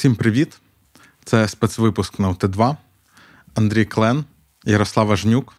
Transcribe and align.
Всім 0.00 0.14
привіт! 0.14 0.60
Це 1.24 1.48
спецвипуск 1.48 2.18
на 2.18 2.28
ОТ2. 2.28 2.76
Андрій 3.54 3.84
Клен, 3.84 4.24
Ярослава 4.64 5.16
Жнюк, 5.16 5.54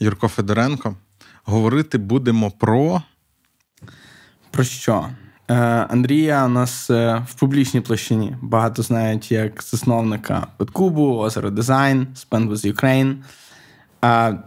Юрко 0.00 0.28
Федоренко. 0.28 0.96
Говорити 1.44 1.98
будемо 1.98 2.50
про. 2.50 3.02
Про 4.50 4.64
що? 4.64 5.08
Е, 5.48 5.54
Андрія 5.90 6.44
у 6.46 6.48
нас 6.48 6.90
е, 6.90 7.26
в 7.28 7.34
публічній 7.34 7.80
площині 7.80 8.36
багато 8.40 8.82
знають 8.82 9.32
як 9.32 9.62
засновника 9.62 10.46
Петкубу, 10.56 11.16
Озеро 11.16 11.50
Дизайн, 11.50 12.06
Spend 12.14 12.50
with 12.50 12.74
Ukraine. 12.74 13.16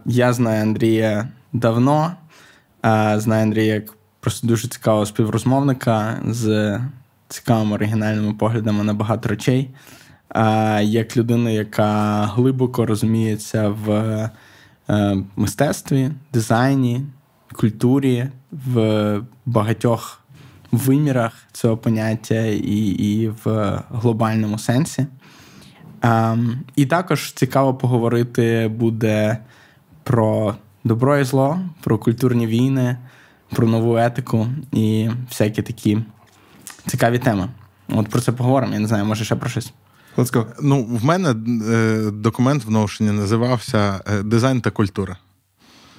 Я 0.06 0.32
знаю 0.32 0.62
Андрія 0.62 1.28
давно. 1.52 2.16
Знаю 3.16 3.42
Андрія 3.42 3.74
як 3.74 3.94
просто 4.20 4.46
дуже 4.46 4.68
цікавого 4.68 5.06
співрозмовника 5.06 6.20
з 6.26 6.80
цікавими 7.28 7.74
оригінальними 7.74 8.34
поглядами 8.34 8.84
на 8.84 8.94
багато 8.94 9.28
речей. 9.28 9.70
Як 10.82 11.16
людина, 11.16 11.50
яка 11.50 12.22
глибоко 12.26 12.86
розуміється 12.86 13.68
в 13.68 13.90
е, 14.88 15.16
мистецтві, 15.36 16.10
дизайні, 16.32 17.06
культурі, 17.52 18.28
в 18.52 19.20
багатьох 19.46 20.20
вимірах 20.72 21.32
цього 21.52 21.76
поняття 21.76 22.44
і 22.46 22.86
і 22.86 23.28
в 23.28 23.72
глобальному 23.90 24.58
сенсі. 24.58 25.06
І 26.76 26.86
також 26.86 27.32
цікаво 27.32 27.74
поговорити 27.74 28.70
буде 28.78 29.38
про 30.02 30.54
добро 30.84 31.18
і 31.18 31.24
зло, 31.24 31.60
про 31.80 31.98
культурні 31.98 32.46
війни, 32.46 32.96
про 33.50 33.68
нову 33.68 33.96
етику 33.96 34.46
і 34.72 35.10
всякі 35.28 35.62
такі 35.62 35.98
цікаві 36.86 37.18
теми. 37.18 37.48
От 37.88 38.08
про 38.08 38.20
це 38.20 38.32
поговоримо. 38.32 38.72
Я 38.72 38.78
не 38.78 38.88
знаю, 38.88 39.04
може 39.04 39.24
ще 39.24 39.36
про 39.36 39.50
щось. 39.50 39.72
Let's 40.16 40.32
go. 40.32 40.46
Ну, 40.62 40.84
в 40.84 41.04
мене 41.04 41.34
е, 41.70 42.10
документ 42.10 42.64
в 42.64 42.70
Notion 42.70 43.10
називався 43.12 44.00
е, 44.06 44.22
Дизайн 44.22 44.60
та 44.60 44.70
культура. 44.70 45.16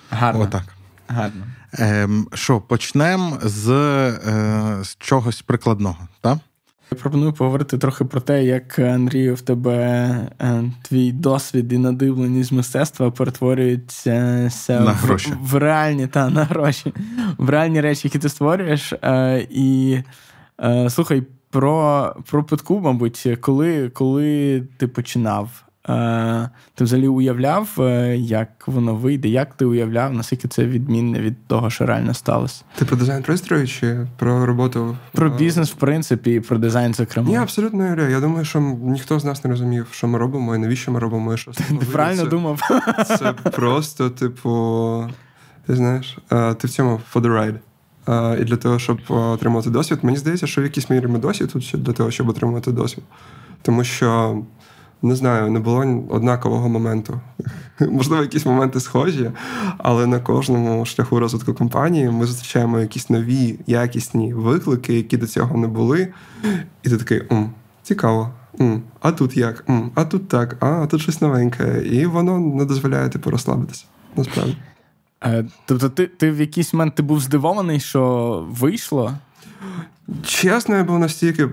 Гарно. 0.10 0.42
Отак. 0.42 0.64
Гарно. 1.08 1.46
Ем, 1.74 2.28
Що, 2.34 2.62
почнемо 2.62 3.38
з, 3.44 3.70
е, 3.70 4.84
з 4.84 4.96
чогось 5.00 5.42
прикладного, 5.42 5.98
так? 6.22 6.38
Я 6.92 6.98
пропоную 6.98 7.34
поговорити 7.34 7.78
трохи 7.78 8.06
про 8.06 8.22
те, 8.22 8.44
як 8.44 8.80
Андрію 8.80 9.36
в 9.36 9.42
тебе 9.42 9.78
е, 10.42 10.64
твій 10.82 11.12
досвід 11.12 11.74
і 11.74 11.78
надивленість 11.78 12.52
мистецтва 12.52 13.12
перетворюються 13.12 14.50
на 14.70 14.94
гроші. 14.94 15.34
В, 15.42 15.50
в 15.50 15.56
реальні 15.56 16.08
та 16.08 16.30
на 16.30 16.44
гроші, 16.44 16.94
в 17.38 17.50
реальні 17.50 17.82
речі, 17.82 18.02
які 18.04 18.20
ти 18.20 18.30
створюєш. 18.30 18.94
Е, 18.94 19.48
і 19.50 20.00
е, 20.64 20.90
слухай, 20.90 21.24
про 21.50 22.16
про 22.30 22.44
Петку, 22.44 22.80
мабуть, 22.80 23.28
коли, 23.42 23.90
коли 23.90 24.64
ти 24.78 24.88
починав. 24.88 25.64
Е, 25.90 26.50
ти 26.76 26.84
взагалі 26.84 27.08
уявляв, 27.08 27.70
е, 27.80 28.18
як 28.18 28.68
воно 28.68 28.96
вийде? 28.96 29.30
Як 29.30 29.54
ти 29.54 29.66
уявляв, 29.66 30.14
наскільки 30.14 30.48
це 30.48 30.66
відмінне 30.66 31.20
від 31.20 31.48
того, 31.48 31.70
що 31.70 31.86
реально 31.86 32.14
сталося? 32.14 32.64
Ти 32.76 32.86
про 32.86 32.98
дизайн 32.98 33.24
пристрою 33.24 33.68
чи 33.68 34.08
про 34.18 34.46
роботу? 34.46 34.98
Про 35.12 35.30
бізнес, 35.30 35.72
в 35.72 35.76
принципі, 35.76 36.34
і 36.34 36.40
про 36.40 36.58
дизайн, 36.58 36.94
зокрема. 36.94 37.30
Ні, 37.30 37.38
абсолютно 37.38 37.88
Юрія. 37.88 38.10
Я 38.10 38.20
думаю, 38.20 38.46
що 38.46 38.60
ніхто 38.82 39.20
з 39.20 39.26
нас 39.26 39.44
не 39.44 39.50
розумів, 39.50 39.88
що 39.92 40.08
ми 40.08 40.18
робимо, 40.18 40.56
і 40.56 40.58
навіщо 40.58 40.92
ми 40.92 41.00
робимо, 41.00 41.34
і 41.34 41.38
що 41.38 41.52
Ти 41.52 41.86
правильно 41.92 42.24
це, 42.24 42.30
думав. 42.30 42.62
Це 43.08 43.34
просто, 43.34 44.10
типу, 44.10 45.06
ти 45.68 45.76
знаєш, 45.76 46.18
ти 46.30 46.68
в 46.68 46.70
цьому 46.70 47.02
for 47.14 47.22
the 47.22 47.32
ride. 47.32 47.60
І 48.40 48.44
для 48.44 48.56
того, 48.56 48.80
щоб 48.80 48.98
отримати 49.08 49.70
досвід, 49.70 50.00
мені 50.02 50.18
здається, 50.18 50.48
що 50.48 50.62
в 50.62 50.64
якійсь 50.64 50.90
мірі 50.90 51.08
ми 51.08 51.20
досвід 51.20 51.50
тут 51.54 51.76
для 51.84 51.94
того, 51.94 52.12
щоб 52.12 52.30
отримати 52.30 52.72
досвід. 52.72 53.04
Тому 53.62 53.84
що 53.84 54.42
не 55.02 55.16
знаю, 55.16 55.52
не 55.52 55.60
було 55.60 56.06
однакового 56.10 56.70
моменту. 56.70 57.22
Можливо, 57.80 58.22
якісь 58.22 58.46
моменти 58.46 58.80
схожі, 58.80 59.32
але 59.78 60.08
на 60.08 60.20
кожному 60.20 60.86
шляху 60.86 61.20
розвитку 61.20 61.54
компанії 61.54 62.10
ми 62.10 62.26
зустрічаємо 62.26 62.80
якісь 62.80 63.10
нові 63.10 63.60
якісні 63.68 64.34
виклики, 64.34 64.94
які 64.94 65.18
до 65.18 65.28
цього 65.28 65.58
не 65.58 65.68
були. 65.68 66.08
І 66.84 66.90
ти 66.90 66.98
такий 66.98 67.22
м, 67.32 67.50
цікаво. 67.84 68.30
М, 68.62 68.82
а 69.00 69.12
тут 69.12 69.38
як? 69.38 69.64
М, 69.70 69.92
а 69.96 70.06
тут 70.06 70.28
так, 70.28 70.58
а, 70.60 70.66
а 70.66 70.88
тут 70.88 71.02
щось 71.02 71.22
новеньке. 71.22 71.84
І 71.86 72.06
воно 72.06 72.40
не 72.40 72.66
дозволяє 72.66 73.10
типу 73.10 73.30
розслабитися. 73.30 73.86
Насправді. 74.16 74.58
Е, 75.24 75.46
тобто, 75.66 75.90
ти 75.90 76.08
ти 76.08 76.32
в 76.32 76.40
якийсь 76.40 76.74
момент 76.74 76.96
ти 76.96 77.04
був 77.04 77.20
здивований, 77.20 77.80
що 77.80 78.46
вийшло? 78.50 79.14
Чесно, 80.26 80.76
я 80.76 80.84
був 80.84 81.00
настільки 81.00 81.50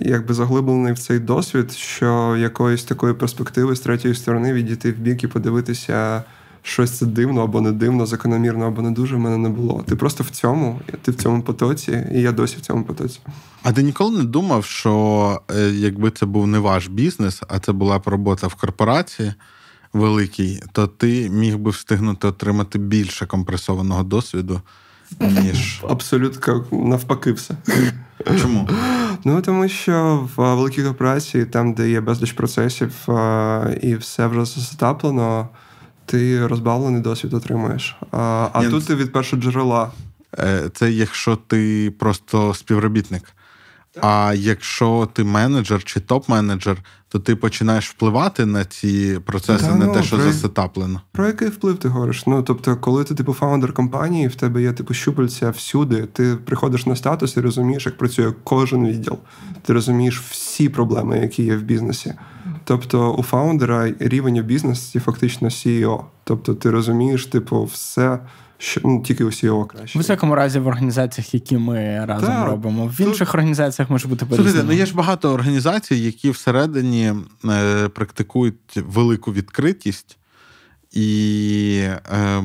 якби 0.00 0.34
заглиблений 0.34 0.92
в 0.92 0.98
цей 0.98 1.18
досвід, 1.18 1.72
що 1.72 2.36
якоїсь 2.36 2.84
такої 2.84 3.14
перспективи 3.14 3.76
з 3.76 3.80
третьої 3.80 4.14
сторони 4.14 4.52
відійти 4.52 4.92
в 4.92 4.96
бік 4.96 5.24
і 5.24 5.26
подивитися, 5.26 6.22
щось 6.62 6.90
це 6.98 7.06
дивно 7.06 7.42
або 7.42 7.60
не 7.60 7.72
дивно, 7.72 8.06
закономірно 8.06 8.66
або 8.66 8.82
не 8.82 8.90
дуже 8.90 9.16
в 9.16 9.18
мене 9.18 9.36
не 9.36 9.48
було. 9.48 9.84
Ти 9.88 9.96
просто 9.96 10.24
в 10.24 10.30
цьому, 10.30 10.80
ти 11.02 11.10
в 11.10 11.14
цьому 11.14 11.42
потоці, 11.42 12.04
і 12.14 12.20
я 12.20 12.32
досі 12.32 12.56
в 12.56 12.60
цьому 12.60 12.84
потоці. 12.84 13.20
А 13.62 13.72
ти 13.72 13.82
ніколи 13.82 14.18
не 14.18 14.24
думав, 14.24 14.64
що 14.64 15.40
е, 15.50 15.70
якби 15.70 16.10
це 16.10 16.26
був 16.26 16.46
не 16.46 16.58
ваш 16.58 16.88
бізнес, 16.88 17.42
а 17.48 17.58
це 17.58 17.72
була 17.72 17.98
б 17.98 18.02
робота 18.06 18.46
в 18.46 18.54
корпорації 18.54 19.34
великій, 19.96 20.62
то 20.72 20.86
ти 20.86 21.30
міг 21.30 21.58
би 21.58 21.70
встигнути 21.70 22.28
отримати 22.28 22.78
більше 22.78 23.26
компресованого 23.26 24.02
досвіду 24.02 24.60
ніж 25.20 25.84
абсолютно 25.88 26.64
навпаки, 26.72 27.32
все. 27.32 27.54
Чому? 28.40 28.68
Ну 29.24 29.42
тому 29.42 29.68
що 29.68 30.28
в 30.36 30.54
великій 30.54 30.82
корпорації, 30.82 31.44
там, 31.44 31.72
де 31.72 31.90
є 31.90 32.00
безліч 32.00 32.32
процесів 32.32 33.08
і 33.82 33.94
все 33.94 34.26
вже 34.26 34.44
засетаплено, 34.44 35.48
ти 36.06 36.46
розбавлений 36.46 37.00
досвід 37.00 37.34
отримуєш. 37.34 37.96
А 38.12 38.48
а 38.52 38.64
тут 38.64 38.86
ти 38.86 38.94
від 38.94 39.12
першого 39.12 39.42
джерела. 39.42 39.90
Е, 40.38 40.70
це 40.74 40.90
якщо 40.90 41.36
ти 41.36 41.92
просто 41.98 42.54
співробітник. 42.54 43.35
А 44.00 44.34
якщо 44.36 45.08
ти 45.12 45.24
менеджер 45.24 45.84
чи 45.84 46.00
топ-менеджер, 46.00 46.76
то 47.08 47.18
ти 47.18 47.36
починаєш 47.36 47.90
впливати 47.90 48.46
на 48.46 48.64
ці 48.64 49.20
процеси, 49.26 49.66
Та, 49.66 49.74
не 49.74 49.86
ну, 49.86 49.94
те, 49.94 50.02
що 50.02 50.16
про... 50.16 50.24
засетаплено. 50.24 51.00
Про 51.12 51.26
який 51.26 51.48
вплив 51.48 51.76
ти 51.76 51.88
говориш? 51.88 52.26
Ну 52.26 52.42
тобто, 52.42 52.76
коли 52.76 53.04
ти 53.04 53.14
типу 53.14 53.32
фаундер 53.32 53.72
компанії, 53.72 54.28
в 54.28 54.34
тебе 54.34 54.62
є 54.62 54.72
типу 54.72 54.94
щупальця 54.94 55.50
всюди, 55.50 56.06
ти 56.12 56.36
приходиш 56.44 56.86
на 56.86 56.96
статус 56.96 57.36
і 57.36 57.40
розумієш, 57.40 57.86
як 57.86 57.98
працює 57.98 58.32
кожен 58.44 58.86
відділ. 58.88 59.18
Ти 59.62 59.72
розумієш 59.72 60.20
всі 60.30 60.68
проблеми, 60.68 61.18
які 61.18 61.42
є 61.42 61.56
в 61.56 61.62
бізнесі. 61.62 62.14
Тобто 62.64 63.12
у 63.12 63.22
фаундера 63.22 63.92
рівень 63.98 64.38
у 64.38 64.42
бізнесі 64.42 64.98
фактично 64.98 65.48
CEO. 65.48 66.00
Тобто, 66.24 66.54
ти 66.54 66.70
розумієш, 66.70 67.26
типу, 67.26 67.64
все 67.64 68.18
що 68.58 68.80
ну, 68.84 69.02
тільки 69.02 69.24
CEO 69.24 69.66
краще. 69.66 69.98
В 69.98 70.00
усякому 70.00 70.34
разі 70.34 70.58
в 70.58 70.66
організаціях, 70.66 71.34
які 71.34 71.58
ми 71.58 72.04
разом 72.04 72.28
так, 72.28 72.46
робимо. 72.46 72.86
В 72.86 73.00
інших 73.00 73.28
тут... 73.28 73.34
організаціях 73.34 73.90
може 73.90 74.08
бути 74.08 74.26
Слухайте, 74.34 74.62
ну 74.62 74.72
є 74.72 74.86
ж 74.86 74.94
багато 74.94 75.32
організацій, 75.32 75.96
які 75.96 76.30
всередині 76.30 77.12
е, 77.44 77.88
практикують 77.88 78.76
велику 78.76 79.32
відкритість 79.32 80.16
і. 80.92 81.88
Е, 82.12 82.42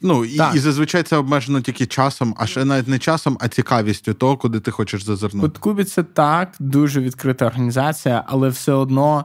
Ну, 0.00 0.24
і, 0.24 0.40
і 0.54 0.58
зазвичай 0.58 1.02
це 1.02 1.16
обмежено 1.16 1.60
тільки 1.60 1.86
часом, 1.86 2.34
а 2.38 2.46
ще 2.46 2.64
навіть 2.64 2.88
не 2.88 2.98
часом, 2.98 3.38
а 3.40 3.48
цікавістю 3.48 4.14
того, 4.14 4.36
куди 4.36 4.60
ти 4.60 4.70
хочеш 4.70 5.04
зазирнути. 5.04 5.46
От 5.46 5.58
Кубі 5.58 5.84
це 5.84 6.02
так, 6.02 6.54
дуже 6.60 7.00
відкрита 7.00 7.46
організація, 7.46 8.24
але 8.26 8.48
все 8.48 8.72
одно 8.72 9.24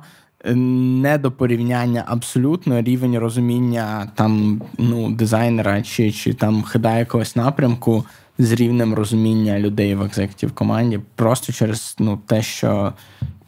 не 0.55 1.17
до 1.17 1.31
порівняння 1.31 2.03
абсолютно 2.07 2.81
рівень 2.81 3.17
розуміння 3.17 4.11
там 4.15 4.61
ну, 4.77 5.11
дизайнера 5.11 5.81
чи 5.81 6.11
чи 6.11 6.33
там 6.33 6.63
хида 6.63 6.97
якогось 6.97 7.35
напрямку 7.35 8.05
з 8.37 8.51
рівнем 8.51 8.93
розуміння 8.93 9.59
людей 9.59 9.95
в 9.95 10.01
екзекутів 10.01 10.51
команді, 10.51 10.99
просто 11.15 11.53
через 11.53 11.95
ну, 11.99 12.19
те, 12.25 12.41
що 12.41 12.93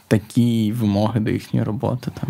такі 0.08 0.72
вимоги 0.72 1.20
до 1.20 1.32
їхньої 1.32 1.66
роботи. 1.66 2.12
Там 2.20 2.30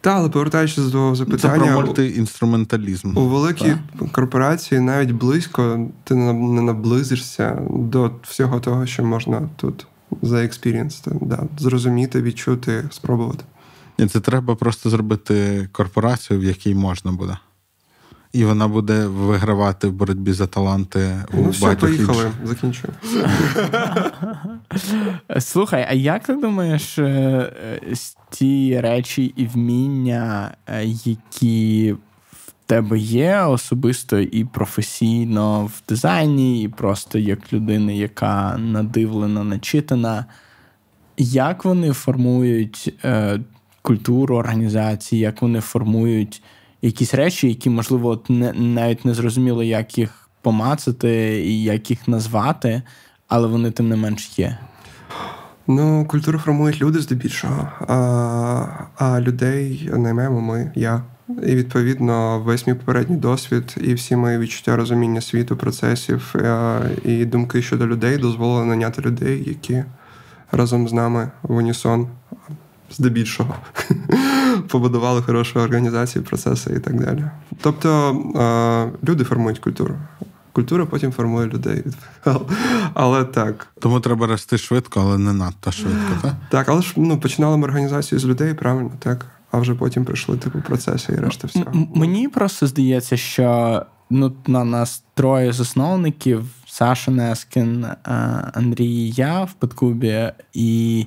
Так, 0.00 0.16
але 0.16 0.28
повертаючись 0.28 0.84
до 0.84 1.14
запитання, 1.14 1.64
Це 1.64 1.70
про 1.70 1.80
мультиінструменталізм. 1.80 3.18
У 3.18 3.26
великій 3.26 3.76
так. 3.98 4.12
корпорації 4.12 4.80
навіть 4.80 5.10
близько 5.10 5.86
ти 6.04 6.14
не 6.14 6.62
наблизишся 6.62 7.62
до 7.70 8.10
всього 8.22 8.60
того, 8.60 8.86
що 8.86 9.04
можна 9.04 9.48
тут 9.56 9.86
заекспірієнсити, 10.22 11.10
да, 11.20 11.44
зрозуміти, 11.58 12.22
відчути, 12.22 12.84
спробувати. 12.90 13.44
Ні, 14.02 14.08
Це 14.08 14.20
треба 14.20 14.54
просто 14.54 14.90
зробити 14.90 15.68
корпорацію, 15.72 16.40
в 16.40 16.44
якій 16.44 16.74
можна 16.74 17.12
буде. 17.12 17.36
І 18.32 18.44
вона 18.44 18.68
буде 18.68 19.06
вигравати 19.06 19.88
в 19.88 19.92
боротьбі 19.92 20.32
за 20.32 20.46
таланти 20.46 21.16
у 21.32 21.36
ну, 21.36 21.50
все, 21.50 21.76
поїхали, 21.76 22.30
закінчую. 22.44 22.92
Слухай, 25.40 25.86
а 25.90 25.92
як 25.92 26.26
ти 26.26 26.34
думаєш, 26.34 26.98
е, 26.98 27.52
ті 28.30 28.80
речі 28.80 29.34
і 29.36 29.46
вміння, 29.46 30.54
е, 30.66 30.84
які 31.04 31.92
в 32.32 32.52
тебе 32.66 32.98
є 32.98 33.40
особисто 33.40 34.18
і 34.18 34.44
професійно 34.44 35.64
в 35.64 35.82
дизайні, 35.88 36.62
і 36.62 36.68
просто 36.68 37.18
як 37.18 37.52
людина, 37.52 37.92
яка 37.92 38.58
надивлена, 38.58 39.44
начитана, 39.44 40.24
як 41.16 41.64
вони 41.64 41.92
формують 41.92 42.94
е, 43.04 43.40
культуру 43.82 44.36
організації, 44.36 45.22
як 45.22 45.42
вони 45.42 45.60
формують 45.60 46.42
якісь 46.82 47.14
речі, 47.14 47.48
які, 47.48 47.70
можливо, 47.70 48.22
не, 48.28 48.52
навіть 48.52 49.04
не 49.04 49.14
зрозуміло, 49.14 49.62
як 49.62 49.98
їх 49.98 50.28
помацати 50.42 51.42
і 51.46 51.62
як 51.62 51.90
їх 51.90 52.08
назвати, 52.08 52.82
але 53.28 53.48
вони 53.48 53.70
тим 53.70 53.88
не 53.88 53.96
менш 53.96 54.38
є. 54.38 54.58
Ну, 55.66 56.06
культуру 56.08 56.38
формують 56.38 56.80
люди 56.82 56.98
здебільшого, 56.98 57.68
а 57.88 58.66
а 58.98 59.20
людей 59.20 59.90
наймемо 59.92 60.40
ми, 60.40 60.72
я. 60.74 61.02
І 61.28 61.54
відповідно 61.54 62.40
весь 62.40 62.66
мій 62.66 62.74
попередній 62.74 63.16
досвід 63.16 63.76
і 63.80 63.94
всі 63.94 64.16
мої 64.16 64.38
відчуття 64.38 64.76
розуміння 64.76 65.20
світу, 65.20 65.56
процесів 65.56 66.34
е, 66.36 66.80
і 67.04 67.24
думки 67.24 67.62
щодо 67.62 67.86
людей 67.86 68.18
дозволили 68.18 68.64
наняти 68.64 69.02
людей, 69.02 69.44
які 69.46 69.84
разом 70.52 70.88
з 70.88 70.92
нами 70.92 71.30
в 71.42 71.56
унісон 71.56 72.08
здебільшого 72.92 73.54
побудували 74.68 75.22
хорошу 75.22 75.60
організацію, 75.60 76.24
процеси 76.24 76.74
і 76.76 76.78
так 76.78 77.04
далі. 77.04 77.24
Тобто 77.60 78.10
е, 78.36 79.08
люди 79.08 79.24
формують 79.24 79.58
культуру. 79.58 79.94
Культура 80.52 80.86
потім 80.86 81.12
формує 81.12 81.46
людей. 81.46 81.84
Але 82.94 83.24
так. 83.24 83.68
Тому 83.80 84.00
треба 84.00 84.26
рости 84.26 84.58
швидко, 84.58 85.00
але 85.00 85.18
не 85.18 85.32
надто 85.32 85.72
швидко, 85.72 86.16
так? 86.22 86.34
Так, 86.50 86.68
але 86.68 86.82
ж 86.82 86.92
ну, 86.96 87.20
починали 87.20 87.56
ми 87.56 87.64
організацію 87.64 88.18
з 88.18 88.24
людей, 88.24 88.54
правильно, 88.54 88.90
так. 88.98 89.26
А 89.50 89.58
вже 89.58 89.74
потім 89.74 90.04
прийшли 90.04 90.36
типу 90.36 90.60
процеси 90.60 91.12
і 91.12 91.16
решта 91.16 91.46
всього. 91.46 91.66
М- 91.74 91.88
мені 91.94 92.28
просто 92.28 92.66
здається, 92.66 93.16
що 93.16 93.82
ну, 94.10 94.32
на 94.46 94.64
нас 94.64 95.04
троє 95.14 95.52
засновників: 95.52 96.44
Саша 96.66 97.10
Нескін, 97.10 97.84
е, 97.84 97.96
Андрій 98.54 98.86
і 98.86 99.10
я 99.10 99.44
в 99.44 99.52
Подкубі. 99.52 100.32
І 100.52 101.06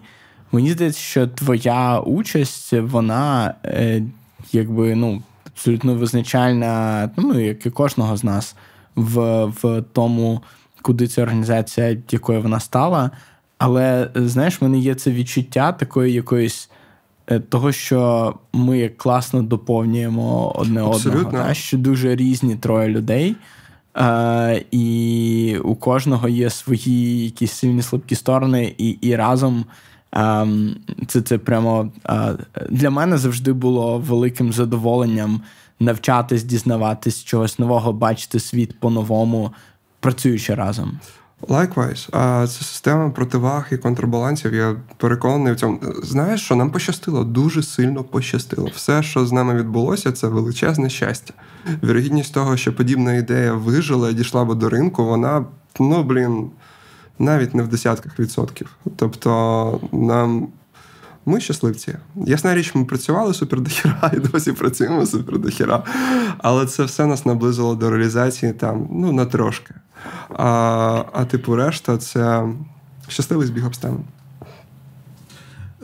мені 0.55 0.71
здається, 0.71 1.01
що 1.01 1.27
твоя 1.27 1.99
участь, 1.99 2.73
вона 2.73 3.53
е, 3.65 4.03
якби 4.51 4.95
ну, 4.95 5.23
абсолютно 5.45 5.95
визначальна, 5.95 7.09
ну, 7.17 7.39
як 7.39 7.65
і 7.65 7.69
кожного 7.69 8.17
з 8.17 8.23
нас 8.23 8.55
в, 8.95 9.45
в 9.45 9.83
тому, 9.93 10.41
куди 10.81 11.07
ця 11.07 11.21
організація, 11.21 11.97
якою 12.11 12.41
вона 12.41 12.59
стала. 12.59 13.11
Але 13.57 14.09
знаєш, 14.15 14.61
в 14.61 14.63
мене 14.63 14.77
є 14.77 14.95
це 14.95 15.11
відчуття 15.11 15.71
такої 15.71 16.13
якоїсь. 16.13 16.69
Е, 17.27 17.39
того, 17.39 17.71
що 17.71 18.33
ми 18.53 18.89
класно 18.89 19.43
доповнюємо 19.43 20.51
одне 20.55 20.83
Абсолютно. 20.83 21.27
одного, 21.27 21.45
та, 21.45 21.53
що 21.53 21.77
дуже 21.77 22.15
різні 22.15 22.55
троє 22.55 22.89
людей, 22.89 23.35
е, 23.97 24.63
і 24.71 25.57
у 25.63 25.75
кожного 25.75 26.29
є 26.29 26.49
свої 26.49 27.25
якісь 27.25 27.51
сильні 27.51 27.81
слабкі 27.81 28.15
сторони, 28.15 28.75
і 28.77 28.89
і 28.89 29.15
разом 29.15 29.65
е, 30.17 30.47
це 31.07 31.21
це 31.21 31.37
прямо 31.37 31.91
е, 32.09 32.33
для 32.69 32.89
мене 32.89 33.17
завжди 33.17 33.53
було 33.53 33.99
великим 33.99 34.53
задоволенням 34.53 35.41
навчатись, 35.79 36.43
дізнаватись 36.43 37.23
чогось 37.23 37.59
нового, 37.59 37.93
бачити 37.93 38.39
світ 38.39 38.79
по-новому, 38.79 39.53
працюючи 39.99 40.55
разом. 40.55 40.99
Likewise. 41.41 42.09
А 42.11 42.47
це 42.47 42.63
система 42.63 43.09
противаг 43.09 43.67
і 43.71 43.77
контрбалансів. 43.77 44.53
Я 44.53 44.75
переконаний 44.97 45.53
в 45.53 45.55
цьому. 45.55 45.79
Знаєш, 46.03 46.41
що 46.41 46.55
нам 46.55 46.71
пощастило, 46.71 47.23
дуже 47.23 47.63
сильно 47.63 48.03
пощастило. 48.03 48.69
Все, 48.75 49.03
що 49.03 49.25
з 49.25 49.31
нами 49.31 49.55
відбулося, 49.55 50.11
це 50.11 50.27
величезне 50.27 50.89
щастя. 50.89 51.33
Вірогідність 51.83 52.33
того, 52.33 52.57
що 52.57 52.75
подібна 52.75 53.13
ідея 53.13 53.53
вижила 53.53 54.09
і 54.09 54.13
дійшла 54.13 54.45
би 54.45 54.55
до 54.55 54.69
ринку, 54.69 55.05
вона, 55.05 55.45
ну 55.79 56.03
блін, 56.03 56.49
навіть 57.19 57.55
не 57.55 57.63
в 57.63 57.67
десятках 57.67 58.19
відсотків. 58.19 58.75
Тобто, 58.95 59.79
нам 59.91 60.47
ми 61.25 61.39
щасливці. 61.39 61.95
Ясна 62.15 62.55
річ, 62.55 62.75
ми 62.75 62.85
працювали 62.85 63.33
супер 63.33 63.61
дохіра 63.61 64.11
і 64.13 64.19
досі 64.19 64.51
працюємо 64.51 65.05
супер 65.05 65.39
дохіра. 65.39 65.83
Але 66.37 66.65
це 66.65 66.83
все 66.83 67.05
нас 67.05 67.25
наблизило 67.25 67.75
до 67.75 67.89
реалізації 67.89 68.53
там, 68.53 68.87
ну, 68.91 69.11
на 69.11 69.25
трошки. 69.25 69.73
А, 70.29 71.03
а 71.13 71.25
типу, 71.25 71.55
решта 71.55 71.97
це 71.97 72.47
щасливий 73.07 73.47
збіг 73.47 73.65
обставин. 73.65 74.03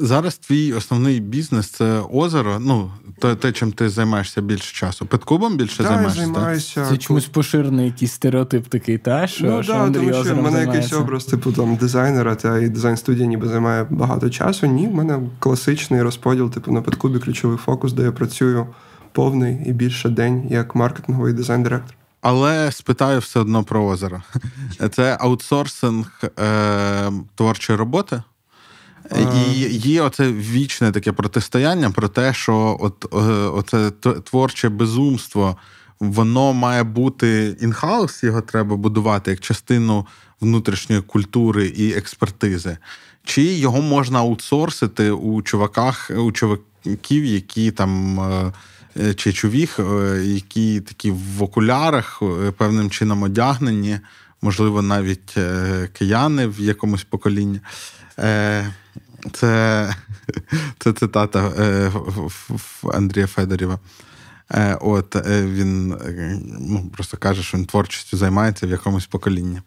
Зараз 0.01 0.37
твій 0.37 0.73
основний 0.73 1.19
бізнес 1.19 1.67
це 1.67 2.01
озеро. 2.13 2.59
Ну, 2.59 2.91
те, 3.19 3.35
те 3.35 3.51
чим 3.51 3.71
ти 3.71 3.89
займаєшся 3.89 4.41
більше 4.41 4.75
часу. 4.75 5.05
Підкубом 5.05 5.57
більше 5.57 5.77
так, 5.77 5.87
займаєшся? 5.87 6.19
займаюся. 6.21 6.85
Це 6.89 6.97
чомусь 6.97 7.25
поширений 7.25 7.85
якийсь 7.85 8.11
стереотип 8.11 8.67
такий, 8.67 8.97
та? 8.97 9.27
Що, 9.27 9.45
ну, 9.45 9.63
що 9.63 9.73
да, 9.73 9.79
Андрій 9.79 10.11
тому 10.11 10.23
що 10.23 10.35
в 10.35 10.41
мене 10.41 10.61
якийсь 10.61 10.93
образ, 10.93 11.25
типу 11.25 11.51
там 11.51 11.75
дизайнера, 11.75 12.35
та 12.35 12.59
і 12.59 12.69
дизайн 12.69 12.97
студія 12.97 13.25
ніби 13.25 13.47
займає 13.47 13.87
багато 13.89 14.29
часу. 14.29 14.67
Ні, 14.67 14.87
в 14.87 14.93
мене 14.93 15.19
класичний 15.39 16.01
розподіл, 16.01 16.51
типу 16.51 16.71
на 16.71 16.81
підкубі 16.81 17.19
ключовий 17.19 17.57
фокус, 17.57 17.93
де 17.93 18.03
я 18.03 18.11
працюю 18.11 18.67
повний 19.11 19.63
і 19.65 19.73
більше 19.73 20.09
день 20.09 20.47
як 20.49 20.75
маркетинговий 20.75 21.33
дизайн-директор. 21.33 21.95
Але 22.21 22.71
спитаю 22.71 23.19
все 23.19 23.39
одно 23.39 23.63
про 23.63 23.85
озеро. 23.85 24.21
Це 24.91 25.17
аутсорсинг 25.19 26.21
е, 26.39 27.11
творчої 27.35 27.79
роботи. 27.79 28.21
І 29.15 29.59
є 29.69 30.01
оце 30.01 30.31
вічне 30.31 30.91
таке 30.91 31.11
протистояння 31.11 31.91
про 31.91 32.07
те, 32.07 32.33
що 32.33 32.77
от 32.79 33.05
е, 33.13 33.17
оце 33.33 33.91
творче 34.23 34.69
безумство, 34.69 35.57
воно 35.99 36.53
має 36.53 36.83
бути 36.83 37.55
інхаус, 37.61 38.23
його 38.23 38.41
треба 38.41 38.75
будувати 38.75 39.31
як 39.31 39.39
частину 39.39 40.05
внутрішньої 40.41 41.01
культури 41.01 41.67
і 41.67 41.93
експертизи. 41.93 42.77
Чи 43.23 43.41
його 43.43 43.81
можна 43.81 44.19
аутсорсити 44.19 45.11
у 45.11 45.41
чуваках, 45.41 46.11
у 46.17 46.31
чуваків, 46.31 47.25
які 47.25 47.71
там. 47.71 48.19
Е, 48.99 49.13
чи 49.13 49.33
чувіх, 49.33 49.79
е, 49.79 50.21
які 50.25 50.81
такі 50.81 51.11
в 51.11 51.43
окулярах 51.43 52.21
певним 52.57 52.89
чином 52.89 53.23
одягнені, 53.23 53.99
можливо, 54.41 54.81
навіть 54.81 55.37
кияни 55.93 56.47
в 56.47 56.59
якомусь 56.59 57.03
поколінні. 57.03 57.59
Це 59.33 59.93
це 60.79 60.93
цитата 60.93 61.51
е, 61.59 61.91
Андрія 62.93 63.27
Федорєва. 63.27 63.79
Е, 64.51 64.77
от 64.81 65.15
е, 65.15 65.45
він 65.45 65.87
ну, 66.59 66.89
просто 66.93 67.17
каже, 67.17 67.43
що 67.43 67.57
він 67.57 67.65
творчістю 67.65 68.17
займається 68.17 68.67
в 68.67 68.69
якомусь 68.69 69.05
поколінні 69.05 69.61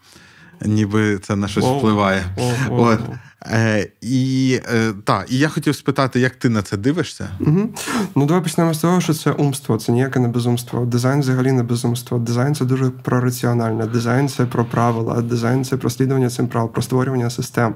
ніби 0.62 1.19
це 1.19 1.37
на 1.37 1.49
щось 1.49 1.65
впливає. 1.65 2.25
От. 2.70 3.01
Е, 3.46 3.89
І 4.01 4.61
е, 4.75 4.93
та, 5.05 5.25
і 5.29 5.39
я 5.39 5.49
хотів 5.49 5.77
спитати, 5.77 6.20
як 6.20 6.37
ти 6.37 6.49
на 6.49 6.63
це 6.63 6.77
дивишся? 6.77 7.29
Угу. 7.41 7.69
Ну, 8.17 8.27
давай 8.27 8.43
почнемо 8.43 8.75
з 8.75 8.79
того, 8.79 9.01
що 9.01 9.15
це 9.15 9.32
умство, 9.32 9.77
це 9.77 9.93
ніяке 9.93 10.20
не 10.20 10.29
безумство. 10.29 10.87
Дизайн 10.87 11.20
взагалі 11.20 11.53
не 11.53 11.63
безумство. 11.63 12.19
Дизайн 12.19 12.55
це 12.55 12.65
дуже 12.65 12.91
прораціональне. 12.91 13.87
Дизайн 13.87 14.29
це 14.29 14.46
про 14.46 14.65
правила, 14.65 15.23
дизайн 15.23 15.65
це 15.65 15.77
про 15.77 15.91
слідування 15.91 16.31
цим 16.31 16.46
правил, 16.49 16.73
про 16.73 16.82
створювання 16.82 17.31
систем. 17.31 17.75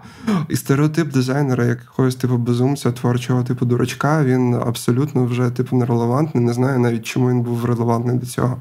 І 0.49 0.57
стереотип 0.57 1.13
дизайнера, 1.13 1.65
якогось 1.65 2.15
типу 2.15 2.37
безумця, 2.37 2.93
творчого 2.93 3.43
типу 3.43 3.67
дурачка, 3.67 4.25
він 4.25 4.55
абсолютно 4.55 5.25
вже 5.25 5.51
типу 5.51 5.77
нерелевантний. 5.77 6.45
Не 6.45 6.53
знаю 6.53 6.79
навіть, 6.79 7.07
чому 7.07 7.31
він 7.31 7.41
був 7.41 7.65
релевантний 7.65 8.19
до 8.19 8.27
цього. 8.27 8.59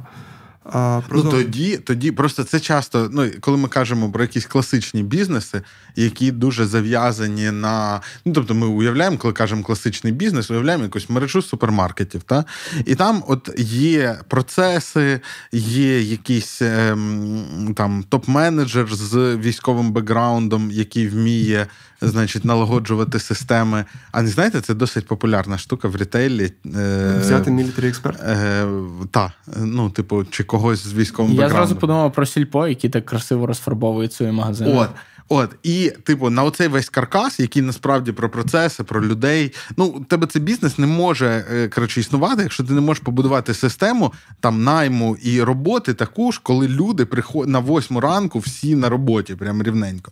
А, 0.73 1.01
Ну, 1.11 1.23
Тоді 1.23 1.77
тоді 1.77 2.11
просто 2.11 2.43
це 2.43 2.59
часто, 2.59 3.09
ну 3.11 3.29
коли 3.39 3.57
ми 3.57 3.67
кажемо 3.67 4.11
про 4.11 4.23
якісь 4.23 4.45
класичні 4.45 5.03
бізнеси, 5.03 5.61
які 5.95 6.31
дуже 6.31 6.65
зав'язані 6.65 7.51
на. 7.51 8.01
Ну, 8.25 8.33
тобто, 8.33 8.55
ми 8.55 8.67
уявляємо, 8.67 9.17
коли 9.17 9.33
кажемо 9.33 9.63
класичний 9.63 10.13
бізнес, 10.13 10.51
уявляємо 10.51 10.83
якусь 10.83 11.09
мережу 11.09 11.41
супермаркетів. 11.41 12.23
Та? 12.23 12.45
І 12.85 12.95
там 12.95 13.23
от 13.27 13.49
є 13.57 14.19
процеси, 14.27 15.19
є 15.51 16.01
якийсь 16.01 16.61
ем, 16.61 17.73
там 17.77 18.05
топ-менеджер 18.09 18.93
з 18.93 19.35
військовим 19.35 19.91
бекграундом, 19.91 20.71
який 20.71 21.07
вміє 21.07 21.67
значить, 22.01 22.45
налагоджувати 22.45 23.19
системи. 23.19 23.85
А 24.11 24.21
не 24.21 24.29
знаєте, 24.29 24.61
це 24.61 24.73
досить 24.73 25.07
популярна 25.07 25.57
штука 25.57 25.87
в 25.87 25.95
рітейлі. 25.95 26.51
Е, 26.75 27.17
Взяти 27.19 27.51
мілітарі 27.51 27.87
експерт? 27.87 28.19
Е, 28.23 28.67
Так, 29.11 29.31
ну, 29.57 29.89
типу, 29.89 30.25
чи 30.25 30.43
когось 30.43 30.87
з 30.87 30.93
військовим 30.93 31.33
Я 31.33 31.49
зразу 31.49 31.75
подумав 31.75 32.13
про 32.13 32.25
сільпо, 32.25 32.67
які 32.67 32.89
так 32.89 33.05
красиво 33.05 33.47
розфарбовують 33.47 34.13
свої 34.13 34.31
магазини. 34.31 34.77
От. 34.77 34.89
От, 35.29 35.55
і, 35.63 35.93
типу, 36.03 36.29
на 36.29 36.43
оцей 36.43 36.67
весь 36.67 36.89
каркас, 36.89 37.39
який 37.39 37.61
насправді 37.61 38.11
про 38.11 38.29
процеси, 38.29 38.83
про 38.83 39.05
людей. 39.05 39.53
Ну, 39.77 39.85
у 39.85 40.03
тебе 40.03 40.27
цей 40.27 40.41
бізнес 40.41 40.77
не 40.77 40.87
може 40.87 41.45
е, 41.51 41.67
коротше, 41.67 41.99
існувати, 41.99 42.41
якщо 42.41 42.63
ти 42.63 42.73
не 42.73 42.81
можеш 42.81 43.03
побудувати 43.03 43.53
систему 43.53 44.13
там 44.39 44.63
найму 44.63 45.17
і 45.23 45.41
роботи 45.41 45.93
таку 45.93 46.31
ж, 46.31 46.39
коли 46.43 46.67
люди 46.67 47.05
приходять 47.05 47.53
на 47.53 47.59
восьму 47.59 47.99
ранку 47.99 48.39
всі 48.39 48.75
на 48.75 48.89
роботі, 48.89 49.35
прям 49.35 49.63
рівненько. 49.63 50.11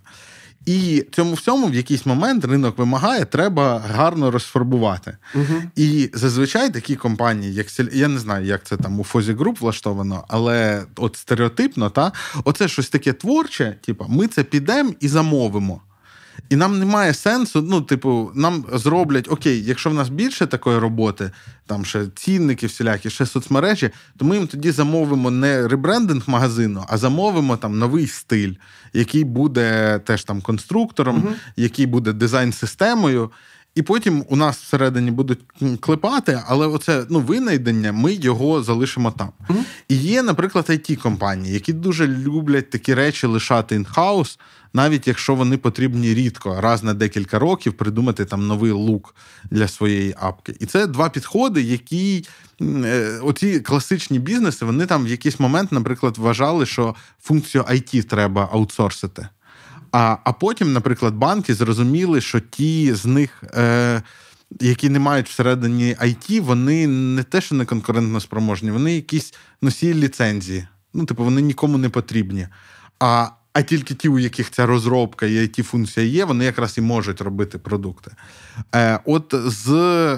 І 0.65 1.05
цьому 1.11 1.33
всьому 1.33 1.67
в 1.67 1.75
якийсь 1.75 2.05
момент 2.05 2.45
ринок 2.45 2.77
вимагає, 2.77 3.25
треба 3.25 3.79
гарно 3.79 4.31
розфарбувати. 4.31 5.17
uh 5.35 5.61
І 5.75 6.09
зазвичай 6.13 6.73
такі 6.73 6.95
компанії, 6.95 7.53
як 7.53 7.67
я 7.93 8.07
не 8.07 8.19
знаю, 8.19 8.45
як 8.45 8.63
це 8.63 8.77
там 8.77 8.99
у 8.99 9.03
Фозі 9.03 9.33
Груп 9.33 9.61
влаштовано, 9.61 10.25
але 10.27 10.83
от 10.95 11.15
стереотипно, 11.15 11.89
та 11.89 12.11
оце 12.43 12.67
щось 12.67 12.89
таке 12.89 13.13
творче, 13.13 13.75
типу, 13.85 14.05
ми 14.09 14.27
це 14.27 14.43
підемо 14.43 14.93
і 14.99 15.07
замовимо. 15.07 15.81
І 16.49 16.55
нам 16.55 16.79
немає 16.79 17.13
сенсу. 17.13 17.61
Ну, 17.61 17.81
типу, 17.81 18.31
нам 18.35 18.65
зроблять 18.73 19.27
окей, 19.31 19.63
якщо 19.63 19.89
в 19.89 19.93
нас 19.93 20.09
більше 20.09 20.45
такої 20.45 20.77
роботи, 20.77 21.31
там 21.65 21.85
ще 21.85 22.07
цінники, 22.15 22.67
всілякі, 22.67 23.09
ще 23.09 23.25
соцмережі, 23.25 23.89
то 24.17 24.25
ми 24.25 24.35
їм 24.35 24.47
тоді 24.47 24.71
замовимо 24.71 25.31
не 25.31 25.67
ребрендинг 25.67 26.23
магазину, 26.27 26.85
а 26.87 26.97
замовимо 26.97 27.57
там 27.57 27.79
новий 27.79 28.07
стиль, 28.07 28.53
який 28.93 29.23
буде 29.23 29.99
теж 29.99 30.23
там 30.23 30.41
конструктором, 30.41 31.15
uh 31.17 31.33
який 31.55 31.85
буде 31.85 32.13
дизайн-системою. 32.13 33.31
І 33.75 33.81
потім 33.81 34.25
у 34.29 34.35
нас 34.35 34.57
всередині 34.57 35.11
будуть 35.11 35.39
клепати, 35.79 36.41
але 36.47 36.67
оце 36.67 37.05
ну, 37.09 37.19
винайдення, 37.19 37.91
ми 37.91 38.13
його 38.13 38.63
залишимо 38.63 39.11
там. 39.11 39.29
Mm-hmm. 39.49 39.63
І 39.87 39.95
є, 39.95 40.23
наприклад, 40.23 40.65
it 40.69 40.95
компанії, 40.95 41.53
які 41.53 41.73
дуже 41.73 42.07
люблять 42.07 42.69
такі 42.69 42.93
речі 42.93 43.27
лишати 43.27 43.75
інхаус, 43.75 44.39
навіть 44.75 45.07
якщо 45.07 45.35
вони 45.35 45.57
потрібні 45.57 46.13
рідко, 46.13 46.61
раз 46.61 46.83
на 46.83 46.93
декілька 46.93 47.39
років 47.39 47.73
придумати 47.73 48.25
там 48.25 48.47
новий 48.47 48.71
лук 48.71 49.15
для 49.51 49.67
своєї 49.67 50.15
апки. 50.19 50.55
І 50.59 50.65
це 50.65 50.87
два 50.87 51.09
підходи, 51.09 51.61
які 51.61 52.25
е, 52.61 53.19
оці 53.23 53.59
класичні 53.59 54.19
бізнеси, 54.19 54.65
вони 54.65 54.85
там 54.85 55.05
в 55.05 55.07
якийсь 55.07 55.39
момент, 55.39 55.71
наприклад, 55.71 56.17
вважали, 56.17 56.65
що 56.65 56.95
функцію 57.21 57.63
IT 57.63 58.03
треба 58.03 58.49
аутсорсити. 58.51 59.27
А 59.91 60.17
а 60.23 60.33
потім, 60.33 60.73
наприклад, 60.73 61.15
банки 61.15 61.53
зрозуміли, 61.53 62.21
що 62.21 62.39
ті 62.39 62.93
з 62.93 63.05
них, 63.05 63.43
е, 63.53 64.01
які 64.61 64.89
не 64.89 64.99
мають 64.99 65.29
всередині 65.29 65.95
IT, 66.01 66.41
вони 66.41 66.87
не 66.87 67.23
те, 67.23 67.41
що 67.41 67.55
не 67.55 67.65
конкурентно 67.65 68.19
спроможні, 68.19 68.71
вони 68.71 68.95
якісь 68.95 69.33
носії 69.61 69.93
ліцензії. 69.93 70.67
Ну, 70.93 71.05
типу, 71.05 71.23
вони 71.23 71.41
нікому 71.41 71.77
не 71.77 71.89
потрібні. 71.89 72.47
А 72.99 73.27
а 73.55 73.61
тільки 73.61 73.93
ті, 73.93 74.09
у 74.09 74.19
яких 74.19 74.51
ця 74.51 74.65
розробка 74.65 75.25
і 75.25 75.47
ті 75.47 75.63
функція 75.63 76.05
є, 76.05 76.25
вони 76.25 76.45
якраз 76.45 76.77
і 76.77 76.81
можуть 76.81 77.21
робити 77.21 77.57
продукти. 77.57 78.11
Е, 78.75 78.99
От 79.05 79.33
з 79.45 79.69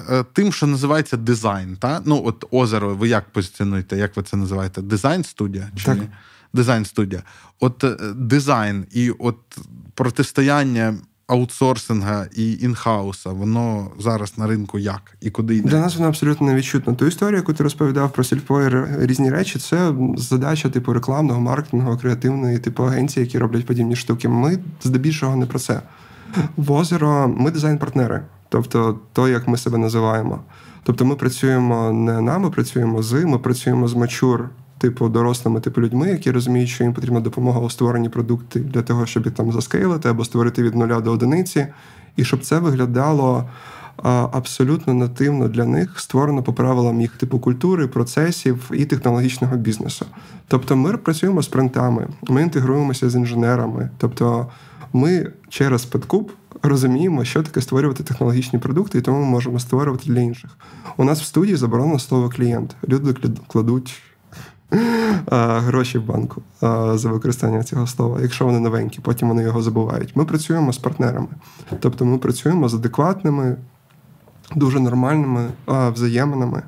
е, 0.10 0.26
тим, 0.34 0.54
що 0.54 0.68
називається 0.68 1.18
дизайн, 1.18 1.76
та? 1.76 2.02
ну 2.06 2.22
от 2.26 2.46
озеро, 2.52 2.96
ви 2.96 3.08
як 3.08 3.30
позиціонуєте, 3.30 3.98
як 3.98 4.18
ви 4.18 4.24
це 4.24 4.38
називаєте? 4.38 4.82
Дизайн 4.82 5.24
студія? 5.24 5.70
Чи 5.76 5.86
так. 5.86 5.98
Дизайн 6.54 6.86
студія. 6.86 7.24
От 7.60 7.84
е, 7.84 7.98
дизайн 8.16 8.86
і 8.92 9.12
от 9.12 9.38
протистояння 9.94 10.96
аутсорсинга 11.28 12.28
і 12.36 12.54
інхауса, 12.54 13.30
воно 13.30 13.92
зараз 14.00 14.38
на 14.38 14.48
ринку 14.48 14.80
як 14.80 15.18
і 15.22 15.30
куди 15.30 15.56
йде? 15.56 15.70
Для 15.70 15.80
нас 15.80 15.96
воно 15.96 16.08
абсолютно 16.08 16.48
невідчутно. 16.48 16.94
Ту 16.94 17.06
історію, 17.06 17.38
яку 17.38 17.54
ти 17.54 17.64
розповідав 17.64 18.14
про 18.14 18.24
сільпо 18.24 18.62
і 18.62 18.70
різні 19.00 19.30
речі, 19.30 19.60
це 19.60 19.94
задача 20.18 20.70
типу 20.70 20.94
рекламного, 20.94 21.42
маркетингу, 21.42 21.98
креативної, 21.98 22.60
типу 22.60 22.84
агенції, 22.84 23.26
які 23.26 23.38
роблять 23.38 23.66
подібні 23.66 23.96
штуки. 23.96 24.30
Ми 24.30 24.60
здебільшого 24.84 25.36
не 25.36 25.46
про 25.46 25.60
це. 25.60 25.82
В 26.58 26.72
озеро 26.72 27.28
ми 27.38 27.52
дизайн-партнери, 27.52 28.22
тобто 28.50 29.00
то, 29.14 29.28
як 29.28 29.48
ми 29.48 29.58
себе 29.58 29.78
називаємо. 29.78 30.40
Тобто 30.84 31.06
ми 31.06 31.16
працюємо 31.16 31.92
не 31.92 32.22
нами, 32.22 32.50
працюємо 32.50 33.04
з, 33.04 33.26
ми 33.26 33.40
працюємо 33.40 33.88
з 33.88 33.94
мачур 33.94 34.50
типу 34.78 35.10
дорослими, 35.10 35.60
типу 35.60 35.82
людьми, 35.82 36.10
які 36.10 36.32
розуміють, 36.32 36.70
що 36.70 36.84
їм 36.84 36.94
потрібна 36.94 37.20
допомога 37.20 37.60
у 37.60 37.70
створенні 37.70 38.10
продуктів 38.10 38.70
для 38.70 38.82
того, 38.82 39.06
щоб 39.06 39.26
їх 39.26 39.36
там 39.36 39.52
заскейлити 39.52 40.10
або 40.10 40.26
створити 40.26 40.64
від 40.64 40.76
нуля 40.76 41.02
до 41.02 41.12
одиниці, 41.12 41.68
і 42.16 42.24
щоб 42.24 42.44
це 42.44 42.60
виглядало. 42.60 43.50
Абсолютно 44.32 44.94
нативно 44.94 45.48
для 45.48 45.66
них 45.66 46.00
створено 46.00 46.44
по 46.44 46.54
правилам 46.54 47.02
їх 47.02 47.12
типу 47.12 47.40
культури, 47.40 47.88
процесів 47.88 48.72
і 48.74 48.86
технологічного 48.86 49.58
бізнесу. 49.58 50.06
Тобто, 50.48 50.76
ми 50.76 50.98
працюємо 50.98 51.42
з 51.42 51.48
принтами, 51.48 52.08
ми 52.28 52.42
інтегруємося 52.42 53.10
з 53.10 53.16
інженерами. 53.16 53.90
Тобто, 53.98 54.48
ми 54.94 55.32
через 55.50 55.86
Петкуб 55.86 56.32
розуміємо, 56.64 57.26
що 57.26 57.44
таке 57.44 57.62
створювати 57.62 58.04
технологічні 58.04 58.60
продукти, 58.60 58.98
і 58.98 59.02
тому 59.02 59.20
ми 59.20 59.26
можемо 59.26 59.60
створювати 59.60 60.12
для 60.12 60.20
інших. 60.20 60.58
У 60.98 61.04
нас 61.04 61.22
в 61.22 61.26
студії 61.26 61.56
заборонено 61.56 62.00
слово 62.00 62.30
клієнт. 62.30 62.76
Люди 62.90 63.14
кладуть 63.48 64.02
гроші 65.32 65.98
в 65.98 66.06
банку 66.06 66.42
за 66.98 67.10
використання 67.10 67.64
цього 67.64 67.88
слова, 67.88 68.22
якщо 68.22 68.46
вони 68.46 68.60
новенькі, 68.60 69.00
потім 69.02 69.28
вони 69.28 69.44
його 69.44 69.62
забувають. 69.62 70.16
Ми 70.16 70.26
працюємо 70.26 70.74
з 70.74 70.78
партнерами, 70.78 71.28
тобто 71.80 72.06
ми 72.06 72.18
працюємо 72.18 72.70
з 72.70 72.74
адекватними, 72.74 73.56
дуже 74.56 74.80
нормальними 74.80 75.48
взаєминами, 75.68 76.64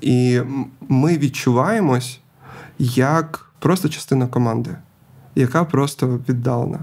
і 0.00 0.40
ми 0.88 1.18
відчуваємось 1.18 2.20
як 2.78 3.50
просто 3.58 3.88
частина 3.88 4.26
команди, 4.26 4.70
яка 5.34 5.64
просто 5.64 6.20
віддалена. 6.28 6.78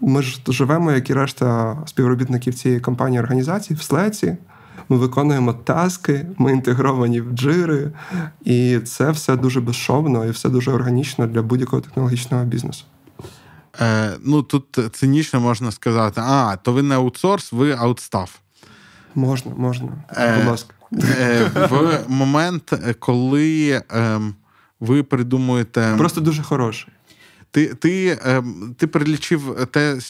Ми 0.00 0.22
ж 0.22 0.42
живемо, 0.48 0.92
як 0.92 1.10
і 1.10 1.14
решта 1.14 1.78
співробітників 1.86 2.54
цієї 2.54 2.80
компанії 2.80 3.20
організації 3.20 3.76
в 3.76 3.82
слеці 3.82 4.36
ми 4.90 4.96
виконуємо 4.96 5.52
таски, 5.52 6.26
ми 6.38 6.52
інтегровані 6.52 7.20
в 7.20 7.32
джири, 7.32 7.90
і 8.44 8.78
це 8.78 9.10
все 9.10 9.36
дуже 9.36 9.60
безшовно 9.60 10.24
і 10.26 10.30
все 10.30 10.48
дуже 10.48 10.70
органічно 10.72 11.26
для 11.26 11.42
будь-якого 11.42 11.82
технологічного 11.82 12.44
бізнесу. 12.44 12.84
Е, 13.80 14.10
Ну 14.24 14.42
тут 14.42 14.78
цинічно 14.92 15.40
можна 15.40 15.70
сказати: 15.72 16.20
а, 16.24 16.56
то 16.62 16.72
ви 16.72 16.82
не 16.82 16.94
аутсорс, 16.94 17.52
ви 17.52 17.72
аутстав. 17.72 18.38
Можна, 19.14 19.52
можна. 19.56 19.88
Е, 20.16 20.36
Будь 20.36 20.46
ласка. 20.46 20.74
Е, 20.92 21.50
В 21.70 22.04
момент, 22.08 22.72
коли 22.98 23.82
е, 23.92 24.20
ви 24.80 25.02
придумуєте. 25.02 25.94
Просто 25.98 26.20
дуже 26.20 26.42
хороший. 26.42 26.92
Ти 27.50 27.66
ти, 27.66 28.18
ем, 28.24 28.74
ти 28.78 28.86
перелічив 28.86 29.66
те, 29.70 30.00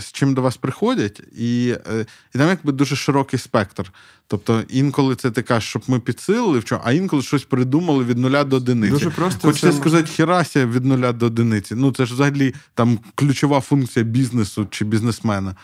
з 0.00 0.12
чим 0.12 0.34
до 0.34 0.42
вас 0.42 0.56
приходять, 0.56 1.22
і 1.38 1.74
е, 1.92 2.06
і 2.34 2.38
там 2.38 2.48
якби 2.48 2.72
дуже 2.72 2.96
широкий 2.96 3.38
спектр. 3.38 3.92
Тобто 4.26 4.62
інколи 4.68 5.16
це 5.16 5.30
ти 5.30 5.42
кажеш, 5.42 5.70
щоб 5.70 5.82
ми 5.88 6.00
підсилили, 6.00 6.62
а 6.84 6.92
інколи 6.92 7.22
щось 7.22 7.44
придумали 7.44 8.04
від 8.04 8.18
нуля 8.18 8.44
до 8.44 8.56
одиниці. 8.56 8.92
Дуже 8.92 9.10
просто 9.10 9.48
Хочете 9.48 9.72
це... 9.72 9.78
сказати, 9.78 10.06
херася 10.16 10.66
від 10.66 10.84
нуля 10.84 11.12
до 11.12 11.26
одиниці. 11.26 11.74
Ну 11.74 11.92
це 11.92 12.06
ж 12.06 12.14
взагалі 12.14 12.54
там 12.74 12.98
ключова 13.14 13.60
функція 13.60 14.04
бізнесу 14.04 14.66
чи 14.70 14.84
бізнесмена. 14.84 15.54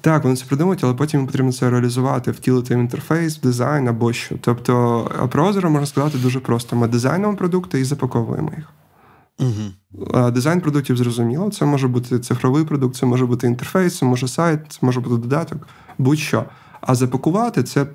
Так, 0.00 0.24
вони 0.24 0.36
це 0.36 0.44
придумують, 0.44 0.84
але 0.84 0.94
потім 0.94 1.26
потрібно 1.26 1.52
це 1.52 1.70
реалізувати, 1.70 2.30
втілити 2.30 2.76
в 2.76 2.78
інтерфейс, 2.78 3.38
в 3.38 3.40
дизайн 3.40 3.88
або 3.88 4.12
що. 4.12 4.34
Тобто, 4.40 5.28
про 5.32 5.46
озеро 5.46 5.70
можна 5.70 5.86
сказати 5.86 6.18
дуже 6.18 6.40
просто: 6.40 6.76
ми 6.76 6.88
дизайнуємо 6.88 7.36
продукти 7.36 7.80
і 7.80 7.84
запаковуємо 7.84 8.52
їх. 8.56 8.64
Угу. 9.42 10.30
Дизайн 10.30 10.60
продуктів 10.60 10.96
зрозуміло. 10.96 11.50
Це 11.50 11.64
може 11.64 11.88
бути 11.88 12.18
цифровий 12.18 12.64
продукт, 12.64 12.96
це 12.96 13.06
може 13.06 13.26
бути 13.26 13.46
інтерфейс, 13.46 13.98
це 13.98 14.06
може 14.06 14.28
сайт, 14.28 14.60
це 14.68 14.78
може 14.82 15.00
бути 15.00 15.16
додаток, 15.16 15.68
будь-що. 15.98 16.44
А 16.80 16.94
запакувати 16.94 17.62
це 17.62 17.86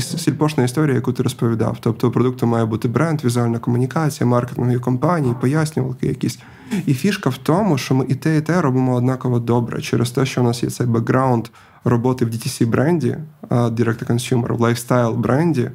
сільпошна 0.00 0.64
історія, 0.64 0.94
яку 0.94 1.12
ти 1.12 1.22
розповідав. 1.22 1.76
Тобто 1.80 2.08
у 2.08 2.10
продукту 2.10 2.46
має 2.46 2.64
бути 2.64 2.88
бренд, 2.88 3.24
візуальна 3.24 3.58
комунікація, 3.58 4.26
маркетингові 4.26 4.78
кампанії, 4.78 5.34
пояснювалки 5.40 6.06
якісь. 6.06 6.38
І 6.86 6.94
фішка 6.94 7.30
в 7.30 7.36
тому, 7.36 7.78
що 7.78 7.94
ми 7.94 8.06
і 8.08 8.14
те, 8.14 8.36
і 8.36 8.40
те 8.40 8.60
робимо 8.60 8.94
однаково 8.94 9.38
добре 9.38 9.82
через 9.82 10.10
те, 10.10 10.26
що 10.26 10.40
у 10.40 10.44
нас 10.44 10.62
є 10.62 10.70
цей 10.70 10.86
бекграунд 10.86 11.48
роботи 11.84 12.24
в 12.24 12.28
DTC 12.28 12.66
бренді, 12.66 13.16
direct-to-consumer, 13.50 14.56
в 14.56 14.60
лайфстайл 14.60 15.12
бренді 15.12 15.70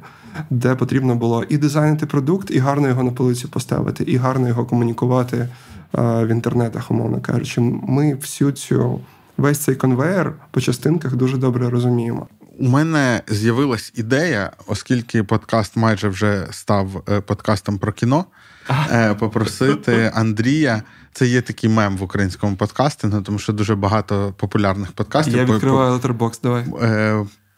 де 0.50 0.74
потрібно 0.74 1.14
було 1.14 1.44
і 1.48 1.58
дизайнити 1.58 2.06
продукт, 2.06 2.50
і 2.50 2.58
гарно 2.58 2.88
його 2.88 3.02
на 3.02 3.10
полиці 3.10 3.46
поставити, 3.46 4.04
і 4.04 4.16
гарно 4.16 4.48
його 4.48 4.64
комунікувати 4.64 5.48
в 5.92 6.28
інтернетах, 6.28 6.90
умовно 6.90 7.20
кажучи. 7.20 7.60
Ми 7.60 8.14
всю 8.14 8.52
цю 8.52 9.00
весь 9.36 9.58
цей 9.58 9.74
конвейер 9.74 10.32
по 10.50 10.60
частинках 10.60 11.16
дуже 11.16 11.36
добре 11.36 11.70
розуміємо. 11.70 12.26
У 12.58 12.68
мене 12.68 13.20
з'явилась 13.28 13.92
ідея, 13.94 14.50
оскільки 14.66 15.22
подкаст 15.22 15.76
майже 15.76 16.08
вже 16.08 16.46
став 16.50 17.02
е, 17.08 17.20
подкастом 17.20 17.78
про 17.78 17.92
кіно. 17.92 18.24
Е, 18.70 19.14
попросити 19.14 20.12
Андрія. 20.14 20.82
Це 21.12 21.26
є 21.26 21.42
такий 21.42 21.70
мем 21.70 21.96
в 21.96 22.02
українському 22.02 22.56
подкастингу, 22.56 23.22
тому 23.22 23.38
що 23.38 23.52
дуже 23.52 23.74
багато 23.74 24.34
популярних 24.36 24.92
подкастів. 24.92 25.36
Я 25.36 25.44
відкриваю 25.44 25.98
Letterboxd, 25.98 26.38
давай. 26.42 26.64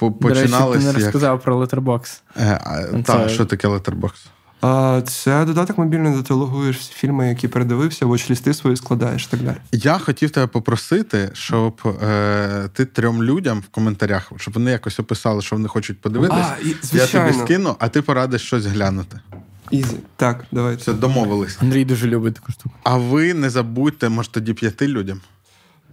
До 0.01 0.29
речі, 0.29 0.55
ти 0.73 0.79
не 0.79 0.93
розказав 0.93 1.43
про 1.43 1.59
Letterbox. 1.61 2.21
Е, 2.37 3.03
Так, 3.05 3.31
що 3.31 3.45
таке 3.45 3.69
Letterbox? 3.69 4.13
Це 5.05 5.45
додаток 5.45 5.79
мобільний, 5.79 6.17
де 6.17 6.23
ти 6.23 6.35
логуєш 6.35 6.77
фільми, 6.77 7.29
які 7.29 7.49
передивився, 7.49 8.07
вочлісти 8.07 8.55
свої 8.55 8.77
складаєш 8.77 9.25
і 9.25 9.31
так 9.31 9.41
далі. 9.41 9.57
Я 9.73 9.99
хотів 9.99 10.31
тебе 10.31 10.47
попросити, 10.47 11.31
щоб 11.33 11.81
е, 12.03 12.69
ти 12.73 12.85
трьом 12.85 13.23
людям 13.23 13.61
в 13.61 13.69
коментарях, 13.69 14.33
щоб 14.37 14.55
вони 14.55 14.71
якось 14.71 15.01
описали, 15.01 15.43
що 15.43 15.57
вони 15.57 15.69
хочуть 15.69 16.01
подивитись. 16.01 16.39
А, 16.39 16.57
і, 16.65 16.75
Я 16.93 17.07
тобі 17.07 17.33
скину, 17.33 17.77
а 17.79 17.89
ти 17.89 18.03
порадиш 18.03 18.43
щось 18.43 18.67
глянути. 18.67 19.21
Ізі. 19.71 19.97
Так, 20.17 20.45
давайте. 20.53 20.81
Все, 20.81 20.93
домовились. 20.93 21.59
Андрій 21.63 21.85
дуже 21.85 22.07
любить 22.07 22.35
таку 22.35 22.53
штуку. 22.53 22.75
А 22.83 22.97
ви 22.97 23.35
не 23.35 23.51
забудьте, 23.51 24.09
може, 24.09 24.31
тоді 24.31 24.55
п'яти 24.55 24.89
людям 24.89 25.21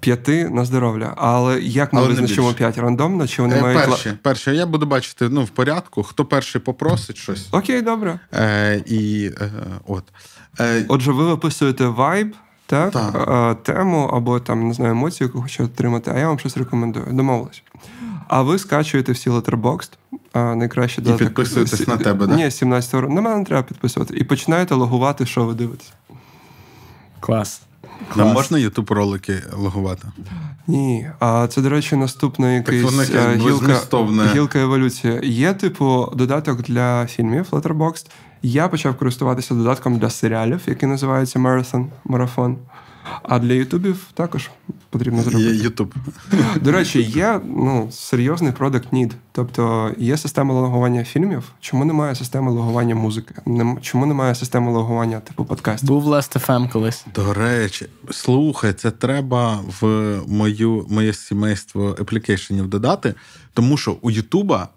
п'яти 0.03 0.49
на 0.49 0.65
здоров'я. 0.65 1.13
Але 1.17 1.61
як 1.61 1.93
ми 1.93 1.99
Але 1.99 2.09
визначимо 2.09 2.53
п'ять 2.53 2.77
рандомно? 2.77 3.27
Чи 3.27 3.41
вони 3.41 3.55
е, 3.55 3.61
мають 3.61 3.85
перші, 3.85 4.13
перші. 4.21 4.51
Я 4.51 4.65
буду 4.65 4.85
бачити 4.85 5.29
ну, 5.29 5.43
в 5.43 5.49
порядку, 5.49 6.03
хто 6.03 6.25
перший 6.25 6.61
попросить 6.61 7.17
щось. 7.17 7.47
Окей, 7.51 7.81
добре. 7.81 8.19
Е, 8.33 8.83
і, 8.85 9.31
е, 9.41 9.51
от. 9.87 10.03
Е, 10.59 10.85
Отже, 10.87 11.11
ви 11.11 11.23
виписуєте 11.23 11.85
вайб. 11.85 12.35
так, 12.65 12.91
так. 12.91 13.63
тему 13.63 14.09
або 14.13 14.39
там 14.39 14.67
не 14.67 14.73
знаю 14.73 14.91
емоцію, 14.91 15.27
яку 15.27 15.41
хочу 15.41 15.63
отримати, 15.63 16.11
а 16.15 16.19
я 16.19 16.27
вам 16.27 16.39
щось 16.39 16.57
рекомендую. 16.57 17.05
Домовились. 17.11 17.63
А 18.27 18.41
ви 18.41 18.59
скачуєте 18.59 19.11
всі 19.11 19.29
Letterboxd, 19.29 19.89
а 20.33 20.55
найкраще 20.55 21.01
І 21.01 21.13
підписуєтесь 21.13 21.87
на 21.87 21.97
тебе, 21.97 22.27
да? 22.27 22.35
Ні, 22.35 22.51
17 22.51 22.93
років. 22.93 23.15
На 23.15 23.21
мене 23.21 23.35
не 23.35 23.45
треба 23.45 23.63
підписувати. 23.63 24.17
І 24.17 24.23
починаєте 24.23 24.75
логувати, 24.75 25.25
що 25.25 25.45
ви 25.45 25.53
дивитесь. 25.53 25.93
Клас. 27.19 27.61
Нам 28.15 28.27
можна 28.27 28.57
ютуб 28.57 28.91
ролики 28.91 29.43
логувати? 29.57 30.07
Ні. 30.67 31.09
А 31.19 31.47
це, 31.47 31.61
до 31.61 31.69
речі, 31.69 31.95
наступна 31.95 32.53
якась 32.53 33.09
е, 33.09 33.35
гілка 33.35 33.79
гілка 34.33 34.59
еволюції. 34.59 35.19
Є, 35.23 35.53
типу, 35.53 36.11
додаток 36.15 36.61
для 36.61 37.07
фільмів 37.07 37.47
Letterboxd. 37.51 38.05
Я 38.41 38.67
почав 38.67 38.97
користуватися 38.97 39.53
додатком 39.53 39.97
для 39.97 40.09
серіалів, 40.09 40.61
який 40.65 40.89
називається 40.89 41.39
Marathon, 41.39 41.85
марафон. 42.05 42.57
А 43.23 43.39
для 43.39 43.53
Ютубів 43.53 44.05
також 44.13 44.49
потрібно 44.93 45.21
зробити. 45.21 45.55
Є 45.55 45.63
Ютуб. 45.63 45.93
До 46.61 46.71
речі, 46.71 47.01
є 47.01 47.41
ну, 47.45 47.87
серйозний 47.91 48.51
product 48.51 48.89
need. 48.91 49.11
Тобто 49.31 49.91
є 49.97 50.17
система 50.17 50.53
логування 50.53 51.03
фільмів. 51.03 51.43
Чому 51.59 51.85
немає 51.85 52.15
системи 52.15 52.51
логування 52.51 52.95
музики? 52.95 53.35
Чому 53.81 54.05
немає 54.05 54.35
системи 54.35 54.71
логування 54.71 55.19
типу 55.19 55.45
подкастів? 55.45 55.87
Був 55.87 56.07
Last.fm 56.07 56.71
колись. 56.71 57.05
До 57.15 57.33
речі, 57.33 57.85
слухай, 58.11 58.73
це 58.73 58.91
треба 58.91 59.59
в 59.81 59.85
мою 60.27 60.85
моє 60.89 61.13
сімейство 61.13 61.89
аплікейшенів 61.99 62.67
додати, 62.67 63.13
тому 63.53 63.77
що 63.77 63.97
у 64.01 64.11
Ютуба 64.11 64.67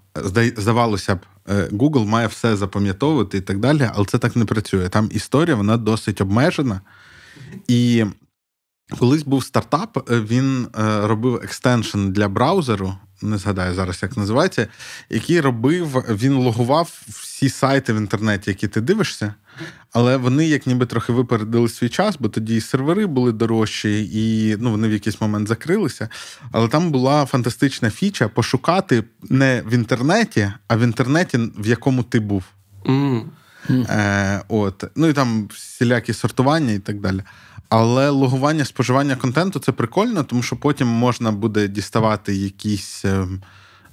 здавалося 0.56 1.14
б. 1.14 1.18
Е, 1.49 1.68
Google 1.73 2.06
має 2.06 2.26
все 2.26 2.56
запам'ятовувати 2.56 3.38
і 3.38 3.40
так 3.40 3.58
далі, 3.58 3.90
але 3.94 4.06
це 4.06 4.18
так 4.18 4.37
не 4.37 4.44
працює. 4.44 4.88
Там 4.88 5.08
історія 5.12 5.56
вона 5.56 5.76
досить 5.76 6.20
обмежена. 6.20 6.80
І 7.68 8.04
колись 8.99 9.23
був 9.23 9.45
стартап, 9.45 10.11
е, 10.11 10.21
він 10.21 10.69
е, 10.78 11.07
робив 11.07 11.40
екстеншн 11.45 12.09
для 12.09 12.28
браузеру. 12.28 12.95
Не 13.23 13.38
згадаю 13.38 13.75
зараз, 13.75 13.99
як 14.02 14.16
називається, 14.16 14.69
який 15.11 15.40
робив, 15.40 16.05
він 16.09 16.35
логував 16.35 17.02
всі 17.09 17.49
сайти 17.49 17.93
в 17.93 17.97
інтернеті, 17.97 18.50
які 18.50 18.69
ти 18.69 18.81
дивишся, 18.81 19.35
але 19.93 20.16
вони 20.16 20.47
як 20.47 20.66
ніби 20.66 20.87
трохи 20.87 21.12
випередили 21.12 21.69
свій 21.69 21.88
час, 21.88 22.16
бо 22.21 22.28
тоді 22.28 22.57
і 22.57 22.61
сервери 22.61 23.07
були 23.07 23.33
дорожчі, 23.33 24.11
і 24.12 24.57
ну, 24.57 24.71
вони 24.71 24.88
в 24.88 24.93
якийсь 24.93 25.21
момент 25.21 25.49
закрилися. 25.49 26.09
Але 26.52 26.69
там 26.69 26.90
була 26.90 27.26
фантастична 27.26 27.90
фіча 27.90 28.28
пошукати 28.28 29.05
не 29.23 29.62
в 29.66 29.73
інтернеті, 29.73 30.52
а 30.69 30.76
в 30.76 30.81
інтернеті, 30.81 31.38
в 31.59 31.66
якому 31.66 32.02
ти 32.02 32.21
був. 32.21 32.45
Mm. 32.85 33.25
Е, 33.71 34.43
от. 34.49 34.85
Ну 34.97 35.07
і 35.07 35.12
там 35.12 35.49
всілякі 35.52 36.12
сортування 36.12 36.73
і 36.73 36.78
так 36.78 37.00
далі. 37.00 37.23
Але 37.78 38.09
логування 38.11 38.64
споживання 38.64 39.16
контенту 39.16 39.59
це 39.59 39.73
прикольно, 39.73 40.25
тому 40.25 40.42
що 40.42 40.56
потім 40.56 40.88
можна 40.88 41.33
буде 41.33 41.68
діставати 41.68 42.35
якісь 42.35 43.04
е, 43.04 43.26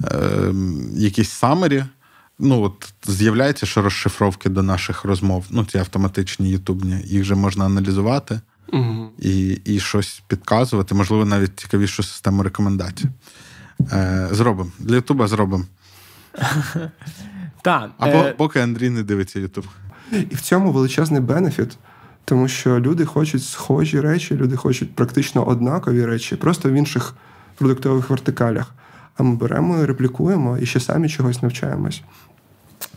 е, 0.04 0.54
якісь 0.96 1.30
самері. 1.30 1.84
Ну, 2.40 2.62
от 2.62 2.94
з'являється, 3.08 3.66
що 3.66 3.82
розшифровки 3.82 4.50
до 4.50 4.64
наших 4.64 5.04
розмов, 5.04 5.46
ну, 5.50 5.66
ці 5.66 5.78
автоматичні 5.78 6.50
ютубні, 6.50 7.02
їх 7.06 7.24
же 7.24 7.36
можна 7.36 7.66
аналізувати 7.66 8.42
угу. 8.74 9.10
і 9.20 9.48
і 9.66 9.80
щось 9.80 10.24
підказувати, 10.28 10.96
можливо, 10.96 11.26
навіть 11.26 11.60
цікавішу 11.60 12.04
систему 12.04 12.44
рекомендацій. 12.44 13.06
Е, 13.92 14.28
Зробимо. 14.32 14.72
Для 14.80 14.96
Ютуба 14.96 15.28
зробимо. 15.28 15.66
Так. 17.62 17.92
Або 17.98 18.18
е... 18.18 18.34
поки 18.38 18.60
Андрій 18.60 18.90
не 18.90 19.04
дивиться 19.04 19.40
Ютуб. 19.40 19.66
І 20.12 20.36
в 20.36 20.42
цьому 20.42 20.72
величезний 20.72 21.22
бенефіт, 21.22 21.78
тому 22.26 22.48
що 22.48 22.80
люди 22.80 23.06
хочуть 23.06 23.44
схожі 23.44 24.00
речі, 24.00 24.36
люди 24.36 24.56
хочуть 24.56 24.96
практично 24.96 25.48
однакові 25.48 26.06
речі, 26.06 26.36
просто 26.36 26.70
в 26.70 26.74
інших 26.74 27.16
продуктових 27.58 28.10
вертикалях. 28.10 28.74
А 29.18 29.24
ми 29.24 29.36
беремо 29.36 29.86
реплікуємо 29.86 30.58
і 30.58 30.66
ще 30.66 30.80
самі 30.80 31.10
чогось 31.10 31.42
навчаємось. 31.42 32.04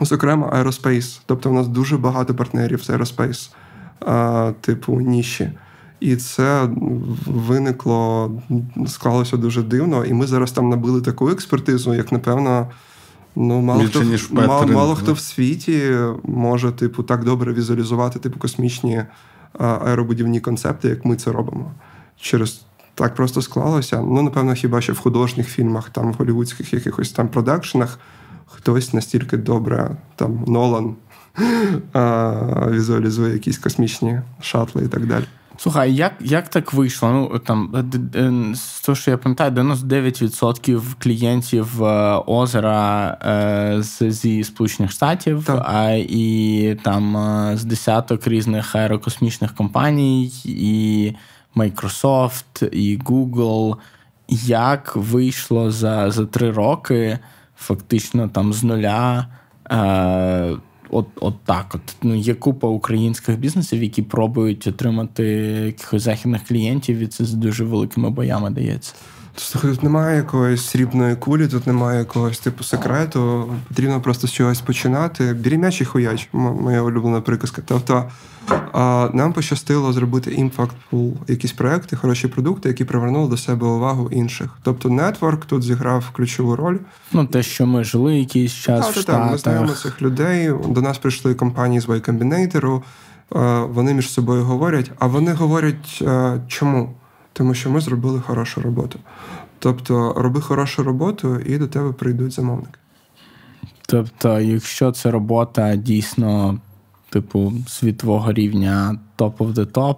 Зокрема, 0.01 0.51
Aerospace. 0.51 1.21
Тобто, 1.27 1.51
у 1.51 1.53
нас 1.53 1.69
дуже 1.69 1.97
багато 1.97 2.35
партнерів 2.35 2.83
з 2.83 2.91
Aerospace, 2.91 3.51
типу 4.61 5.01
ніші. 5.01 5.53
І 6.01 6.17
це 6.17 6.69
виникло, 7.27 8.33
склалося 8.87 9.37
дуже 9.37 9.63
дивно. 9.63 10.05
І 10.05 10.13
ми 10.13 10.27
зараз 10.27 10.53
там 10.53 10.69
набили 10.69 11.01
таку 11.01 11.31
експертизу, 11.31 11.95
як 11.95 12.13
напевно. 12.13 12.71
Ну, 13.37 13.61
мало 13.61 13.81
Більше, 13.81 13.99
хто 13.99 14.09
ніж 14.09 14.31
мало, 14.31 14.67
мало 14.67 14.95
хто 14.95 15.13
в 15.13 15.21
світі 15.21 15.97
може, 16.25 16.73
типу, 16.73 17.03
так 17.03 17.25
добре 17.25 17.53
візуалізувати 17.53 18.19
типу 18.19 18.39
космічні 18.39 19.03
аеробудівні 19.59 20.41
концепти, 20.41 20.89
як 20.89 21.05
ми 21.05 21.17
це 21.17 21.33
робимо. 21.33 21.73
Через 22.21 22.67
так 22.95 23.15
просто 23.15 23.43
склалося. 23.43 24.01
Ну, 24.01 24.23
напевно, 24.23 24.55
хіба 24.55 24.81
що 24.81 24.93
в 24.93 24.99
художніх 24.99 25.49
фільмах, 25.49 25.91
там 25.91 26.13
в 26.13 26.15
голівудських 26.15 26.75
якихось 26.75 27.13
там 27.13 27.29
продакшенах 27.29 27.99
хтось 28.47 28.93
настільки 28.93 29.37
добре, 29.37 29.97
там 30.17 30.45
Нолан 30.47 30.95
візуалізує 32.75 33.33
якісь 33.33 33.59
космічні 33.59 34.21
шатли 34.41 34.85
і 34.85 34.89
так 34.89 35.07
далі. 35.07 35.25
Слухай, 35.59 35.95
як 35.95 36.13
як 36.21 36.49
так 36.49 36.73
вийшло? 36.73 37.11
Ну 37.11 37.39
там 37.39 37.75
е, 38.15 38.19
е, 38.21 38.55
з 38.55 38.81
того, 38.81 38.97
що 38.97 39.11
я 39.11 39.17
пам'ятаю, 39.17 39.51
99% 39.51 40.83
клієнтів 40.99 41.85
е, 41.85 42.23
озера 42.27 43.19
з, 43.83 44.11
зі 44.11 44.45
Сполучених 44.45 44.91
Штатів, 44.91 45.45
так. 45.45 45.63
а 45.69 45.91
і 46.09 46.77
там 46.83 47.17
з 47.57 47.65
десяток 47.65 48.27
різних 48.27 48.77
аерокосмічних 48.77 49.55
компаній, 49.55 50.33
і 50.45 51.13
Microsoft, 51.57 52.69
і 52.69 52.99
Google. 52.99 53.77
Як 54.47 54.97
вийшло 54.97 55.71
за 55.71 56.11
за 56.11 56.27
три 56.27 56.51
роки, 56.51 57.19
фактично 57.57 58.29
там 58.29 58.53
з 58.53 58.65
нуля 58.65 59.27
от 60.91 61.07
от 61.21 61.35
так. 61.45 61.67
От 61.75 61.97
ну 62.03 62.15
є 62.15 62.35
купа 62.35 62.69
українських 62.69 63.39
бізнесів, 63.39 63.83
які 63.83 64.03
пробують 64.03 64.67
отримати 64.67 65.25
якихось 65.67 66.03
західних 66.03 66.45
клієнтів, 66.45 66.99
і 66.99 67.07
це 67.07 67.25
з 67.25 67.33
дуже 67.33 67.65
великими 67.65 68.11
боями 68.11 68.51
дається. 68.51 68.95
Слухай, 69.37 69.71
тут 69.71 69.83
немає 69.83 70.17
якоїсь 70.17 70.63
срібної 70.63 71.17
кулі, 71.17 71.49
тут 71.49 71.67
немає 71.67 71.99
якогось 71.99 72.39
типу 72.39 72.65
секрету. 72.65 73.51
Потрібно 73.69 74.01
просто 74.01 74.27
з 74.27 74.33
чогось 74.33 74.61
починати. 74.61 75.35
Бері 75.35 75.59
м'яч 75.59 75.81
і 75.81 75.85
хуяч, 75.85 76.29
моя 76.33 76.83
улюблена 76.83 77.21
приказка. 77.21 77.63
Тобто 77.67 78.05
нам 79.13 79.33
пощастило 79.33 79.93
зробити 79.93 80.35
impactful 80.35 81.17
якісь 81.29 81.53
проекти, 81.53 81.97
хороші 81.97 82.29
продукти, 82.29 82.69
які 82.69 82.85
привернули 82.85 83.29
до 83.31 83.37
себе 83.37 83.67
увагу 83.67 84.09
інших. 84.13 84.51
Тобто, 84.63 84.89
network 84.89 85.45
тут 85.45 85.63
зіграв 85.63 86.11
ключову 86.11 86.57
роль. 86.57 86.79
Ну, 87.13 87.27
те, 87.27 87.43
що 87.43 87.67
ми 87.67 87.85
жили 87.85 88.19
якийсь 88.19 88.53
час. 88.53 88.87
Так, 88.87 88.97
в 88.97 89.05
так, 89.05 89.31
ми 89.31 89.39
знаємо 89.39 89.73
цих 89.73 90.03
людей. 90.03 90.53
До 90.69 90.83
нас 90.83 90.99
прийшли 90.99 91.35
компанії 91.35 91.81
з 91.81 91.89
Y 91.89 92.11
Combinator, 92.11 92.83
Вони 93.69 93.95
між 93.95 94.11
собою 94.11 94.45
говорять, 94.45 94.91
а 94.99 95.07
вони 95.07 95.33
говорять 95.33 96.03
чому? 96.47 96.95
Тому 97.33 97.55
що 97.55 97.71
ми 97.71 97.81
зробили 97.81 98.21
хорошу 98.21 98.61
роботу. 98.61 98.99
Тобто, 99.59 100.15
роби 100.17 100.41
хорошу 100.41 100.83
роботу, 100.83 101.41
і 101.41 101.59
до 101.59 101.67
тебе 101.67 101.93
прийдуть 101.93 102.33
замовники. 102.33 102.79
Тобто, 103.89 104.41
якщо 104.41 104.93
це 104.93 105.11
робота 105.11 105.77
дійсно 105.77 106.59
типу, 107.17 107.53
світового 107.69 108.33
рівня 108.33 108.99
топ 109.17 109.41
of 109.41 109.55
the 109.55 109.67
top, 109.67 109.97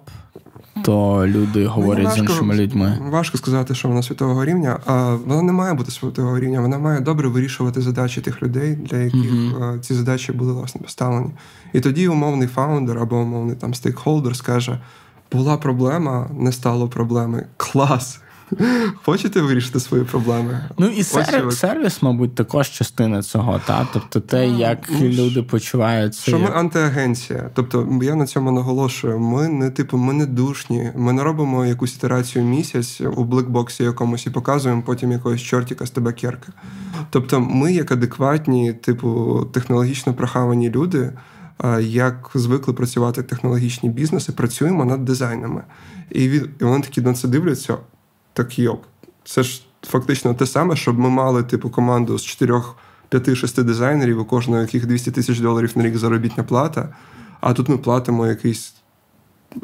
то 0.84 1.26
люди 1.26 1.66
говорять 1.66 2.04
важко, 2.04 2.26
з 2.26 2.30
іншими 2.30 2.54
людьми. 2.54 2.98
Важко 3.10 3.38
сказати, 3.38 3.74
що 3.74 3.88
вона 3.88 4.02
світового 4.02 4.44
рівня, 4.44 4.78
а 4.86 5.14
вона 5.26 5.42
не 5.42 5.52
має 5.52 5.74
бути 5.74 5.90
світового 5.90 6.40
рівня, 6.40 6.60
вона 6.60 6.78
має 6.78 7.00
добре 7.00 7.28
вирішувати 7.28 7.80
задачі 7.80 8.20
тих 8.20 8.42
людей, 8.42 8.76
для 8.76 8.96
яких 8.96 9.32
mm-hmm. 9.32 9.80
ці 9.80 9.94
задачі 9.94 10.32
були 10.32 10.52
власне 10.52 10.80
поставлені. 10.80 11.30
І 11.72 11.80
тоді 11.80 12.08
умовний 12.08 12.48
фаундер 12.48 12.98
або 12.98 13.16
умовний 13.16 13.56
там 13.56 13.74
стейкхолдер 13.74 14.36
скаже: 14.36 14.80
була 15.32 15.56
проблема, 15.56 16.30
не 16.38 16.52
стало 16.52 16.88
проблеми. 16.88 17.46
Клас! 17.56 18.20
Хочете 19.04 19.40
вирішити 19.40 19.80
свої 19.80 20.04
проблеми? 20.04 20.60
Ну 20.78 20.86
і 20.86 21.02
сервіс, 21.02 21.58
сервіс, 21.58 22.02
мабуть, 22.02 22.34
також 22.34 22.70
частина 22.70 23.22
цього. 23.22 23.60
Та? 23.66 23.88
Тобто 23.92 24.20
те, 24.20 24.48
як 24.48 24.78
ну, 24.90 25.08
люди 25.08 25.42
почуваються. 25.42 26.22
Що 26.22 26.38
ми 26.38 26.48
антиагенція. 26.54 27.50
Тобто, 27.54 27.88
я 28.02 28.14
на 28.14 28.26
цьому 28.26 28.52
наголошую. 28.52 29.18
Ми 29.18 29.48
не 29.48 29.70
типу, 29.70 29.96
ми 29.96 30.12
не 30.12 30.26
душні. 30.26 30.92
Ми 30.96 31.12
не 31.12 31.22
робимо 31.22 31.66
якусь 31.66 31.96
ітерацію 31.96 32.44
місяць 32.44 33.00
у 33.16 33.24
блекбоксі 33.24 33.84
якомусь 33.84 34.26
і 34.26 34.30
показуємо 34.30 34.82
потім 34.86 35.12
якогось 35.12 35.40
чортіка 35.40 35.86
з 35.86 35.90
тебе 35.90 36.12
керка. 36.12 36.52
Тобто, 37.10 37.40
ми, 37.40 37.72
як 37.72 37.92
адекватні, 37.92 38.72
типу, 38.72 39.40
технологічно 39.52 40.14
прохавані 40.14 40.70
люди. 40.70 41.12
Як 41.80 42.30
звикли 42.34 42.74
працювати 42.74 43.22
технологічні 43.22 43.90
бізнеси, 43.90 44.32
працюємо 44.32 44.84
над 44.84 45.04
дизайнами. 45.04 45.62
І 46.10 46.28
від 46.28 46.50
і 46.60 46.64
вони 46.64 46.82
такі 46.82 47.00
на 47.00 47.14
це 47.14 47.28
дивляться 47.28 47.76
так 48.38 48.58
йоп. 48.58 48.84
Це 49.24 49.42
ж 49.42 49.62
фактично 49.82 50.34
те 50.34 50.46
саме, 50.46 50.76
щоб 50.76 50.98
ми 50.98 51.10
мали 51.10 51.42
типу 51.42 51.70
команду 51.70 52.18
з 52.18 52.24
4, 52.24 52.62
5, 53.08 53.36
6 53.36 53.62
дизайнерів, 53.62 54.20
у 54.20 54.24
кожного 54.24 54.60
яких 54.60 54.86
200 54.86 55.10
тисяч 55.10 55.38
доларів 55.38 55.72
на 55.74 55.84
рік 55.84 55.96
заробітня 55.96 56.44
плата. 56.44 56.88
А 57.40 57.52
тут 57.52 57.68
ми 57.68 57.78
платимо 57.78 58.26
якийсь 58.26 58.74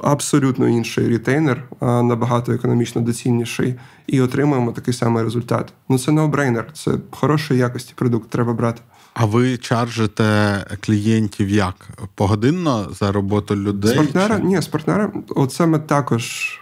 абсолютно 0.03 0.69
інший 0.69 1.09
retainer, 1.09 1.65
набагато 1.81 2.53
економічно 2.53 3.01
доцільніший, 3.03 3.75
і 4.07 4.21
отримуємо 4.21 4.73
такий 4.73 4.95
самий 4.95 5.25
результат. 5.25 5.73
Ну 5.89 5.99
це 5.99 6.13
no-brainer, 6.13 6.65
це 6.73 6.91
хорошої 7.11 7.61
якості 7.61 7.93
продукт, 7.97 8.31
треба 8.31 8.53
брати. 8.53 8.81
А 9.15 9.25
ви 9.25 9.57
charge 9.57 10.25
ите 10.25 10.59
клієнтів 10.81 11.49
як? 11.49 11.89
Погодинно 12.15 12.89
за 12.91 13.13
роботу 13.13 13.57
людей? 13.57 13.95
З 13.95 13.97
партнера? 13.97 14.37
Чи? 14.37 14.45
Ні, 14.45 14.63
з 14.63 14.67
партнера. 14.67 15.13
Оце 15.29 15.67
ми 15.67 15.79
також 15.79 16.55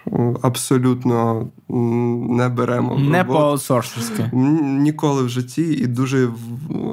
абсолютно 0.42 1.48
не 2.28 2.48
беремо. 2.48 2.98
Не 2.98 3.24
по 3.24 3.34
аутсорсерськи. 3.34 4.30
Ніколи 4.62 5.22
в 5.22 5.28
житті, 5.28 5.62
і 5.62 5.86
дуже 5.86 6.28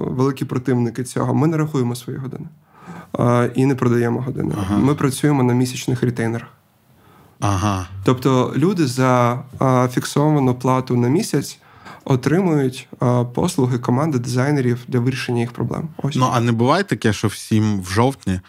великі 0.07 0.45
противники 0.45 1.03
цього. 1.03 1.33
Ми 1.33 1.47
не 1.47 1.57
рахуємо 1.57 1.95
свої 1.95 2.19
години 2.19 2.47
і 3.55 3.65
не 3.65 3.75
продаємо 3.75 4.21
години. 4.21 4.53
Ага. 4.57 4.77
Ми 4.77 4.95
працюємо 4.95 5.43
на 5.43 5.53
місячних 5.53 6.03
ретейнерах. 6.03 6.47
Ага. 7.39 7.87
Тобто 8.03 8.53
люди 8.57 8.87
за 8.87 9.39
фіксовану 9.91 10.55
плату 10.55 10.97
на 10.97 11.07
місяць 11.07 11.59
отримують 12.09 12.87
послуги 13.33 13.79
команди 13.79 14.19
дизайнерів 14.19 14.79
для 14.87 14.99
вирішення 14.99 15.39
їх 15.39 15.51
проблем. 15.51 15.89
Ось. 15.97 16.15
Ну 16.15 16.29
а 16.33 16.39
не 16.39 16.51
буває 16.51 16.83
таке, 16.83 17.13
що 17.13 17.27
всім 17.27 17.81
в 17.81 17.89
жовтні 17.89 18.39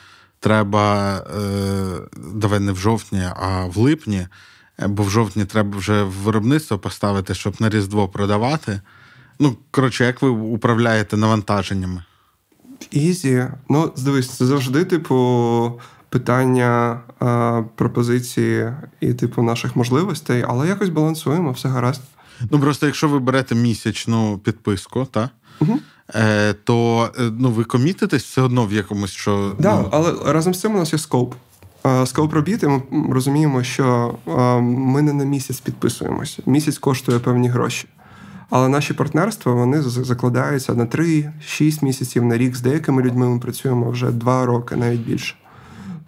треба 0.41 1.17
е, 1.17 2.19
давай 2.35 2.61
не 2.61 2.73
в 2.73 2.77
жовтні, 2.77 3.23
а 3.37 3.65
в 3.65 3.77
липні. 3.77 4.27
Е, 4.79 4.89
бо 4.89 5.03
в 5.03 5.11
жовтні 5.11 5.45
треба 5.45 5.79
вже 5.79 6.03
в 6.03 6.13
виробництво 6.13 6.79
поставити, 6.79 7.35
щоб 7.35 7.55
на 7.61 7.69
Різдво 7.69 8.09
продавати. 8.09 8.81
Ну, 9.39 9.57
коротше, 9.71 10.05
як 10.05 10.23
ви 10.23 10.29
управляєте 10.29 11.17
навантаженнями? 11.17 12.05
Ізі. 12.91 13.47
Ну, 13.69 13.93
дивись, 14.05 14.31
це 14.31 14.47
завжди, 14.47 14.85
типу, 14.85 15.81
питання 16.09 17.01
а, 17.19 17.63
пропозиції 17.77 18.73
і, 19.01 19.15
типу, 19.15 19.43
наших 19.43 19.77
можливостей, 19.77 20.45
але 20.49 20.69
якось 20.69 20.89
балансуємо, 20.89 21.53
все 21.53 21.69
гаразд. 21.69 22.03
Ну, 22.51 22.61
просто 22.61 22.87
якщо 22.87 23.09
ви 23.09 23.19
берете 23.19 23.55
місячну 23.55 24.39
підписку, 24.39 25.05
та? 25.05 25.31
Угу. 25.61 25.79
Е, 26.15 26.53
то 26.53 27.09
е, 27.19 27.23
ну, 27.39 27.51
ви 27.51 27.65
комітитесь 27.65 28.23
все 28.23 28.43
одно 28.43 28.67
в 28.67 28.73
якомусь 28.73 29.11
що. 29.11 29.53
Да, 29.59 29.81
ну... 29.81 29.89
але 29.93 30.33
разом 30.33 30.55
з 30.55 30.61
цим 30.61 30.75
у 30.75 30.79
нас 30.79 30.93
є 30.93 30.99
скоп. 30.99 31.35
Скоп 32.05 32.33
робіт, 32.33 32.63
і 32.63 32.67
ми 32.67 32.83
розуміємо, 33.11 33.63
що 33.63 34.15
ми 34.63 35.03
не 35.03 35.13
на 35.13 35.25
місяць 35.25 35.61
підписуємося. 35.61 36.43
Місяць 36.47 36.79
коштує 36.79 37.19
певні 37.19 37.49
гроші. 37.49 37.89
Але 38.51 38.69
наші 38.69 38.95
партнерства 38.95 39.53
вони 39.53 39.83
закладаються 39.83 40.75
на 40.75 40.87
3-6 40.87 41.85
місяців 41.85 42.25
на 42.25 42.39
рік. 42.39 42.57
З 42.57 42.61
деякими 42.61 43.03
людьми 43.03 43.29
ми 43.29 43.39
працюємо 43.39 43.91
вже 43.91 44.11
2 44.11 44.47
роки, 44.47 44.77
навіть 44.77 45.01
більше. 45.01 45.35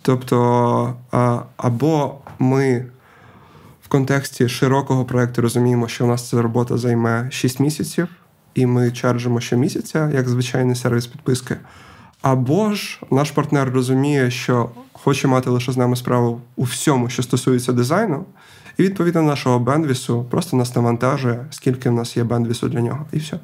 Тобто, 0.03 0.95
або 1.57 2.15
ми 2.39 2.87
контексті 3.93 4.49
широкого 4.49 5.05
проєкту 5.05 5.43
розуміємо, 5.43 5.89
що 5.89 6.05
у 6.05 6.09
нас 6.09 6.29
ця 6.29 6.43
робота 6.43 6.79
займе 6.79 7.31
6 7.31 7.61
місяців, 7.61 8.09
і 8.55 8.67
ми 8.67 8.91
чаржимо 8.91 9.41
щомісяця, 9.41 10.11
як 10.15 10.29
звичайний 10.29 10.77
сервіс 10.77 11.07
підписки. 11.07 11.57
Або 12.23 12.73
ж 12.73 13.01
наш 13.11 13.31
партнер 13.31 13.71
розуміє, 13.71 14.31
що 14.31 14.71
хоче 14.93 15.29
мати 15.29 15.51
лише 15.51 15.73
з 15.73 15.77
нами 15.77 15.97
справу 15.97 16.41
у 16.57 16.63
всьому, 16.63 17.09
що 17.09 17.23
стосується 17.23 17.73
дизайну, 17.73 18.25
і 18.79 18.83
відповідно 18.83 19.23
нашого 19.23 19.59
бендвісу 19.59 20.25
просто 20.31 20.57
нас 20.57 20.77
навантажує, 20.77 21.47
скільки 21.51 21.91
в 21.91 21.93
нас 21.93 22.17
є 22.17 22.25
бендвісу 22.25 22.69
для 22.69 22.81
нього, 22.81 23.07
і 23.13 23.19
все. 23.19 23.39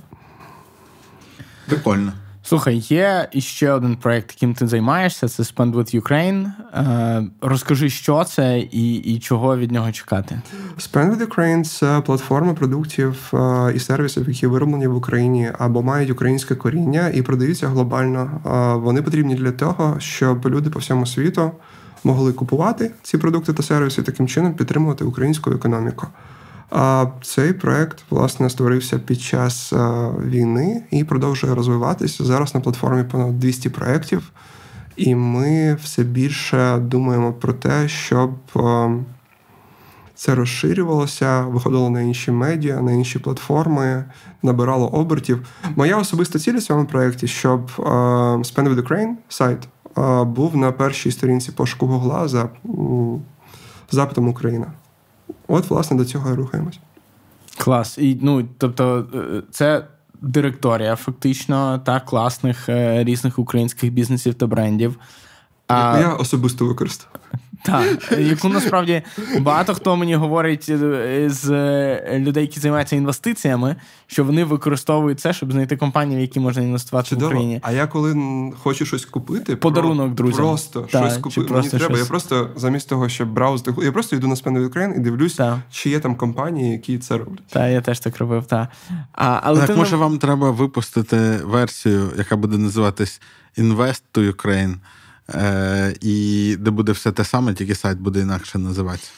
Прикольно. 1.67 2.13
Слухай, 2.49 2.77
є 2.77 3.29
іще 3.33 3.71
один 3.71 3.97
проект, 3.97 4.31
яким 4.31 4.55
ти 4.55 4.67
займаєшся, 4.67 5.29
це 5.29 5.43
Spend 5.43 5.75
with 5.75 6.01
Ukraine. 6.01 6.53
Е, 6.75 7.27
розкажи, 7.41 7.91
що 7.91 8.25
це 8.25 8.59
і 8.61 8.95
і 8.95 9.19
чого 9.19 9.57
від 9.57 9.73
нього 9.73 9.93
чекати. 9.93 10.41
Spend 10.79 11.17
with 11.17 11.27
Ukraine– 11.27 11.65
це 11.79 12.01
платформа 12.07 12.55
продуктів 12.55 13.31
е, 13.35 13.73
і 13.75 13.79
сервісів, 13.79 14.29
які 14.29 14.47
вироблені 14.47 14.87
в 14.87 14.97
Україні 14.97 15.53
або 15.59 15.83
мають 15.83 16.11
українське 16.11 16.55
коріння 16.55 17.11
і 17.15 17.23
продаються 17.23 17.69
глобально. 17.69 18.41
Е, 18.47 18.81
вони 18.81 19.03
потрібні 19.03 19.35
для 19.35 19.53
того, 19.53 19.97
щоб 20.01 20.47
люди 20.47 20.71
по 20.71 20.79
всьому 20.79 21.07
світу 21.07 21.51
могли 22.05 22.33
купувати 22.33 22.91
ці 23.03 23.19
продукти 23.19 23.53
та 23.53 23.63
сервіси, 23.63 24.03
таким 24.03 24.29
чином 24.29 24.55
підтримувати 24.55 25.05
українську 25.05 25.51
економіку. 25.51 26.07
А 26.71 27.07
цей 27.23 27.53
проект 27.53 28.05
власне 28.11 28.51
створився 28.51 28.99
під 28.99 29.21
час 29.21 29.73
війни 30.25 30.83
і 30.91 31.05
продовжує 31.05 31.55
розвиватися 31.55 32.25
зараз 32.25 32.55
на 32.55 32.61
платформі 32.61 33.05
понад 33.05 33.39
200 33.39 33.69
проєктів. 33.69 34.33
І 34.97 35.15
ми 35.15 35.75
все 35.75 36.03
більше 36.03 36.79
думаємо 36.79 37.33
про 37.33 37.53
те, 37.53 37.89
щоб 37.89 38.31
це 40.15 40.35
розширювалося, 40.35 41.43
виходило 41.43 41.91
на 41.91 42.01
інші 42.01 42.31
медіа, 42.31 42.81
на 42.81 42.93
інші 42.93 43.19
платформи, 43.19 44.05
набирало 44.43 44.89
обертів. 44.89 45.47
Моя 45.77 45.97
особиста 45.97 46.39
ціль 46.39 46.55
у 46.55 46.61
цьому 46.61 46.85
проєкті, 46.85 47.27
щоб 47.27 47.71
Spend 48.39 48.75
with 48.75 48.83
Ukraine 48.83 49.13
сайт 49.29 49.69
був 50.29 50.57
на 50.57 50.73
першій 50.73 51.11
сторінці 51.11 51.53
пошуку 51.53 51.87
Гугла 51.87 52.29
за 52.29 52.49
запитом 53.91 54.29
Україна. 54.29 54.67
От, 55.49 55.71
власне, 55.71 55.97
до 55.97 56.05
цього 56.05 56.31
і 56.31 56.35
рухаємось. 56.35 56.79
Клас. 57.59 57.99
І, 57.99 58.19
ну, 58.23 58.49
Тобто, 58.59 59.07
е, 59.15 59.43
це 59.51 59.85
директорія 60.21 60.97
фактично 60.97 61.79
та 61.79 62.01
класних 62.01 62.69
е, 62.69 63.05
різних 63.05 63.39
українських 63.39 63.93
бізнесів 63.93 64.35
та 64.35 64.47
брендів. 64.47 64.99
А... 65.67 65.99
Я 66.01 66.15
особисто 66.15 66.67
використав. 66.67 67.09
Так, 67.63 68.13
яку 68.19 68.49
насправді 68.49 69.03
багато 69.41 69.75
хто 69.75 69.97
мені 69.97 70.15
говорить 70.15 70.67
е, 70.69 71.25
з 71.31 71.51
е, 71.51 72.19
людей, 72.19 72.43
які 72.43 72.61
займаються 72.61 72.97
інвестиціями, 72.97 73.77
що 74.07 74.25
вони 74.25 74.45
використовують 74.45 75.21
це, 75.21 75.33
щоб 75.33 75.53
знайти 75.53 75.77
компанії, 75.77 76.19
в 76.19 76.21
які 76.21 76.41
можна 76.41 76.63
інвестувати 76.63 77.09
Чудово. 77.09 77.27
в 77.27 77.35
Україні. 77.35 77.61
А 77.63 77.73
я 77.73 77.87
коли 77.87 78.17
хочу 78.63 78.87
щось 78.87 79.05
купити, 79.05 79.57
подарунок 79.57 80.15
друзям. 80.15 80.45
Просто 80.45 80.81
так, 80.81 81.11
щось 81.11 81.19
купити. 81.19 81.55
Мені 81.55 81.69
треба. 81.69 81.85
Щось... 81.85 81.99
Я 81.99 82.05
просто 82.05 82.51
замість 82.57 82.89
того, 82.89 83.09
щоб 83.09 83.33
браузити, 83.33 83.75
я 83.83 83.93
просто 83.93 84.17
йду 84.17 84.29
на 84.29 84.35
Spend 84.35 84.69
Ukraine 84.69 84.97
і 84.97 84.99
дивлюсь, 84.99 85.35
так. 85.35 85.59
чи 85.71 85.91
є 85.91 86.01
там 86.01 86.15
компанії, 86.15 86.73
які 86.73 86.99
це 86.99 87.19
роблять. 87.19 87.47
Так, 87.49 87.71
я 87.71 87.81
теж 87.81 88.01
так 88.01 88.19
робив. 88.19 88.47
так. 88.47 88.69
А, 89.13 89.41
але 89.43 89.67
Так, 89.67 89.77
може, 89.77 89.97
вам 89.97 90.19
треба 90.19 90.51
випустити 90.51 91.17
версію, 91.45 92.11
яка 92.19 92.37
буде 92.37 92.59
називатись 92.59 93.21
Invest 93.59 94.03
to 94.15 94.33
Ukraine. 94.33 94.75
Е, 95.35 95.95
І 96.01 96.57
де 96.61 96.71
буде 96.71 96.93
все 96.93 97.13
те 97.13 97.25
саме, 97.25 97.55
тільки 97.55 97.75
сайт 97.75 97.99
буде 97.99 98.21
інакше 98.21 98.59
називатися. 98.59 99.11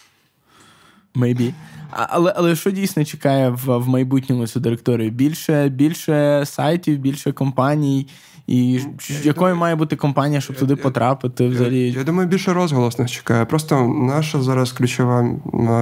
Maybe. 1.15 1.53
Але 1.91 2.35
але 2.37 2.57
що 2.57 2.71
дійсно 2.71 3.05
чекає 3.05 3.51
в 3.51 3.79
в 3.79 3.89
майбутньому 3.89 4.47
цю 4.47 4.61
директорію? 4.61 5.11
Більше 5.11 5.69
більше 5.69 6.43
сайтів, 6.47 6.99
більше 6.99 7.33
компаній. 7.33 8.07
І 8.47 8.81
якою 9.23 9.57
має 9.57 9.75
бути 9.75 9.97
компанія, 9.97 10.41
щоб 10.41 10.57
туди 10.57 10.77
потрапити? 10.77 11.49
Взагалі? 11.49 11.93
Я, 11.93 11.99
я 11.99 12.05
думаю, 12.05 12.29
більше 12.29 12.53
розголос 12.53 12.99
нас 12.99 13.11
чекає. 13.11 13.45
Просто 13.45 13.89
наша 13.89 14.43
зараз 14.43 14.73
ключова 14.73 15.39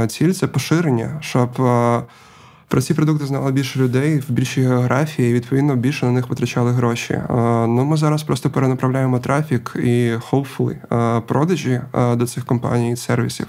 ціль 0.08 0.32
це 0.32 0.46
поширення, 0.46 1.18
щоб 1.20 1.50
про 2.68 2.82
ці 2.82 2.94
продукти 2.94 3.26
знало 3.26 3.50
більше 3.50 3.78
людей 3.78 4.18
в 4.18 4.30
більшій 4.30 4.62
географії, 4.62 5.30
і 5.30 5.34
відповідно 5.34 5.76
більше 5.76 6.06
на 6.06 6.12
них 6.12 6.28
витрачали 6.28 6.72
гроші. 6.72 7.20
Ну 7.68 7.84
ми 7.84 7.96
зараз 7.96 8.22
просто 8.22 8.50
перенаправляємо 8.50 9.18
трафік 9.18 9.72
і 9.76 10.12
hopefully 10.30 10.76
продажі 11.20 11.80
до 12.14 12.26
цих 12.26 12.44
компаній 12.44 12.92
і 12.92 12.96
сервісів. 12.96 13.46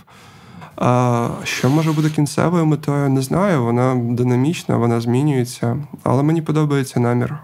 Що 1.44 1.70
може 1.70 1.92
бути 1.92 2.10
кінцевою 2.10 2.66
метою, 2.66 3.10
не 3.10 3.22
знаю. 3.22 3.64
Вона 3.64 3.96
динамічна, 3.96 4.78
вона 4.78 5.02
змінюється, 5.02 5.78
але 6.04 6.24
мені 6.24 6.42
подобається 6.42 7.00
намір, 7.00 7.38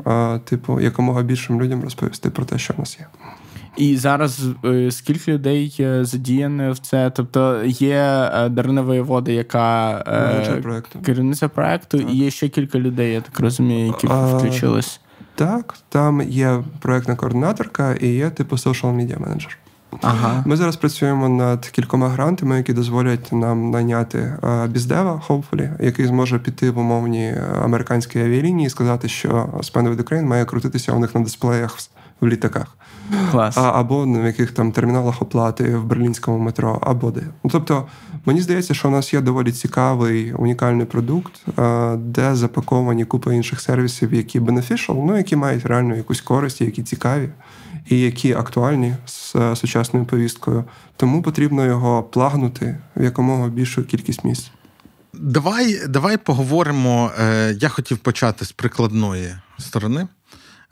типу, 0.43 0.79
якомога 0.79 1.21
більшим 1.21 1.61
людям 1.61 1.83
розповісти 1.83 2.29
про 2.29 2.45
те, 2.45 2.57
що 2.57 2.73
в 2.73 2.79
нас 2.79 2.99
є. 2.99 3.05
І 3.77 3.97
зараз 3.97 4.41
е, 4.65 4.91
скільки 4.91 5.31
людей 5.31 5.87
задіяне 6.01 6.71
в 6.71 6.79
це? 6.79 7.09
Тобто 7.09 7.63
є 7.65 8.29
е, 8.33 8.49
Дарина 8.49 8.81
Воєвода, 8.81 9.31
яка 9.31 9.97
е, 10.07 10.61
проекту. 10.61 10.99
керівниця 10.99 11.49
проекту, 11.49 11.97
так. 11.97 12.09
і 12.11 12.15
є 12.15 12.31
ще 12.31 12.49
кілька 12.49 12.79
людей, 12.79 13.13
я 13.13 13.21
так 13.21 13.39
розумію, 13.39 13.87
які 13.87 14.07
а, 14.09 14.25
включились. 14.25 14.99
Так, 15.35 15.75
там 15.89 16.21
є 16.21 16.63
проектна 16.79 17.15
координаторка 17.15 17.93
і 17.93 18.07
є 18.07 18.29
типу 18.29 18.55
social 18.55 18.95
media 18.95 19.21
менеджер. 19.21 19.57
Ага. 20.01 20.43
Ми 20.45 20.55
зараз 20.55 20.75
працюємо 20.75 21.29
над 21.29 21.67
кількома 21.67 22.09
грантами, 22.09 22.57
які 22.57 22.73
дозволять 22.73 23.31
нам 23.31 23.71
найняти 23.71 24.37
біздева, 24.69 25.21
hopefully, 25.27 25.83
який 25.83 26.05
зможе 26.05 26.39
піти 26.39 26.71
в 26.71 26.77
умовні 26.77 27.35
американські 27.63 28.19
авіалінії 28.19 28.67
і 28.67 28.69
сказати, 28.69 29.07
що 29.07 29.29
Spend 29.57 29.95
with 29.95 30.03
Ukraine 30.03 30.25
має 30.25 30.45
крутитися 30.45 30.91
у 30.91 30.99
них 30.99 31.15
на 31.15 31.21
дисплеях 31.21 31.77
в 32.21 32.27
літаках. 32.27 32.77
Клас. 33.31 33.57
А, 33.57 33.61
або 33.61 34.05
на 34.05 34.27
яких 34.27 34.51
там 34.51 34.71
терміналах 34.71 35.21
оплати 35.21 35.75
в 35.75 35.85
берлінському 35.85 36.39
метро, 36.39 36.79
або 36.81 37.11
де. 37.11 37.21
Ну, 37.43 37.49
Тобто, 37.51 37.87
мені 38.25 38.41
здається, 38.41 38.73
що 38.73 38.87
у 38.87 38.91
нас 38.91 39.13
є 39.13 39.21
доволі 39.21 39.51
цікавий 39.51 40.33
унікальний 40.33 40.85
продукт, 40.85 41.45
де 41.97 42.35
запаковані 42.35 43.05
купа 43.05 43.33
інших 43.33 43.61
сервісів, 43.61 44.13
які 44.13 44.39
beneficial, 44.39 45.03
ну 45.07 45.17
які 45.17 45.35
мають 45.35 45.65
реально 45.65 45.95
якусь 45.95 46.21
користь, 46.21 46.61
які 46.61 46.83
цікаві 46.83 47.29
і 47.89 47.99
які 47.99 48.33
актуальні 48.33 48.95
з 49.05 49.35
сучасною 49.55 50.05
повісткою. 50.05 50.63
Тому 50.95 51.21
потрібно 51.21 51.65
його 51.65 52.03
плагнути 52.03 52.77
в 52.95 53.03
якомога 53.03 53.47
більшу 53.47 53.83
кількість 53.83 54.23
місць. 54.23 54.51
Давай 55.13 55.87
давай 55.87 56.17
поговоримо. 56.17 57.11
Е, 57.19 57.57
я 57.61 57.69
хотів 57.69 57.97
почати 57.97 58.45
з 58.45 58.51
прикладної 58.51 59.35
сторони 59.59 60.07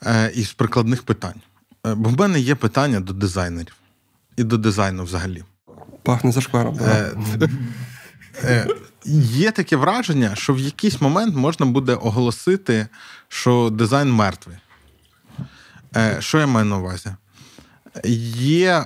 е, 0.05 0.31
і 0.35 0.43
з 0.43 0.53
прикладних 0.53 1.03
питань. 1.03 1.41
Е, 1.85 1.95
бо 1.95 2.09
в 2.09 2.19
мене 2.19 2.39
є 2.39 2.55
питання 2.55 2.99
до 2.99 3.13
дизайнерів 3.13 3.75
і 4.37 4.43
до 4.43 4.57
дизайну 4.57 5.03
взагалі. 5.03 5.43
Пахне 6.03 6.31
зашкваром. 6.31 6.79
Є 9.05 9.51
таке 9.51 9.75
враження, 9.75 10.35
що 10.35 10.53
в 10.53 10.59
якийсь 10.59 11.01
момент 11.01 11.35
можна 11.35 11.65
буде 11.65 11.95
оголосити, 11.95 12.87
що 13.27 13.69
дизайн 13.69 14.13
мертвий. 14.13 14.57
Що 16.19 16.39
я 16.39 16.47
маю 16.47 16.65
на 16.65 16.77
увазі? 16.77 17.09
Є, 18.05 18.85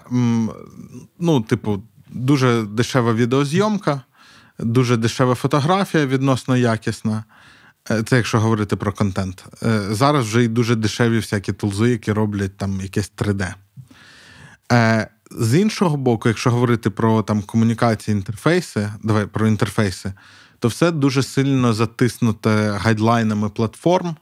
ну, 1.19 1.41
типу, 1.41 1.83
дуже 2.09 2.61
дешева 2.61 3.13
відеозйомка 3.13 4.01
дуже 4.59 4.97
дешева 4.97 5.35
фотографія, 5.35 6.05
відносно 6.05 6.57
якісна. 6.57 7.23
Е, 7.91 8.03
це 8.03 8.17
якщо 8.17 8.39
говорити 8.39 8.75
про 8.75 8.93
контент. 8.93 9.45
Е, 9.63 9.81
зараз 9.89 10.25
вже 10.25 10.43
й 10.43 10.47
дуже 10.47 10.75
дешеві 10.75 11.17
всякі 11.17 11.53
тулзи, 11.53 11.89
які 11.89 12.11
роблять 12.11 12.57
там 12.57 12.81
якесь 12.81 13.11
3D. 13.17 13.53
Е, 14.71 15.07
з 15.31 15.59
іншого 15.59 15.97
боку, 15.97 16.27
якщо 16.27 16.51
говорити 16.51 16.89
про 16.89 17.21
там 17.21 17.41
комунікації 17.41 18.17
інтерфейси, 18.17 18.89
давай 19.03 19.25
про 19.25 19.47
інтерфейси, 19.47 20.13
то 20.59 20.67
все 20.67 20.91
дуже 20.91 21.23
сильно 21.23 21.73
затиснуте 21.73 22.71
гайдлайнами 22.81 23.49
платформ 23.49 24.15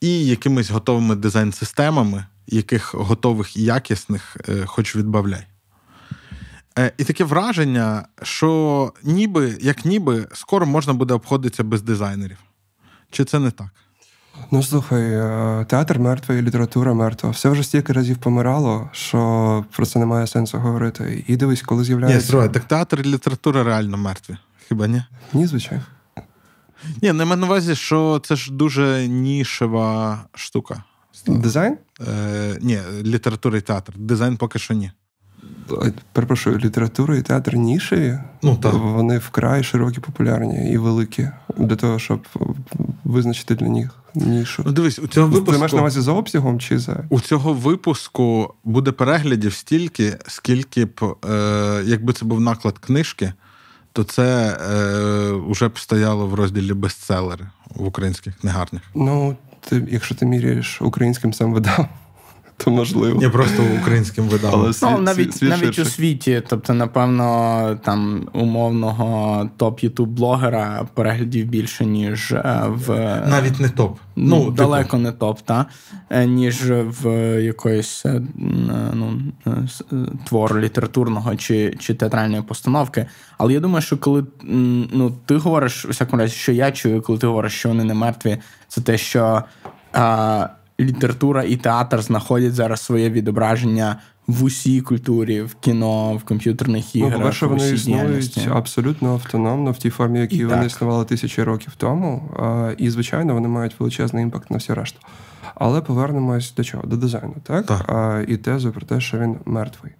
і 0.00 0.26
якимись 0.26 0.70
готовими 0.70 1.16
дизайн-системами, 1.16 2.26
яких 2.46 2.94
готових 2.94 3.56
і 3.56 3.62
якісних, 3.62 4.36
хоч 4.64 4.96
відбавляй. 4.96 5.46
І 6.98 7.04
таке 7.04 7.24
враження, 7.24 8.06
що 8.22 8.92
ніби, 9.02 9.58
як 9.60 9.84
ніби, 9.84 10.28
скоро 10.32 10.66
можна 10.66 10.92
буде 10.92 11.14
обходитися 11.14 11.64
без 11.64 11.82
дизайнерів. 11.82 12.38
Чи 13.10 13.24
це 13.24 13.38
не 13.38 13.50
так? 13.50 13.68
Ну, 14.50 14.62
слухай, 14.62 15.02
е, 15.02 15.66
театр 15.68 15.98
мертвий, 15.98 16.42
література 16.42 16.94
мертва. 16.94 17.30
Все 17.30 17.48
вже 17.48 17.62
стільки 17.62 17.92
разів 17.92 18.18
помирало, 18.18 18.90
що 18.92 19.64
про 19.76 19.86
це 19.86 19.98
немає 19.98 20.26
сенсу 20.26 20.58
говорити. 20.58 21.24
І 21.26 21.36
дивись, 21.36 21.62
коли 21.62 21.84
з'являється. 21.84 22.18
Ні, 22.18 22.24
строй, 22.24 22.48
так 22.48 22.64
театр 22.64 23.00
і 23.04 23.08
література 23.08 23.64
реально 23.64 23.96
мертві. 23.96 24.36
Хіба 24.68 24.86
ні? 24.86 25.02
Ні, 25.32 25.46
звичайно. 25.46 25.84
Ні, 27.02 27.12
не 27.12 27.24
маю 27.24 27.40
на 27.40 27.46
увазі, 27.46 27.74
що 27.74 28.20
це 28.24 28.36
ж 28.36 28.52
дуже 28.52 29.08
нішева 29.08 30.18
штука. 30.34 30.84
Дизайн? 31.26 31.76
Е, 32.08 32.58
Ні, 32.60 32.78
література 33.02 33.58
і 33.58 33.60
театр. 33.60 33.92
Дизайн 33.96 34.36
поки 34.36 34.58
що 34.58 34.74
ні 34.74 34.90
перепрошую, 36.12 36.58
література 36.58 37.16
і 37.16 37.22
театр 37.22 37.56
нішеві, 37.56 38.18
ну, 38.42 38.56
так. 38.56 38.74
вони 38.74 39.18
вкрай 39.18 39.62
широкі, 39.62 40.00
популярні 40.00 40.72
і 40.72 40.78
великі 40.78 41.28
для 41.56 41.76
того, 41.76 41.98
щоб 41.98 42.26
визначити 43.06 43.54
для 43.54 43.68
них 43.68 43.90
нішу. 44.14 44.62
Ну, 44.66 44.72
Дивись, 44.72 44.98
у 44.98 45.06
цього 45.06 45.26
випуску... 45.26 45.52
Ти 45.52 45.58
маєш 45.58 45.72
на 45.72 45.80
увазі 45.80 46.00
за 46.00 46.12
обсягом 46.12 46.60
чи 46.60 46.78
за 46.78 47.04
у 47.10 47.20
цього 47.20 47.52
випуску 47.52 48.54
буде 48.64 48.92
переглядів 48.92 49.52
стільки, 49.54 50.16
скільки 50.26 50.84
б, 50.84 51.16
е, 51.30 51.82
якби 51.86 52.12
це 52.12 52.24
був 52.24 52.40
наклад 52.40 52.78
книжки, 52.78 53.32
то 53.92 54.04
це 54.04 54.58
е, 54.70 55.50
вже 55.50 55.68
б 55.68 55.78
стояло 55.78 56.26
в 56.26 56.34
розділі 56.34 56.74
бестселери 56.74 57.46
в 57.74 57.86
українських 57.86 58.36
книгарнях. 58.36 58.82
Ну, 58.94 59.36
ти, 59.60 59.86
якщо 59.90 60.14
ти 60.14 60.26
міряєш 60.26 60.82
українським 60.82 61.32
сам 61.32 61.52
видав 61.52 61.88
то 62.56 62.70
можливо. 62.70 63.22
Я 63.22 63.30
просто 63.30 63.62
українським 63.80 64.24
видав. 64.24 64.50
Але 64.54 64.72
світ, 64.72 64.90
ну, 64.92 64.98
навіть 64.98 65.36
світ 65.36 65.50
навіть 65.50 65.78
у 65.78 65.84
світі, 65.84 66.42
тобто, 66.48 66.74
напевно, 66.74 67.78
там 67.84 68.28
умовного 68.32 69.50
топ 69.56 69.80
ютуб 69.80 70.08
блогера 70.08 70.88
переглядів 70.94 71.46
більше, 71.46 71.86
ніж 71.86 72.32
е, 72.32 72.62
в 72.66 72.88
навіть 73.28 73.60
не 73.60 73.68
топ. 73.68 73.98
Ну, 74.16 74.44
ну 74.44 74.50
далеко 74.50 74.82
типу. 74.82 74.96
не 74.96 75.12
топ, 75.12 75.40
та 75.40 75.66
е, 76.10 76.26
ніж 76.26 76.70
в 76.70 77.08
якоїсь 77.42 78.06
е, 78.06 78.22
ну, 78.94 79.20
твору 80.24 80.60
літературного 80.60 81.36
чи 81.36 81.76
чи 81.78 81.94
театральної 81.94 82.42
постановки. 82.42 83.06
Але 83.38 83.52
я 83.52 83.60
думаю, 83.60 83.82
що 83.82 83.98
коли 83.98 84.24
ну, 84.92 85.16
ти 85.26 85.36
говориш, 85.36 85.84
у 85.84 85.88
всякому 85.88 86.22
разі, 86.22 86.34
що 86.34 86.52
я 86.52 86.72
чую, 86.72 87.02
коли 87.02 87.18
ти 87.18 87.26
говориш, 87.26 87.52
що 87.52 87.68
вони 87.68 87.84
не 87.84 87.94
мертві, 87.94 88.38
це 88.68 88.80
те, 88.80 88.98
що. 88.98 89.42
А, 89.92 90.48
література 90.80 91.42
і 91.42 91.56
театр 91.56 92.02
знаходять 92.02 92.54
зараз 92.54 92.80
своє 92.80 93.10
відображення 93.10 93.96
в 94.26 94.44
усій 94.44 94.80
культурі, 94.80 95.42
в 95.42 95.54
кіно, 95.54 96.16
в 96.16 96.24
комп'ютерних 96.24 96.84
ну, 96.94 97.00
іграх. 97.00 97.12
Ну, 97.12 97.18
по-перше, 97.18 97.46
вони 97.46 97.70
існують 97.70 98.48
абсолютно 98.52 99.12
автономно 99.12 99.70
в 99.70 99.76
тій 99.76 99.90
формі, 99.90 100.18
в 100.18 100.22
якій 100.22 100.44
вони 100.44 100.56
так. 100.56 100.66
існували 100.66 101.04
тисячі 101.04 101.42
років 101.42 101.72
тому. 101.76 102.30
І, 102.78 102.90
звичайно, 102.90 103.34
вони 103.34 103.48
мають 103.48 103.80
величезний 103.80 104.22
імпакт 104.22 104.50
на 104.50 104.56
всі 104.56 104.74
решту. 104.74 104.98
Але 105.54 105.80
повернемось 105.80 106.54
до 106.54 106.64
чого? 106.64 106.86
До 106.86 106.96
дизайну, 106.96 107.34
так? 107.42 107.66
так. 107.66 107.84
А, 107.88 108.22
І 108.28 108.36
тезу 108.36 108.72
про 108.72 108.86
те, 108.86 109.00
що 109.00 109.18
він 109.18 109.36
мертвий. 109.44 109.92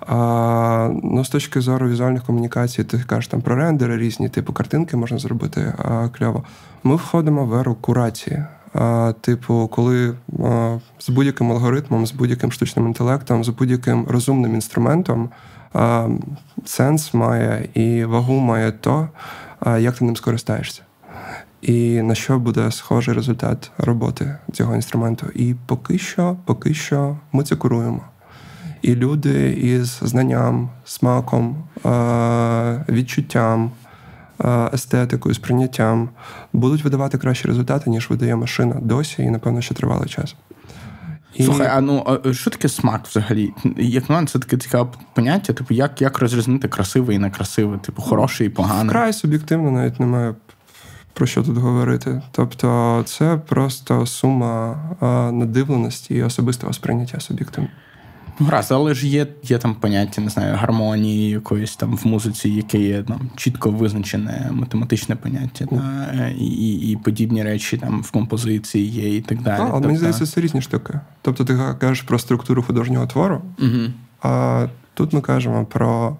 А, 0.00 0.90
Ну, 1.02 1.24
З 1.24 1.28
точки 1.28 1.60
зору 1.60 1.88
візуальних 1.88 2.24
комунікацій, 2.24 2.84
ти 2.84 2.98
кажеш 2.98 3.28
там 3.28 3.40
про 3.40 3.56
рендери 3.56 3.96
різні, 3.96 4.28
типу 4.28 4.52
картинки 4.52 4.96
можна 4.96 5.18
зробити 5.18 5.74
а, 5.78 6.08
кльово. 6.08 6.44
Ми 6.84 6.96
входимо 6.96 7.44
в 7.44 7.54
еру 7.54 7.74
курації. 7.74 8.44
Типу, 9.20 9.68
коли 9.72 10.14
з 10.98 11.08
будь-яким 11.08 11.52
алгоритмом, 11.52 12.06
з 12.06 12.12
будь-яким 12.12 12.52
штучним 12.52 12.86
інтелектом, 12.86 13.44
з 13.44 13.48
будь-яким 13.48 14.06
розумним 14.08 14.54
інструментом 14.54 15.30
сенс 16.64 17.14
має 17.14 17.68
і 17.74 18.04
вагу 18.04 18.38
має 18.38 18.72
то, 18.72 19.08
як 19.78 19.98
ти 19.98 20.04
ним 20.04 20.16
скористаєшся. 20.16 20.82
І 21.62 22.02
на 22.02 22.14
що 22.14 22.38
буде 22.38 22.70
схожий 22.70 23.14
результат 23.14 23.70
роботи 23.78 24.36
цього 24.52 24.74
інструменту. 24.74 25.26
І 25.34 25.54
поки 25.66 25.98
що, 25.98 26.36
поки 26.44 26.74
що 26.74 27.16
ми 27.32 27.44
це 27.44 27.56
куруємо. 27.56 28.00
І 28.82 28.94
люди 28.94 29.52
із 29.52 29.98
знанням, 30.02 30.68
смаком, 30.84 31.56
відчуттям, 32.88 33.70
естетикою, 34.74 35.34
сприйняттям, 35.34 36.08
будуть 36.52 36.84
видавати 36.84 37.18
кращі 37.18 37.48
результати, 37.48 37.90
ніж 37.90 38.10
видає 38.10 38.36
машина 38.36 38.76
досі, 38.82 39.22
і, 39.22 39.30
напевно, 39.30 39.60
ще 39.60 39.74
тривалий 39.74 40.08
час. 40.08 40.34
І... 41.34 41.44
Слухай, 41.44 41.68
а 41.72 41.80
ну 41.80 42.20
що 42.32 42.50
таке 42.50 42.68
смак 42.68 43.06
взагалі? 43.06 43.52
Як 43.76 44.08
на 44.08 44.14
мене, 44.14 44.26
це 44.26 44.38
таке 44.38 44.56
цікаве 44.56 44.88
поняття, 45.14 45.52
типу, 45.52 45.74
як 45.74 46.02
як 46.02 46.18
розрізнити 46.18 46.68
красивий 46.68 47.16
і 47.16 47.18
некрасивий, 47.18 47.78
типу, 47.78 48.02
хороший 48.02 48.46
і 48.46 48.50
поганий? 48.50 48.88
Вкрай 48.88 49.12
суб'єктивно 49.12 49.70
навіть 49.70 50.00
немає 50.00 50.34
про 51.12 51.26
що 51.26 51.42
тут 51.42 51.56
говорити. 51.56 52.22
Тобто, 52.30 53.02
це 53.06 53.36
просто 53.46 54.06
сума 54.06 54.76
надивленості 55.32 56.14
і 56.14 56.22
особистого 56.22 56.72
сприйняття 56.72 57.20
суб'єктивно. 57.20 57.70
Ну, 58.40 58.46
гаразд, 58.46 58.72
але 58.72 58.94
ж 58.94 59.08
є 59.08 59.26
є 59.42 59.58
там 59.58 59.74
поняття, 59.74 60.22
не 60.22 60.28
знаю, 60.28 60.56
гармонії 60.56 61.30
якоїсь 61.30 61.76
там 61.76 61.96
в 61.96 62.06
музиці, 62.06 62.48
яке 62.48 62.78
є 62.78 63.02
там 63.02 63.30
чітко 63.36 63.70
визначене 63.70 64.48
математичне 64.52 65.16
поняття, 65.16 65.66
та, 65.66 66.28
і 66.38 66.90
і 66.90 66.96
подібні 66.96 67.42
речі 67.42 67.76
там 67.76 68.02
в 68.02 68.10
композиції 68.10 68.88
є 68.88 69.16
і 69.16 69.20
так 69.20 69.42
далі. 69.42 69.62
А, 69.62 69.70
тобто... 69.70 69.86
мені 69.86 69.98
здається, 69.98 70.26
це 70.26 70.40
різні 70.40 70.62
штуки. 70.62 71.00
Тобто 71.22 71.44
ти 71.44 71.58
кажеш 71.78 72.02
про 72.02 72.18
структуру 72.18 72.62
художнього 72.62 73.06
твору, 73.06 73.42
угу. 73.58 73.92
а 74.22 74.66
тут 74.94 75.12
ми 75.12 75.20
кажемо 75.20 75.64
про. 75.64 76.16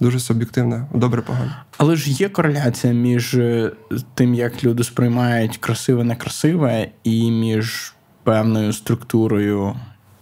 Дуже 0.00 0.20
суб'єктивне, 0.20 0.86
добре 0.94 1.22
погано. 1.22 1.52
Але 1.78 1.96
ж 1.96 2.10
є 2.10 2.28
кореляція 2.28 2.92
між 2.92 3.34
е, 3.34 3.72
тим, 4.14 4.34
як 4.34 4.64
люди 4.64 4.84
сприймають 4.84 5.56
красиве, 5.56 6.04
некрасиве, 6.04 6.88
і 7.04 7.30
між 7.30 7.94
певною 8.22 8.72
структурою 8.72 9.74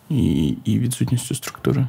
і 0.08 0.48
і 0.64 0.78
відсутністю 0.78 1.34
структури. 1.34 1.88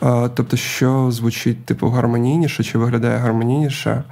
А, 0.00 0.28
Тобто, 0.34 0.56
що 0.56 1.10
звучить 1.10 1.64
типу 1.64 1.88
гармонійніше 1.88 2.64
чи 2.64 2.78
виглядає 2.78 3.18
гармонійніше? 3.18 4.04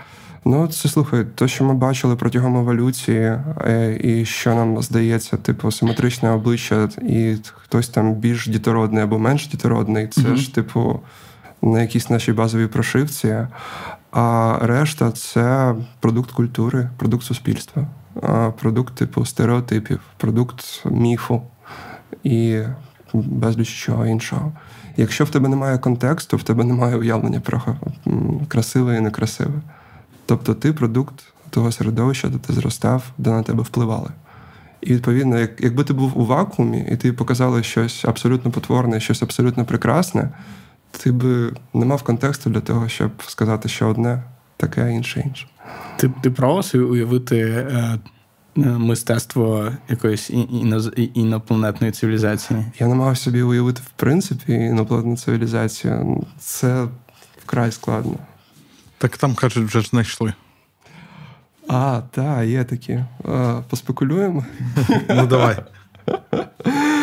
Ну, 0.44 0.66
це 0.66 0.88
слухай, 0.88 1.26
то, 1.34 1.48
що 1.48 1.64
ми 1.64 1.74
бачили 1.74 2.16
протягом 2.16 2.56
еволюції, 2.56 3.38
е, 3.66 3.98
і 4.02 4.24
що 4.24 4.54
нам 4.54 4.82
здається, 4.82 5.36
типу, 5.36 5.70
симетричне 5.70 6.30
обличчя, 6.30 6.88
і 7.02 7.36
хтось 7.54 7.88
там 7.88 8.14
більш 8.14 8.46
дітородний 8.46 9.02
або 9.02 9.18
менш 9.18 9.48
дітородний, 9.48 10.08
це 10.08 10.20
mm-hmm. 10.20 10.36
ж, 10.36 10.54
типу, 10.54 11.00
на 11.62 11.82
якійсь 11.82 12.10
нашій 12.10 12.32
базовій 12.32 12.66
прошивці. 12.66 13.46
А 14.12 14.58
решта 14.62 15.12
це 15.12 15.74
продукт 16.00 16.30
культури, 16.30 16.90
продукт 16.96 17.24
суспільства, 17.24 17.86
продукт 18.60 18.94
типу 18.94 19.26
стереотипів, 19.26 20.00
продукт 20.16 20.82
міфу. 20.84 21.42
І 22.24 22.60
безліч 23.12 23.68
чого 23.68 24.06
іншого. 24.06 24.52
Якщо 24.96 25.24
в 25.24 25.30
тебе 25.30 25.48
немає 25.48 25.78
контексту, 25.78 26.36
в 26.36 26.42
тебе 26.42 26.64
немає 26.64 26.96
уявлення 26.96 27.40
про 27.40 27.62
красиве 28.48 28.96
і 28.96 29.00
некрасиве. 29.00 29.60
Тобто 30.26 30.54
ти 30.54 30.72
продукт 30.72 31.14
того 31.50 31.72
середовища, 31.72 32.28
де 32.28 32.38
ти 32.38 32.52
зростав, 32.52 33.04
де 33.18 33.30
на 33.30 33.42
тебе 33.42 33.62
впливали. 33.62 34.10
І 34.80 34.94
відповідно, 34.94 35.38
як, 35.38 35.60
якби 35.60 35.84
ти 35.84 35.92
був 35.92 36.18
у 36.18 36.26
вакуумі, 36.26 36.86
і 36.90 36.96
ти 36.96 37.12
показали 37.12 37.62
щось 37.62 38.04
абсолютно 38.04 38.50
потворне, 38.50 39.00
щось 39.00 39.22
абсолютно 39.22 39.64
прекрасне, 39.64 40.28
ти 40.90 41.12
би 41.12 41.52
не 41.74 41.86
мав 41.86 42.02
контексту 42.02 42.50
для 42.50 42.60
того, 42.60 42.88
щоб 42.88 43.10
сказати, 43.26 43.68
що 43.68 43.88
одне 43.88 44.22
таке, 44.56 44.92
інше 44.92 45.22
інше. 45.26 45.46
Ти 45.96 46.10
ти 46.22 46.30
пробував 46.30 46.64
собі 46.64 46.84
уявити 46.84 47.38
е 47.38 47.98
мистецтво 48.56 49.72
якоїсь 49.88 50.30
інопланетної 51.14 51.92
цивілізації? 51.92 52.64
Я 52.78 52.86
намагався 52.86 53.22
собі 53.22 53.42
уявити, 53.42 53.82
в 53.86 53.90
принципі, 53.90 54.52
інопланетну 54.52 55.16
цивілізацію. 55.16 56.26
Це 56.38 56.88
вкрай 57.42 57.72
складно. 57.72 58.16
Так 58.98 59.16
там, 59.16 59.34
кажуть, 59.34 59.68
вже 59.68 59.80
знайшли. 59.80 60.32
А, 61.68 62.00
так, 62.10 62.46
є 62.46 62.64
такі. 62.64 63.04
А, 63.24 63.60
Поспекулюємо. 63.68 64.44
Ну, 65.08 65.26
давай. 65.26 65.56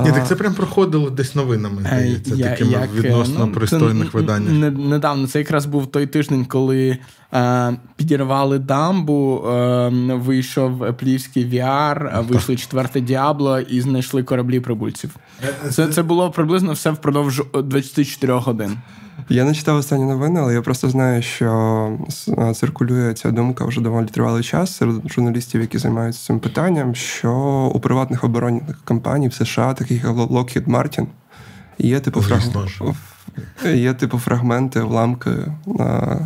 Ні, 0.00 0.12
так 0.12 0.28
це 0.28 0.36
прям 0.36 0.54
проходило 0.54 1.10
десь 1.10 1.34
новинами, 1.34 1.82
е, 1.82 1.86
здається, 1.86 2.34
я, 2.34 2.50
такими 2.50 2.72
як, 2.72 2.94
відносно 2.94 3.46
ну, 3.46 3.52
пристойних 3.52 4.14
виданнях. 4.14 4.72
Недавно 4.78 5.26
це 5.26 5.38
якраз 5.38 5.66
був 5.66 5.86
той 5.86 6.06
тиждень, 6.06 6.44
коли 6.44 6.98
е, 7.34 7.76
підірвали 7.96 8.58
дамбу, 8.58 9.44
е, 9.48 9.88
вийшов 10.14 10.96
плівський 10.96 11.46
VR, 11.46 12.26
вийшло 12.26 12.56
четверте 12.56 13.00
Діабло 13.00 13.60
і 13.60 13.80
знайшли 13.80 14.22
кораблі 14.22 14.60
прибульців. 14.60 15.16
Е, 15.66 15.70
це 15.70 15.86
це 15.88 16.02
було 16.02 16.30
приблизно 16.30 16.72
все 16.72 16.90
впродовж 16.90 17.42
24 17.54 18.32
годин. 18.32 18.78
Я 19.28 19.44
не 19.44 19.54
читав 19.54 19.76
останні 19.76 20.04
новини, 20.04 20.40
але 20.40 20.54
я 20.54 20.62
просто 20.62 20.90
знаю, 20.90 21.22
що 21.22 21.98
циркулює 22.54 23.14
ця 23.14 23.30
думка 23.30 23.64
вже 23.64 23.80
доволі 23.80 24.06
тривалий 24.06 24.42
час 24.42 24.76
серед 24.76 24.94
журналістів, 25.08 25.60
які 25.60 25.78
займаються 25.78 26.26
цим 26.26 26.40
питанням, 26.40 26.94
що 26.94 27.32
у 27.74 27.80
приватних 27.80 28.24
оборонних 28.24 28.84
компаній 28.84 29.28
в 29.28 29.34
США, 29.34 29.74
таких 29.74 30.04
як 30.04 30.12
Lockheed 30.12 30.64
Martin, 30.64 31.06
є 31.78 32.00
типу 32.00 32.22
фраг... 32.22 32.42
є 33.74 33.94
типу 33.94 34.18
фрагменти, 34.18 34.80
вламки 34.80 35.30
на 35.66 36.18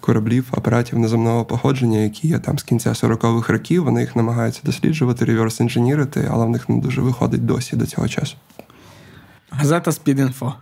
кораблів, 0.00 0.44
апаратів 0.50 0.98
неземного 0.98 1.44
походження, 1.44 1.98
які 1.98 2.28
є 2.28 2.38
там 2.38 2.58
з 2.58 2.62
кінця 2.62 2.90
40-х 2.90 3.52
років. 3.52 3.84
Вони 3.84 4.00
їх 4.00 4.16
намагаються 4.16 4.60
досліджувати, 4.64 5.24
реверс 5.24 5.60
інженірити, 5.60 6.28
але 6.30 6.46
в 6.46 6.50
них 6.50 6.68
не 6.68 6.76
дуже 6.76 7.00
виходить 7.00 7.46
досі 7.46 7.76
до 7.76 7.86
цього 7.86 8.08
часу. 8.08 8.36
Газета 9.50 9.92
Спідінфо. 9.92 10.54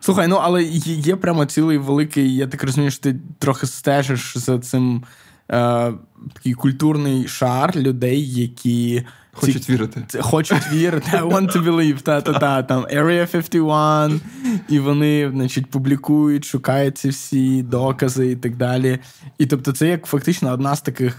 Слухай, 0.00 0.28
ну 0.28 0.36
але 0.42 0.62
є 0.62 1.16
прямо 1.16 1.44
цілий 1.44 1.78
великий, 1.78 2.36
я 2.36 2.46
так 2.46 2.64
розумію, 2.64 2.90
що 2.90 3.00
ти 3.00 3.16
трохи 3.38 3.66
стежиш 3.66 4.38
за 4.38 4.58
цим 4.58 5.04
е, 5.50 5.92
такий 6.34 6.52
культурний 6.52 7.28
шар 7.28 7.76
людей, 7.76 8.30
які. 8.30 9.04
Хочуть 9.36 9.70
вірити. 9.70 10.18
Хочуть 10.20 10.72
вірити. 10.72 11.10
I 11.10 11.32
want 11.32 11.56
to 11.56 11.64
believe. 11.64 12.00
Та-та-та, 12.00 12.62
там 12.62 12.82
Area 12.82 13.32
51, 13.32 14.20
і 14.68 14.78
вони, 14.78 15.30
значить, 15.34 15.66
публікують, 15.66 16.44
шукають 16.44 16.98
ці 16.98 17.08
всі 17.08 17.62
докази 17.62 18.30
і 18.30 18.36
так 18.36 18.56
далі. 18.56 18.98
І 19.38 19.46
тобто, 19.46 19.72
це 19.72 19.88
як 19.88 20.06
фактично 20.06 20.52
одна 20.52 20.76
з 20.76 20.80
таких 20.80 21.16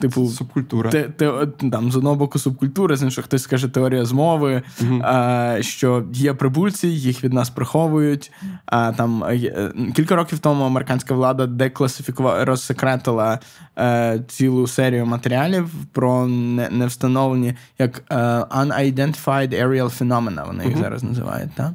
Типу, 0.00 0.28
субкультура. 0.28 0.90
Те, 0.90 1.02
те, 1.02 1.46
там, 1.72 1.92
З 1.92 1.96
одного 1.96 2.16
боку, 2.16 2.38
субкультура, 2.38 2.96
з 2.96 3.02
іншого 3.02 3.24
хтось 3.24 3.42
скаже 3.42 3.68
теорія 3.68 4.04
змови, 4.04 4.62
uh 4.80 5.00
а, 5.02 5.62
що 5.62 6.04
є 6.12 6.34
прибульці, 6.34 6.88
їх 6.88 7.24
від 7.24 7.32
нас 7.32 7.50
приховують. 7.50 8.32
А, 8.66 8.92
там 8.92 9.24
е, 9.24 9.72
Кілька 9.96 10.16
років 10.16 10.38
тому 10.38 10.64
американська 10.64 11.14
влада 11.14 11.46
декласифікувала, 11.46 12.44
розсекретила 12.44 13.38
е, 13.78 14.24
цілу 14.28 14.66
серію 14.66 15.06
матеріалів 15.06 15.70
про 15.92 16.26
не, 16.26 16.68
невстановлені 16.70 17.54
як 17.78 18.02
е, 18.10 18.16
unidentified 18.40 19.62
aerial 19.62 19.98
phenomena, 19.98 20.46
вони 20.46 20.64
їх 20.64 20.76
uh 20.76 20.80
зараз 20.80 21.02
називають. 21.02 21.50
Так? 21.54 21.72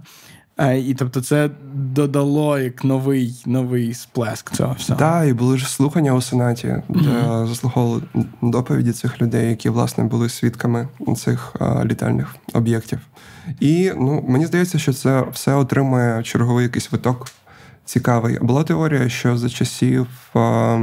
Е, 0.61 0.79
і 0.79 0.93
тобто 0.93 1.21
це 1.21 1.49
додало 1.73 2.59
як 2.59 2.83
новий 2.83 3.43
новий 3.45 3.93
сплеск 3.93 4.51
цього 4.51 4.73
всього. 4.73 4.99
Так, 4.99 5.29
і 5.29 5.33
були 5.33 5.57
ж 5.57 5.69
слухання 5.69 6.13
у 6.13 6.21
Сенаті, 6.21 6.75
де 6.89 6.99
mm-hmm. 6.99 7.47
заслуховували 7.47 8.01
доповіді 8.41 8.91
цих 8.91 9.21
людей, 9.21 9.49
які 9.49 9.69
власне 9.69 10.03
були 10.03 10.29
свідками 10.29 10.87
цих 11.17 11.55
а, 11.59 11.85
літальних 11.85 12.35
об'єктів. 12.53 12.99
І 13.59 13.91
ну, 13.97 14.25
мені 14.27 14.45
здається, 14.45 14.79
що 14.79 14.93
це 14.93 15.23
все 15.31 15.53
отримує 15.53 16.23
черговий 16.23 16.63
якийсь 16.63 16.91
виток 16.91 17.27
цікавий. 17.85 18.39
Була 18.41 18.63
теорія, 18.63 19.09
що 19.09 19.37
за 19.37 19.49
часів. 19.49 20.07
А, 20.33 20.79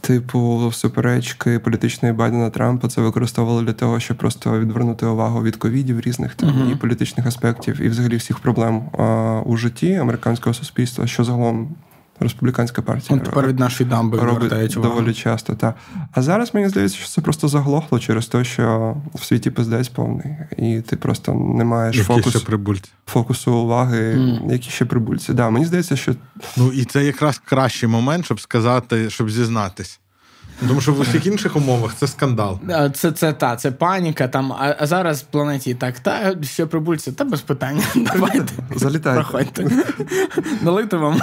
Типу, 0.00 0.70
суперечки 0.72 1.58
політичної 1.58 2.14
Байдена 2.14 2.50
Трампа 2.50 2.88
це 2.88 3.00
використовували 3.00 3.62
для 3.62 3.72
того, 3.72 4.00
щоб 4.00 4.16
просто 4.16 4.60
відвернути 4.60 5.06
увагу 5.06 5.42
від 5.42 5.56
ковідів 5.56 6.00
різних 6.00 6.34
там 6.34 6.48
uh-huh. 6.48 6.72
і 6.72 6.76
політичних 6.76 7.26
аспектів, 7.26 7.80
і 7.80 7.88
взагалі 7.88 8.16
всіх 8.16 8.38
проблем 8.38 8.82
а, 8.98 9.40
у 9.46 9.56
житті 9.56 9.94
американського 9.94 10.54
суспільства, 10.54 11.06
що 11.06 11.24
загалом 11.24 11.68
республіканська 12.20 12.82
партія 12.82 13.18
Он 13.18 13.24
тепер 13.24 13.46
від 13.46 13.58
нашої 13.58 13.90
дамби 13.90 14.18
робить 14.18 14.74
доволі 14.74 15.14
часто. 15.14 15.54
Та. 15.54 15.74
А 16.12 16.22
зараз 16.22 16.54
мені 16.54 16.68
здається, 16.68 16.98
що 16.98 17.08
це 17.08 17.20
просто 17.20 17.48
заглохло 17.48 17.98
через 17.98 18.26
те, 18.26 18.44
що 18.44 18.96
в 19.14 19.24
світі 19.24 19.50
пиздець 19.50 19.88
повний, 19.88 20.36
і 20.56 20.80
ти 20.80 20.96
просто 20.96 21.34
не 21.34 21.64
маєш 21.64 21.96
які 21.96 22.06
фокус, 22.06 22.46
фокусу 23.06 23.52
уваги, 23.52 24.14
mm. 24.16 24.52
які 24.52 24.70
ще 24.70 24.84
прибульці. 24.84 25.32
Да, 25.32 25.50
Мені 25.50 25.66
здається, 25.66 25.96
що. 25.96 26.14
Ну 26.56 26.72
і 26.72 26.84
це 26.84 27.04
якраз 27.04 27.38
кращий 27.38 27.88
момент, 27.88 28.24
щоб 28.24 28.40
сказати, 28.40 29.10
щоб 29.10 29.30
зізнатись. 29.30 30.00
Тому 30.68 30.80
що 30.80 30.92
в 30.92 31.00
усіх 31.00 31.26
інших 31.26 31.56
умовах 31.56 31.94
це 31.94 32.06
скандал. 32.06 32.60
Це 32.94 33.12
це 33.12 33.32
та, 33.32 33.56
це 33.56 33.70
паніка. 33.70 34.28
Там, 34.28 34.52
А 34.52 34.76
а 34.78 34.86
зараз 34.86 35.22
в 35.22 35.24
планеті 35.24 35.74
так, 35.74 36.00
та 36.00 36.42
ще 36.42 36.66
прибульці, 36.66 37.12
та 37.12 37.24
без 37.24 37.40
питань. 37.40 37.80
Давайте. 37.96 38.46
Залітайте. 38.76 39.20
Проходьте. 39.22 39.70
Налити 40.62 40.96
вам. 40.96 41.20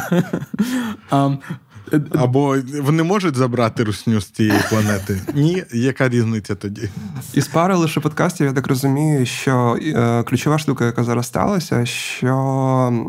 Або 2.11 2.57
вони 2.81 3.03
можуть 3.03 3.35
забрати 3.35 3.83
русню 3.83 4.21
з 4.21 4.31
цієї 4.31 4.59
планети? 4.69 5.21
Ні, 5.33 5.63
яка 5.73 6.09
різниця 6.09 6.55
тоді? 6.55 6.89
Із 7.33 7.47
пари 7.47 7.75
лише 7.75 7.99
подкастів, 7.99 8.47
я 8.47 8.53
так 8.53 8.67
розумію, 8.67 9.25
що 9.25 9.77
е, 9.81 10.23
ключова 10.23 10.57
штука, 10.57 10.85
яка 10.85 11.03
зараз 11.03 11.27
сталася, 11.27 11.85
що 11.85 12.33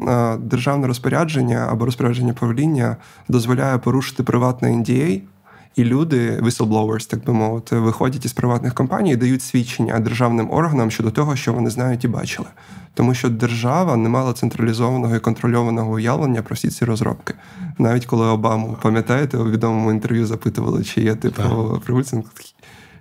е, 0.08 0.36
державне 0.36 0.86
розпорядження 0.86 1.68
або 1.70 1.84
розпорядження 1.84 2.32
правління 2.32 2.96
дозволяє 3.28 3.78
порушити 3.78 4.22
приватне 4.22 4.68
NDA, 4.68 5.20
і 5.76 5.84
люди, 5.84 6.40
whistleblowers, 6.40 7.10
так 7.10 7.24
би 7.24 7.32
мовити, 7.32 7.76
виходять 7.76 8.24
із 8.24 8.32
приватних 8.32 8.74
компаній 8.74 9.12
і 9.12 9.16
дають 9.16 9.42
свідчення 9.42 10.00
державним 10.00 10.50
органам 10.50 10.90
щодо 10.90 11.10
того, 11.10 11.36
що 11.36 11.52
вони 11.52 11.70
знають 11.70 12.04
і 12.04 12.08
бачили. 12.08 12.48
Тому 12.94 13.14
що 13.14 13.28
держава 13.28 13.96
не 13.96 14.08
мала 14.08 14.32
централізованого 14.32 15.16
і 15.16 15.20
контрольованого 15.20 15.92
уявлення 15.92 16.42
про 16.42 16.54
всі 16.54 16.68
ці 16.68 16.84
розробки. 16.84 17.34
Навіть 17.78 18.06
коли 18.06 18.26
Обаму, 18.26 18.76
пам'ятаєте, 18.82 19.38
у 19.38 19.50
відомому 19.50 19.90
інтерв'ю 19.90 20.26
запитували, 20.26 20.84
чи 20.84 21.00
є 21.00 21.14
типу 21.14 21.42
прибульцем, 21.84 22.24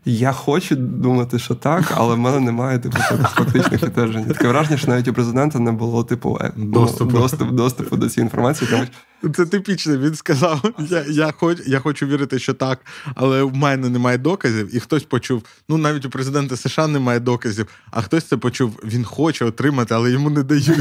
я 0.06 0.32
хочу 0.32 0.76
думати, 0.76 1.40
що 1.40 1.56
так, 1.56 1.94
але 1.96 2.16
в 2.16 2.20
мене 2.20 2.40
немає 2.40 2.80
типу 2.80 2.98
фактичних 3.36 3.82
підтверджень. 3.82 4.26
Таке 4.26 4.48
враження, 4.48 4.78
що 4.78 4.88
навіть 4.88 5.08
у 5.08 5.14
президента 5.14 5.60
не 5.60 5.72
було 5.72 6.04
типу 6.04 6.38
е, 6.42 6.52
ну, 6.56 6.66
доступу 6.66 7.12
доступ, 7.12 7.52
доступу 7.52 7.98
до 7.98 8.10
цієї 8.10 8.26
інформації. 8.26 8.70
Тому 8.72 8.86
це 9.34 9.46
типічно. 9.46 9.98
Він 9.98 10.16
сказав: 10.16 10.72
я 10.90 11.06
я, 11.10 11.32
хоч, 11.32 11.58
я 11.68 11.80
хочу 11.80 12.06
вірити, 12.06 12.40
що 12.40 12.54
так, 12.54 12.80
але 13.16 13.44
в 13.44 13.56
мене 13.56 13.90
немає 13.90 14.18
доказів, 14.18 14.76
і 14.76 14.80
хтось 14.80 15.04
почув. 15.04 15.44
Ну 15.70 15.78
навіть 15.78 16.06
у 16.06 16.10
президента 16.10 16.58
США 16.58 16.88
немає 16.88 17.20
доказів, 17.20 17.68
а 17.92 18.02
хтось 18.02 18.24
це 18.24 18.38
почув. 18.38 18.80
Він 18.84 19.04
хоче 19.04 19.46
отримати, 19.46 19.94
але 19.94 20.12
йому 20.12 20.30
не 20.30 20.44
дають. 20.44 20.80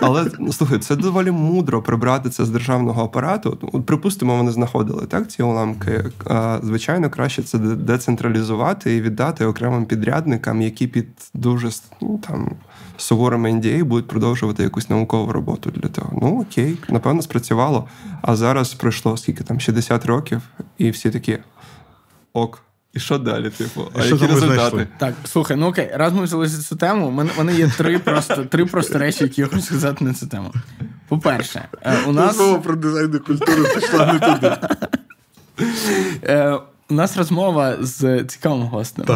Але 0.00 0.30
ну, 0.38 0.52
слухай, 0.52 0.78
це 0.78 0.96
доволі 0.96 1.30
мудро 1.30 1.82
прибрати 1.82 2.30
це 2.30 2.44
з 2.44 2.50
державного 2.50 3.04
апарату. 3.04 3.58
От, 3.72 3.86
Припустимо, 3.86 4.36
вони 4.36 4.50
знаходили 4.50 5.06
так 5.06 5.30
ці 5.30 5.42
уламки. 5.42 6.04
Звичайно, 6.62 7.10
краще 7.10 7.42
це 7.42 7.58
децентралізувати 7.58 8.41
і 8.90 9.00
віддати 9.00 9.44
окремим 9.44 9.84
підрядникам, 9.84 10.62
які 10.62 10.86
під 10.86 11.06
дуже 11.34 11.70
ну, 12.00 12.20
там 12.28 12.50
суворими 12.96 13.52
NDA 13.52 13.84
будуть 13.84 14.08
продовжувати 14.08 14.62
якусь 14.62 14.90
наукову 14.90 15.32
роботу 15.32 15.70
для 15.70 15.88
того. 15.88 16.18
Ну 16.22 16.40
окей, 16.40 16.78
напевно, 16.88 17.22
спрацювало. 17.22 17.88
А 18.22 18.36
зараз 18.36 18.74
пройшло 18.74 19.16
скільки 19.16 19.44
там 19.44 19.60
60 19.60 20.06
років, 20.06 20.42
і 20.78 20.90
всі 20.90 21.10
такі 21.10 21.38
ок. 22.32 22.62
І 22.92 23.00
що 23.00 23.18
далі, 23.18 23.50
типу? 23.50 23.88
А 23.94 24.02
що 24.02 24.14
які 24.14 24.26
результати? 24.26 24.88
Так, 24.98 25.14
слухай, 25.24 25.56
ну 25.56 25.66
окей, 25.66 25.90
раз 25.94 26.12
ми 26.12 26.22
взяли 26.24 26.48
цю 26.48 26.76
тему, 26.76 27.08
в 27.08 27.38
мене 27.38 27.54
є 27.54 27.68
три 27.68 27.98
просто 27.98 28.44
три 28.44 28.66
просто 28.66 28.98
речі, 28.98 29.24
які 29.24 29.40
я 29.40 29.46
хочу 29.46 29.62
сказати 29.62 30.04
на 30.04 30.14
цю 30.14 30.26
тему. 30.26 30.52
По-перше, 31.08 31.68
е, 31.82 31.96
у 32.06 32.12
нас. 32.12 32.36
Знову 32.36 32.62
про 32.62 32.76
дизайн 32.76 33.14
і 33.14 33.18
культуру 33.18 33.64
пішла 33.74 34.12
не 34.12 34.18
туди. 34.18 34.56
У 36.92 36.94
нас 36.94 37.16
розмова 37.16 37.76
з 37.80 38.24
цікавим 38.24 38.62
гостем. 38.62 39.06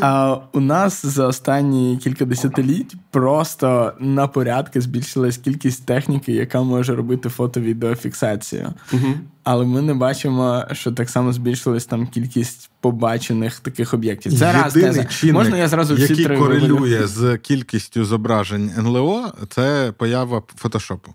А 0.00 0.36
у 0.52 0.60
нас 0.60 1.06
за 1.06 1.26
останні 1.26 1.98
кілька 2.02 2.24
десятиліть 2.24 2.94
просто 3.10 3.92
на 4.00 4.28
порядки 4.28 4.80
збільшилась 4.80 5.36
кількість 5.36 5.86
техніки, 5.86 6.32
яка 6.32 6.62
може 6.62 6.94
робити 6.94 7.28
фото-відеофіксацію. 7.28 8.72
Угу. 8.92 9.06
Але 9.44 9.64
ми 9.64 9.82
не 9.82 9.94
бачимо, 9.94 10.64
що 10.72 10.92
так 10.92 11.10
само 11.10 11.32
збільшилась 11.32 11.86
там 11.86 12.06
кількість 12.06 12.70
побачених 12.80 13.60
таких 13.60 13.94
об'єктів. 13.94 14.38
Це 14.38 14.52
раз 14.52 14.72
теза. 14.72 15.04
чинник, 15.04 15.34
Можна 15.34 15.56
я 15.56 15.68
зразу 15.68 15.94
всі 15.94 16.02
який 16.02 16.24
три 16.24 16.38
корелює 16.38 16.80
вивалю? 16.80 17.06
з 17.06 17.38
кількістю 17.38 18.04
зображень 18.04 18.70
НЛО, 18.78 19.32
це 19.48 19.92
поява 19.98 20.42
фотошопу. 20.56 21.14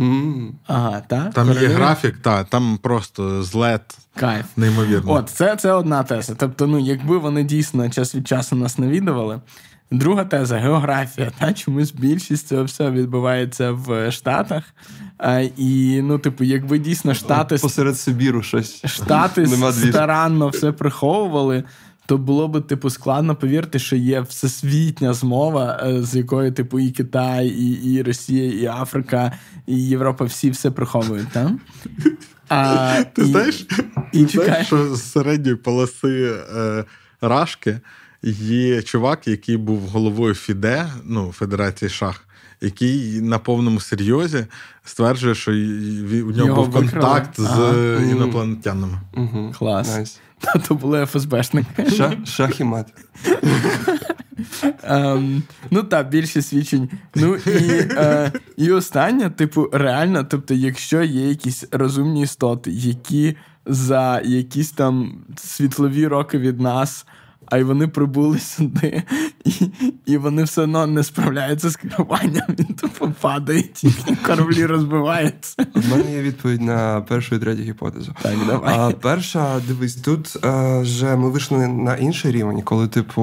М. 0.00 0.54
Ага, 0.66 1.02
так? 1.06 1.34
Там 1.34 1.52
є 1.52 1.68
графік, 1.68 2.16
та, 2.22 2.44
там 2.44 2.78
просто 2.82 3.42
злет 3.42 3.98
Кайф. 4.16 4.44
неймовірно. 4.56 5.12
От, 5.12 5.30
це, 5.30 5.56
це 5.56 5.72
одна 5.72 6.02
теза. 6.02 6.34
Тобто, 6.38 6.66
ну, 6.66 6.78
якби 6.78 7.18
вони 7.18 7.44
дійсно 7.44 7.90
час 7.90 8.14
від 8.14 8.28
часу 8.28 8.56
нас 8.56 8.78
навідували. 8.78 9.40
Друга 9.90 10.24
теза 10.24 10.58
географія. 10.58 11.32
Та 11.38 11.52
чомусь 11.52 11.92
більшість 11.92 12.48
цього 12.48 12.64
всього 12.64 12.90
відбувається 12.90 13.72
в 13.72 14.10
Штатах. 14.10 14.64
А, 15.18 15.38
і, 15.56 16.02
ну, 16.02 16.18
типу, 16.18 16.44
якби 16.44 16.78
дійсно 16.78 17.14
Штати, 17.14 17.56
Посеред 17.56 17.98
Сибіру 17.98 18.42
щось. 18.42 18.86
Штати 18.86 19.46
старанно 19.72 20.48
все 20.48 20.72
приховували, 20.72 21.64
то 22.06 22.18
було 22.18 22.48
би, 22.48 22.60
типу, 22.60 22.90
складно 22.90 23.36
повірити, 23.36 23.78
що 23.78 23.96
є 23.96 24.20
всесвітня 24.20 25.14
змова, 25.14 25.80
е, 25.86 26.02
з 26.02 26.16
якою, 26.16 26.52
типу, 26.52 26.80
і 26.80 26.90
Китай, 26.90 27.48
і, 27.48 27.92
і 27.94 28.02
Росія, 28.02 28.52
і 28.52 28.66
Африка, 28.82 29.32
і 29.66 29.86
Європа 29.88 30.24
всі 30.24 30.50
все 30.50 30.70
приховують. 30.70 31.28
Та? 31.32 31.52
А, 32.48 33.02
Ти 33.12 33.22
і- 33.22 33.24
знаєш, 33.24 33.66
і 34.12 34.24
ти 34.24 34.44
знаєш, 34.44 34.66
що 34.66 34.96
з 34.96 35.02
середньої 35.12 35.56
полоси 35.56 36.32
е, 36.56 36.84
Рашки 37.20 37.80
є 38.22 38.82
чувак, 38.82 39.28
який 39.28 39.56
був 39.56 39.80
головою 39.80 40.34
ФІДЕ, 40.34 40.86
ну, 41.04 41.32
Федерації 41.32 41.88
Шах, 41.88 42.24
який 42.60 43.20
на 43.20 43.38
повному 43.38 43.80
серйозі 43.80 44.46
стверджує, 44.84 45.34
що 45.34 45.50
у 45.52 45.54
нього 46.30 46.46
Його 46.46 46.62
був 46.64 46.72
контакт 46.74 47.38
викрали? 47.38 47.58
з 47.58 47.60
Ага. 47.60 47.72
е, 47.76 48.10
інопланетянами. 48.10 49.00
Угу. 49.16 49.54
Клас. 49.58 49.88
Nice. 49.94 50.20
Та 50.52 50.58
то 50.58 50.74
були 50.74 51.06
ФСБшники. 51.06 51.90
Шах, 51.90 52.12
шах 52.26 52.60
і 52.60 52.64
мат. 52.64 52.86
Ем, 54.82 55.42
ну 55.70 55.82
так, 55.82 56.08
більше 56.08 56.42
свідчень. 56.42 56.88
Ну 57.14 57.34
і, 57.34 57.88
е, 57.90 58.32
і 58.56 58.70
останнє, 58.70 59.30
типу, 59.30 59.68
реально, 59.72 60.24
тобто, 60.24 60.54
якщо 60.54 61.02
є 61.02 61.28
якісь 61.28 61.64
розумні 61.72 62.22
істоти, 62.22 62.70
які 62.70 63.36
за 63.66 64.20
якісь 64.24 64.70
там 64.70 65.24
світлові 65.36 66.06
роки 66.06 66.38
від 66.38 66.60
нас. 66.60 67.06
А 67.54 67.58
й 67.58 67.62
вони 67.62 67.88
прибули 67.88 68.38
сюди, 68.38 69.02
і 69.44 69.50
і 70.06 70.16
вони 70.16 70.42
все 70.42 70.62
одно 70.62 70.86
не 70.86 71.02
справляються 71.02 71.70
з 71.70 71.76
керуванням. 71.76 72.46
Він 72.48 72.66
тупо 72.66 73.12
падає, 73.20 73.64
їхні 73.82 74.16
кораблі 74.16 74.66
розбиваються. 74.66 75.66
У 75.74 75.80
мене 75.90 76.12
є 76.12 76.22
відповідь 76.22 76.62
на 76.62 77.00
першу 77.00 77.34
і 77.34 77.38
третю 77.38 77.62
гіпотезу. 77.62 78.14
Так, 78.22 78.34
давай. 78.46 78.74
А, 78.78 78.90
перша, 78.90 79.60
дивись, 79.68 79.94
тут 79.94 80.36
е, 80.44 80.78
вже 80.80 81.16
ми 81.16 81.30
вийшли 81.30 81.68
на 81.68 81.96
інший 81.96 82.32
рівень, 82.32 82.62
коли, 82.62 82.88
типу, 82.88 83.22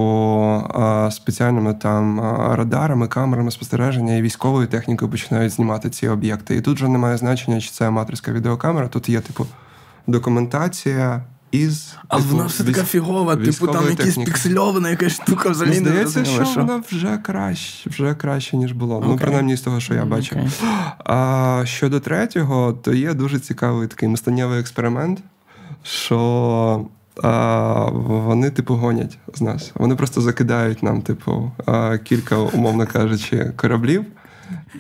е, 0.76 1.12
спеціальними 1.12 1.74
там 1.74 2.20
е, 2.20 2.56
радарами, 2.56 3.08
камерами 3.08 3.52
спостереження 3.52 4.16
і 4.16 4.22
військовою 4.22 4.68
технікою 4.68 5.12
починають 5.12 5.54
знімати 5.54 5.90
ці 5.90 6.08
об'єкти. 6.08 6.56
І 6.56 6.62
тут 6.62 6.76
вже 6.76 6.88
немає 6.88 7.18
значення, 7.18 7.62
чи 7.62 7.70
це 7.70 7.88
аматорська 7.88 8.32
відеокамера. 8.32 8.88
Тут 8.88 9.10
є, 9.10 9.22
типу, 9.22 9.48
документація 10.08 11.24
із. 11.52 11.96
А 12.08 12.18
типу, 12.18 12.30
вона 12.30 12.46
все 12.46 12.64
така 12.64 12.84
фігова, 12.84 13.36
типу 13.36 13.68
там 13.68 13.96
техніки. 13.96 14.32
піксельована 14.32 14.90
якась 14.90 15.14
штука 15.14 15.50
взагалі 15.50 15.76
Мені 15.76 15.86
не 15.86 15.90
здається, 15.90 16.14
зрозуміло, 16.14 16.52
що 16.52 16.62
вона 16.62 16.84
вже 16.92 17.18
краще, 17.18 17.90
вже 17.90 18.16
краще, 18.16 18.58
ніж 18.58 18.72
було. 18.72 19.04
Ну, 19.08 19.18
принаймні 19.18 19.58
з 19.58 19.62
того, 19.62 19.80
що 19.80 19.94
я 19.94 20.06
бачив. 20.06 20.38
Окей. 20.38 20.50
А 21.06 21.62
щодо 21.66 22.00
третього, 22.00 22.74
то 22.74 22.94
є 22.94 23.14
дуже 23.14 23.40
цікавий 23.40 23.88
такий 23.88 24.10
мистаннєвий 24.10 24.60
експеримент, 24.60 25.20
що 25.84 26.86
а, 27.24 27.90
вони, 27.92 28.50
типу, 28.50 28.76
гонять 28.76 29.18
з 29.34 29.42
нас. 29.42 29.72
Вони 29.76 29.96
просто 29.96 30.22
закидають 30.22 30.84
нам, 30.84 31.02
типу, 31.02 31.52
а, 31.66 31.98
кілька, 31.98 32.38
умовно 32.38 32.88
кажучи, 32.88 33.54
кораблів. 33.56 34.06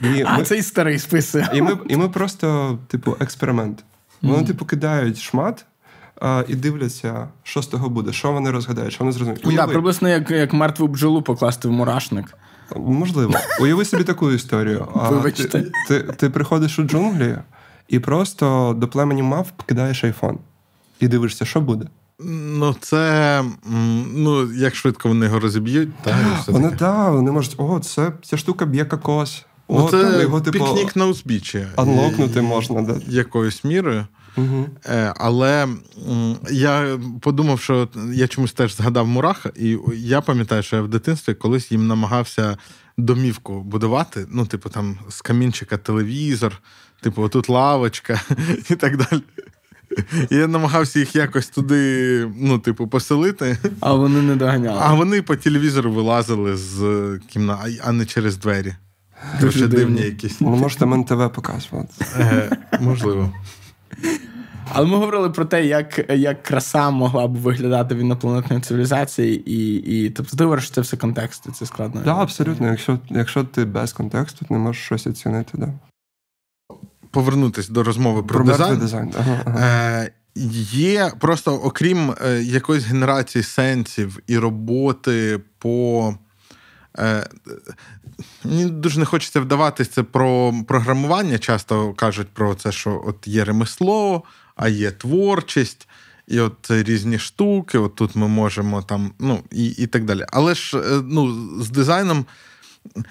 І 0.03 0.21
А, 0.21 0.37
ми, 0.37 0.43
цей 0.43 0.61
старий 0.61 0.99
списує. 0.99 1.49
і, 1.53 1.61
ми, 1.61 1.77
і 1.87 1.97
ми 1.97 2.09
просто, 2.09 2.79
типу, 2.87 3.15
експеримент. 3.19 3.83
Вони, 4.21 4.43
типу, 4.43 4.65
кидають 4.65 5.17
шмат. 5.17 5.65
А, 6.21 6.43
і 6.47 6.55
дивляться, 6.55 7.27
що 7.43 7.61
з 7.61 7.67
того 7.67 7.89
буде, 7.89 8.13
що 8.13 8.31
вони 8.31 8.51
розгадають, 8.51 8.93
що 8.93 9.03
вони 9.03 9.11
зрозуміють. 9.11 9.41
Ну, 9.45 9.51
да, 9.55 9.67
приблизно 9.67 10.09
як, 10.09 10.31
як 10.31 10.53
мертву 10.53 10.87
бджолу 10.87 11.21
покласти 11.21 11.67
в 11.67 11.71
мурашник. 11.71 12.25
Можливо. 12.75 13.33
Уяви 13.61 13.85
собі 13.85 14.03
таку 14.03 14.31
історію. 14.31 14.87
А, 14.95 15.09
Вибачте. 15.09 15.47
Ти, 15.47 15.71
ти, 15.87 15.99
ти 15.99 16.29
приходиш 16.29 16.79
у 16.79 16.83
джунглі 16.83 17.37
і 17.87 17.99
просто 17.99 18.75
до 18.77 18.87
племені 18.87 19.23
мав 19.23 19.51
кидаєш 19.65 20.03
айфон. 20.03 20.37
І 20.99 21.07
дивишся, 21.07 21.45
що 21.45 21.61
буде. 21.61 21.87
Ну, 22.29 22.75
це 22.81 23.43
ну, 24.15 24.53
як 24.53 24.75
швидко 24.75 25.07
вони 25.09 25.25
його 25.25 25.39
розіб'ють, 25.39 25.89
та, 26.03 26.09
і 26.09 26.41
все 26.41 26.51
Вони 26.51 26.65
таке. 26.69 26.77
да, 26.79 27.09
вони 27.09 27.31
можуть, 27.31 27.55
о, 27.57 27.79
це 27.79 28.11
ця 28.23 28.37
штука 28.37 28.65
б'є 28.65 28.85
кокос. 28.85 29.45
О, 29.67 29.79
Ну, 29.79 29.87
там 29.87 30.21
його, 30.21 30.41
типу, 30.41 30.57
пікнік 30.65 30.95
на 30.95 31.05
узбіччі. 31.07 31.65
анлокнути 31.75 32.41
можна. 32.41 32.81
Да. 32.81 32.95
Якоюсь 33.07 33.63
мірою. 33.63 34.05
Угу. 34.37 34.69
Е, 34.85 35.13
Але 35.17 35.67
я 36.51 36.99
подумав, 37.21 37.59
що 37.59 37.89
я 38.13 38.27
чомусь 38.27 38.53
теж 38.53 38.75
згадав 38.75 39.07
мурах, 39.07 39.45
і 39.55 39.77
я 39.95 40.21
пам'ятаю, 40.21 40.63
що 40.63 40.75
я 40.75 40.81
в 40.81 40.87
дитинстві 40.87 41.33
колись 41.33 41.71
їм 41.71 41.87
намагався 41.87 42.57
домівку 42.97 43.61
будувати. 43.61 44.25
Ну, 44.29 44.45
типу, 44.45 44.69
там 44.69 44.97
з 45.09 45.21
камінчика 45.21 45.77
телевізор, 45.77 46.61
типу, 47.01 47.21
отут 47.21 47.49
лавочка 47.49 48.21
і 48.69 48.75
так 48.75 48.97
далі. 48.97 49.21
Я 50.29 50.47
намагався 50.47 50.99
їх 50.99 51.15
якось 51.15 51.49
туди, 51.49 52.31
ну, 52.37 52.59
типу, 52.59 52.87
поселити, 52.87 53.57
А 53.79 53.93
вони 53.93 54.21
не 54.21 54.35
доганяли. 54.35 54.79
а 54.81 54.93
вони 54.93 55.21
по 55.21 55.35
телевізору 55.35 55.91
вилазили 55.91 56.55
з 56.57 56.79
кімнати, 57.29 57.81
а 57.83 57.91
не 57.91 58.05
через 58.05 58.37
двері. 58.37 58.75
Дуже 59.41 59.59
Дуже 59.59 59.67
дивні 59.67 60.01
якісь. 60.01 60.41
Ну, 60.41 60.49
можете 60.49 60.85
МНТВ 60.85 61.33
показувати. 61.33 61.93
Е, 62.15 62.57
можливо. 62.79 63.33
Але 64.73 64.87
ми 64.87 64.97
говорили 64.97 65.29
про 65.29 65.45
те, 65.45 65.65
як, 65.65 66.11
як 66.11 66.43
краса 66.43 66.89
могла 66.89 67.27
б 67.27 67.35
виглядати 67.35 67.95
в 67.95 67.97
інопланетної 67.97 68.61
цивілізації, 68.61 69.51
і, 69.51 69.75
і 69.75 70.09
тобто 70.09 70.37
ти 70.37 70.43
говориш, 70.43 70.65
що 70.65 70.73
це 70.75 70.81
все 70.81 70.97
контекст, 70.97 71.45
і 71.49 71.51
це 71.51 71.65
складно. 71.65 71.95
Так, 71.95 72.03
да, 72.05 72.21
абсолютно. 72.21 72.67
Якщо, 72.67 72.99
якщо 73.09 73.43
ти 73.43 73.65
без 73.65 73.93
контексту, 73.93 74.45
ти 74.45 74.53
не 74.53 74.59
можеш 74.59 74.85
щось 74.85 75.07
оцінити. 75.07 75.57
Да. 75.57 75.73
Повернутись 77.11 77.69
до 77.69 77.83
розмови 77.83 78.23
про, 78.23 78.35
Про 78.35 78.45
дизайн. 78.45 78.79
дизайн. 78.79 79.13
Ага, 79.19 79.41
ага. 79.45 79.59
Е, 79.59 80.11
є 80.73 81.11
просто, 81.19 81.55
окрім 81.55 82.13
е, 82.25 82.41
якоїсь 82.41 82.85
генерації 82.85 83.43
сенсів 83.43 84.19
і 84.27 84.37
роботи 84.37 85.39
по. 85.57 86.15
Е, 86.99 87.27
мені 88.43 88.65
дуже 88.65 88.99
не 88.99 89.05
хочеться 89.05 89.41
вдаватися 89.41 90.03
про 90.03 90.53
програмування. 90.67 91.39
Часто 91.39 91.93
кажуть 91.93 92.27
про 92.33 92.55
це, 92.55 92.71
що 92.71 93.03
от 93.07 93.27
є 93.27 93.43
ремесло, 93.43 94.23
а 94.55 94.67
є 94.67 94.91
творчість, 94.91 95.87
і 96.27 96.39
от 96.39 96.71
різні 96.71 97.19
штуки. 97.19 97.77
От 97.77 97.95
тут 97.95 98.15
ми 98.15 98.27
можемо 98.27 98.81
там, 98.81 99.11
ну 99.19 99.43
і, 99.51 99.65
і 99.67 99.87
так 99.87 100.05
далі. 100.05 100.25
Але 100.29 100.55
ж 100.55 100.77
е, 100.77 101.01
ну, 101.03 101.49
з 101.63 101.69
дизайном 101.69 102.25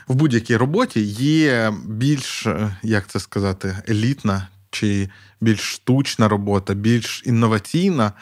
в 0.09 0.15
будь-якій 0.15 0.57
роботі 0.57 1.01
є 1.23 1.73
більш, 1.87 2.47
е, 2.47 2.77
як 2.83 3.07
це 3.09 3.21
сказати, 3.21 3.77
елітна 3.89 4.49
чи 4.71 5.09
більш 5.41 5.61
штучна 5.61 6.29
робота, 6.29 6.75
більш 6.75 7.23
інноваційна, 7.27 8.13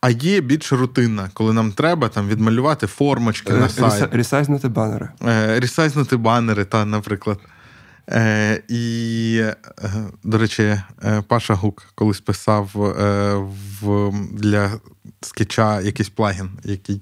а 0.00 0.10
є 0.10 0.40
більш 0.40 0.72
рутинна, 0.72 1.30
коли 1.34 1.52
нам 1.52 1.72
треба 1.72 2.08
там 2.08 2.28
відмалювати 2.28 2.86
формочки 2.86 3.52
на 3.52 3.68
сайт, 3.68 4.14
Ресайзнути 4.14 4.68
банери. 4.68 5.08
е, 5.26 5.60
ресайзнути 5.60 6.16
банери, 6.16 6.64
та, 6.64 6.84
наприклад. 6.84 7.38
Е, 8.10 8.62
і, 8.68 9.42
е, 9.42 9.56
до 10.24 10.38
речі, 10.38 10.62
е, 10.62 11.22
Паша 11.28 11.54
Гук 11.54 11.86
колись 11.94 12.20
писав 12.20 12.70
е, 12.76 13.34
в, 13.80 14.12
для 14.32 14.70
скетча 15.20 15.80
якийсь 15.80 16.08
плагін, 16.08 16.50
який 16.64 17.00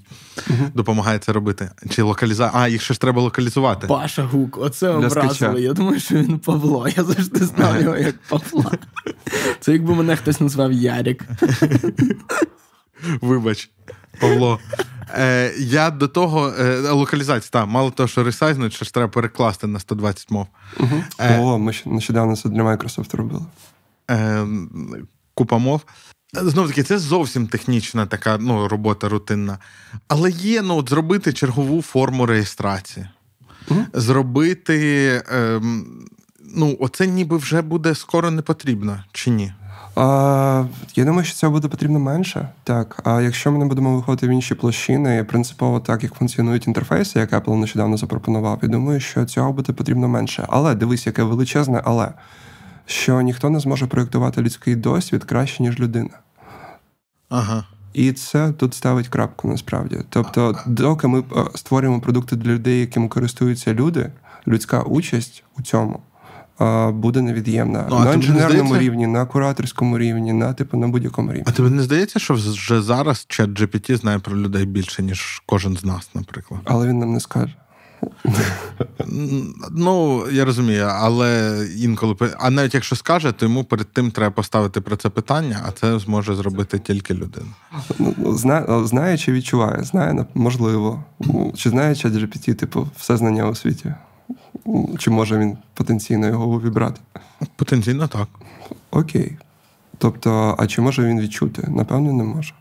допомагає 0.73 1.19
це 1.19 1.33
робити. 1.33 1.69
Чи 1.89 2.01
локаліза... 2.01 2.51
А, 2.53 2.67
їх 2.67 2.81
ще 2.81 2.93
ж 2.93 3.01
треба 3.01 3.21
локалізувати. 3.21 3.87
Паша 3.87 4.23
Гук, 4.23 4.57
оце 4.57 5.09
скетча. 5.09 5.53
Я 5.57 5.73
думаю, 5.73 5.99
що 5.99 6.15
він 6.15 6.39
Павло. 6.39 6.87
Я 6.87 7.03
завжди 7.03 7.45
знав 7.45 7.81
його 7.81 7.97
як 7.97 8.15
Павла. 8.29 8.71
Це 9.59 9.71
якби 9.71 9.95
мене 9.95 10.15
хтось 10.15 10.39
назвав 10.39 10.71
Ярік. 10.71 11.25
Вибач, 13.21 13.69
Павло. 14.19 14.59
Е, 15.09 15.53
я 15.57 15.91
до 15.91 16.07
того 16.07 16.53
е, 16.59 16.79
локалізація, 16.89 17.49
так, 17.51 17.67
мало 17.67 17.91
того, 17.91 18.07
що 18.07 18.23
ресайзнуть, 18.23 18.73
що 18.73 18.85
ж 18.85 18.93
треба 18.93 19.09
перекласти 19.09 19.67
на 19.67 19.79
120 19.79 20.31
мов. 20.31 20.47
Е, 21.19 21.39
О, 21.39 21.57
ми 21.57 21.73
ще 21.73 21.89
нещодавно 21.89 22.35
це 22.35 22.49
для 22.49 22.63
Microsoft 22.63 23.15
робили. 23.15 23.45
Е, 24.11 24.47
купа 25.33 25.57
мов. 25.57 25.81
Знову 26.33 26.67
таки, 26.67 26.83
це 26.83 26.99
зовсім 26.99 27.47
технічна 27.47 28.05
така 28.05 28.37
ну, 28.37 28.67
робота 28.67 29.09
рутинна. 29.09 29.57
Але 30.07 30.31
є 30.31 30.61
ну, 30.61 30.77
от 30.77 30.89
зробити 30.89 31.33
чергову 31.33 31.81
форму 31.81 32.25
реєстрації. 32.25 33.07
Mm-hmm. 33.67 33.85
Зробити. 33.93 35.23
Ем, 35.31 36.05
ну, 36.55 36.77
оце 36.79 37.07
ніби 37.07 37.37
вже 37.37 37.61
буде 37.61 37.95
скоро 37.95 38.31
не 38.31 38.41
потрібно, 38.41 39.03
чи 39.11 39.29
ні? 39.29 39.53
А, 39.97 40.65
Я 40.95 41.05
думаю, 41.05 41.25
що 41.25 41.35
цього 41.35 41.53
буде 41.53 41.67
потрібно 41.67 41.99
менше. 41.99 42.49
Так. 42.63 43.01
А 43.03 43.21
якщо 43.21 43.51
ми 43.51 43.57
не 43.57 43.65
будемо 43.65 43.95
виходити 43.95 44.27
в 44.27 44.29
інші 44.29 44.55
площини, 44.55 45.23
принципово 45.23 45.79
так, 45.79 46.03
як 46.03 46.13
функціонують 46.13 46.67
інтерфейси, 46.67 47.19
як 47.19 47.33
Apple 47.33 47.55
нещодавно 47.55 47.97
запропонував, 47.97 48.59
я 48.61 48.69
думаю, 48.69 48.99
що 48.99 49.25
цього 49.25 49.53
буде 49.53 49.73
потрібно 49.73 50.07
менше. 50.07 50.45
Але 50.49 50.75
дивись, 50.75 51.07
яке 51.07 51.23
величезне, 51.23 51.81
але 51.85 52.09
що 52.85 53.21
ніхто 53.21 53.49
не 53.49 53.59
зможе 53.59 53.87
проєктувати 53.87 54.41
людський 54.41 54.75
досвід 54.75 55.23
краще, 55.23 55.63
ніж 55.63 55.79
людина. 55.79 56.19
Ага. 57.29 57.63
І 57.93 58.13
це 58.13 58.51
тут 58.51 58.73
ставить 58.73 59.07
крапку 59.07 59.47
насправді. 59.47 59.99
Тобто, 60.09 60.55
доки 60.65 61.07
ми 61.07 61.19
е, 61.19 61.23
створюємо 61.55 62.01
продукти 62.01 62.35
для 62.35 62.51
людей, 62.51 62.79
якими 62.79 63.07
користуються 63.07 63.73
люди, 63.73 64.11
людська 64.47 64.81
участь 64.81 65.43
у 65.57 65.61
цьому 65.61 65.99
буде 66.93 67.21
невід'ємна 67.21 67.87
ну, 67.89 67.99
на 67.99 68.13
інженерному 68.13 68.53
здається... 68.53 68.79
рівні, 68.79 69.07
на 69.07 69.25
кураторському 69.25 69.97
рівні, 69.97 70.33
на 70.33 70.53
типу 70.53 70.77
на 70.77 70.87
будь-якому 70.87 71.31
рівні. 71.31 71.43
А 71.47 71.51
тобі 71.51 71.69
не 71.69 71.83
здається, 71.83 72.19
що 72.19 72.33
вже 72.33 72.81
зараз 72.81 73.25
чат 73.27 73.49
GPT 73.49 73.97
знає 73.97 74.19
про 74.19 74.37
людей 74.37 74.65
більше, 74.65 75.03
ніж 75.03 75.43
кожен 75.45 75.77
з 75.77 75.85
нас, 75.85 76.09
наприклад? 76.13 76.61
Але 76.65 76.87
він 76.87 76.99
нам 76.99 77.13
не 77.13 77.19
скаже. 77.19 77.55
Ну, 79.71 80.23
я 80.31 80.45
розумію, 80.45 80.87
але 80.91 81.59
інколи 81.77 82.15
а 82.39 82.49
навіть 82.49 82.73
якщо 82.73 82.95
скаже, 82.95 83.31
то 83.31 83.45
йому 83.45 83.63
перед 83.63 83.93
тим 83.93 84.11
треба 84.11 84.31
поставити 84.31 84.81
про 84.81 84.95
це 84.95 85.09
питання, 85.09 85.63
а 85.67 85.71
це 85.71 85.99
зможе 85.99 86.35
зробити 86.35 86.79
тільки 86.79 87.13
людина. 87.13 87.47
Ну, 87.99 88.13
ну, 88.17 88.37
знає, 88.37 88.65
знає 88.87 89.17
чи 89.17 89.31
відчуває, 89.31 89.83
знає, 89.83 90.25
можливо. 90.33 91.03
Чи 91.55 91.69
знає 91.69 91.95
чат 91.95 92.13
GPT, 92.13 92.53
типу, 92.53 92.87
все 92.97 93.17
знання 93.17 93.49
у 93.49 93.55
світі. 93.55 93.93
Чи 94.97 95.11
може 95.11 95.37
він 95.37 95.57
потенційно 95.73 96.27
його 96.27 96.45
увібрати? 96.45 97.01
Потенційно 97.55 98.07
так. 98.07 98.27
Окей. 98.91 99.37
Тобто, 99.97 100.55
а 100.59 100.67
чи 100.67 100.81
може 100.81 101.03
він 101.03 101.21
відчути? 101.21 101.67
Напевно, 101.67 102.13
не 102.13 102.23
може. 102.23 102.53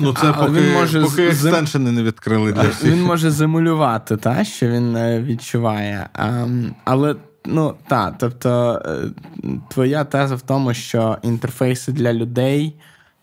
Ну, 0.00 0.14
це 0.20 0.26
а, 0.30 0.32
поки 0.32 0.52
він 0.52 0.72
може 0.72 1.02
поки 1.02 1.26
екстеншени 1.26 1.92
не 1.92 2.02
відкрили 2.02 2.52
для 2.52 2.62
всіх. 2.68 2.92
Він 2.92 3.02
може 3.02 3.30
замулювати, 3.30 4.16
та, 4.16 4.44
що 4.44 4.68
він 4.68 4.96
е, 4.96 5.22
відчуває. 5.22 6.08
А, 6.14 6.46
але 6.84 7.16
ну, 7.44 7.74
та, 7.88 8.10
тобто, 8.18 8.82
е, 8.86 9.50
твоя 9.68 10.04
теза 10.04 10.34
в 10.34 10.40
тому, 10.40 10.74
що 10.74 11.18
інтерфейси 11.22 11.92
для 11.92 12.12
людей 12.12 12.74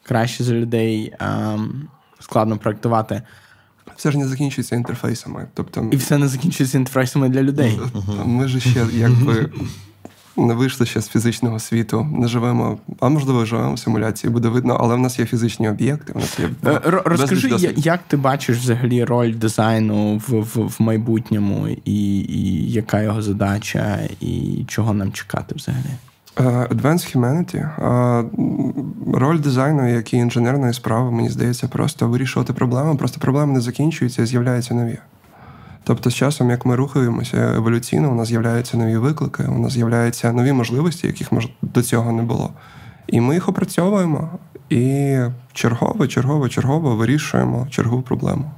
краще 0.03 0.43
за 0.43 0.53
людей 0.53 1.13
а, 1.19 1.57
складно 2.19 2.57
проектувати 2.57 3.21
все 3.99 4.11
ж 4.11 4.17
не 4.17 4.27
закінчується 4.27 4.75
інтерфейсами. 4.75 5.47
Тобто, 5.53 5.87
І 5.91 5.95
все 5.95 6.17
не 6.17 6.27
закінчується 6.27 6.77
інтерфейсами 6.77 7.29
для 7.29 7.43
людей. 7.43 7.79
Ми 8.25 8.47
ж 8.47 8.59
ще 8.59 8.85
якби 8.93 9.49
не 10.37 10.53
вийшли 10.53 10.85
ще 10.85 11.01
з 11.01 11.07
фізичного 11.09 11.59
світу, 11.59 12.07
не 12.11 12.27
живемо, 12.27 12.79
а 12.99 13.09
можливо, 13.09 13.45
живемо 13.45 13.73
в 13.73 13.79
симуляції, 13.79 14.33
буде 14.33 14.47
видно, 14.47 14.77
але 14.79 14.95
в 14.95 14.99
нас 14.99 15.19
є 15.19 15.25
фізичні 15.25 15.69
об'єкти. 15.69 16.13
У 16.15 16.19
нас 16.19 16.39
є 16.39 16.49
е, 16.65 16.81
Розкажи, 17.05 17.73
як 17.75 17.99
ти 18.07 18.17
бачиш 18.17 18.57
взагалі 18.57 19.03
роль 19.03 19.33
дизайну 19.33 20.17
в 20.17 20.29
в, 20.29 20.67
в 20.67 20.75
майбутньому, 20.79 21.67
і, 21.85 22.19
і 22.19 22.71
яка 22.71 23.01
його 23.01 23.21
задача, 23.21 23.99
і 24.21 24.65
чого 24.67 24.93
нам 24.93 25.11
чекати 25.11 25.55
взагалі? 25.55 25.89
Е, 26.39 26.43
Advanced 26.43 27.17
Humanity. 27.17 27.57
Е, 27.57 28.25
роль 29.19 29.39
дизайну, 29.39 29.89
як 29.89 30.13
і 30.13 30.17
інженерної 30.17 30.73
справи, 30.73 31.11
мені 31.11 31.29
здається, 31.29 31.67
просто 31.67 32.07
вирішувати 32.07 32.53
проблеми. 32.53 32.95
Просто 32.95 33.19
проблеми 33.19 33.53
не 33.53 33.61
закінчуються 33.61 34.21
і 34.21 34.25
з'являються 34.25 34.73
нові. 34.73 34.97
Тобто, 35.83 36.09
з 36.09 36.15
часом, 36.15 36.49
як 36.49 36.65
ми 36.65 36.75
рухаємося 36.75 37.53
еволюційно, 37.55 38.11
у 38.11 38.15
нас 38.15 38.27
з'являються 38.27 38.77
нові 38.77 38.97
виклики, 38.97 39.43
у 39.43 39.59
нас 39.59 39.73
з'являються 39.73 40.31
нові 40.31 40.53
можливості, 40.53 41.07
яких 41.07 41.29
до 41.61 41.81
цього 41.81 42.11
не 42.11 42.21
було. 42.21 42.53
І 43.07 43.21
ми 43.21 43.33
їх 43.33 43.49
опрацьовуємо 43.49 44.29
і 44.69 45.17
чергово, 45.53 46.07
чергово, 46.07 46.49
чергово 46.49 46.95
вирішуємо 46.95 47.67
чергову 47.69 48.01
проблему. 48.01 48.51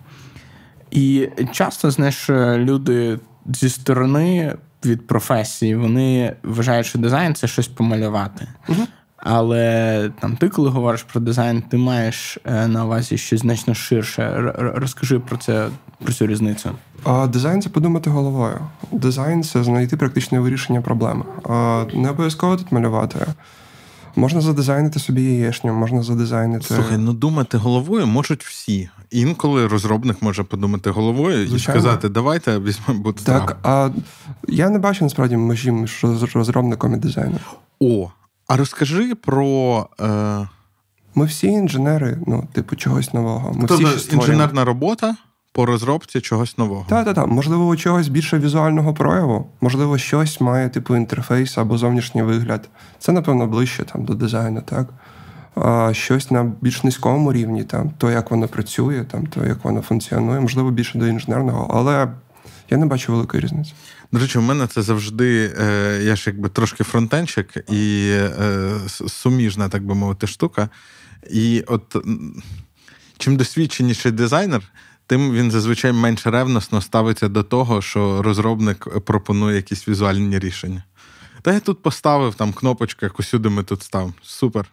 І 0.92 1.30
часто, 1.52 1.92
знаєш, 1.92 2.30
люди 2.58 3.20
зі 3.46 3.70
сторони 3.70 4.56
від 4.86 5.08
професії, 5.08 5.76
вони 5.76 6.36
вважають, 6.44 6.86
що 6.86 7.00
дизайн 7.00 7.36
це 7.36 7.48
щось 7.48 7.68
помалювати. 7.68 8.48
Угу. 8.70 8.82
Але 9.18 10.12
там 10.20 10.38
ти, 10.38 10.50
коли 10.50 10.70
говориш 10.70 11.04
про 11.04 11.22
дизайн, 11.22 11.62
ти 11.62 11.78
маєш 11.78 12.38
е, 12.46 12.68
на 12.68 12.86
увазі 12.86 13.18
щось 13.18 13.40
значно 13.40 13.74
ширше. 13.74 14.54
Розкажи 14.56 15.20
про 15.20 15.38
це, 15.38 15.68
про 16.04 16.14
цю 16.14 16.28
різницю. 16.28 16.70
А 17.04 17.28
Дизайн 17.28 17.62
це 17.62 17.70
подумати 17.70 18.10
головою. 18.10 18.60
Дизайн 18.92 19.44
це 19.44 19.64
знайти 19.64 19.98
практичне 19.98 20.40
вирішення 20.40 20.82
проблеми. 20.82 21.26
А 21.50 21.86
Не 21.94 22.10
обов'язково 22.10 22.58
тут 22.58 22.72
малювати. 22.72 23.20
Можна 24.16 24.42
задизайнити 24.42 25.00
собі 25.00 25.24
яєшню, 25.24 25.74
можна 25.74 26.04
задизайнити. 26.04 26.66
Слухай, 26.66 26.98
ну 26.98 27.14
думати 27.14 27.58
головою 27.58 28.08
можуть 28.08 28.44
всі. 28.44 28.90
Інколи 29.12 29.68
розробник 29.68 30.22
може 30.22 30.44
подумати 30.44 30.90
головою 30.90 31.48
Звичайно. 31.48 31.80
і 31.80 31.82
сказати, 31.82 32.10
давайте 32.10 32.60
візьмемо 32.60 33.02
бутстрап. 33.02 33.48
Так, 33.48 33.58
а 33.64 33.90
я 34.48 34.70
не 34.70 34.80
бачу 34.80 35.06
насправді 35.06 35.38
межі 35.38 35.72
між 35.72 36.06
розробником 36.34 36.94
і 36.94 36.98
дизайнером. 36.98 37.40
О, 37.80 38.10
а 38.48 38.58
розкажи 38.58 39.16
про. 39.16 39.90
Е... 40.00 40.48
Ми 41.16 41.26
всі 41.26 41.48
інженери, 41.48 42.18
ну, 42.28 42.48
типу, 42.54 42.76
чогось 42.76 43.14
нового. 43.14 43.54
Ми 43.54 43.68
тобто 43.68 43.96
всі 43.96 44.16
інженерна 44.16 44.66
робота 44.66 45.16
по 45.52 45.66
розробці 45.66 46.22
чогось 46.22 46.58
нового. 46.58 46.86
Так, 46.90 47.06
так, 47.06 47.16
так. 47.16 47.28
Можливо, 47.28 47.68
у 47.68 47.76
чогось 47.76 48.08
більше 48.08 48.40
візуального 48.40 48.94
прояву, 48.94 49.52
можливо, 49.62 49.98
щось 49.98 50.42
має 50.42 50.70
типу 50.70 50.96
інтерфейс 50.96 51.58
або 51.58 51.78
зовнішній 51.78 52.24
вигляд. 52.24 52.70
Це, 53.00 53.12
напевно, 53.12 53.48
ближче 53.48 53.84
там 53.84 54.06
до 54.06 54.14
дизайну, 54.14 54.62
так? 54.62 54.90
А 55.56 55.94
Щось 55.94 56.32
на 56.32 56.44
більш 56.62 56.84
низькому 56.84 57.34
рівні, 57.34 57.64
там, 57.64 57.92
то, 57.98 58.12
як 58.12 58.32
воно 58.32 58.48
працює, 58.48 59.06
там, 59.12 59.28
то, 59.28 59.46
як 59.46 59.64
воно 59.66 59.82
функціонує, 59.82 60.40
можливо, 60.40 60.72
більше 60.72 60.98
до 60.98 61.08
інженерного, 61.08 61.72
але 61.74 62.08
я 62.70 62.78
не 62.78 62.86
бачу 62.86 63.12
великої 63.12 63.44
різниці. 63.44 63.74
До 64.12 64.20
речі, 64.20 64.38
у 64.40 64.42
мене 64.42 64.68
це 64.68 64.82
завжди. 64.82 65.54
Е, 65.60 66.00
я 66.04 66.16
ж 66.16 66.24
якби 66.30 66.50
трошки 66.50 66.84
фронтенчик 66.84 67.58
і 67.70 68.10
е, 68.12 68.70
суміжна, 69.08 69.70
так 69.70 69.86
би 69.86 69.96
мовити, 69.96 70.28
штука. 70.28 70.70
І 71.32 71.64
от 71.68 71.96
чим 73.18 73.38
досвідченіший 73.38 74.12
дизайнер, 74.12 74.62
тим 75.12 75.32
він 75.32 75.52
зазвичай 75.52 75.92
менш 75.92 76.28
ревносно 76.28 76.82
ставиться 76.82 77.28
до 77.28 77.44
того, 77.44 77.82
що 77.82 78.22
розробник 78.22 79.04
пропонує 79.06 79.56
якісь 79.56 79.88
візуальні 79.88 80.40
рішення. 80.40 80.84
Та 81.42 81.54
я 81.54 81.60
тут 81.60 81.82
поставив 81.82 82.36
там 82.36 82.54
кнопочку, 82.54 83.00
як 83.06 83.20
усюди 83.20 83.50
ми 83.50 83.64
тут 83.64 83.84
став. 83.84 84.14
Супер. 84.22 84.66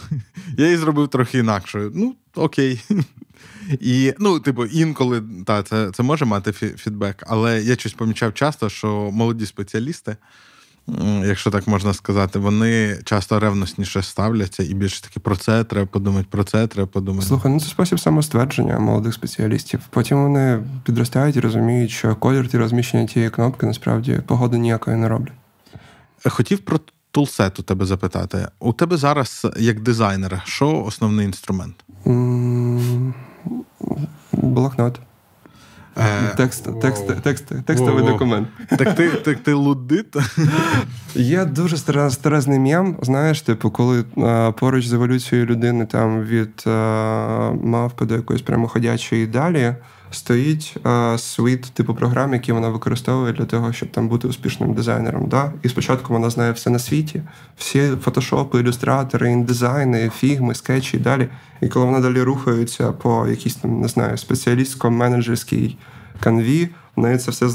Я 0.58 0.64
її 0.64 0.76
зробив 0.76 1.08
трохи 1.08 1.38
інакше. 1.38 1.90
Ну, 1.94 2.14
окей. 2.34 2.80
І, 3.80 4.14
ну, 4.18 4.40
типу, 4.40 4.66
інколи 4.66 5.22
та, 5.46 5.62
це 5.62 5.90
це 5.90 6.02
може 6.02 6.24
мати 6.24 6.52
фідбек, 6.52 7.24
але 7.26 7.62
я 7.62 7.76
щось 7.76 7.92
помічав 7.92 8.34
часто, 8.34 8.68
що 8.68 9.10
молоді 9.12 9.46
спеціалісти, 9.46 10.16
якщо 11.24 11.50
так 11.50 11.66
можна 11.66 11.94
сказати, 11.94 12.38
вони 12.38 12.98
часто 13.04 13.40
ревностніше 13.40 14.02
ставляться 14.02 14.62
і 14.62 14.74
більше 14.74 15.02
таки 15.02 15.20
про 15.20 15.36
це 15.36 15.64
треба 15.64 15.86
подумати, 15.86 16.26
про 16.30 16.44
це 16.44 16.66
треба 16.66 16.86
подумати. 16.86 17.26
Слухай, 17.26 17.52
ну 17.52 17.60
це 17.60 17.66
спосіб 17.66 18.00
самоствердження 18.00 18.78
молодих 18.78 19.14
спеціалістів. 19.14 19.80
Потім 19.90 20.22
вони 20.22 20.62
підростають 20.84 21.36
і 21.36 21.40
розуміють, 21.40 21.90
що 21.90 22.16
колір 22.16 22.50
і 22.52 22.56
розміщення 22.56 23.06
тієї 23.06 23.30
кнопки 23.30 23.66
насправді 23.66 24.20
погоди 24.26 24.58
ніякої 24.58 24.96
не 24.96 25.08
роблять. 25.08 25.32
Хотів 26.24 26.58
про 26.58 26.80
тулсет 27.10 27.58
у 27.58 27.62
тебе 27.62 27.86
запитати. 27.86 28.48
У 28.58 28.72
тебе 28.72 28.96
зараз, 28.96 29.46
як 29.56 29.80
дизайнера, 29.80 30.42
що 30.44 30.84
основний 30.84 31.26
інструмент? 31.26 31.84
Блокнот. 34.32 35.00
Е, 35.98 36.34
текст, 36.36 36.80
текст, 36.80 37.22
текст, 37.22 37.52
Текстовий 37.64 38.04
документ. 38.04 38.48
Так 38.78 38.94
ти 38.94 39.08
так 39.08 39.38
ти 39.38 39.52
лудит? 39.52 40.16
Є 41.14 41.44
дуже 41.44 41.76
старезний 42.10 42.58
м'ям, 42.58 42.96
знаєш, 43.02 43.42
типу, 43.42 43.70
коли 43.70 44.04
а, 44.16 44.52
поруч 44.52 44.86
з 44.86 44.92
еволюцією 44.92 45.46
людини 45.46 45.86
там 45.86 46.22
від 46.22 46.64
а, 46.66 47.50
мавпи 47.62 48.04
до 48.04 48.14
якоїсь 48.14 48.42
прямоходячої 48.42 49.26
далі 49.26 49.74
стоїть 50.10 50.76
а, 50.82 51.16
світ 51.18 51.62
типу 51.62 51.94
програм, 51.94 52.32
які 52.32 52.52
вона 52.52 52.68
використовує 52.68 53.32
для 53.32 53.44
того, 53.44 53.72
щоб 53.72 53.90
там 53.90 54.08
бути 54.08 54.28
успішним 54.28 54.74
дизайнером. 54.74 55.28
Да? 55.28 55.52
І 55.62 55.68
спочатку 55.68 56.12
вона 56.12 56.30
знає 56.30 56.52
все 56.52 56.70
на 56.70 56.78
світі, 56.78 57.22
всі 57.56 57.90
фотошопи, 58.02 58.60
ілюстратори, 58.60 59.30
індизайни, 59.30 60.10
фігми, 60.16 60.54
скетчі 60.54 60.96
і 60.96 61.00
далі. 61.00 61.28
І 61.60 61.68
коли 61.68 61.86
вона 61.86 62.00
далі 62.00 62.22
рухається 62.22 62.92
по 62.92 63.26
якійсь 63.28 63.54
там, 63.54 63.80
не 63.80 63.88
знаю, 63.88 64.16
спеціалістсько-менеджерській 64.16 65.76
канві, 66.20 66.68
в 66.96 67.00
неї 67.00 67.18
це 67.18 67.30
все 67.30 67.48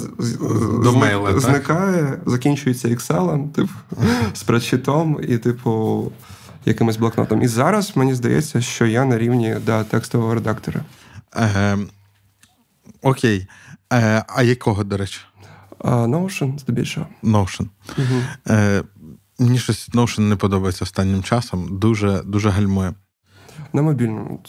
зникає, 1.35 2.17
закінчується 2.25 2.87
Excel, 2.87 3.49
типу, 3.49 3.69
з 4.33 4.43
предчитом, 4.43 5.19
і, 5.27 5.37
типу, 5.37 6.11
якимось 6.65 6.97
блокнотом. 6.97 7.41
І 7.41 7.47
зараз 7.47 7.91
мені 7.95 8.13
здається, 8.13 8.61
що 8.61 8.85
я 8.85 9.05
на 9.05 9.17
рівні 9.17 9.55
да, 9.65 9.83
текстового 9.83 10.33
редактора. 10.33 10.81
Е, 11.35 11.77
Окей. 13.03 13.47
Е, 13.93 14.23
А 14.27 14.43
якого, 14.43 14.83
до 14.83 14.97
речі? 14.97 15.19
Notion, 15.83 16.59
здебільшого. 16.59 17.07
Notion. 17.23 17.67
Угу. 17.97 18.21
Е, 18.47 18.83
Мені 19.39 19.59
щось 19.59 19.89
Notion 19.89 20.19
не 20.19 20.35
подобається 20.35 20.83
останнім 20.85 21.23
часом. 21.23 21.79
Дуже 21.79 22.21
дуже 22.25 22.49
гальмує. 22.49 22.93
На 23.73 23.81
мобільному. 23.81 24.39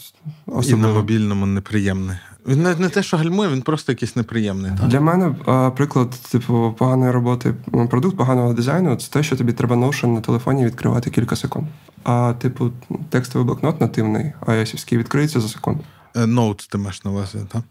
Особливо. 0.45 0.87
І 0.87 0.87
на 0.87 0.99
мобільному 0.99 1.45
неприємний. 1.45 2.17
Він 2.47 2.63
не, 2.63 2.75
не 2.75 2.89
те, 2.89 3.03
що 3.03 3.17
гальмує, 3.17 3.49
він 3.49 3.61
просто 3.61 3.91
якийсь 3.91 4.15
неприємний. 4.15 4.71
Так? 4.79 4.87
Для 4.87 5.01
мене 5.01 5.35
приклад, 5.75 6.09
типу, 6.11 6.75
поганої 6.77 7.11
роботи, 7.11 7.53
продукт 7.89 8.17
поганого 8.17 8.53
дизайну 8.53 8.95
це 8.95 9.11
те, 9.11 9.23
що 9.23 9.35
тобі 9.35 9.53
треба 9.53 9.75
Notion 9.75 10.07
на 10.07 10.21
телефоні 10.21 10.65
відкривати 10.65 11.09
кілька 11.09 11.35
секунд. 11.35 11.67
А, 12.03 12.33
типу, 12.41 12.71
текстовий 13.09 13.45
блокнот 13.45 13.81
нативний, 13.81 14.33
iOS-івський 14.41 14.97
відкриється 14.97 15.39
за 15.41 15.47
секунду. 15.47 15.83
Notes 16.15 16.69
ти 16.71 16.77
маєш 16.77 17.03
на 17.03 17.11
увазі, 17.11 17.37
так? 17.51 17.61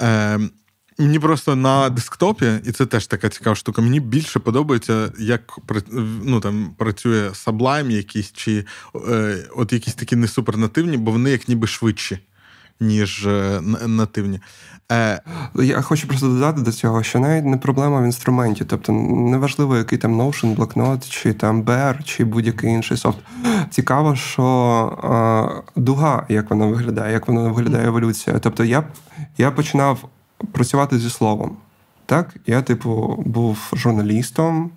Е, 0.00 0.38
Мені 1.00 1.18
просто 1.18 1.56
на 1.56 1.90
десктопі, 1.90 2.46
і 2.64 2.72
це 2.72 2.86
теж 2.86 3.06
така 3.06 3.28
цікава 3.28 3.56
штука. 3.56 3.82
Мені 3.82 4.00
більше 4.00 4.38
подобається, 4.38 5.12
як 5.18 5.58
ну, 6.22 6.40
там, 6.40 6.70
працює 6.76 7.28
Sublime 7.28 7.90
якийсь, 7.90 8.32
чи 8.32 8.64
е, 9.08 9.36
от 9.56 9.72
якісь 9.72 9.94
такі 9.94 10.16
не 10.16 10.28
супернативні, 10.28 10.96
бо 10.96 11.10
вони 11.10 11.30
як 11.30 11.48
ніби 11.48 11.66
швидші, 11.66 12.18
ніж 12.80 13.26
е, 13.26 13.60
нативні. 13.86 14.40
Е, 14.92 15.20
Я 15.54 15.80
хочу 15.80 16.08
просто 16.08 16.26
додати 16.26 16.60
до 16.60 16.72
цього, 16.72 17.02
що 17.02 17.18
навіть 17.18 17.44
не 17.44 17.56
проблема 17.56 18.00
в 18.00 18.04
інструменті. 18.04 18.64
Тобто, 18.64 18.92
неважливо, 18.92 19.76
який 19.76 19.98
там 19.98 20.20
Notion, 20.20 20.54
блокнот, 20.54 21.08
чи 21.10 21.32
там 21.32 21.62
Bear, 21.62 22.02
чи 22.04 22.24
будь-який 22.24 22.70
інший 22.70 22.96
софт. 22.96 23.18
Цікаво, 23.70 24.16
що 24.16 24.44
е, 25.76 25.80
дуга, 25.80 26.26
як 26.28 26.50
вона 26.50 26.66
виглядає, 26.66 27.12
як 27.12 27.28
вона 27.28 27.48
виглядає 27.48 27.86
еволюція. 27.86 28.38
Тобто, 28.38 28.64
я 28.64 28.84
я 29.38 29.50
починав 29.50 30.08
працювати 30.52 30.98
зі 30.98 31.10
словом. 31.10 31.56
Так, 32.06 32.36
я, 32.46 32.62
типу, 32.62 33.22
був 33.26 33.72
журналістом, 33.72 34.70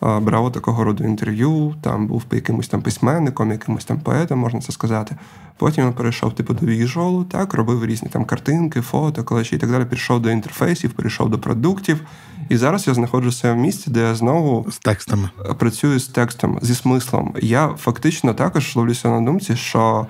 брав 0.00 0.52
такого 0.52 0.84
роду 0.84 1.04
інтерв'ю, 1.04 1.74
там 1.82 2.06
був 2.06 2.22
якимось 2.32 2.68
там 2.68 2.82
письменником, 2.82 3.50
якимось 3.50 3.84
там 3.84 4.00
поетом, 4.00 4.38
можна 4.38 4.60
це 4.60 4.72
сказати. 4.72 5.16
Потім 5.58 5.84
я 5.84 5.92
перейшов 5.92 6.34
типу, 6.34 6.54
до 6.54 6.66
віжуалу, 6.66 7.24
так, 7.24 7.54
робив 7.54 7.86
різні 7.86 8.08
там 8.08 8.24
картинки, 8.24 8.80
фото, 8.80 9.24
колечі 9.24 9.56
і 9.56 9.58
так 9.58 9.70
далі. 9.70 9.84
Перейшов 9.84 10.22
до 10.22 10.30
інтерфейсів, 10.30 10.92
перейшов 10.92 11.30
до 11.30 11.38
продуктів. 11.38 12.00
І 12.48 12.56
зараз 12.56 12.88
я 12.88 12.94
знаходжуся 12.94 13.52
в 13.52 13.56
місці, 13.56 13.90
де 13.90 14.00
я 14.00 14.14
знову 14.14 14.70
з 14.70 14.78
текстами 14.78 15.30
працюю 15.58 15.98
з 16.00 16.08
текстом, 16.08 16.58
зі 16.62 16.74
смислом. 16.74 17.34
Я 17.42 17.68
фактично 17.68 18.34
також 18.34 18.76
ловлюся 18.76 19.08
на 19.08 19.20
думці, 19.20 19.56
що. 19.56 20.06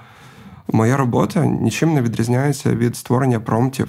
Моя 0.72 0.96
робота 0.96 1.46
нічим 1.46 1.94
не 1.94 2.02
відрізняється 2.02 2.74
від 2.74 2.96
створення 2.96 3.40
промптів 3.40 3.88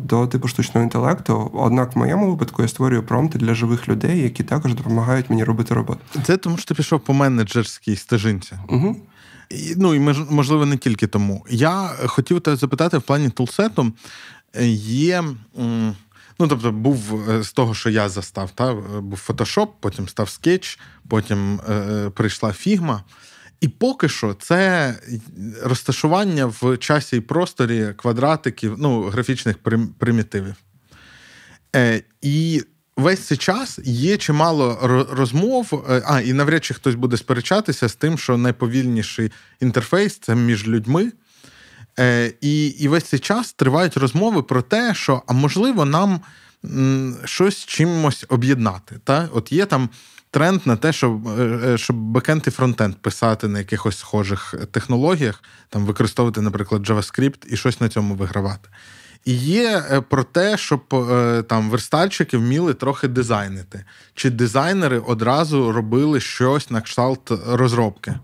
до 0.00 0.26
типу 0.26 0.48
штучного 0.48 0.84
інтелекту. 0.84 1.50
Однак, 1.54 1.96
в 1.96 1.98
моєму 1.98 2.30
випадку 2.30 2.62
я 2.62 2.68
створюю 2.68 3.02
промпти 3.02 3.38
для 3.38 3.54
живих 3.54 3.88
людей, 3.88 4.22
які 4.22 4.44
також 4.44 4.74
допомагають 4.74 5.30
мені 5.30 5.44
робити 5.44 5.74
роботу. 5.74 6.00
Це 6.24 6.36
тому, 6.36 6.56
що 6.56 6.66
ти 6.66 6.74
пішов 6.74 7.00
по 7.00 7.12
менеджерській 7.12 7.96
стежинці. 7.96 8.54
Угу. 8.68 8.96
І, 9.50 9.74
Ну 9.76 9.94
і 9.94 9.98
можливо 10.30 10.66
не 10.66 10.76
тільки 10.76 11.06
тому. 11.06 11.44
Я 11.50 11.90
хотів 12.06 12.40
тебе 12.40 12.56
запитати 12.56 12.98
в 12.98 13.02
плані 13.02 13.30
тулсету. 13.30 13.92
Є. 14.60 15.24
Ну, 16.38 16.48
тобто, 16.48 16.72
був 16.72 17.30
е, 17.30 17.42
з 17.42 17.52
того, 17.52 17.74
що 17.74 17.90
я 17.90 18.08
застав, 18.08 18.50
та, 18.50 18.74
був 19.00 19.24
Photoshop, 19.28 19.68
потім 19.80 20.08
став 20.08 20.28
скетч, 20.28 20.78
потім 21.08 21.60
е, 21.68 21.72
е 21.72 22.10
прийшла 22.10 22.48
Figma. 22.50 23.00
І 23.62 23.68
поки 23.68 24.08
що 24.08 24.34
це 24.34 24.94
розташування 25.62 26.46
в 26.46 26.76
часі 26.76 27.16
і 27.16 27.20
просторі 27.20 27.94
квадратиків, 27.96 28.74
ну, 28.78 29.02
графічних 29.02 29.56
примітивів. 29.98 30.54
Е, 31.76 32.02
І 32.22 32.62
весь 32.96 33.20
цей 33.20 33.38
час 33.38 33.78
є 33.84 34.16
чимало 34.16 34.78
розмов, 35.10 35.84
е, 35.90 36.02
а 36.06 36.20
і 36.20 36.32
навряд 36.32 36.64
чи 36.64 36.74
хтось 36.74 36.94
буде 36.94 37.16
сперечатися 37.16 37.88
з 37.88 37.94
тим, 37.94 38.18
що 38.18 38.36
найповільніший 38.36 39.32
інтерфейс 39.60 40.18
це 40.18 40.34
між 40.34 40.68
людьми. 40.68 41.12
Е, 41.98 42.32
І 42.40 42.66
і 42.66 42.88
весь 42.88 43.04
цей 43.04 43.18
час 43.18 43.52
тривають 43.52 43.96
розмови 43.96 44.42
про 44.42 44.62
те, 44.62 44.94
що 44.94 45.22
а 45.26 45.32
можливо 45.32 45.84
нам 45.84 46.20
м, 46.64 47.16
щось 47.24 47.64
чимось 47.66 48.24
об'єднати. 48.28 49.00
Та? 49.04 49.28
От 49.32 49.52
є 49.52 49.66
там 49.66 49.88
тренд 50.32 50.66
на 50.66 50.76
те, 50.76 50.92
щоб 50.92 51.28
е, 51.28 51.60
е, 51.64 51.78
щоб 51.78 51.96
бекенд 51.96 52.42
і 52.46 52.50
фронтенд 52.50 52.94
писати 52.94 53.48
на 53.48 53.58
якихось 53.58 53.98
схожих 53.98 54.54
технологіях, 54.70 55.42
там 55.68 55.84
використовувати, 55.84 56.40
наприклад, 56.40 56.82
JavaScript 56.82 57.46
і 57.52 57.56
щось 57.56 57.80
на 57.80 57.88
цьому 57.88 58.14
вигравати. 58.14 58.68
І 59.24 59.34
є 59.34 59.84
е, 59.90 60.00
про 60.00 60.24
те, 60.24 60.56
щоб 60.56 60.80
там 61.48 61.70
верстальщики 61.70 62.36
вміли 62.36 62.74
трохи 62.74 63.08
дизайнити, 63.08 63.84
чи 64.14 64.30
дизайнери 64.30 64.98
одразу 64.98 65.72
робили 65.72 66.20
щось 66.20 66.70
на 66.70 66.80
кшталт 66.80 67.32
розробки. 67.46 68.14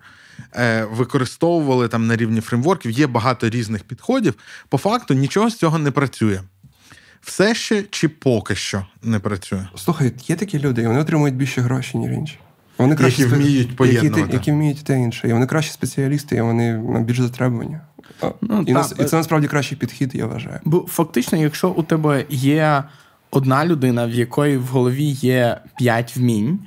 Використовували 0.90 1.88
там 1.88 2.06
на 2.06 2.16
рівні 2.16 2.40
фреймворків, 2.40 2.90
є 2.90 3.06
багато 3.06 3.48
різних 3.48 3.84
підходів. 3.84 4.34
По 4.68 4.78
факту 4.78 5.14
нічого 5.14 5.50
з 5.50 5.56
цього 5.56 5.78
не 5.78 5.90
працює 5.90 6.40
все 7.28 7.54
ще 7.54 7.84
чи 7.90 8.08
поки 8.08 8.54
що 8.54 8.86
не 9.02 9.18
працює? 9.18 9.66
Слухай, 9.76 10.12
є 10.28 10.36
такі 10.36 10.58
люди, 10.58 10.82
і 10.82 10.86
вони 10.86 11.00
отримують 11.00 11.36
більше 11.36 11.60
грошей, 11.60 12.00
ніж 12.00 12.12
інші. 12.12 12.38
Вони 12.78 12.96
краще 12.96 13.22
які 13.22 13.34
вміють 13.34 13.76
поєднувати. 13.76 14.20
Які, 14.20 14.32
які 14.32 14.52
вміють 14.52 14.84
те 14.84 15.00
інше. 15.00 15.28
І 15.28 15.32
вони 15.32 15.46
кращі 15.46 15.72
спеціалісти, 15.72 16.36
і 16.36 16.40
вони 16.40 16.82
більш 17.00 17.20
затребувані. 17.20 17.78
Ну, 18.40 18.64
і, 18.66 18.72
нас, 18.72 18.94
і 18.98 19.04
це 19.04 19.16
насправді 19.16 19.48
кращий 19.48 19.78
підхід, 19.78 20.14
я 20.14 20.26
вважаю. 20.26 20.60
Бо 20.64 20.86
фактично, 20.88 21.38
якщо 21.38 21.68
у 21.70 21.82
тебе 21.82 22.24
є 22.28 22.84
одна 23.30 23.66
людина, 23.66 24.06
в 24.06 24.10
якої 24.10 24.56
в 24.56 24.66
голові 24.66 25.04
є 25.10 25.60
п'ять 25.78 26.16
вмінь, 26.16 26.58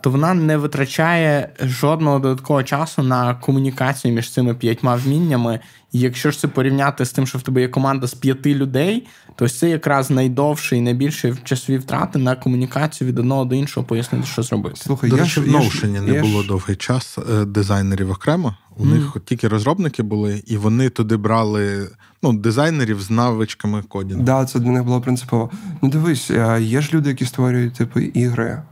то 0.00 0.10
вона 0.10 0.34
не 0.34 0.56
витрачає 0.56 1.48
жодного 1.60 2.18
додаткового 2.18 2.62
часу 2.62 3.02
на 3.02 3.34
комунікацію 3.34 4.14
між 4.14 4.30
цими 4.30 4.54
п'ятьма 4.54 4.94
вміннями. 4.94 5.60
І 5.92 6.00
якщо 6.00 6.30
ж 6.30 6.38
це 6.38 6.48
порівняти 6.48 7.04
з 7.04 7.12
тим, 7.12 7.26
що 7.26 7.38
в 7.38 7.42
тебе 7.42 7.60
є 7.60 7.68
команда 7.68 8.06
з 8.06 8.14
п'яти 8.14 8.54
людей, 8.54 9.06
то 9.36 9.48
це 9.48 9.70
якраз 9.70 10.10
найдовший 10.10 10.78
і 10.78 10.82
найбільші 10.82 11.34
часові 11.44 11.78
втрати 11.78 12.18
на 12.18 12.36
комунікацію 12.36 13.08
від 13.08 13.18
одного 13.18 13.44
до 13.44 13.54
іншого 13.54 13.86
пояснити, 13.86 14.26
що 14.26 14.42
зробити. 14.42 14.76
Слухай, 14.76 15.10
До 15.10 15.16
речі, 15.16 15.40
в 15.40 15.48
Notion 15.48 16.00
не 16.00 16.22
було 16.22 16.42
ж... 16.42 16.48
довгий 16.48 16.76
час 16.76 17.18
е, 17.18 17.44
дизайнерів 17.44 18.10
окремо. 18.10 18.54
У 18.76 18.84
mm. 18.84 18.92
них 18.92 19.16
тільки 19.24 19.48
розробники 19.48 20.02
були, 20.02 20.42
і 20.46 20.56
вони 20.56 20.88
туди 20.88 21.16
брали 21.16 21.88
ну, 22.22 22.32
дизайнерів 22.32 23.02
з 23.02 23.10
навичками 23.10 23.82
кодінгу. 23.82 24.24
Так, 24.24 24.40
да, 24.40 24.44
це 24.44 24.58
для 24.58 24.70
них 24.70 24.84
було 24.84 25.00
принципово. 25.00 25.50
Ну, 25.82 25.88
дивись, 25.88 26.30
є 26.60 26.80
ж 26.80 26.90
люди, 26.94 27.08
які 27.08 27.24
створюють 27.24 27.74
типу 27.74 28.00
ігри 28.00 28.62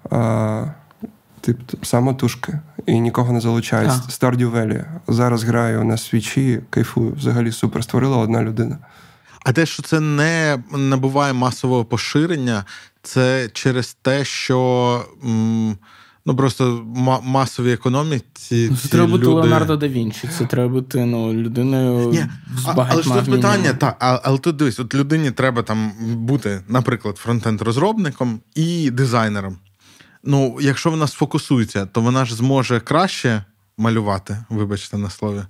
тип 1.44 1.58
самотужки 1.82 2.60
і 2.86 3.00
нікого 3.00 3.32
не 3.32 3.40
залучають. 3.40 3.90
Stardew 3.90 4.50
Valley. 4.50 4.84
Зараз 5.08 5.44
граю 5.44 5.84
на 5.84 5.96
свічі, 5.96 6.60
кайфую. 6.70 7.12
Взагалі 7.12 7.52
супер. 7.52 7.84
Створила 7.84 8.16
одна 8.16 8.42
людина. 8.42 8.78
А 9.44 9.52
те, 9.52 9.66
що 9.66 9.82
це 9.82 10.00
не 10.00 10.58
набуває 10.72 11.32
масового 11.32 11.84
поширення, 11.84 12.64
це 13.02 13.48
через 13.52 13.94
те, 14.02 14.24
що. 14.24 15.04
М- 15.24 15.78
Ну, 16.26 16.36
просто 16.36 16.82
масові 17.22 17.72
економіці. 17.72 18.68
Ну, 18.70 18.76
це 18.76 18.88
треба 18.88 19.06
бути 19.06 19.24
люди... 19.24 19.34
Леонардо 19.34 19.76
да 19.76 19.88
Вінчі, 19.88 20.28
це 20.38 20.46
треба 20.46 20.68
бути 20.68 21.04
ну, 21.04 21.32
людиною 21.32 22.08
Ні, 22.08 22.26
з 22.58 22.64
багатьма 22.64 22.88
Але 22.90 23.02
ж 23.02 23.26
тут 23.26 23.34
питання, 23.34 23.72
так, 23.72 23.96
але 24.00 24.38
тут 24.38 24.56
дивись, 24.56 24.80
от 24.80 24.94
людині 24.94 25.30
треба 25.30 25.62
там 25.62 25.92
бути, 26.14 26.60
наприклад, 26.68 27.20
фронтенд-розробником 27.26 28.38
і 28.54 28.90
дизайнером. 28.90 29.56
Ну, 30.22 30.58
якщо 30.60 30.90
вона 30.90 31.06
сфокусується, 31.06 31.86
то 31.86 32.00
вона 32.00 32.24
ж 32.24 32.34
зможе 32.34 32.80
краще 32.80 33.44
малювати, 33.78 34.36
вибачте 34.48 34.98
на 34.98 35.10
слові, 35.10 35.42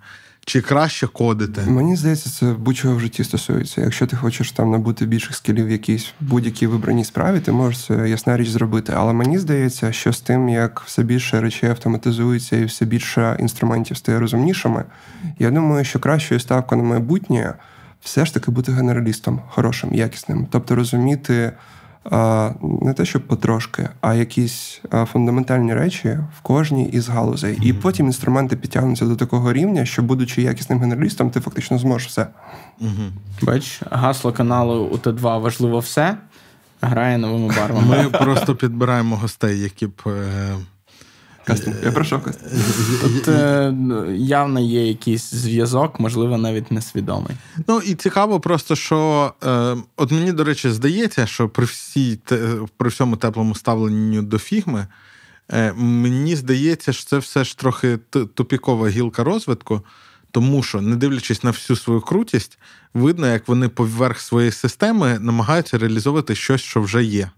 чи 0.47 0.61
краще 0.61 1.07
кодити. 1.07 1.61
Мені 1.67 1.97
здається, 1.97 2.31
це 2.31 2.47
будь-чого 2.47 2.97
в 2.97 3.01
житті 3.01 3.25
стосується. 3.25 3.81
Якщо 3.81 4.07
ти 4.07 4.17
хочеш 4.17 4.53
там 4.53 4.71
набути 4.71 5.07
більших 5.07 5.37
скілів 5.37 5.67
в 5.67 5.71
якійсь 5.71 6.13
будь-якій 6.21 6.67
вибраній 6.67 7.05
справі, 7.05 7.41
ти 7.41 7.53
можеш 7.53 7.85
це 7.85 8.09
ясна 8.09 8.37
річ 8.37 8.49
зробити. 8.49 8.93
Але 8.97 9.13
мені 9.13 9.39
здається, 9.39 9.93
що 9.93 10.13
з 10.13 10.21
тим, 10.21 10.49
як 10.49 10.83
все 10.87 11.03
більше 11.03 11.41
речей 11.41 11.71
автоматизується 11.71 12.57
і 12.57 12.65
все 12.65 12.85
більше 12.85 13.37
інструментів 13.41 13.97
стає 13.97 14.19
розумнішими, 14.19 14.85
я 15.39 15.51
думаю, 15.51 15.85
що 15.85 15.99
кращою 15.99 16.41
ставкою 16.41 16.83
на 16.83 16.89
майбутнє 16.89 17.55
все 18.01 18.27
ж 18.27 18.35
таки 18.35 18.51
бути 18.51 18.73
генералістом, 18.73 19.41
хорошим, 19.49 19.95
якісним, 19.95 20.47
тобто 20.51 20.75
розуміти 20.75 21.53
не 22.63 22.93
те, 22.97 23.05
щоб 23.05 23.27
потрошки, 23.27 23.89
а 24.01 24.15
якісь 24.15 24.83
фундаментальні 25.13 25.75
речі 25.75 26.19
в 26.39 26.41
кожній 26.41 26.89
із 26.89 27.09
галузей. 27.09 27.55
Mm-hmm. 27.55 27.65
І 27.65 27.73
потім 27.73 28.07
інструменти 28.07 28.57
підтягнуться 28.57 29.05
до 29.05 29.17
такого 29.17 29.53
рівня, 29.53 29.85
що, 29.85 30.03
будучи 30.03 30.43
якісним 30.43 30.81
генералістом, 30.81 31.31
ти 31.31 31.41
фактично 31.41 31.79
зможеш 31.79 32.09
все. 32.09 32.27
Mm-hmm. 32.81 33.11
Бач, 33.43 33.83
гасло 33.91 34.33
каналу 34.33 34.89
УТ2 34.89 35.41
важливо 35.41 35.79
все. 35.79 36.17
Грає 36.81 37.19
новими 37.19 37.55
барвами. 37.57 38.03
Ми 38.03 38.11
просто 38.11 38.55
підбираємо 38.57 39.17
гостей, 39.17 39.61
які 39.61 39.87
б. 39.87 39.93
Кастинг. 41.47 41.77
Я 41.85 41.93
пройшов 41.93 42.23
кастинг. 42.23 42.53
Тут 43.01 43.29
е, 43.29 43.75
явно 44.17 44.61
є 44.61 44.87
якийсь 44.87 45.31
зв'язок, 45.31 46.01
можливо, 46.01 46.39
навіть 46.39 46.71
несвідомий. 46.71 47.37
Ну 47.69 47.81
і 47.81 47.95
цікаво, 47.95 48.41
просто 48.41 48.77
що 48.77 49.33
е, 49.45 49.77
от 49.97 50.11
мені, 50.11 50.33
до 50.33 50.45
речі, 50.45 50.71
здається, 50.71 51.27
що 51.27 51.49
при 51.49 51.65
всій 51.65 52.19
при 52.77 52.89
всьому 52.89 53.17
теплому 53.17 53.55
ставленню 53.55 54.23
до 54.23 54.39
фігми, 54.39 54.87
е, 55.53 55.73
мені 55.73 56.37
здається, 56.37 56.93
що 56.93 57.05
це 57.05 57.19
все 57.19 57.45
ж 57.45 57.59
трохи 57.59 57.99
тупікова 58.35 58.89
гілка 58.89 59.25
розвитку. 59.25 59.83
Тому 60.31 60.63
що, 60.63 60.81
не 60.81 60.97
дивлячись 60.97 61.45
на 61.45 61.51
всю 61.51 61.77
свою 61.77 62.01
крутість, 62.01 62.59
видно, 62.95 63.27
як 63.27 63.49
вони 63.49 63.69
поверх 63.69 64.21
своєї 64.21 64.53
системи 64.53 65.19
намагаються 65.19 65.79
реалізовувати 65.79 66.35
щось, 66.35 66.61
що 66.61 66.81
вже 66.81 67.05
є. 67.05 67.31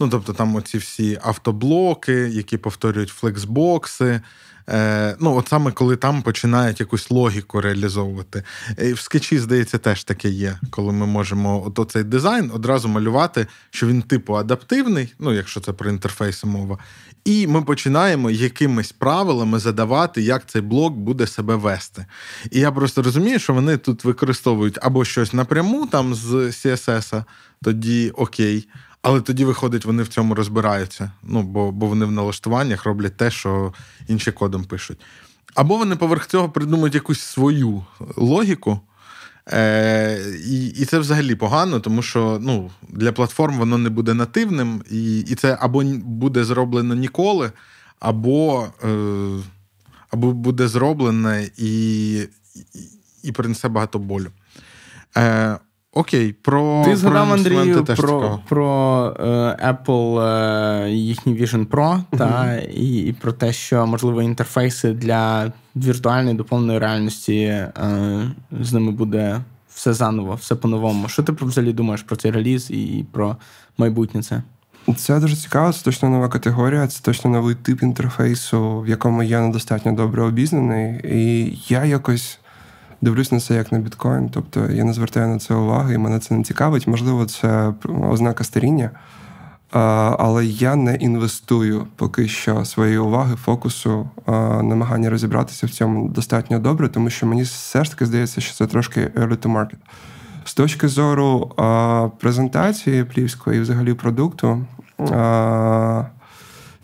Ну, 0.00 0.08
тобто, 0.08 0.32
там 0.32 0.56
оці 0.56 0.78
всі 0.78 1.18
автоблоки, 1.22 2.12
які 2.12 2.56
повторюють 2.56 3.08
флексбокси. 3.08 4.20
Е, 4.68 5.16
Ну, 5.20 5.36
от 5.36 5.48
саме 5.48 5.72
коли 5.72 5.96
там 5.96 6.22
починають 6.22 6.80
якусь 6.80 7.10
логіку 7.10 7.60
реалізовувати. 7.60 8.42
І 8.82 8.92
В 8.92 9.00
скетчі, 9.00 9.38
здається, 9.38 9.78
теж 9.78 10.04
таке 10.04 10.28
є, 10.28 10.58
коли 10.70 10.92
ми 10.92 11.06
можемо 11.06 11.66
от 11.66 11.78
оцей 11.78 12.04
дизайн 12.04 12.50
одразу 12.54 12.88
малювати, 12.88 13.46
що 13.70 13.86
він 13.86 14.02
типу 14.02 14.34
адаптивний, 14.34 15.14
ну, 15.18 15.32
якщо 15.32 15.60
це 15.60 15.72
про 15.72 15.90
інтерфейси 15.90 16.46
мова. 16.46 16.78
І 17.24 17.46
ми 17.46 17.62
починаємо 17.62 18.30
якимись 18.30 18.92
правилами 18.92 19.58
задавати, 19.58 20.22
як 20.22 20.46
цей 20.46 20.62
блок 20.62 20.94
буде 20.94 21.26
себе 21.26 21.56
вести. 21.56 22.06
І 22.50 22.60
я 22.60 22.72
просто 22.72 23.02
розумію, 23.02 23.38
що 23.38 23.54
вони 23.54 23.76
тут 23.76 24.04
використовують 24.04 24.78
або 24.82 25.04
щось 25.04 25.32
напряму 25.32 25.86
там 25.86 26.14
з 26.14 26.32
CSS, 26.34 27.24
тоді 27.62 28.10
окей. 28.10 28.68
Але 29.02 29.20
тоді, 29.20 29.44
виходить, 29.44 29.84
вони 29.84 30.02
в 30.02 30.08
цьому 30.08 30.34
розбираються. 30.34 31.10
Ну, 31.22 31.42
бо 31.42 31.72
бо 31.72 31.86
вони 31.86 32.04
в 32.04 32.12
налаштуваннях 32.12 32.84
роблять 32.84 33.16
те, 33.16 33.30
що 33.30 33.72
інші 34.08 34.32
кодом 34.32 34.64
пишуть. 34.64 35.00
Або 35.54 35.76
вони 35.76 35.96
поверх 35.96 36.26
цього 36.26 36.50
придумують 36.50 36.94
якусь 36.94 37.20
свою 37.20 37.84
логіку. 38.16 38.80
Е, 39.52 40.18
І 40.46 40.66
і 40.66 40.84
це 40.84 40.98
взагалі 40.98 41.34
погано, 41.34 41.80
тому 41.80 42.02
що 42.02 42.38
ну, 42.42 42.70
для 42.88 43.12
платформ 43.12 43.58
воно 43.58 43.78
не 43.78 43.90
буде 43.90 44.14
нативним, 44.14 44.82
і 44.90 45.20
і 45.20 45.34
це 45.34 45.58
або 45.60 45.82
буде 45.94 46.44
зроблено 46.44 46.94
ніколи, 46.94 47.52
або 48.00 48.68
е, 48.84 48.88
або 50.10 50.32
буде 50.32 50.68
зроблене 50.68 51.50
і, 51.56 52.12
і, 52.14 52.28
і 53.22 53.32
принесе 53.32 53.68
багато 53.68 53.98
болю. 53.98 54.30
Е, 55.16 55.58
Окей, 55.92 56.32
про 56.32 56.82
ти 56.84 56.96
згадав 56.96 57.26
про 57.26 57.34
Андрію 57.34 57.82
теж 57.82 57.98
про 58.00 58.40
про 58.48 59.16
е, 59.20 59.24
Apple 59.72 60.20
е, 60.20 60.90
їхній 60.90 61.34
Vision 61.34 61.66
Pro 61.66 62.02
uh 62.12 62.18
та 62.18 62.56
і, 62.56 62.96
і 62.96 63.12
про 63.12 63.32
те, 63.32 63.52
що 63.52 63.86
можливо 63.86 64.22
інтерфейси 64.22 64.92
для 64.92 65.52
віртуальної 65.76 66.36
доповненої 66.36 66.78
реальності 66.78 67.42
е, 67.42 67.70
з 68.60 68.72
ними 68.72 68.92
буде 68.92 69.40
все 69.74 69.92
заново, 69.92 70.34
все 70.34 70.54
по-новому. 70.54 71.08
Що 71.08 71.22
ти 71.22 71.32
взагалі 71.32 71.72
думаєш 71.72 72.02
про 72.02 72.16
цей 72.16 72.30
реліз 72.30 72.70
і 72.70 73.04
про 73.12 73.36
майбутнє 73.78 74.22
це? 74.22 74.42
Це 74.96 75.20
дуже 75.20 75.36
цікаво, 75.36 75.72
це 75.72 75.84
точно 75.84 76.08
нова 76.08 76.28
категорія, 76.28 76.86
це 76.86 77.02
точно 77.02 77.30
новий 77.30 77.54
тип 77.54 77.82
інтерфейсу, 77.82 78.80
в 78.80 78.88
якому 78.88 79.22
я 79.22 79.40
недостатньо 79.40 79.92
добре 79.92 80.22
обізнаний. 80.22 81.00
І 81.04 81.58
я 81.68 81.84
якось 81.84 82.39
дивлюсь 83.00 83.32
на 83.32 83.40
це 83.40 83.54
як 83.54 83.72
на 83.72 83.78
біткоін. 83.78 84.28
Тобто 84.28 84.66
я 84.70 84.84
не 84.84 84.92
звертаю 84.92 85.28
на 85.28 85.38
це 85.38 85.54
уваги, 85.54 85.94
і 85.94 85.98
мене 85.98 86.18
це 86.18 86.34
не 86.34 86.44
цікавить. 86.44 86.86
Можливо, 86.86 87.26
це 87.26 87.72
ознака 88.10 88.44
старіння. 88.44 88.90
Але 90.18 90.44
я 90.44 90.76
не 90.76 90.94
інвестую 90.94 91.86
поки 91.96 92.28
що 92.28 92.64
своєї 92.64 92.98
уваги, 92.98 93.36
фокусу, 93.36 94.08
намагання 94.62 95.10
розібратися 95.10 95.66
в 95.66 95.70
цьому 95.70 96.08
достатньо 96.08 96.58
добре, 96.58 96.88
тому 96.88 97.10
що 97.10 97.26
мені 97.26 97.42
все 97.42 97.84
ж 97.84 97.90
таки 97.90 98.06
здається, 98.06 98.40
що 98.40 98.54
це 98.54 98.66
трошки 98.66 99.00
early 99.00 99.36
to 99.36 99.52
market. 99.52 99.76
З 100.44 100.54
точки 100.54 100.88
зору 100.88 101.52
презентації 102.20 103.04
плівської 103.04 103.58
і 103.58 103.60
взагалі 103.60 103.94
продукту. 103.94 104.64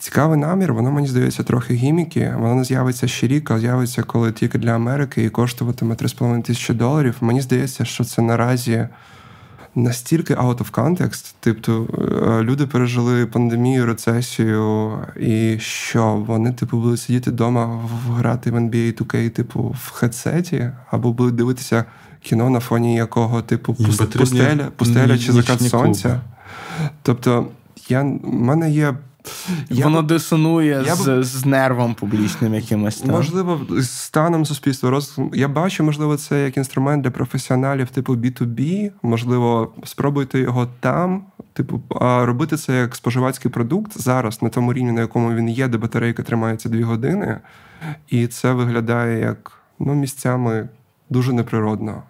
Цікавий 0.06 0.38
намір, 0.38 0.72
воно 0.72 0.90
мені 0.90 1.06
здається 1.06 1.42
трохи 1.42 1.74
гіміки. 1.74 2.34
Воно 2.38 2.54
не 2.54 2.64
з'явиться 2.64 3.08
ще 3.08 3.26
рік, 3.26 3.50
а 3.50 3.58
з'явиться 3.58 4.02
коли 4.02 4.32
тільки 4.32 4.58
для 4.58 4.70
Америки 4.70 5.24
і 5.24 5.30
коштуватиме 5.30 5.94
3,5 5.94 6.42
тисячі 6.42 6.74
доларів. 6.74 7.16
Мені 7.20 7.40
здається, 7.40 7.84
що 7.84 8.04
це 8.04 8.22
наразі 8.22 8.88
настільки 9.74 10.34
out 10.34 10.58
of 10.58 10.70
context. 10.70 11.34
Тобто 11.40 11.86
люди 12.42 12.66
пережили 12.66 13.26
пандемію, 13.26 13.86
рецесію, 13.86 14.92
і 15.20 15.58
що 15.58 16.24
вони, 16.26 16.52
типу, 16.52 16.78
будуть 16.78 17.00
сидіти 17.00 17.30
вдома 17.30 17.88
грати 18.08 18.50
в 18.50 18.54
NBA 18.54 19.02
2K, 19.02 19.30
типу, 19.30 19.74
в 19.84 19.90
хедсеті, 19.90 20.70
або 20.90 21.12
будуть 21.12 21.34
дивитися 21.34 21.84
кіно 22.22 22.50
на 22.50 22.60
фоні 22.60 22.96
якого, 22.96 23.42
типу, 23.42 23.74
пустеля, 23.74 24.68
пустеля 24.76 25.18
чи 25.18 25.32
закат 25.32 25.62
сонця. 25.62 26.20
Тобто, 27.02 27.46
я, 27.88 28.02
в 28.02 28.34
мене 28.34 28.70
є 28.70 28.94
я 29.70 29.84
Воно 29.84 30.02
б... 30.02 30.06
дисонує 30.06 30.82
я 30.86 30.94
з, 30.94 31.08
б... 31.08 31.22
з 31.22 31.46
нервом 31.46 31.94
публічним 31.94 32.54
якимось. 32.54 33.00
Там. 33.00 33.10
Можливо, 33.10 33.60
з 33.70 33.90
станом 33.90 34.46
суспільства. 34.46 34.90
Роз... 34.90 35.18
Я 35.34 35.48
бачу, 35.48 35.84
можливо, 35.84 36.16
це 36.16 36.44
як 36.44 36.56
інструмент 36.56 37.02
для 37.02 37.10
професіоналів, 37.10 37.88
типу 37.88 38.14
B2B. 38.14 38.90
Можливо, 39.02 39.72
спробуйте 39.84 40.40
його 40.40 40.68
там. 40.80 41.24
Типу, 41.52 41.82
а 42.00 42.26
робити 42.26 42.56
це 42.56 42.78
як 42.78 42.96
споживацький 42.96 43.50
продукт 43.50 44.00
зараз 44.00 44.42
на 44.42 44.48
тому 44.48 44.72
рівні, 44.72 44.92
на 44.92 45.00
якому 45.00 45.34
він 45.34 45.48
є, 45.48 45.68
де 45.68 45.78
батарейка 45.78 46.22
тримається 46.22 46.68
дві 46.68 46.82
години, 46.82 47.40
і 48.08 48.26
це 48.26 48.52
виглядає 48.52 49.20
як 49.20 49.52
ну, 49.78 49.94
місцями 49.94 50.68
Дуже 51.10 51.32
неприродно 51.32 52.02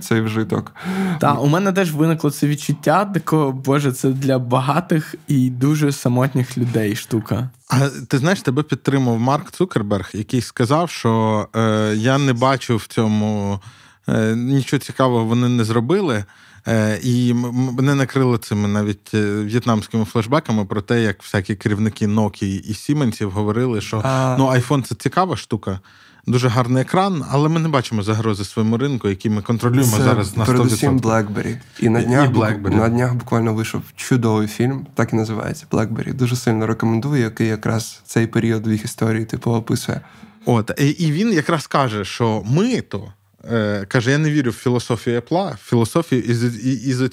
цей 0.00 0.20
вжиток. 0.20 0.74
Так, 1.20 1.42
у 1.42 1.46
мене 1.46 1.72
теж 1.72 1.94
виникло 1.94 2.30
це 2.30 2.46
відчуття, 2.46 3.04
такого, 3.04 3.52
боже, 3.52 3.92
це 3.92 4.08
для 4.08 4.38
багатих 4.38 5.14
і 5.28 5.50
дуже 5.50 5.92
самотніх 5.92 6.58
людей 6.58 6.96
штука. 6.96 7.50
А 7.68 7.88
ти 7.88 8.18
знаєш, 8.18 8.42
тебе 8.42 8.62
підтримав 8.62 9.18
Марк 9.18 9.50
Цукерберг, 9.50 10.10
який 10.12 10.40
сказав, 10.40 10.90
що 10.90 11.48
е, 11.56 11.94
я 11.96 12.18
не 12.18 12.32
бачу 12.32 12.76
в 12.76 12.86
цьому 12.86 13.60
е, 14.08 14.36
нічого 14.36 14.80
цікавого 14.80 15.24
вони 15.24 15.48
не 15.48 15.64
зробили. 15.64 16.24
Е, 16.68 17.00
і 17.02 17.34
мене 17.34 17.94
накрили 17.94 18.38
цими 18.38 18.68
навіть 18.68 19.14
е, 19.14 19.42
в'єтнамськими 19.42 20.04
флешбеками 20.04 20.64
про 20.64 20.80
те, 20.80 21.02
як 21.02 21.22
всякі 21.22 21.54
керівники 21.54 22.06
Nokia 22.06 22.70
і 22.70 22.74
Сіменсів 22.74 23.30
говорили, 23.30 23.80
що 23.80 24.00
а... 24.04 24.36
ну, 24.38 24.46
iPhone 24.46 24.82
це 24.82 24.94
цікава 24.94 25.36
штука 25.36 25.80
дуже 26.26 26.48
гарний 26.48 26.82
екран, 26.82 27.24
але 27.30 27.48
ми 27.48 27.60
не 27.60 27.68
бачимо 27.68 28.02
загрози 28.02 28.44
своєму 28.44 28.78
ринку, 28.78 29.08
які 29.08 29.30
ми 29.30 29.42
контролюємо 29.42 29.96
Це 29.96 30.02
зараз 30.02 30.36
на 30.36 30.44
100%. 30.44 30.46
Передусім 30.46 31.00
BlackBerry. 31.00 31.56
І 31.80 31.88
на 31.88 32.02
днях, 32.02 32.30
і 32.30 32.32
BlackBerry. 32.32 32.74
на 32.74 32.88
днях 32.88 33.14
буквально 33.14 33.54
вийшов 33.54 33.82
чудовий 33.96 34.48
фільм, 34.48 34.86
так 34.94 35.12
і 35.12 35.16
називається 35.16 35.66
BlackBerry. 35.70 36.14
Дуже 36.14 36.36
сильно 36.36 36.66
рекомендую, 36.66 37.22
який 37.22 37.48
якраз 37.48 38.00
цей 38.04 38.26
період 38.26 38.66
в 38.66 38.72
їх 38.72 38.84
історії 38.84 39.24
типу 39.24 39.50
описує. 39.50 40.00
От, 40.46 40.70
і 40.98 41.12
він 41.12 41.32
якраз 41.32 41.66
каже, 41.66 42.04
що 42.04 42.42
ми 42.46 42.80
то. 42.80 43.12
Е, 43.50 43.84
каже, 43.88 44.10
я 44.10 44.18
не 44.18 44.30
вірю 44.30 44.50
в 44.50 44.54
філософію 44.54 45.20
Apple, 45.20 45.54
в 45.54 45.68
філософію 45.68 46.22
із, 46.22 46.66
із, 46.66 47.12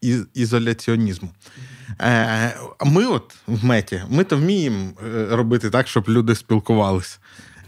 із, 0.00 0.26
ізоляціонізму. 0.34 1.30
Е, 2.00 2.56
ми, 2.86 3.06
от 3.06 3.34
в 3.46 3.64
меті, 3.64 4.02
ми 4.08 4.24
то 4.24 4.36
вміємо 4.36 4.90
е, 5.06 5.26
робити 5.30 5.70
так, 5.70 5.88
щоб 5.88 6.08
люди 6.08 6.34
спілкувалися. 6.34 7.18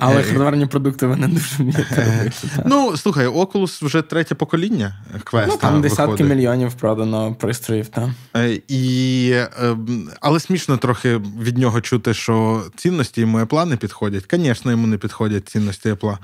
Але 0.05 0.21
е, 0.21 0.23
хардварні 0.23 0.67
продукти 0.67 1.07
вони 1.07 1.27
дуже 1.27 1.57
вміють 1.59 1.93
е, 1.93 2.17
робити. 2.19 2.33
Ну, 2.67 2.97
слухай, 2.97 3.27
Oculus 3.27 3.85
вже 3.85 4.03
третє 4.03 4.35
покоління 4.35 4.95
квеста. 5.25 5.53
Ну, 5.53 5.59
Там 5.61 5.81
десятки 5.81 6.25
мільйонів 6.25 6.75
продано 6.75 7.35
пристроїв. 7.35 7.89
Та. 7.89 8.15
Е, 8.37 8.61
і, 8.69 9.35
ем, 9.63 10.11
Але 10.21 10.41
смішно 10.41 10.77
трохи 10.77 11.21
від 11.41 11.59
нього 11.59 11.81
чути, 11.81 12.15
що 12.15 12.63
цінності 12.77 13.21
йому 13.21 13.39
Apple 13.39 13.67
не 13.67 13.77
підходять. 13.77 14.25
Звісно, 14.31 14.71
йому 14.71 14.87
не 14.87 14.97
підходять 14.97 15.49
цінності 15.49 15.93
Apple. 15.93 16.19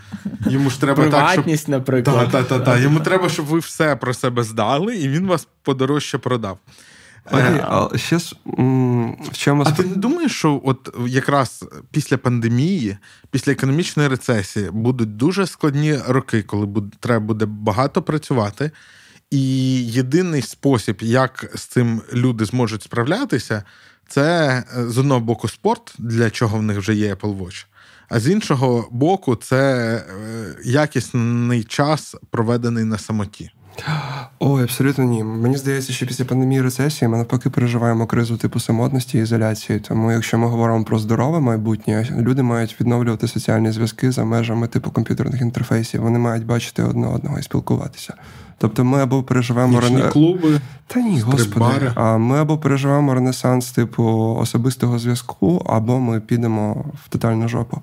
Йому 0.47 0.71
ж 0.71 0.81
треба 0.81 1.03
Приватність, 1.03 1.47
так, 1.47 1.59
щоб... 1.59 1.71
наприклад. 1.71 2.29
Та, 2.33 2.43
та, 2.43 2.59
та, 2.59 2.79
Йому 2.79 3.01
треба, 3.01 3.29
щоб 3.29 3.47
ви 3.47 3.59
все 3.59 3.97
про 3.97 4.15
себе 4.15 4.43
здали, 4.43 4.97
і 4.97 5.09
він 5.09 5.27
вас 5.27 5.47
подорожче 5.63 6.19
продав. 6.19 6.59
Окей, 7.33 7.61
а 7.63 7.89
ще 7.97 8.19
ж 8.19 8.37
в 8.47 9.33
чому 9.33 9.63
А 9.67 9.73
ти 9.73 9.83
не 9.83 9.97
думаєш, 9.97 10.33
що 10.33 10.61
от 10.65 10.95
якраз 11.07 11.65
після 11.91 12.17
пандемії, 12.17 12.97
після 13.31 13.53
економічної 13.53 14.09
рецесії 14.09 14.71
будуть 14.71 15.17
дуже 15.17 15.47
складні 15.47 15.99
роки, 16.09 16.43
коли 16.43 16.67
буде, 16.67 16.97
треба 17.01 17.27
буде 17.27 17.47
багато 17.47 18.03
працювати, 18.03 18.71
і 19.31 19.41
єдиний 19.87 20.43
спосіб, 20.43 20.97
як 21.01 21.51
з 21.55 21.63
цим 21.63 22.03
люди 22.13 22.45
зможуть 22.45 22.83
справлятися, 22.83 23.65
це 24.09 24.49
е, 24.77 24.89
з 24.89 24.99
одного 24.99 25.21
боку 25.21 25.49
спорт, 25.49 25.95
для 25.99 26.31
чого 26.31 26.59
в 26.59 26.63
них 26.63 26.79
вже 26.79 26.95
є 26.95 27.15
Apple 27.15 27.39
Watch. 27.39 27.67
А 28.09 28.21
з 28.21 28.29
іншого 28.29 28.89
боку, 28.91 29.37
це 29.37 29.95
е, 29.97 30.57
якісний 30.65 31.65
час, 31.65 32.15
проведений 32.31 32.85
на 32.85 32.99
самоті. 32.99 33.51
Ой, 34.39 34.63
абсолютно 34.63 35.05
ні. 35.05 35.25
Мені 35.25 35.57
здається, 35.57 35.93
що 35.93 36.07
після 36.07 36.25
пандемії 36.25 36.63
рецесії 36.63 37.09
ми 37.09 37.17
навпаки 37.17 37.51
переживаємо 37.51 38.07
кризу 38.07 38.37
типу 38.37 38.61
самотності 38.61 39.19
і 39.19 39.21
ізоляції. 39.21 39.81
Тому, 39.81 40.13
якщо 40.13 40.39
ми 40.39 40.47
говоримо 40.47 40.85
про 40.85 40.99
здорове 40.99 41.41
майбутнє, 41.41 42.09
люди 42.19 42.43
мають 42.43 42.81
відновлювати 42.81 43.29
соціальні 43.29 43.71
зв'язки 43.73 44.13
за 44.13 44.25
межами 44.25 44.69
типу 44.69 44.91
комп'ютерних 44.91 45.41
інтерфейсів. 45.41 46.03
Вони 46.03 46.19
мають 46.19 46.47
бачити 46.47 46.83
одне 46.83 47.07
одного 47.07 47.39
і 47.39 47.43
спілкуватися. 47.43 48.15
Тобто 48.59 48.85
ми 48.85 49.03
або 49.03 49.23
переживемо 49.23 49.81
рене... 49.81 50.09
клуби. 50.09 50.61
Та 50.87 51.01
ні, 51.01 51.21
господи. 51.21 51.93
А 51.95 52.17
ми 52.17 52.39
або 52.39 52.59
переживаємо 52.59 53.15
ренесанс, 53.15 53.71
типу 53.71 54.37
особистого 54.41 54.99
зв'язку, 54.99 55.67
або 55.67 55.99
ми 56.01 56.21
підемо 56.21 56.85
в 57.05 57.09
тотальну 57.09 57.49
жопу. 57.49 57.83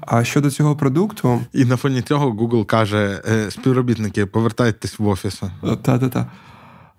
А 0.00 0.24
щодо 0.24 0.50
цього 0.50 0.76
продукту, 0.76 1.40
і 1.52 1.64
на 1.64 1.76
фоні 1.76 2.02
цього 2.02 2.30
Google 2.30 2.66
каже: 2.66 3.20
«Е, 3.28 3.50
співробітники, 3.50 4.26
повертайтесь 4.26 4.98
в 4.98 5.06
офіс. 5.08 5.42
Та-та-та. 5.82 6.26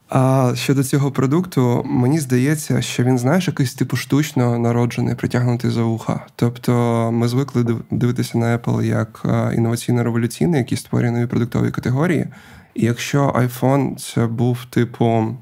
А 0.09 0.51
щодо 0.55 0.84
цього 0.84 1.11
продукту, 1.11 1.84
мені 1.86 2.19
здається, 2.19 2.82
що 2.82 3.03
він, 3.03 3.19
знаєш, 3.19 3.47
якийсь 3.47 3.74
типу 3.74 3.97
штучно 3.97 4.59
народжений, 4.59 5.15
притягнутий 5.15 5.71
за 5.71 5.84
вуха. 5.84 6.26
Тобто 6.36 6.74
ми 7.13 7.28
звикли 7.28 7.65
дивитися 7.91 8.38
на 8.38 8.57
Apple 8.57 8.84
як 8.84 9.21
інноваційно-революційний, 9.26 10.57
який 10.57 10.78
створює 10.78 11.11
нові 11.11 11.26
продуктові 11.26 11.71
категорії. 11.71 12.28
І 12.76 12.86
якщо 12.86 13.28
iPhone 13.28 13.95
це 13.95 14.28
був 14.28 14.65
типу. 14.69 15.38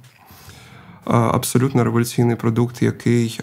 Абсолютно 1.05 1.83
революційний 1.83 2.35
продукт, 2.35 2.81
який 2.81 3.39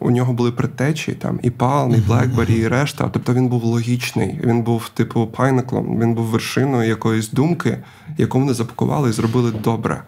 у 0.00 0.10
нього 0.10 0.32
були 0.32 0.52
предтечі, 0.52 1.12
там 1.12 1.40
і 1.42 1.50
Palm, 1.50 1.96
і 1.96 2.00
BlackBerry, 2.00 2.50
і 2.50 2.68
решта. 2.68 3.08
Тобто 3.12 3.34
він 3.34 3.48
був 3.48 3.64
логічний, 3.64 4.40
він 4.44 4.62
був 4.62 4.88
типу 4.88 5.26
пайнаклом, 5.26 6.00
він 6.00 6.14
був 6.14 6.24
вершиною 6.24 6.88
якоїсь 6.88 7.30
думки, 7.30 7.84
яку 8.18 8.40
вони 8.40 8.54
запакували 8.54 9.10
і 9.10 9.12
зробили 9.12 9.50
добре. 9.50 10.02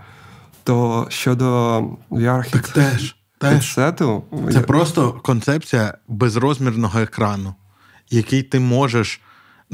То 0.65 1.07
щодо 1.09 1.79
VR 2.11 2.51
так 2.51 2.69
теж, 2.69 3.17
теж. 3.39 3.75
Сету, 3.75 4.23
це 4.49 4.59
я... 4.59 4.61
просто 4.61 5.13
концепція 5.13 5.95
безрозмірного 6.09 7.01
екрану, 7.01 7.55
який 8.11 8.43
ти 8.43 8.61
можеш. 8.61 9.21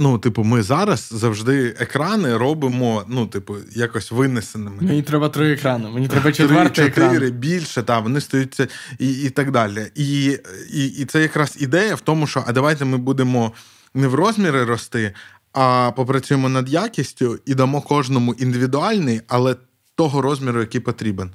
Ну, 0.00 0.18
типу, 0.18 0.44
ми 0.44 0.62
зараз 0.62 1.08
завжди 1.12 1.74
екрани 1.80 2.36
робимо, 2.36 3.04
ну, 3.08 3.26
типу, 3.26 3.56
якось 3.72 4.10
винесеними. 4.12 4.76
Мені 4.80 5.02
треба 5.02 5.28
три 5.28 5.52
екрани, 5.52 5.88
мені 5.88 6.08
треба 6.08 6.32
четвертий 6.32 6.86
екран. 6.86 7.10
чотири, 7.10 7.30
більше, 7.30 7.82
там, 7.82 8.02
вони 8.02 8.20
стаються 8.20 8.68
і 8.98 9.12
і 9.12 9.30
так 9.30 9.50
далі. 9.50 9.86
І, 9.94 10.38
і, 10.72 10.86
І 10.86 11.04
це 11.04 11.22
якраз 11.22 11.56
ідея 11.60 11.94
в 11.94 12.00
тому, 12.00 12.26
що 12.26 12.44
а 12.46 12.52
давайте 12.52 12.84
ми 12.84 12.96
будемо 12.96 13.52
не 13.94 14.08
в 14.08 14.14
розміри 14.14 14.64
рости, 14.64 15.14
а 15.52 15.92
попрацюємо 15.96 16.48
над 16.48 16.68
якістю 16.68 17.38
і 17.46 17.54
дамо 17.54 17.80
кожному 17.80 18.34
індивідуальний, 18.34 19.20
але 19.28 19.56
того 19.94 20.22
розміру, 20.22 20.60
який 20.60 20.80
потрібен. 20.80 21.30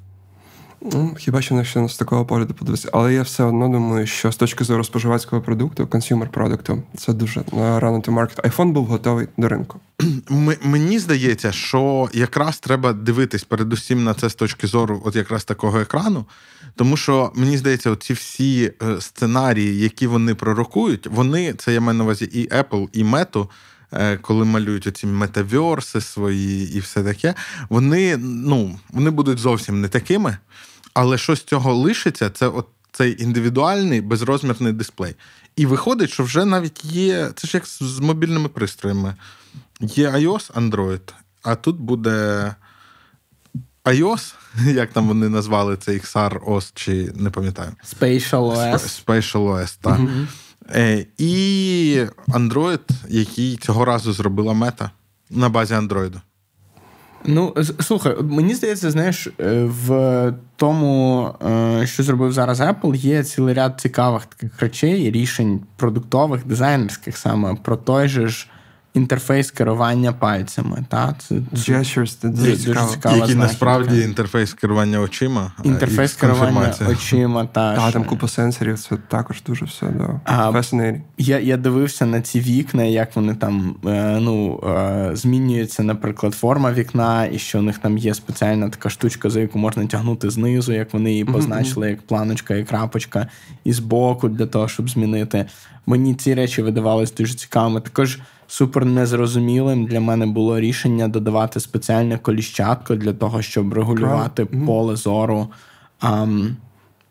Ну, 0.92 1.14
Хіба 1.18 1.42
що 1.42 1.54
не 1.54 1.64
ще 1.64 1.88
з 1.88 1.96
такого 1.96 2.26
погляду 2.26 2.54
подивитися. 2.54 2.88
Але 2.92 3.14
я 3.14 3.22
все 3.22 3.44
одно 3.44 3.68
думаю, 3.68 4.06
що 4.06 4.32
з 4.32 4.36
точки 4.36 4.64
зору 4.64 4.84
споживацького 4.84 5.42
продукту, 5.42 5.86
консюмер 5.86 6.28
продукту, 6.28 6.82
це 6.96 7.12
дуже 7.12 7.44
рано 7.52 7.98
to 7.98 8.10
market. 8.10 8.50
iPhone 8.50 8.72
був 8.72 8.86
готовий 8.86 9.28
до 9.36 9.48
ринку. 9.48 9.80
Мені 10.62 10.98
здається, 10.98 11.52
що 11.52 12.08
якраз 12.12 12.58
треба 12.58 12.92
дивитись 12.92 13.44
передусім 13.44 14.04
на 14.04 14.14
це 14.14 14.30
з 14.30 14.34
точки 14.34 14.66
зору, 14.66 15.02
от 15.04 15.16
якраз 15.16 15.44
такого 15.44 15.80
екрану. 15.80 16.24
Тому 16.76 16.96
що 16.96 17.32
мені 17.34 17.58
здається, 17.58 17.96
ці 17.96 18.12
всі 18.12 18.72
е, 18.82 19.00
сценарії, 19.00 19.78
які 19.78 20.06
вони 20.06 20.34
пророкують, 20.34 21.06
вони 21.06 21.52
це 21.52 21.74
я 21.74 21.80
маю 21.80 21.98
на 21.98 22.04
увазі 22.04 22.24
і 22.24 22.48
Apple, 22.48 22.88
і 22.92 23.04
Meta, 23.04 23.46
Е, 23.96 24.16
коли 24.16 24.44
малюють 24.44 24.86
оці 24.86 25.06
метаверси 25.06 26.00
свої 26.00 26.76
і 26.76 26.80
все 26.80 27.02
таке, 27.02 27.34
вони 27.68 28.16
ну, 28.16 28.78
вони 28.90 29.10
будуть 29.10 29.38
зовсім 29.38 29.80
не 29.80 29.88
такими. 29.88 30.36
Але 30.94 31.18
що 31.18 31.36
з 31.36 31.42
цього 31.42 31.74
лишиться, 31.74 32.30
це 32.30 32.48
от 32.48 32.66
цей 32.92 33.22
індивідуальний 33.22 34.00
безрозмірний 34.00 34.72
дисплей. 34.72 35.14
І 35.56 35.66
виходить, 35.66 36.10
що 36.10 36.22
вже 36.24 36.44
навіть 36.44 36.84
є. 36.84 37.30
Це 37.36 37.48
ж 37.48 37.56
як 37.56 37.66
з 37.66 37.98
мобільними 37.98 38.48
пристроями. 38.48 39.14
Є 39.80 40.10
iOS, 40.10 40.52
Android, 40.52 41.12
а 41.42 41.54
тут 41.54 41.76
буде 41.76 42.54
iOS, 43.84 44.34
як 44.74 44.92
там 44.92 45.08
вони 45.08 45.28
назвали 45.28 45.76
це 45.76 45.92
XR 45.92 46.44
OS, 46.44 46.70
чи 46.74 47.12
не 47.14 47.30
пам'ятаю. 47.30 47.72
Spatial 48.00 48.56
OS. 48.56 49.04
Spatial 49.04 49.48
OS, 49.48 49.78
так. 49.80 49.98
Mm-hmm. 49.98 50.26
Е, 50.70 51.06
і 51.18 52.06
Android, 52.28 52.90
який 53.08 53.56
цього 53.56 53.84
разу 53.84 54.12
зробила 54.12 54.52
мета 54.52 54.90
на 55.30 55.48
базі 55.48 55.74
Android. 55.74 56.12
Ну, 57.26 57.54
слухай, 57.80 58.16
мені 58.22 58.54
здається, 58.54 58.90
знаєш, 58.90 59.26
е, 59.26 59.64
в 59.64 60.34
тому, 60.56 61.28
е, 61.46 61.86
що 61.86 62.02
зробив 62.02 62.32
зараз 62.32 62.60
Apple, 62.60 62.94
є 62.94 63.24
цілий 63.24 63.54
ряд 63.54 63.80
цікавих 63.80 64.26
таких 64.26 64.60
речей, 64.60 65.10
рішень 65.10 65.60
продуктових, 65.76 66.46
дизайнерських 66.46 67.16
саме 67.16 67.54
про 67.62 67.76
той 67.76 68.08
же 68.08 68.28
ж 68.28 68.48
інтерфейс 68.94 69.50
керування 69.50 70.12
пальцями. 70.12 70.84
Та? 70.88 71.14
Це, 71.18 71.34
Gestures, 71.34 72.16
це 72.20 72.28
дуже 72.28 72.56
цікаво. 72.56 72.90
цікава 72.90 73.16
Який 73.16 73.34
насправді 73.34 74.00
інтерфейс 74.00 74.54
керування 74.54 75.00
очима. 75.00 75.52
Інтерфейс 75.64 76.12
керування 76.12 76.74
очима. 76.90 77.46
Та, 77.46 77.76
а, 77.80 77.92
там 77.92 78.04
купа 78.04 78.28
сенсорів, 78.28 78.78
це 78.78 78.96
також 79.08 79.42
дуже 79.42 79.64
все 79.64 79.86
да. 79.86 80.20
Fascinating. 80.50 81.00
Я 81.18 81.38
я 81.38 81.56
дивився 81.56 82.06
на 82.06 82.20
ці 82.20 82.40
вікна, 82.40 82.84
як 82.84 83.16
вони 83.16 83.34
там 83.34 83.76
е, 83.86 84.18
ну, 84.20 84.60
е, 84.68 85.10
змінюються, 85.12 85.82
наприклад, 85.82 86.34
форма 86.34 86.72
вікна, 86.72 87.26
і 87.26 87.38
що 87.38 87.58
у 87.58 87.62
них 87.62 87.78
там 87.78 87.98
є 87.98 88.14
спеціальна 88.14 88.68
така 88.68 88.90
штучка, 88.90 89.30
за 89.30 89.40
яку 89.40 89.58
можна 89.58 89.86
тягнути 89.86 90.30
знизу, 90.30 90.72
як 90.72 90.94
вони 90.94 91.10
її 91.10 91.24
позначили, 91.24 91.86
mm-hmm. 91.86 91.90
як 91.90 92.02
планочка 92.02 92.54
і 92.54 92.64
крапочка, 92.64 93.26
і 93.64 93.72
збоку 93.72 94.28
для 94.28 94.46
того, 94.46 94.68
щоб 94.68 94.90
змінити. 94.90 95.46
Мені 95.86 96.14
ці 96.14 96.34
речі 96.34 96.62
видавались 96.62 97.14
дуже 97.14 97.34
цікавими. 97.34 97.80
Також 97.80 98.18
супер 98.46 98.84
незрозумілим 98.84 99.86
для 99.86 100.00
мене 100.00 100.26
було 100.26 100.60
рішення 100.60 101.08
додавати 101.08 101.60
спеціальне 101.60 102.18
коліщатко 102.18 102.94
для 102.94 103.12
того, 103.12 103.42
щоб 103.42 103.74
регулювати 103.74 104.44
mm-hmm. 104.44 104.66
поле 104.66 104.96
зору. 104.96 105.48
Um, 106.00 106.54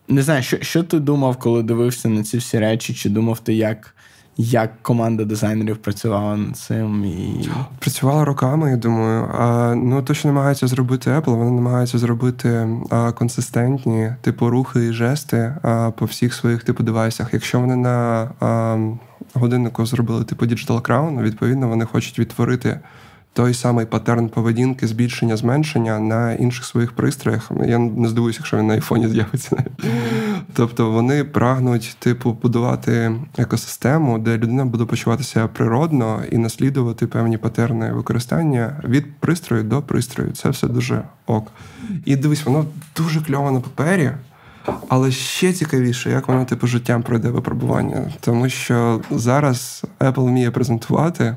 не 0.08 0.22
знаю, 0.22 0.44
що 0.44 0.58
що 0.62 0.84
ти 0.84 1.00
думав, 1.00 1.38
коли 1.38 1.64
дивився 1.64 2.10
на 2.10 2.24
ці 2.24 2.38
всі 2.38 2.60
речі, 2.60 2.94
чи 2.94 3.10
думав 3.10 3.40
ти, 3.40 3.54
як 3.54 3.96
як 4.38 4.72
команда 4.82 5.26
дизайнерів 5.26 5.78
працювала 5.78 6.38
над 6.38 6.58
цим? 6.58 7.06
І... 7.06 7.50
Працювала 7.80 8.26
роками, 8.26 8.72
я 8.72 8.78
думаю. 8.78 9.30
А, 9.40 9.76
Ну, 9.76 10.02
то, 10.02 10.14
що 10.14 10.28
намагається 10.28 10.68
зробити 10.68 11.12
Apple, 11.12 11.36
вони 11.38 11.52
намагаються 11.52 11.98
зробити 11.98 12.68
а, 12.90 13.12
консистентні 13.12 14.14
типу 14.22 14.50
рухи 14.50 14.86
і 14.86 14.94
жести 14.94 15.56
а, 15.62 15.92
по 15.92 16.06
всіх 16.06 16.34
своїх 16.34 16.64
типу 16.64 16.84
девайсах. 16.84 17.34
Якщо 17.34 17.60
вони 17.60 17.76
на 17.76 18.30
годиннику 19.34 19.86
зробили 19.86 20.24
типу 20.24 20.46
Digital 20.46 20.82
Crown, 20.82 21.22
відповідно, 21.22 21.68
вони 21.68 21.86
хочуть 21.86 22.20
відтворити 22.20 22.80
той 23.34 23.54
самий 23.54 23.86
паттерн 23.86 24.30
поведінки, 24.30 24.88
збільшення, 24.88 25.38
зменшення 25.38 26.00
на 26.00 26.34
інших 26.34 26.66
своїх 26.66 26.92
пристроях. 26.92 27.52
Я 27.68 27.78
не 27.78 28.08
здивуюся, 28.08 28.40
якщо 28.40 28.58
він 28.58 28.68
на 28.68 28.74
айфоні 28.74 29.08
з'явиться. 29.08 29.64
Тобто 30.54 30.92
вони 30.92 31.24
прагнуть, 31.24 31.96
типу, 32.00 32.38
будувати 32.42 33.16
екосистему, 33.38 34.20
де 34.20 34.38
людина 34.38 34.66
буде 34.66 34.86
почуватися 34.86 35.48
природно 35.48 36.22
і 36.32 36.38
наслідувати 36.38 37.08
певні 37.08 37.38
патерни 37.38 37.94
використання 37.94 38.82
від 38.84 39.16
пристрою 39.16 39.64
до 39.64 39.82
пристрою. 39.82 40.32
Це 40.32 40.50
все 40.50 40.68
дуже 40.68 41.04
ок. 41.26 41.52
І 42.06 42.16
дивись, 42.16 42.46
воно 42.46 42.66
дуже 42.98 43.22
кльово 43.22 43.52
на 43.52 43.60
папері. 43.60 44.12
Але 44.90 45.12
ще 45.12 45.54
цікавіше, 45.54 46.10
як 46.10 46.28
воно 46.28 46.46
типу 46.46 46.68
життям 46.68 47.04
пройде 47.04 47.30
випробування. 47.30 48.12
Тому 48.20 48.50
що 48.50 49.02
зараз 49.12 49.84
Apple 50.00 50.26
вміє 50.26 50.52
презентувати, 50.52 51.36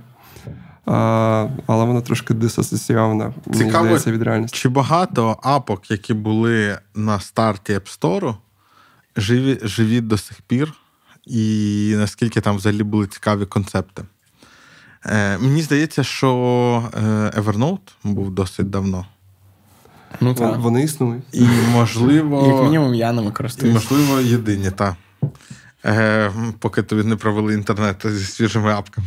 а, 0.87 1.49
але 1.67 1.85
воно 1.85 2.01
трошки 2.01 2.35
дисоціована 2.35 3.33
мені 3.47 3.71
здається, 3.71 4.13
від 4.13 4.23
реальності. 4.23 4.59
Чи 4.59 4.69
багато 4.69 5.39
апок, 5.43 5.91
які 5.91 6.15
були 6.15 6.79
на 6.95 7.21
старті 7.21 7.73
App 7.73 7.99
Store, 8.01 8.37
живі, 9.17 9.59
живі 9.63 10.01
до 10.01 10.19
сих 10.19 10.41
пір, 10.41 10.73
і 11.27 11.95
наскільки 11.97 12.41
там 12.41 12.57
взагалі 12.57 12.83
були 12.83 13.07
цікаві 13.07 13.47
концепти? 13.47 14.03
Е, 15.07 15.39
Мені 15.39 15.63
здається, 15.63 16.05
що 16.05 16.31
е, 16.95 17.01
Evernote 17.41 17.93
був 18.05 18.31
досить 18.31 18.71
давно. 18.71 19.07
Ну, 20.21 20.35
так. 20.35 20.59
Вони 20.59 20.83
існують. 20.83 21.25
І, 21.33 21.47
можливо, 21.73 22.47
Як 22.47 22.63
мінімум, 22.63 22.95
я 22.95 23.13
ними 23.13 23.31
користуюсь. 23.31 23.71
І, 23.71 23.75
можливо, 23.75 24.21
єдині, 24.21 24.71
так. 24.71 24.95
Е, 25.87 26.31
Поки 26.59 26.83
тобі 26.83 27.03
не 27.03 27.17
провели 27.17 27.55
інтернет 27.55 27.97
зі 28.05 28.25
свіжими 28.25 28.73
апками. 28.73 29.07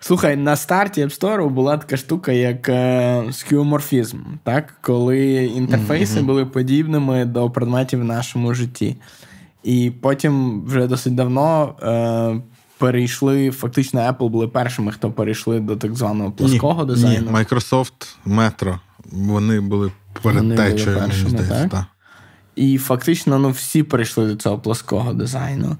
Слухай, 0.00 0.36
на 0.36 0.56
старті 0.56 1.04
App 1.04 1.20
Store 1.20 1.48
була 1.48 1.76
така 1.76 1.96
штука, 1.96 2.32
як 2.32 2.68
е, 2.68 3.24
скіоморфізм, 3.32 4.18
так? 4.42 4.74
коли 4.80 5.44
інтерфейси 5.44 6.20
mm-hmm. 6.20 6.24
були 6.24 6.46
подібними 6.46 7.24
до 7.24 7.50
предметів 7.50 8.00
в 8.00 8.04
нашому 8.04 8.54
житті. 8.54 8.96
І 9.62 9.92
потім 10.00 10.64
вже 10.64 10.86
досить 10.86 11.14
давно 11.14 11.74
е, 11.82 12.40
перейшли, 12.78 13.50
фактично, 13.50 14.00
Apple 14.00 14.28
були 14.28 14.48
першими, 14.48 14.92
хто 14.92 15.10
перейшли 15.10 15.60
до 15.60 15.76
так 15.76 15.94
званого 15.94 16.30
плоского 16.30 16.84
ні, 16.84 16.88
дизайну. 16.88 17.30
Ні, 17.30 17.36
Microsoft 17.36 18.16
Metro. 18.26 18.78
Вони 19.12 19.60
були 19.60 19.92
передтечею, 20.22 21.00
мені 21.00 21.12
здається. 21.12 21.86
І 22.56 22.78
фактично 22.78 23.38
ну, 23.38 23.50
всі 23.50 23.82
перейшли 23.82 24.26
до 24.26 24.36
цього 24.36 24.58
плоского 24.58 25.14
дизайну. 25.14 25.76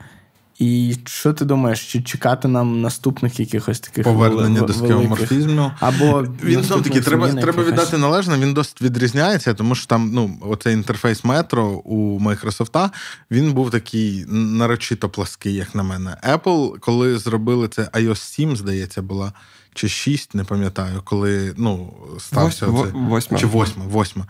І 0.58 0.96
що 1.06 1.32
ти 1.32 1.44
думаєш, 1.44 1.92
чи 1.92 2.02
чекати 2.02 2.48
нам 2.48 2.80
наступних 2.80 3.40
якихось 3.40 3.80
таких 3.80 4.04
повернення 4.04 4.62
в... 4.62 4.66
до 4.66 4.72
скеоморфізму? 4.72 5.72
Або 5.80 6.26
він 6.44 6.62
знов 6.62 6.82
таки 6.82 7.00
треба 7.00 7.32
треба 7.32 7.62
віддати 7.62 7.98
належне. 7.98 8.38
Він 8.38 8.54
досить 8.54 8.82
відрізняється, 8.82 9.54
тому 9.54 9.74
що 9.74 9.86
там 9.86 10.10
ну 10.12 10.38
оцей 10.40 10.74
інтерфейс 10.74 11.24
метро 11.24 11.66
у 11.68 12.20
Microsoft, 12.20 12.90
він 13.30 13.52
був 13.52 13.70
такий 13.70 14.24
нарочито 14.28 15.08
плаский, 15.08 15.54
як 15.54 15.74
на 15.74 15.82
мене. 15.82 16.16
Apple, 16.32 16.78
коли 16.78 17.18
зробили 17.18 17.68
це 17.68 17.82
iOS 17.82 18.16
7, 18.16 18.56
здається, 18.56 19.02
була. 19.02 19.32
Чи 19.74 19.88
6, 19.88 20.34
не 20.34 20.44
пам'ятаю, 20.44 21.00
коли 21.04 21.54
ну, 21.56 21.94
стався 22.18 22.66
Вось, 22.66 22.88
оце, 22.88 22.98
восьма. 22.98 23.38
чи 23.38 23.46
восьма, 23.46 23.84
восьма. 23.84 24.26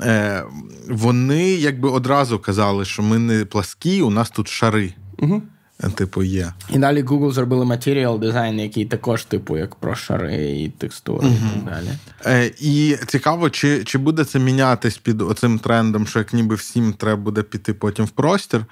Е, 0.00 0.44
Вони 0.88 1.44
якби 1.44 1.90
одразу 1.90 2.38
казали, 2.38 2.84
що 2.84 3.02
ми 3.02 3.18
не 3.18 3.44
пласкі, 3.44 4.02
у 4.02 4.10
нас 4.10 4.30
тут 4.30 4.48
шари. 4.48 4.94
Угу. 5.18 5.42
Типу, 5.94 6.22
є. 6.22 6.52
І 6.70 6.78
далі 6.78 7.02
Google 7.02 7.32
зробили 7.32 7.64
матеріал 7.64 8.20
дизайн, 8.20 8.60
який 8.60 8.84
також, 8.84 9.24
типу, 9.24 9.56
як 9.56 9.74
про 9.74 9.94
шари 9.94 10.50
і 10.50 10.68
текстури 10.68 11.26
угу. 11.26 11.36
і 11.36 11.64
так 11.64 11.74
далі. 11.74 11.88
Е, 12.26 12.52
І 12.60 12.96
цікаво, 13.06 13.50
чи 13.50 13.84
чи 13.84 13.98
буде 13.98 14.24
це 14.24 14.38
мінятись 14.38 14.98
під 14.98 15.22
оцим 15.22 15.58
трендом, 15.58 16.06
що 16.06 16.18
як 16.18 16.32
ніби 16.32 16.54
всім 16.54 16.92
треба 16.92 17.22
буде 17.22 17.42
піти 17.42 17.74
потім 17.74 18.04
в 18.04 18.10
простір. 18.10 18.64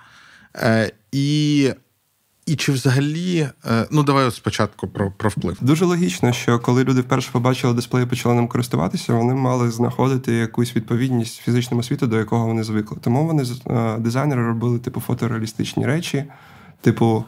Е, 0.57 0.93
І 1.13 1.71
і 2.49 2.57
чи 2.57 2.73
взагалі, 2.73 3.49
е, 3.71 3.87
ну 3.91 4.03
давай 4.03 4.31
спочатку 4.31 4.89
про 4.89 5.11
про 5.11 5.31
вплив. 5.31 5.57
Дуже 5.61 5.85
логічно, 5.85 6.33
що 6.33 6.59
коли 6.59 6.85
люди 6.85 7.01
вперше 7.01 7.31
побачили 7.33 7.75
дисплей 7.75 8.03
і 8.05 8.07
почали 8.07 8.35
ним 8.35 8.49
користуватися, 8.49 9.15
вони 9.15 9.35
мали 9.35 9.71
знаходити 9.71 10.33
якусь 10.33 10.77
відповідність 10.77 11.41
фізичному 11.41 11.83
світу, 11.83 12.07
до 12.07 12.19
якого 12.19 12.47
вони 12.47 12.65
звикли. 12.65 12.99
Тому 13.01 13.27
вони 13.27 13.45
е, 13.67 13.97
дизайнери 13.99 14.47
робили 14.47 14.79
типу 14.79 15.01
фотореалістичні 15.01 15.87
речі, 15.87 16.25
типу 16.81 17.25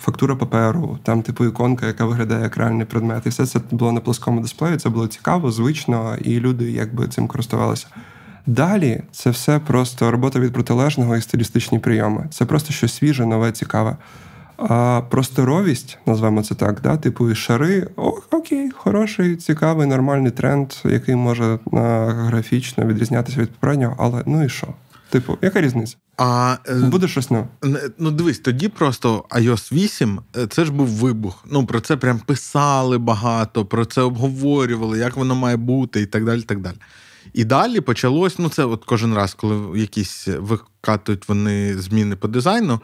фактура 0.00 0.36
паперу, 0.36 0.98
там 1.02 1.22
типу 1.22 1.44
іконка, 1.44 1.86
яка 1.86 2.04
виглядає 2.04 2.42
як 2.42 2.56
реальний 2.56 2.86
предмет. 2.86 3.26
І 3.26 3.28
все 3.28 3.46
це 3.46 3.60
було 3.70 3.92
на 3.92 4.00
плоскому 4.00 4.40
дисплеї. 4.40 4.76
Це 4.76 4.88
було 4.88 5.06
цікаво, 5.06 5.50
звично, 5.50 6.16
і 6.20 6.40
люди 6.40 6.70
якби 6.70 7.08
цим 7.08 7.28
користувалися. 7.28 7.86
Далі 8.46 9.02
це 9.12 9.30
все 9.30 9.58
просто 9.58 10.10
робота 10.10 10.40
від 10.40 10.52
протилежного 10.52 11.16
і 11.16 11.22
стилістичні 11.22 11.78
прийоми. 11.78 12.26
Це 12.30 12.44
просто 12.44 12.72
щось 12.72 12.94
свіже, 12.94 13.26
нове, 13.26 13.52
цікаве. 13.52 13.96
А 14.56 15.02
просторовість, 15.10 15.98
назвемо 16.06 16.42
це 16.42 16.54
так, 16.54 16.80
да, 16.82 16.96
типу 16.96 17.34
шари, 17.34 17.88
о, 17.96 18.12
окей, 18.30 18.70
хороший, 18.70 19.36
цікавий, 19.36 19.86
нормальний 19.86 20.30
тренд, 20.30 20.72
який 20.84 21.16
може 21.16 21.58
а, 21.72 21.78
графічно 22.08 22.86
відрізнятися 22.86 23.40
від 23.40 23.50
попереднього, 23.50 23.96
але 23.98 24.22
ну 24.26 24.44
і 24.44 24.48
що? 24.48 24.66
Типу, 25.10 25.38
яка 25.42 25.60
різниця? 25.60 25.96
А 26.16 26.56
е, 26.68 26.74
буде 26.74 27.08
щось 27.08 27.30
нове. 27.30 27.46
Ну, 27.98 28.10
дивись, 28.10 28.38
тоді 28.38 28.68
просто 28.68 29.24
iOS 29.30 29.72
8 29.72 30.20
е, 30.36 30.46
це 30.46 30.64
ж 30.64 30.72
був 30.72 30.86
вибух. 30.86 31.44
Ну 31.50 31.66
про 31.66 31.80
це 31.80 31.96
прям 31.96 32.18
писали 32.18 32.98
багато, 32.98 33.64
про 33.64 33.84
це 33.84 34.00
обговорювали, 34.00 34.98
як 34.98 35.16
воно 35.16 35.34
має 35.34 35.56
бути, 35.56 36.00
і 36.00 36.06
так 36.06 36.24
далі. 36.24 36.42
так 36.42 36.60
далі. 36.60 36.76
І 37.36 37.44
далі 37.44 37.80
почалось. 37.80 38.38
Ну, 38.38 38.48
це 38.48 38.64
от 38.64 38.84
кожен 38.84 39.14
раз, 39.14 39.34
коли 39.34 39.80
якісь 39.80 40.28
викатують 40.28 41.28
вони 41.28 41.78
зміни 41.78 42.16
по 42.16 42.28
дизайну. 42.28 42.80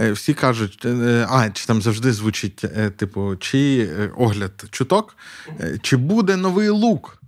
Е, 0.00 0.12
всі 0.12 0.34
кажуть, 0.34 0.82
е, 0.84 1.26
а 1.30 1.50
чи 1.50 1.66
там 1.66 1.82
завжди 1.82 2.12
звучить, 2.12 2.64
е, 2.64 2.90
типу, 2.90 3.36
чи 3.36 3.90
огляд 4.16 4.64
чуток, 4.70 5.16
чи 5.82 5.96
буде 5.96 6.36
новий 6.36 6.68
лук. 6.68 7.22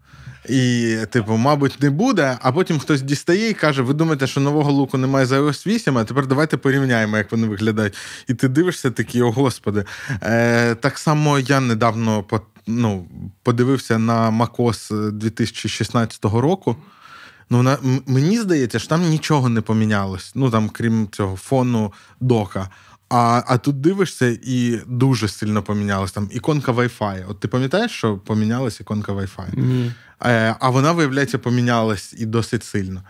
І, 0.48 0.96
типу, 1.10 1.36
мабуть, 1.36 1.82
не 1.82 1.90
буде, 1.90 2.38
а 2.42 2.52
потім 2.52 2.78
хтось 2.78 3.02
дістає 3.02 3.50
і 3.50 3.54
каже: 3.54 3.82
ви 3.82 3.94
думаєте, 3.94 4.26
що 4.26 4.40
нового 4.40 4.72
луку 4.72 4.98
немає 4.98 5.26
за 5.26 5.40
iOS 5.40 5.66
8, 5.66 5.98
а 5.98 6.04
тепер 6.04 6.26
давайте 6.26 6.56
порівняємо, 6.56 7.16
як 7.16 7.32
вони 7.32 7.46
виглядають. 7.46 7.94
І 8.28 8.34
ти 8.34 8.48
дивишся 8.48 8.90
такий, 8.90 9.22
о 9.22 9.30
господи. 9.30 9.84
Е, 10.22 10.74
Так 10.74 10.98
само 10.98 11.38
я 11.38 11.60
недавно 11.60 12.24
ну, 12.66 13.06
подивився 13.42 13.98
на 13.98 14.30
MacOS 14.30 15.10
2016 15.12 16.24
року. 16.24 16.76
Ну, 17.50 17.62
на, 17.62 17.78
мені 18.06 18.40
здається, 18.40 18.78
що 18.78 18.88
там 18.88 19.08
нічого 19.08 19.48
не 19.48 19.60
помінялось. 19.60 20.32
Ну 20.34 20.50
там, 20.50 20.68
крім 20.68 21.08
цього 21.12 21.36
фону 21.36 21.92
дока. 22.20 22.68
А 23.08 23.42
а 23.46 23.58
тут 23.58 23.80
дивишся 23.80 24.38
і 24.42 24.80
дуже 24.86 25.28
сильно 25.28 25.62
помінялось. 25.62 26.12
Там 26.12 26.28
іконка 26.32 26.72
Wi-Fi. 26.72 27.24
От 27.28 27.40
ти 27.40 27.48
пам'ятаєш, 27.48 27.90
що 27.90 28.18
помінялась 28.18 28.80
іконка 28.80 29.12
Wi-Fi? 29.12 29.58
Ні. 29.58 29.92
Е, 30.24 30.56
а 30.60 30.70
вона, 30.70 30.92
виявляється, 30.92 31.38
помінялась 31.38 32.14
і 32.18 32.26
досить 32.26 32.64
сильно. 32.64 33.02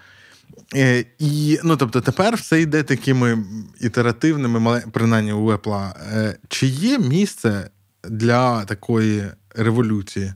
Е, 0.75 1.05
і, 1.19 1.59
ну, 1.65 1.77
Тобто 1.77 2.01
тепер 2.01 2.37
все 2.37 2.61
йде 2.61 2.83
такими 2.83 3.45
ітеративними, 3.81 4.83
принаймні 4.93 5.33
у 5.33 5.53
Apple. 5.53 5.93
Е, 6.13 6.39
чи 6.49 6.67
є 6.67 6.99
місце 6.99 7.71
для 8.05 8.65
такої 8.65 9.25
революції? 9.55 10.33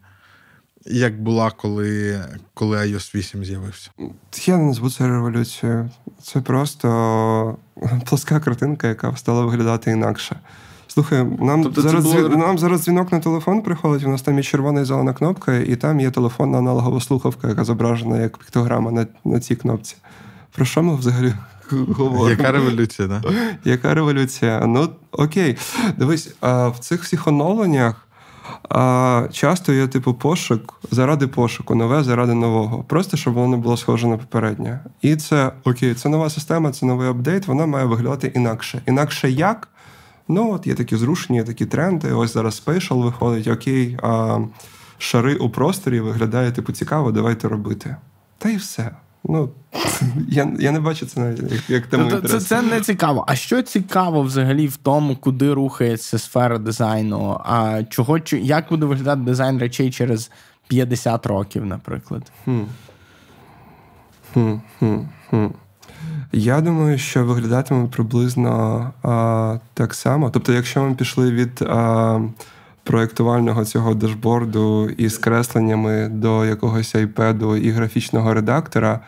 Як 0.87 1.22
була, 1.22 1.51
коли 1.51 2.20
коли 2.55 2.76
iOS 2.76 3.14
8 3.14 3.45
з'явився? 3.45 3.91
Я 4.45 4.57
не 4.57 4.64
назву 4.64 4.91
це 4.91 5.07
революцією. 5.07 5.91
Це 6.22 6.41
просто 6.41 7.57
плоска 8.07 8.41
картинка, 8.41 8.89
яка 8.89 9.16
стала 9.16 9.45
виглядати 9.45 9.91
інакше. 9.91 10.41
Слухай, 10.95 11.24
нам 11.41 11.62
тобто 11.62 11.83
зараз 11.83 12.05
було... 12.05 12.28
нам 12.28 12.59
зараз 12.59 12.85
дзвінок 12.85 13.12
на 13.12 13.20
телефон 13.20 13.62
приходить. 13.62 14.07
У 14.07 14.09
нас 14.09 14.22
там 14.22 14.37
є 14.37 14.43
червона 14.43 14.80
і 14.80 14.85
зелена 14.85 15.12
кнопка, 15.12 15.57
і 15.57 15.76
там 15.76 16.01
є 16.01 16.11
телефонна 16.11 16.59
аналогова 16.59 17.01
слухавка, 17.01 17.49
яка 17.49 17.64
зображена 17.64 18.20
як 18.20 18.39
піктограма 18.39 18.91
на 18.91 19.07
на 19.24 19.41
цій 19.41 19.57
кнопці. 19.57 19.97
Про 20.55 20.64
що 20.64 20.83
ми 20.83 20.97
взагалі 20.97 21.35
говоримо? 21.70 22.30
Яка 22.30 22.53
революція, 22.53 23.09
да? 23.09 23.22
Яка 23.64 23.95
революція? 23.95 24.66
Ну 24.66 24.89
окей, 25.12 25.57
дивись, 25.99 26.35
а 26.41 26.68
в 26.68 26.78
цих 26.78 27.03
всіх 27.03 27.26
оновленнях. 27.26 28.09
А 28.68 29.26
часто 29.32 29.72
є 29.72 29.86
типу 29.86 30.14
пошук 30.14 30.80
заради 30.90 31.26
пошуку, 31.26 31.74
нове 31.74 32.03
заради 32.03 32.34
нового. 32.34 32.84
Просто 32.84 33.16
щоб 33.16 33.34
воно 33.34 33.57
було 33.57 33.76
схоже 33.76 34.07
на 34.07 34.16
попереднє. 34.16 34.80
І 35.03 35.16
це 35.16 35.53
окей, 35.64 35.94
це 35.94 36.09
нова 36.09 36.30
система, 36.30 36.72
це 36.72 36.86
новий 36.86 37.09
апдейт, 37.09 37.46
вона 37.46 37.66
має 37.66 37.86
виглядати 37.86 38.32
інакше. 38.34 38.82
Інакше 38.86 39.30
як? 39.30 39.68
Ну, 40.28 40.53
от 40.53 40.66
є 40.66 40.74
такі 40.74 40.96
зрушення, 40.96 41.38
є 41.38 41.44
такі 41.44 41.66
тренди. 41.66 42.12
Ось 42.12 42.32
зараз 42.32 42.62
Spatial 42.66 43.03
виходить, 43.03 43.48
окей, 43.48 43.98
а 44.03 44.38
шари 44.98 45.34
у 45.34 45.50
просторі 45.50 46.00
виглядає 46.00 46.53
типу 46.53 46.72
цікаво, 46.72 47.12
давайте 47.12 47.48
робити. 47.48 47.96
Та 48.38 48.48
й 48.48 48.57
все. 48.57 48.90
Ну, 49.25 49.51
я 50.29 50.53
я 50.59 50.73
не 50.73 50.81
бачу 50.81 51.07
це 51.07 51.20
навіть 51.20 51.53
як, 51.53 51.70
як 51.70 51.87
тему 51.87 52.11
це, 52.11 52.20
це 52.20 52.41
це 52.41 52.62
не 52.62 52.81
цікаво. 52.81 53.25
А 53.29 53.35
що 53.35 53.62
цікаво 53.62 54.23
взагалі 54.23 54.66
в 54.66 54.77
тому, 54.77 55.16
куди 55.16 55.53
рухається 55.53 56.18
сфера 56.18 56.59
дизайну? 56.59 57.41
А 57.45 57.83
чого 57.91 58.18
як 58.33 58.66
буде 58.70 58.87
виглядати 58.87 59.20
дизайн 59.20 59.59
речей 59.59 59.91
через 59.91 60.31
50 60.68 61.27
років, 61.27 61.66
наприклад? 61.66 62.33
Хм. 62.45 62.61
Хм, 64.35 64.55
хм, 64.79 64.97
хм. 65.31 65.47
Я 66.33 66.61
думаю, 66.61 66.99
що 66.99 67.25
виглядатиме 67.25 67.89
приблизно 67.89 68.91
а, 69.03 69.59
так 69.75 69.95
само. 69.95 70.31
Тобто, 70.31 70.53
якщо 70.53 70.83
ми 70.83 70.95
пішли 70.95 71.31
від. 71.31 71.62
А, 71.62 72.20
проєктувального 72.83 73.64
цього 73.64 73.95
дашборду 73.95 74.89
із 74.89 75.18
кресленнями 75.18 76.09
до 76.09 76.45
якогось 76.45 76.95
айпеду 76.95 77.57
і 77.57 77.70
графічного 77.70 78.35
редактора, 78.35 79.01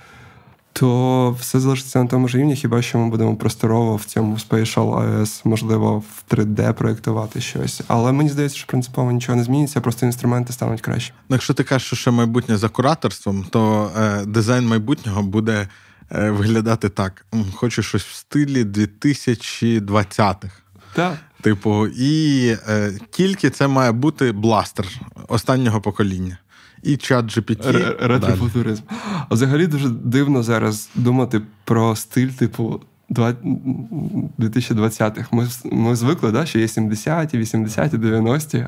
то 0.72 1.31
все 1.41 1.61
залишиться 1.61 2.03
на 2.03 2.09
тому 2.09 2.29
ж 2.29 2.39
рівні, 2.39 2.57
хіба 2.57 2.83
що 2.83 2.99
ми 2.99 3.11
будемо 3.11 3.37
просторово 3.37 3.97
в 3.97 4.05
цьому 4.05 4.35
Spatial 4.35 5.20
OS, 5.20 5.41
можливо, 5.45 5.99
в 5.99 6.35
3D 6.35 6.72
проєктувати 6.72 7.41
щось. 7.41 7.81
Але 7.89 8.12
мені 8.12 8.31
здається, 8.31 8.59
що 8.59 8.66
принципово 8.66 9.12
нічого 9.12 9.37
не 9.37 9.45
зміниться, 9.45 9.81
просто 9.81 10.07
інструменти 10.07 10.53
стануть 10.53 10.81
краще. 10.81 11.12
Ну, 11.29 11.37
якщо 11.37 11.55
ти 11.55 11.64
кажеш, 11.64 11.87
що 11.87 11.97
ще 11.97 12.11
майбутнє 12.11 12.57
за 12.57 12.68
кураторством, 12.68 13.47
то 13.51 13.91
е, 13.99 14.25
дизайн 14.27 14.66
майбутнього 14.66 15.22
буде 15.22 15.68
е, 16.12 16.31
виглядати 16.31 16.89
так: 16.89 17.27
хочу 17.55 17.83
щось 17.83 18.05
в 18.05 18.14
стилі 18.14 18.64
2020-х. 18.64 20.49
Так. 20.95 21.14
Типу, 21.45 21.86
і 21.86 22.47
е, 22.68 22.92
тільки 23.11 23.51
це 23.51 23.68
має 23.68 23.92
бути 23.92 24.32
бластер 24.32 24.86
останнього 25.28 25.80
покоління. 25.80 26.38
І 26.82 26.97
чат 26.97 27.24
GPT. 27.24 28.07
Ретрофутуризм. 28.07 28.82
А 29.28 29.34
взагалі 29.34 29.66
дуже 29.66 29.88
дивно 29.88 30.42
зараз 30.42 30.88
думати 30.95 31.40
про 31.64 31.97
стиль, 31.97 32.28
типу, 32.28 32.80
2020-х. 33.11 35.28
Ми 35.32 35.49
ми 35.64 35.97
звикли, 35.97 36.32
да, 36.32 36.47
що 36.47 36.59
є 36.59 36.66
70-ті, 36.66 37.38
80-ті, 37.38 37.97
90-ті. 37.97 38.66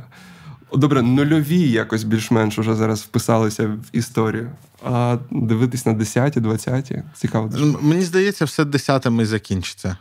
Добре, 0.75 1.03
нульові 1.03 1.71
якось 1.71 2.05
більш-менш 2.05 2.59
уже 2.59 2.75
зараз 2.75 3.01
вписалися 3.01 3.67
в 3.67 3.79
історію. 3.93 4.51
А 4.85 5.17
дивитись 5.31 5.87
на 5.87 5.95
10-ті, 5.95 6.41
20-ті, 6.41 7.03
цікаво. 7.15 7.51
Мені 7.81 8.03
здається, 8.03 8.45
все 8.45 8.65
десятими 8.65 9.27
закінчиться. 9.27 9.97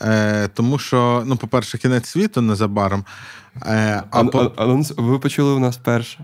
Е, 0.00 0.48
Тому 0.54 0.78
що, 0.78 1.22
ну, 1.26 1.36
по-перше, 1.36 1.78
кінець 1.78 2.08
світу 2.08 2.40
незабаром. 2.40 3.04
Е, 3.62 4.02
а, 4.10 4.20
а, 4.20 4.24
по... 4.24 4.52
Анонс 4.56 4.92
ви 4.96 5.18
почули 5.18 5.50
у 5.50 5.58
нас 5.58 5.76
перше. 5.76 6.18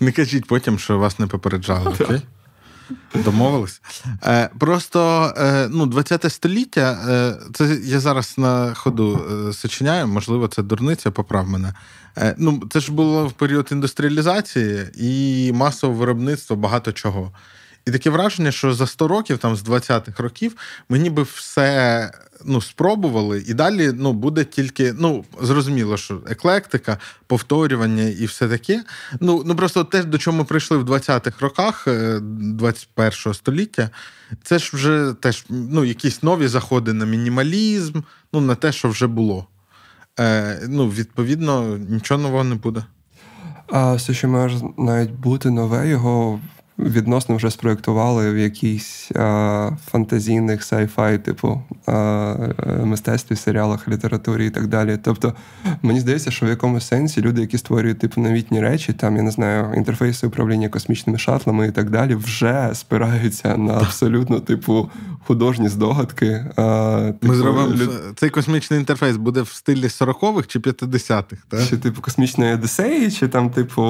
Не 0.00 0.12
кажіть 0.12 0.46
потім, 0.46 0.78
що 0.78 0.98
вас 0.98 1.18
не 1.18 1.26
попереджали, 1.26 1.94
окей? 2.00 2.22
Домовились. 3.14 3.82
Е, 4.26 4.50
Просто 4.58 5.32
е, 5.38 5.68
ну, 5.70 5.86
20 5.86 6.32
століття, 6.32 6.98
е, 7.08 7.36
це 7.54 7.78
я 7.84 8.00
зараз 8.00 8.34
на 8.38 8.74
ходу 8.74 9.20
е, 9.48 9.52
сочиняю, 9.52 10.06
можливо, 10.06 10.48
це 10.48 10.62
дурниця, 10.62 11.10
поправ 11.10 11.48
мене. 11.48 11.74
Е, 12.18 12.34
ну, 12.38 12.62
Це 12.70 12.80
ж 12.80 12.92
було 12.92 13.26
в 13.26 13.32
період 13.32 13.68
індустріалізації 13.72 14.86
і 14.94 15.52
масового 15.52 15.98
виробництва 15.98 16.56
багато 16.56 16.92
чого. 16.92 17.32
І 17.88 17.90
таке 17.90 18.10
враження, 18.10 18.52
що 18.52 18.74
за 18.74 18.86
100 18.86 19.08
років, 19.08 19.38
там 19.38 19.56
з 19.56 19.64
20-х 19.64 20.22
років, 20.22 20.56
ми 20.88 20.98
ніби 20.98 21.22
все 21.22 22.10
ну, 22.44 22.60
спробували, 22.60 23.44
і 23.46 23.54
далі 23.54 23.92
ну, 23.94 24.12
буде 24.12 24.44
тільки, 24.44 24.94
ну, 24.98 25.24
зрозуміло, 25.40 25.96
що 25.96 26.20
еклектика, 26.26 26.98
повторювання 27.26 28.02
і 28.02 28.26
все 28.26 28.48
таке. 28.48 28.84
Ну, 29.20 29.42
ну 29.46 29.56
просто 29.56 29.84
те, 29.84 30.04
до 30.04 30.18
чого 30.18 30.36
ми 30.36 30.44
прийшли 30.44 30.76
в 30.76 30.90
20-х 30.90 31.40
роках 31.40 31.86
21-го 31.88 33.30
е, 33.30 33.34
століття, 33.34 33.90
це 34.42 34.58
ж 34.58 34.70
вже 34.74 35.14
теж 35.20 35.44
ну, 35.48 35.84
якісь 35.84 36.22
нові 36.22 36.48
заходи 36.48 36.92
на 36.92 37.06
мінімалізм, 37.06 38.00
ну, 38.32 38.40
на 38.40 38.54
те, 38.54 38.72
що 38.72 38.88
вже 38.88 39.06
було. 39.06 39.46
Е, 40.20 40.60
Ну, 40.68 40.88
Відповідно, 40.88 41.76
нічого 41.76 42.22
нового 42.22 42.44
не 42.44 42.54
буде. 42.54 42.84
А 43.66 43.94
все, 43.94 44.14
що 44.14 44.28
може 44.28 44.60
навіть 44.78 45.10
бути 45.10 45.50
нове, 45.50 45.88
його 45.88 46.40
відносно 46.78 47.36
вже 47.36 47.50
спроєктували 47.50 48.32
в 48.32 48.50
а, 49.16 49.70
фантазійних 49.86 50.64
сайфай, 50.64 51.18
типу 51.18 51.62
мистецтві, 52.84 53.36
серіалах, 53.36 53.88
літературі 53.88 54.46
і 54.46 54.50
так 54.50 54.66
далі. 54.66 54.98
Тобто, 55.02 55.34
мені 55.82 56.00
здається, 56.00 56.30
що 56.30 56.46
в 56.46 56.48
якомусь 56.48 56.86
сенсі 56.86 57.20
люди, 57.20 57.40
які 57.40 57.58
створюють 57.58 57.98
типу 57.98 58.20
новітні 58.20 58.60
речі, 58.60 58.92
там 58.92 59.16
я 59.16 59.22
не 59.22 59.30
знаю, 59.30 59.74
інтерфейси 59.74 60.26
управління 60.26 60.68
космічними 60.68 61.18
шатлами 61.18 61.66
і 61.66 61.70
так 61.70 61.90
далі, 61.90 62.14
вже 62.14 62.70
спираються 62.74 63.56
на 63.56 63.72
абсолютно 63.72 64.40
типу 64.40 64.90
художні 65.26 65.68
здогадки. 65.68 66.46
А, 66.56 67.12
типу, 67.20 67.32
Ми 67.32 67.38
зробимо 67.38 67.68
люд... 67.68 67.90
цей 68.16 68.30
космічний 68.30 68.80
інтерфейс 68.80 69.16
буде 69.16 69.42
в 69.42 69.48
стилі 69.48 69.86
40-х 69.86 70.46
чи 70.46 70.58
50-х, 70.58 71.36
так? 71.48 71.66
Чи 71.68 71.76
типу 71.76 72.02
космічної 72.02 72.54
Одесеї, 72.54 73.10
чи 73.10 73.28
там, 73.28 73.50
типу, 73.50 73.82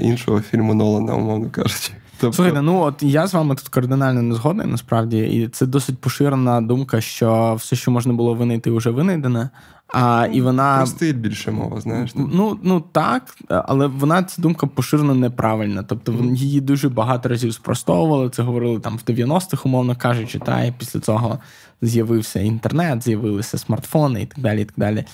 іншого 0.00 0.40
фільму 0.40 0.74
Нолана, 0.74 1.14
умовно 1.14 1.50
кажучи. 1.50 1.92
Тобто... 2.22 2.36
Слухайте, 2.36 2.62
ну 2.62 2.80
от 2.80 3.02
я 3.02 3.26
з 3.26 3.34
вами 3.34 3.54
тут 3.54 3.68
кардинально 3.68 4.22
не 4.22 4.34
згоден, 4.34 4.70
насправді, 4.70 5.18
і 5.18 5.48
це 5.48 5.66
досить 5.66 5.98
поширена 5.98 6.60
думка, 6.60 7.00
що 7.00 7.54
все, 7.58 7.76
що 7.76 7.90
можна 7.90 8.12
було 8.12 8.34
винайти, 8.34 8.70
вже 8.70 8.90
винайдене. 8.90 9.50
А, 9.88 10.28
і 10.32 10.40
вона... 10.40 10.76
Про 10.76 10.86
стиль 10.86 11.14
більше 11.14 11.50
мова, 11.50 11.80
знаєш. 11.80 12.10
Ну 12.14 12.58
ну 12.62 12.80
так, 12.92 13.36
але 13.48 13.86
вона 13.86 14.22
ця 14.22 14.42
думка 14.42 14.66
поширено 14.66 15.14
неправильна. 15.14 15.82
Тобто 15.82 16.12
mm. 16.12 16.34
її 16.34 16.60
дуже 16.60 16.88
багато 16.88 17.28
разів 17.28 17.54
спростовували. 17.54 18.30
Це 18.30 18.42
говорили 18.42 18.80
там 18.80 18.96
в 18.96 19.10
90-х, 19.10 19.62
умовно 19.64 19.96
кажучи, 19.96 20.38
та 20.38 20.64
і 20.64 20.72
після 20.78 21.00
цього 21.00 21.38
з'явився 21.82 22.40
інтернет, 22.40 23.02
з'явилися 23.02 23.58
смартфони 23.58 24.22
і 24.22 24.26
так 24.26 24.38
далі. 24.38 24.62
І 24.62 24.64
так 24.64 24.74
далі. 24.76 25.04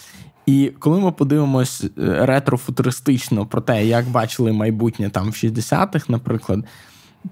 І 0.49 0.73
коли 0.79 1.01
ми 1.01 1.13
подивимось 1.13 1.85
е, 1.85 1.91
ретрофутуристично 2.27 3.47
про 3.47 3.61
те, 3.61 3.87
як 3.87 4.09
бачили 4.09 4.53
майбутнє 4.53 5.11
там 5.11 5.31
в 5.31 5.35
60-х, 5.35 6.09
наприклад, 6.09 6.65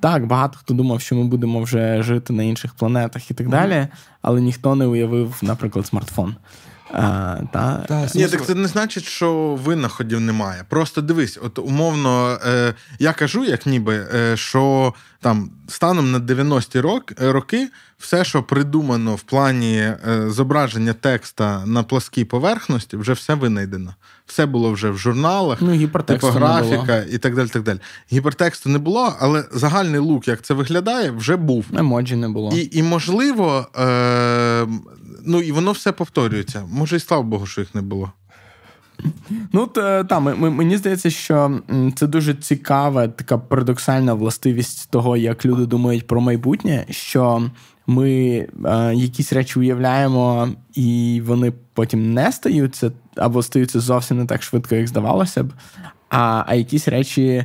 так, 0.01 0.26
багато 0.26 0.59
хто 0.59 0.74
думав, 0.74 1.01
що 1.01 1.16
ми 1.16 1.24
будемо 1.24 1.61
вже 1.61 2.03
жити 2.03 2.32
на 2.32 2.42
інших 2.42 2.74
планетах 2.74 3.30
і 3.30 3.34
так 3.34 3.49
далі, 3.49 3.88
але 4.22 4.40
ніхто 4.40 4.74
не 4.74 4.86
уявив, 4.86 5.38
наприклад, 5.42 5.86
смартфон. 5.86 6.34
А, 6.93 7.37
та... 7.53 7.84
та 7.89 8.09
Ні, 8.14 8.28
так 8.28 8.47
це 8.47 8.55
не 8.55 8.68
значить, 8.68 9.05
що 9.05 9.59
винаходів 9.64 10.20
немає. 10.20 10.64
Просто 10.68 11.01
дивись, 11.03 11.39
от 11.43 11.59
умовно, 11.59 12.39
е, 12.47 12.74
я 12.99 13.12
кажу, 13.12 13.45
як 13.45 13.66
ніби, 13.66 14.09
е, 14.14 14.37
що 14.37 14.95
там 15.20 15.51
станом 15.68 16.12
на 16.12 16.18
90-ті 16.18 16.78
е, 16.78 17.32
роки 17.32 17.68
все, 17.99 18.24
що 18.24 18.43
придумано 18.43 19.14
в 19.14 19.22
плані 19.22 19.76
е, 19.76 19.97
зображення 20.28 20.93
текста 20.93 21.62
на 21.66 21.82
пласкій 21.82 22.24
поверхності, 22.24 22.97
вже 22.97 23.12
все 23.12 23.34
винайдено. 23.34 23.95
Все 24.26 24.47
було 24.47 24.72
вже 24.72 24.91
в 24.91 24.99
журналах, 24.99 25.59
ну, 25.61 25.89
типографіка 26.07 27.05
і 27.11 27.18
так 27.18 27.34
далі. 27.34 27.49
так 27.49 27.62
далі. 27.62 27.78
Гіпертексту 28.12 28.68
не 28.70 28.78
було, 28.78 29.14
але 29.20 29.45
загальний 29.53 30.01
лук, 30.01 30.28
як 30.28 30.43
це 30.43 30.55
виглядає, 30.55 31.11
вже 31.11 31.37
був. 31.37 31.64
Емоджі 31.76 32.16
не 32.16 32.28
було. 32.28 32.53
І, 32.57 32.68
і 32.72 32.82
можливо, 32.82 33.66
е, 33.78 34.66
ну 35.27 35.41
і 35.41 35.53
воно 35.53 35.72
все 35.72 35.93
повторюється. 35.93 36.64
Може, 36.70 36.97
і 36.97 37.01
слава 37.01 37.22
Богу, 37.22 37.47
що 37.47 37.61
їх 37.61 37.74
не 37.74 37.83
було. 37.83 38.12
Ну, 39.53 39.66
та, 39.66 40.20
мені 40.20 40.77
здається, 40.77 41.11
що 41.11 41.61
це 41.97 42.07
дуже 42.07 42.35
цікава, 42.35 43.09
така 43.09 43.39
парадоксальна 43.39 44.14
властивість 44.14 44.91
того, 44.91 45.16
як 45.16 45.45
люди 45.45 45.66
думають 45.66 46.07
про 46.07 46.20
майбутнє, 46.20 46.87
що 46.91 47.51
ми 47.87 48.11
е, 48.64 48.95
якісь 48.95 49.33
речі 49.33 49.59
уявляємо, 49.59 50.49
і 50.74 51.22
вони 51.27 51.53
потім 51.74 52.14
не 52.14 52.33
стаються, 52.33 52.93
або 53.16 53.43
стаються 53.43 53.81
зовсім 53.81 54.18
не 54.18 54.27
так 54.27 54.43
швидко, 54.43 54.74
як 54.74 54.89
здавалося 54.89 55.45
б. 55.45 55.53
А 56.11 56.45
а 56.47 56.55
якісь 56.55 56.89
речі, 56.89 57.45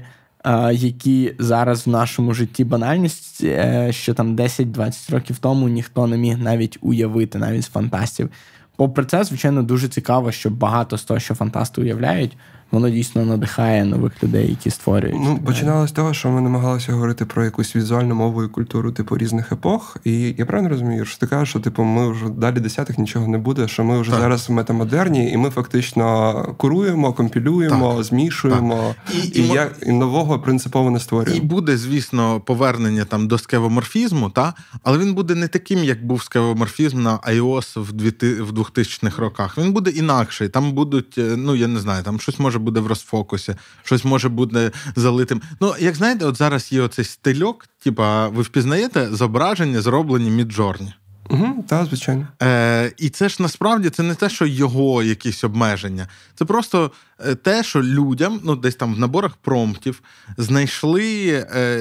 які 0.73 1.33
зараз 1.39 1.87
в 1.87 1.89
нашому 1.89 2.33
житті 2.33 2.63
банальність, 2.63 3.43
е, 3.43 3.87
що 3.91 4.13
там 4.13 4.35
10-20 4.35 5.11
років 5.11 5.37
тому 5.37 5.69
ніхто 5.69 6.07
не 6.07 6.17
міг 6.17 6.37
навіть 6.37 6.77
уявити, 6.81 7.37
навіть 7.37 7.63
з 7.63 7.67
фантастів. 7.67 8.29
Попри 8.75 9.05
це, 9.05 9.23
звичайно, 9.23 9.63
дуже 9.63 9.87
цікаво, 9.87 10.31
що 10.31 10.49
багато 10.49 10.97
з 10.97 11.03
того, 11.03 11.19
що 11.19 11.35
фантасти 11.35 11.81
уявляють, 11.81 12.37
воно 12.71 12.89
дійсно 12.89 13.25
надихає 13.25 13.85
нових 13.85 14.23
людей, 14.23 14.49
які 14.49 14.69
створюють. 14.69 15.17
Ну, 15.19 15.39
починало 15.45 15.87
з 15.87 15.91
того, 15.91 16.13
що 16.13 16.29
ми 16.29 16.41
намагалися 16.41 16.93
говорити 16.93 17.25
про 17.25 17.45
якусь 17.45 17.75
візуальну 17.75 18.15
мову 18.15 18.43
і 18.43 18.47
культуру, 18.47 18.91
типу, 18.91 19.17
різних 19.17 19.51
епох. 19.51 19.97
І 20.03 20.35
я 20.37 20.45
правильно 20.45 20.69
розумію, 20.69 21.05
що 21.05 21.19
ти 21.19 21.27
кажеш, 21.27 21.49
що 21.49 21.59
типу, 21.59 21.83
ми 21.83 22.11
вже 22.11 22.29
далі 22.29 22.59
десятих 22.59 22.97
нічого 22.97 23.27
не 23.27 23.37
буде, 23.37 23.67
що 23.67 23.83
ми 23.83 24.01
вже 24.01 24.11
так. 24.11 24.19
зараз 24.19 24.49
в 24.49 24.51
метамодерні, 24.51 25.31
і 25.31 25.37
ми 25.37 25.49
фактично 25.49 26.33
куруємо, 26.57 27.13
компілюємо, 27.13 27.93
так. 27.95 28.03
змішуємо 28.03 28.95
так. 29.05 29.15
І, 29.15 29.27
і, 29.27 29.41
і, 29.41 29.47
я, 29.47 29.69
і 29.85 29.91
нового 29.91 30.39
принципово 30.39 30.91
не 30.91 30.99
створюємо. 30.99 31.43
І 31.43 31.47
буде, 31.47 31.77
звісно, 31.77 32.39
повернення 32.39 33.05
там 33.05 33.27
до 33.27 33.37
скевоморфізму, 33.37 34.29
та? 34.29 34.53
але 34.83 34.97
він 34.97 35.13
буде 35.13 35.35
не 35.35 35.47
таким, 35.47 35.83
як 35.83 36.05
був 36.05 36.23
скевоморфізм 36.23 37.01
на 37.01 37.17
iOS 37.17 37.81
в 37.81 37.91
2000-х 37.91 39.21
роках. 39.21 39.57
Він 39.57 39.73
буде 39.73 39.89
інакший. 39.89 40.49
Там 40.49 40.71
будуть, 40.71 41.17
е, 41.17 41.35
ну 41.37 41.55
я 41.55 41.67
не 41.67 41.79
знаю, 41.79 42.03
там 42.03 42.19
щось 42.19 42.39
може 42.39 42.59
буде 42.61 42.79
в 42.79 42.87
розфокусі, 42.87 43.55
щось 43.83 44.05
може 44.05 44.29
бути 44.29 44.71
залитим. 44.95 45.41
Ну, 45.59 45.73
як 45.79 45.95
знаєте, 45.95 46.25
от 46.25 46.37
зараз 46.37 46.71
є 46.71 46.81
оцей 46.81 47.05
стильок, 47.05 47.67
типа, 47.83 48.27
ви 48.27 48.41
впізнаєте 48.41 49.07
зображення, 49.11 49.81
зроблені 49.81 50.29
Midjourney. 50.29 50.93
Угу, 51.31 51.65
Так, 51.67 51.85
звичайно. 51.85 52.27
Е, 52.41 52.91
І 52.97 53.09
це 53.09 53.29
ж 53.29 53.37
насправді 53.39 53.89
це 53.89 54.03
не 54.03 54.15
те, 54.15 54.29
що 54.29 54.45
його 54.45 55.03
якісь 55.03 55.43
обмеження. 55.43 56.07
Це 56.35 56.45
просто 56.45 56.91
е, 57.25 57.35
те, 57.35 57.63
що 57.63 57.83
людям, 57.83 58.39
ну 58.43 58.55
десь 58.55 58.75
там 58.75 58.95
в 58.95 58.99
наборах 58.99 59.35
промптів, 59.35 60.01
знайшли 60.37 61.27
е, 61.55 61.77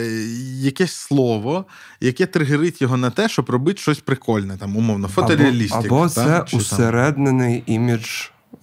якесь 0.60 0.92
слово, 0.92 1.64
яке 2.00 2.26
тригерить 2.26 2.82
його 2.82 2.96
на 2.96 3.10
те, 3.10 3.28
щоб 3.28 3.50
робити 3.50 3.80
щось 3.80 4.00
прикольне, 4.00 4.56
там, 4.56 4.76
умовно, 4.76 5.08
фотореалістика. 5.08 5.80
Або, 5.86 5.96
або 5.96 6.08
це 6.08 6.44
усереднений 6.52 7.62
імідж 7.66 8.06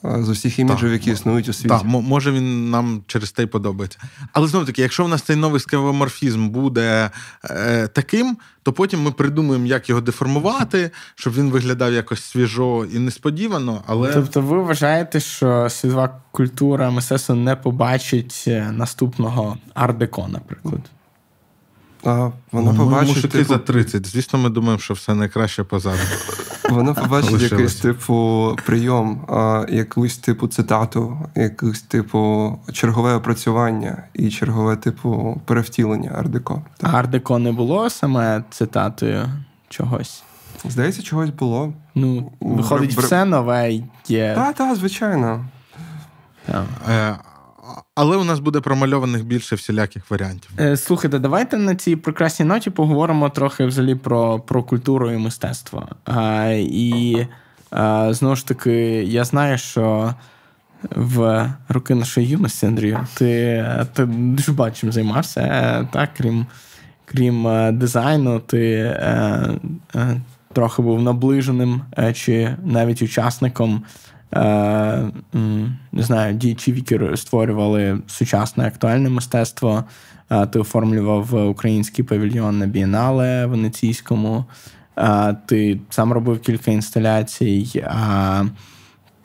з 0.04 0.30
усіх 0.30 0.60
іміджів, 0.60 0.92
які 0.92 1.12
існують 1.12 1.50
у 1.50 1.54
світі. 1.54 1.70
Так, 1.70 1.84
може 1.84 2.32
він 2.32 2.70
нам 2.70 3.02
через 3.08 3.32
те 3.32 3.44
й 3.44 3.46
подобається. 3.46 4.00
Але 4.34 4.48
знову 4.48 4.66
таки, 4.66 4.82
якщо 4.82 5.06
в 5.06 5.10
нас 5.10 5.22
цей 5.22 5.36
новий 5.36 5.60
скевоморфізм 5.60 6.50
буде 6.50 7.12
е, 7.44 7.88
таким, 7.88 8.38
то 8.64 8.74
потім 8.74 9.02
ми 9.02 9.12
придумаємо, 9.12 9.66
як 9.66 9.90
його 9.90 10.02
деформувати, 10.02 10.92
щоб 11.16 11.34
він 11.34 11.50
виглядав 11.50 11.94
якось 11.94 12.24
свіжо 12.24 12.86
і 12.94 13.00
несподівано. 13.00 13.84
Але 13.88 14.14
тобто, 14.14 14.42
ви 14.42 14.64
вважаєте, 14.64 15.20
що 15.20 15.70
світова 15.70 16.22
культура 16.32 16.92
мистецтва 16.92 17.36
не 17.36 17.56
побачить 17.56 18.44
е, 18.48 18.72
наступного 18.72 19.58
ардеко, 19.74 20.28
наприклад? 20.28 20.82
А 22.04 22.32
Вона 22.52 22.72
ну, 22.72 22.78
побачить 22.78 23.32
типу... 23.32 23.54
за 23.54 23.58
30. 23.58 24.08
Звісно, 24.08 24.40
ми 24.40 24.50
думаємо, 24.50 24.80
що 24.80 24.94
все 24.94 25.16
найкраще 25.16 25.64
позаду. 25.64 26.00
Вона 26.70 26.94
побачить 26.94 27.42
якийсь 27.52 27.76
типу 27.76 28.56
прийом, 28.66 29.26
якусь 29.70 30.18
типу 30.18 30.48
цитату, 30.48 31.18
якусь 31.36 31.82
типу 31.82 32.54
чергове 32.74 33.14
опрацювання 33.14 34.04
і 34.14 34.30
чергове 34.30 34.76
типу 34.76 35.42
перевтілення 35.46 36.12
Ардеко. 36.20 36.62
А 36.82 36.88
Ардеко 36.88 37.40
не 37.40 37.52
було 37.52 37.90
саме 37.90 38.44
цитатою 38.50 39.26
чогось? 39.70 40.24
Здається, 40.66 41.02
чогось 41.02 41.30
було. 41.30 41.74
Ну, 41.96 42.32
Виходить, 42.40 42.96
Бр... 42.96 43.04
все 43.04 43.26
нове 43.26 43.74
є. 44.08 44.34
Так, 44.36 44.56
так, 44.56 44.76
звичайно. 44.76 45.46
Е, 46.90 47.16
але 47.96 48.18
у 48.18 48.24
нас 48.24 48.40
буде 48.40 48.62
промальованих 48.62 49.26
більше 49.26 49.56
всіляких 49.56 50.12
варіантів. 50.12 50.52
Е, 50.60 50.78
слухайте, 50.78 51.20
давайте 51.20 51.58
на 51.58 51.76
цій 51.76 51.96
прекрасній 51.96 52.46
ноті 52.46 52.70
поговоримо 52.70 53.30
трохи 53.30 53.66
взагалі 53.66 53.96
про 53.96 54.40
про 54.40 54.64
культуру 54.64 55.12
і 55.12 55.18
мистецтво. 55.18 55.88
А, 56.06 56.50
І 56.56 57.28
а, 57.72 58.14
знову 58.14 58.36
ж 58.36 58.48
таки, 58.48 58.74
я 59.04 59.24
знаю, 59.24 59.58
що 59.58 60.14
в 60.96 61.50
роки 61.70 61.96
нашої 61.96 62.28
юності, 62.28 62.66
Андрію, 62.66 63.00
ти 63.14 63.66
ти 63.94 64.06
дуже 64.06 64.52
багато 64.52 64.92
займався, 64.92 65.42
е, 65.42 65.88
так, 65.94 66.10
крім 66.18 66.46
крім 67.06 67.48
е, 67.48 67.72
дизайну, 67.72 68.40
ти 68.40 68.94
трохи 70.54 70.82
був 70.82 71.02
наближеним 71.02 71.82
чи 72.14 72.56
навіть 72.64 73.02
учасником. 73.02 73.84
Не 75.92 76.04
знаю, 76.04 76.34
діячів, 76.34 76.76
які 76.78 77.00
створювали 77.18 78.00
сучасне 78.08 78.68
актуальне 78.68 79.10
мистецтво. 79.10 79.84
Ти 80.52 80.60
оформлював 80.60 81.50
український 81.50 82.06
павільйон 82.06 82.60
на 82.60 82.66
Бієнале 82.66 83.46
Венеційському. 83.46 84.46
Ти 85.46 85.80
сам 85.90 86.14
робив 86.14 86.42
кілька 86.42 86.72
інсталяцій 86.72 87.84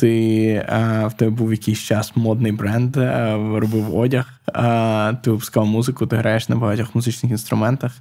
ти 0.02 0.66
в 1.06 1.12
тебе 1.16 1.30
був 1.30 1.50
якийсь 1.50 1.78
час 1.78 2.16
модний 2.16 2.52
бренд, 2.52 2.96
робив 3.56 3.96
одяг, 3.96 4.40
ти 5.22 5.30
випускав 5.30 5.66
музику, 5.66 6.06
ти 6.06 6.16
граєш 6.16 6.48
на 6.48 6.56
багатьох 6.56 6.94
музичних 6.94 7.32
інструментах. 7.32 7.92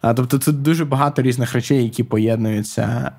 Тобто 0.00 0.38
це 0.38 0.52
дуже 0.52 0.84
багато 0.84 1.22
різних 1.22 1.52
речей, 1.52 1.84
які 1.84 2.02
поєднуються. 2.02 3.12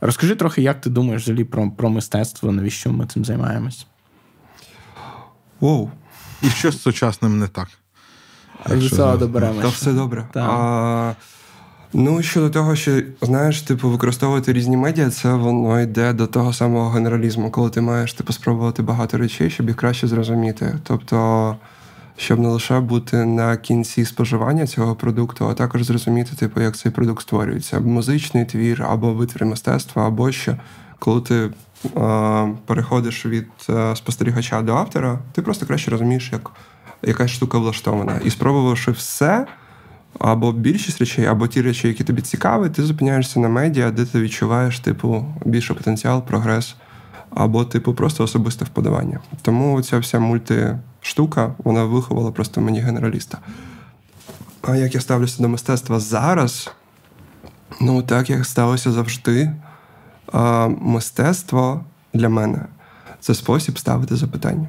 Розкажи 0.00 0.34
трохи, 0.34 0.62
як 0.62 0.80
ти 0.80 0.90
думаєш 0.90 1.22
взагалі 1.22 1.44
про 1.44 1.70
про 1.70 1.90
мистецтво, 1.90 2.52
навіщо 2.52 2.92
ми 2.92 3.06
цим 3.06 3.24
займаємось? 3.24 3.86
Воу. 5.60 5.90
І 6.42 6.48
що 6.48 6.72
з 6.72 6.82
сучасним 6.82 7.38
не 7.38 7.48
так? 7.48 7.68
До 8.68 8.88
цього 8.90 9.16
доберемося. 9.16 9.62
Та 9.62 9.68
все 9.68 9.92
добре. 9.92 10.28
А, 10.34 11.12
Ну, 11.92 12.22
щодо 12.22 12.50
того, 12.50 12.76
що 12.76 13.02
знаєш, 13.22 13.62
типу, 13.62 13.90
використовувати 13.90 14.52
різні 14.52 14.76
медіа, 14.76 15.10
це 15.10 15.32
воно 15.32 15.80
йде 15.80 16.12
до 16.12 16.26
того 16.26 16.52
самого 16.52 16.90
генералізму, 16.90 17.50
коли 17.50 17.70
ти 17.70 17.80
маєш 17.80 18.12
типу, 18.12 18.32
спробувати 18.32 18.82
багато 18.82 19.18
речей, 19.18 19.50
щоб 19.50 19.68
їх 19.68 19.76
краще 19.76 20.06
зрозуміти. 20.06 20.78
Тобто, 20.82 21.56
щоб 22.16 22.38
не 22.38 22.48
лише 22.48 22.80
бути 22.80 23.24
на 23.24 23.56
кінці 23.56 24.04
споживання 24.04 24.66
цього 24.66 24.94
продукту, 24.94 25.48
а 25.48 25.54
також 25.54 25.82
зрозуміти, 25.82 26.36
типу, 26.36 26.60
як 26.60 26.76
цей 26.76 26.92
продукт 26.92 27.22
створюється. 27.22 27.80
Музичний 27.80 28.44
твір 28.44 28.82
або 28.82 29.12
витвір 29.12 29.44
мистецтва, 29.44 30.06
або 30.06 30.32
що. 30.32 30.56
Коли 30.98 31.20
ти 31.20 31.34
е, 31.34 31.50
переходиш 32.66 33.26
від 33.26 33.46
е, 33.70 33.96
спостерігача 33.96 34.62
до 34.62 34.74
автора, 34.74 35.18
ти 35.32 35.42
просто 35.42 35.66
краще 35.66 35.90
розумієш, 35.90 36.32
як 36.32 36.50
якась 37.02 37.30
штука 37.30 37.58
влаштована. 37.58 38.20
І 38.24 38.30
спробувавши 38.30 38.90
все 38.90 39.46
або 40.18 40.52
більшість 40.52 41.00
речей, 41.00 41.26
або 41.26 41.48
ті 41.48 41.62
речі, 41.62 41.88
які 41.88 42.04
тобі 42.04 42.22
цікаві, 42.22 42.70
ти 42.70 42.82
зупиняєшся 42.82 43.40
на 43.40 43.48
медіа, 43.48 43.90
де 43.90 44.04
ти 44.04 44.20
відчуваєш, 44.20 44.80
типу, 44.80 45.26
більший 45.44 45.76
потенціал, 45.76 46.22
прогрес, 46.22 46.74
або, 47.30 47.64
типу, 47.64 47.94
просто 47.94 48.24
особисте 48.24 48.64
вподобання. 48.64 49.20
Тому 49.42 49.82
ця 49.82 49.98
вся 49.98 50.18
мультиштука, 51.06 51.54
вона 51.58 51.84
виховала 51.84 52.32
просто 52.32 52.60
мені 52.60 52.80
генераліста. 52.80 53.38
А 54.62 54.76
як 54.76 54.94
я 54.94 55.00
ставлюся 55.00 55.42
до 55.42 55.48
мистецтва 55.48 56.00
зараз, 56.00 56.70
ну 57.80 58.02
так 58.02 58.30
як 58.30 58.46
сталося 58.46 58.92
завжди, 58.92 59.52
а, 60.32 60.68
мистецтво 60.68 61.84
для 62.14 62.28
мене 62.28 62.66
це 63.20 63.34
спосіб 63.34 63.78
ставити 63.78 64.16
запитання 64.16 64.68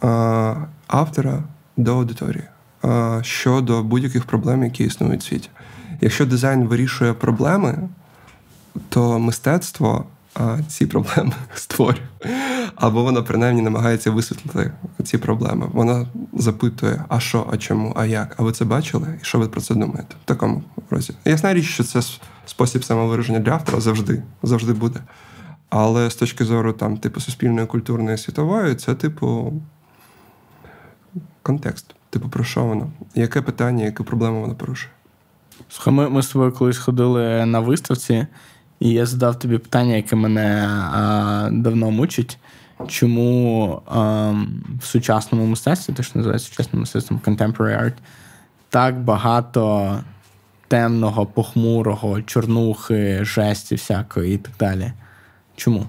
а, 0.00 0.54
автора 0.86 1.42
до 1.76 1.96
аудиторії 1.96 2.44
щодо 3.22 3.82
будь-яких 3.82 4.24
проблем, 4.24 4.64
які 4.64 4.84
існують 4.84 5.22
в 5.22 5.24
світі. 5.24 5.48
Якщо 6.00 6.26
дизайн 6.26 6.66
вирішує 6.66 7.12
проблеми, 7.12 7.88
то 8.88 9.18
мистецтво 9.18 10.04
ці 10.68 10.86
проблеми 10.86 11.32
створює. 11.54 12.00
Або 12.74 13.02
воно 13.02 13.24
принаймні 13.24 13.62
намагається 13.62 14.10
висвітлити 14.10 14.72
ці 15.04 15.18
проблеми. 15.18 15.68
Вона 15.72 16.06
запитує, 16.32 17.04
а 17.08 17.20
що, 17.20 17.46
а 17.52 17.56
чому, 17.56 17.92
а 17.96 18.06
як? 18.06 18.34
А 18.38 18.42
ви 18.42 18.52
це 18.52 18.64
бачили? 18.64 19.18
І 19.22 19.24
що 19.24 19.38
ви 19.38 19.48
про 19.48 19.60
це 19.60 19.74
думаєте? 19.74 20.14
В 20.24 20.24
такому 20.24 20.62
розі. 20.90 21.12
Ясна 21.24 21.54
річ, 21.54 21.64
що 21.64 21.84
це 21.84 22.00
спосіб 22.46 22.84
самовираження 22.84 23.38
для 23.38 23.52
автора 23.52 23.80
завжди, 23.80 24.22
завжди 24.42 24.72
буде. 24.72 25.00
Але 25.68 26.10
з 26.10 26.14
точки 26.14 26.44
зору 26.44 26.72
там, 26.72 26.96
типу, 26.96 27.20
суспільної, 27.20 27.66
культурної, 27.66 28.18
світової, 28.18 28.74
це, 28.74 28.94
типу, 28.94 29.52
контекст. 31.42 31.94
Типу, 32.10 32.28
про 32.28 32.44
що 32.44 32.64
воно? 32.64 32.90
Яке 33.14 33.42
питання, 33.42 33.84
яку 33.84 34.04
проблему 34.04 34.40
воно 34.40 34.54
порушує? 34.54 34.92
Слухай, 35.68 35.94
ми, 35.94 36.08
ми 36.08 36.22
з 36.22 36.28
тобою 36.28 36.52
колись 36.52 36.78
ходили 36.78 37.46
на 37.46 37.60
виставці, 37.60 38.26
і 38.84 38.90
я 38.90 39.06
задав 39.06 39.38
тобі 39.38 39.58
питання, 39.58 39.96
яке 39.96 40.16
мене 40.16 40.68
а, 40.68 41.48
давно 41.52 41.90
мучить. 41.90 42.38
Чому 42.88 43.82
а, 43.86 44.30
в 44.80 44.84
сучасному 44.84 45.46
мистецтві, 45.46 45.92
те, 45.92 46.02
що 46.02 46.18
називається 46.18 46.48
сучасним 46.48 46.80
мистецтвом 46.80 47.20
Contemporary 47.26 47.84
Art, 47.84 47.94
так 48.70 49.00
багато 49.00 49.98
темного, 50.68 51.26
похмурого, 51.26 52.22
чорнухи, 52.22 53.24
жесті 53.24 53.74
всякої 53.74 54.34
і 54.34 54.38
так 54.38 54.52
далі? 54.58 54.92
Чому? 55.56 55.86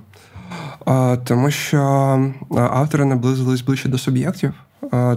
А, 0.86 1.18
Тому 1.24 1.52
що 1.52 1.80
автори 2.58 3.06
наблизились 3.06 3.62
ближче 3.62 3.90
до 3.90 3.98
суб'єктів 3.98 4.54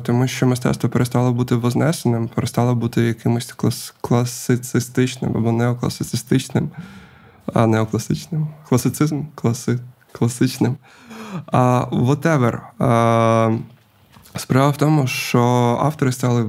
тому 0.02 0.28
що 0.28 0.46
мистецтво 0.46 0.90
перестало 0.90 1.32
бути 1.32 1.54
вознесеним, 1.54 2.28
перестало 2.28 2.74
бути 2.74 3.02
якимось 3.02 3.54
клас- 3.56 3.94
класицистичним 4.00 5.36
або 5.36 5.52
неокласицистичним, 5.52 6.70
а 7.54 7.66
неокласичним. 7.66 8.48
Класицизм, 8.68 9.22
класи, 9.34 9.78
класичним. 10.12 10.76
А, 11.46 11.84
Whatever. 11.92 12.58
А, 12.78 13.58
Справа 14.36 14.70
в 14.70 14.76
тому, 14.76 15.06
що 15.06 15.40
автори 15.82 16.12
стали 16.12 16.46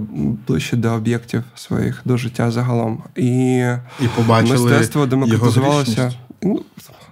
ближче 0.47 0.77
до 0.77 0.91
об'єктів 0.91 1.43
своїх, 1.55 2.01
до 2.05 2.17
життя 2.17 2.51
загалом. 2.51 3.03
І, 3.15 3.57
і 3.99 4.07
побачили 4.15 4.69
мистецтво 4.69 5.05
демократизувалося. 5.05 6.13
Ну, 6.41 6.61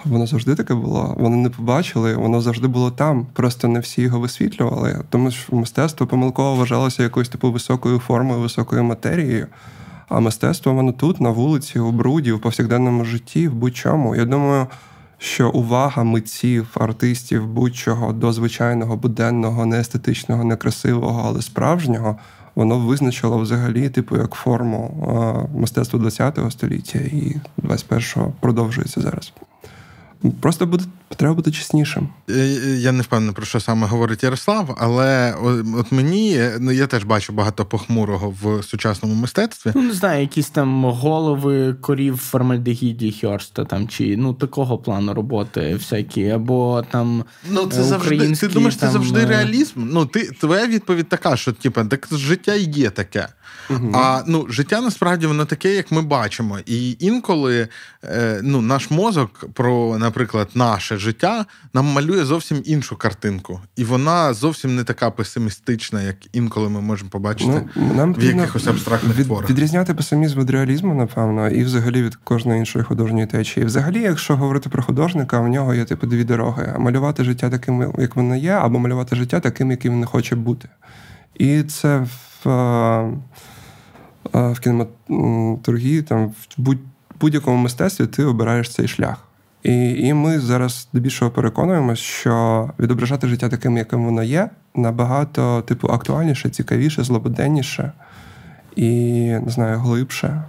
Воно 0.06 0.28
завжди 0.28 0.56
таке 0.56 0.74
було. 0.74 1.16
Вони 1.18 1.38
не 1.38 1.50
побачили, 1.50 2.16
воно 2.16 2.42
завжди 2.42 2.68
було 2.68 2.92
там. 2.92 3.28
Просто 3.34 3.68
не 3.68 3.80
всі 3.80 4.02
його 4.02 4.20
висвітлювали. 4.20 5.04
Тому 5.10 5.32
що 5.32 5.56
мистецтво 5.56 6.08
помилково 6.08 6.56
вважалося 6.56 7.04
якоюсь 7.04 7.30
типу 7.30 7.52
високою 7.52 8.00
формою, 8.00 8.42
високою 8.42 8.84
матерією. 8.84 9.48
А 10.08 10.20
мистецтво 10.20 10.74
воно 10.74 10.92
тут, 10.92 11.22
на 11.22 11.30
вулиці, 11.30 11.80
у 11.80 11.92
бруді, 11.92 12.32
в 12.32 12.42
повсякденному 12.42 13.06
житті, 13.06 13.48
в 13.48 13.54
будь-чому. 13.54 14.16
Я 14.16 14.26
думаю, 14.26 14.68
що 15.18 15.50
увага 15.50 16.04
митців, 16.04 16.68
артистів, 16.74 17.48
будь-чого 17.48 18.14
до 18.14 18.34
звичайного, 18.34 18.98
буденного, 18.98 19.66
неестетичного, 19.66 20.44
некрасивого, 20.44 21.24
але 21.26 21.42
справжнього, 21.42 22.18
воно 22.56 22.80
визначило 22.80 23.38
взагалі, 23.38 23.90
типу, 23.90 24.18
як 24.18 24.34
форму 24.34 25.48
мистецтва 25.56 26.00
ХХ 26.10 26.52
століття 26.52 27.00
і 27.00 27.36
21-го 27.64 28.34
продовжується 28.40 29.02
зараз. 29.02 29.34
Просто 30.42 30.66
буде 30.66 30.84
треба 31.16 31.34
бути 31.34 31.52
чеснішим. 31.52 32.10
Е, 32.30 32.34
е, 32.34 32.78
я 32.78 32.92
не 32.92 33.02
впевнений, 33.02 33.36
про 33.36 33.46
що 33.46 33.60
саме 33.60 33.88
говорить 33.88 34.24
Ярослав, 34.24 34.78
але 34.80 35.36
от 35.78 35.92
мені 35.92 36.42
ну 36.60 36.72
я 36.72 36.88
теж 36.88 37.04
бачу 37.04 37.34
багато 37.34 37.66
похмурого 37.66 38.36
в 38.42 38.64
сучасному 38.64 39.16
мистецтві. 39.16 39.72
Ну, 39.76 39.82
не 39.82 39.94
знаю, 39.94 40.22
якісь 40.22 40.50
там 40.50 40.86
голови 40.86 41.74
корів 41.74 42.18
формальдегіді 42.18 43.16
Хьорста 43.22 43.66
там 43.66 43.88
чи 43.88 44.18
ну 44.18 44.34
такого 44.34 44.78
плану 44.78 45.14
роботи, 45.14 45.76
всякі, 45.76 46.30
або 46.30 46.86
там. 46.92 47.24
Ну, 47.50 47.66
це 47.66 47.84
завжди 47.84 48.32
ти 48.36 48.48
думаєш, 48.48 48.76
там... 48.76 48.90
це 48.90 48.94
завжди 48.94 49.26
реалізм. 49.26 49.74
Ну, 49.76 50.06
ти 50.06 50.24
твоя 50.24 50.68
відповідь 50.68 51.10
така, 51.10 51.38
що 51.38 51.52
типа, 51.52 51.86
так 51.86 52.08
життя 52.12 52.56
є 52.56 52.90
таке. 52.90 53.28
Угу. 53.70 53.92
А 53.94 54.24
ну, 54.28 54.46
життя 54.50 54.82
насправді 54.82 55.28
воно 55.28 55.46
таке, 55.46 55.76
як 55.76 55.92
ми 55.92 56.02
бачимо. 56.02 56.60
І 56.66 56.98
інколи 57.00 57.68
е, 58.04 58.40
ну, 58.44 58.62
наш 58.62 58.92
мозок 58.92 59.46
про, 59.54 59.98
наприклад, 59.98 60.50
наше 60.56 60.98
життя 60.98 61.46
нам 61.74 61.86
малює 61.86 62.26
зовсім 62.26 62.62
іншу 62.66 62.96
картинку. 62.96 63.62
І 63.76 63.84
вона 63.84 64.34
зовсім 64.34 64.76
не 64.76 64.84
така 64.84 65.12
песимістична, 65.12 66.02
як 66.02 66.16
інколи 66.34 66.70
ми 66.70 66.82
можемо 66.82 67.10
побачити 67.10 67.70
ну, 67.76 67.94
нам 67.94 68.14
в 68.14 68.24
якихось 68.24 68.68
абстрактних 68.68 69.18
від, 69.18 69.26
творах. 69.26 69.50
Відрізняти 69.50 69.94
песимізм 69.94 70.40
від 70.40 70.50
реалізму, 70.50 70.94
напевно, 70.94 71.50
і 71.50 71.64
взагалі 71.64 72.04
від 72.04 72.16
кожної 72.16 72.60
іншої 72.60 72.86
художньої 72.86 73.26
течії. 73.26 73.66
Взагалі, 73.66 74.02
якщо 74.02 74.36
говорити 74.36 74.70
про 74.70 74.84
художника, 74.84 75.40
в 75.40 75.48
нього 75.48 75.74
є 75.74 75.86
типу 75.86 76.08
дві 76.08 76.24
дороги: 76.24 76.76
малювати 76.80 77.24
життя 77.24 77.50
таким, 77.50 77.94
як 77.98 78.16
воно 78.16 78.36
є, 78.36 78.52
або 78.52 78.80
малювати 78.80 79.16
життя 79.16 79.40
таким, 79.40 79.72
яким 79.72 79.94
він 79.94 80.06
хоче 80.06 80.36
бути. 80.36 80.70
І 81.36 81.64
це 81.64 82.06
в 82.44 83.14
в 84.34 84.60
кінематургії, 84.60 86.02
там 86.02 86.28
в 86.28 86.48
будь 86.58 86.80
будь-якому 87.22 87.58
мистецтві 87.58 88.08
ти 88.08 88.26
обираєш 88.26 88.70
цей 88.70 88.88
шлях. 88.88 89.24
І 89.64 89.90
і 89.92 90.14
ми 90.14 90.40
зараз 90.40 90.88
більшого 90.94 91.32
переконуємося, 91.32 92.02
що 92.02 92.70
відображати 92.80 93.28
життя 93.28 93.50
таким, 93.50 93.78
яким 93.78 94.06
воно 94.06 94.24
є, 94.24 94.50
набагато 94.76 95.62
типу 95.62 95.88
актуальніше, 95.88 96.50
цікавіше, 96.50 97.04
злободенніше 97.04 97.92
і 98.76 98.92
не 99.26 99.50
знаю, 99.50 99.80
глибше 99.80 100.44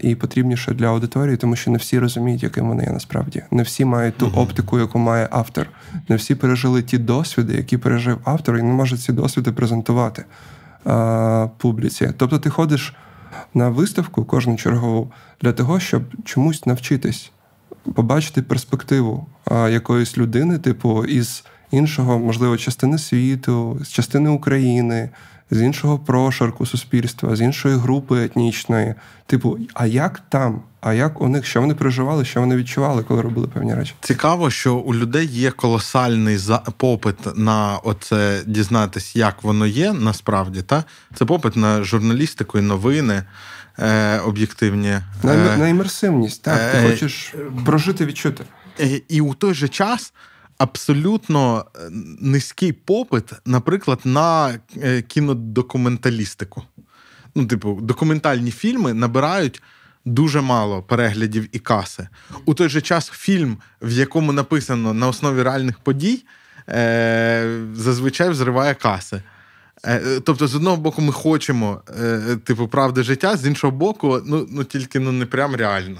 і 0.00 0.14
потрібніше 0.14 0.74
для 0.74 0.86
аудиторії, 0.86 1.36
тому 1.36 1.56
що 1.56 1.70
не 1.70 1.78
всі 1.78 1.98
розуміють, 1.98 2.42
яким 2.42 2.68
вони 2.68 2.84
є 2.84 2.90
насправді. 2.90 3.42
Не 3.50 3.62
всі 3.62 3.84
мають 3.84 4.16
ту 4.16 4.26
оптику, 4.26 4.78
яку 4.78 4.98
має 4.98 5.28
автор. 5.30 5.66
Не 6.08 6.16
всі 6.16 6.34
пережили 6.34 6.82
ті 6.82 6.98
досвіди, 6.98 7.54
які 7.54 7.76
пережив 7.78 8.18
автор, 8.24 8.58
і 8.58 8.62
не 8.62 8.72
можуть 8.72 9.00
ці 9.00 9.12
досвіди 9.12 9.52
презентувати 9.52 10.24
публіці. 11.58 12.12
Тобто, 12.16 12.38
ти 12.38 12.50
ходиш 12.50 12.94
на 13.54 13.68
виставку 13.68 14.24
кожну 14.24 14.56
чергову 14.56 15.12
для 15.40 15.52
того, 15.52 15.80
щоб 15.80 16.02
чомусь 16.24 16.66
навчитись 16.66 17.30
побачити 17.94 18.42
перспективу 18.42 19.26
якоїсь 19.50 20.18
людини, 20.18 20.58
типу, 20.58 21.04
із 21.04 21.44
іншого, 21.70 22.18
можливо, 22.18 22.56
частини 22.56 22.98
світу, 22.98 23.78
з 23.84 23.88
частини 23.88 24.30
України, 24.30 25.10
з 25.50 25.62
іншого 25.62 25.98
прошарку 25.98 26.66
суспільства, 26.66 27.36
з 27.36 27.40
іншої 27.40 27.76
групи 27.76 28.24
етнічної. 28.24 28.94
Типу, 29.26 29.58
а 29.74 29.86
як 29.86 30.22
там? 30.28 30.62
А 30.80 30.92
як 30.92 31.20
у 31.20 31.28
них 31.28 31.46
що 31.46 31.60
вони 31.60 31.74
переживали, 31.74 32.24
що 32.24 32.40
вони 32.40 32.56
відчували, 32.56 33.02
коли 33.02 33.22
робили 33.22 33.48
певні 33.48 33.74
речі? 33.74 33.94
Цікаво, 34.00 34.50
що 34.50 34.74
у 34.74 34.94
людей 34.94 35.26
є 35.26 35.50
колосальний 35.50 36.38
попит 36.76 37.16
на 37.36 37.76
оце 37.76 38.42
дізнатись, 38.46 39.16
як 39.16 39.42
воно 39.42 39.66
є 39.66 39.92
насправді. 39.92 40.62
Та 40.62 40.84
це 41.14 41.24
попит 41.24 41.56
на 41.56 41.82
журналістику 41.82 42.58
і 42.58 42.62
новини 42.62 43.22
е, 43.78 44.18
об'єктивні. 44.18 44.98
На, 45.22 45.34
е, 45.34 45.56
на 45.56 45.68
імерсивність, 45.68 46.42
так. 46.42 46.72
Ти 46.72 46.78
е, 46.78 46.90
хочеш 46.90 47.34
прожити, 47.64 48.06
відчути. 48.06 48.44
Е, 48.80 49.00
і 49.08 49.20
у 49.20 49.34
той 49.34 49.54
же 49.54 49.68
час. 49.68 50.12
Абсолютно 50.58 51.64
низький 52.20 52.72
попит, 52.72 53.32
наприклад, 53.46 54.00
на 54.04 54.58
кінодокументалістику. 55.08 56.62
Ну, 57.34 57.46
типу, 57.46 57.78
документальні 57.82 58.50
фільми 58.50 58.94
набирають 58.94 59.62
дуже 60.04 60.40
мало 60.40 60.82
переглядів 60.82 61.48
і 61.52 61.58
каси. 61.58 62.08
У 62.44 62.54
той 62.54 62.68
же 62.68 62.80
час 62.80 63.10
фільм, 63.10 63.58
в 63.82 63.92
якому 63.92 64.32
написано 64.32 64.94
на 64.94 65.08
основі 65.08 65.42
реальних 65.42 65.78
подій, 65.78 66.24
зазвичай 67.74 68.30
взриває 68.30 68.74
каси. 68.74 69.22
Е, 69.84 70.20
тобто, 70.24 70.46
з 70.46 70.54
одного 70.54 70.76
боку, 70.76 71.02
ми 71.02 71.12
хочемо, 71.12 71.80
е, 72.02 72.36
типу, 72.44 72.68
правди 72.68 73.02
життя, 73.02 73.36
з 73.36 73.46
іншого 73.46 73.70
боку, 73.70 74.20
ну 74.26 74.46
ну 74.50 74.64
тільки 74.64 75.00
ну 75.00 75.12
не 75.12 75.26
прям 75.26 75.54
реально. 75.56 75.98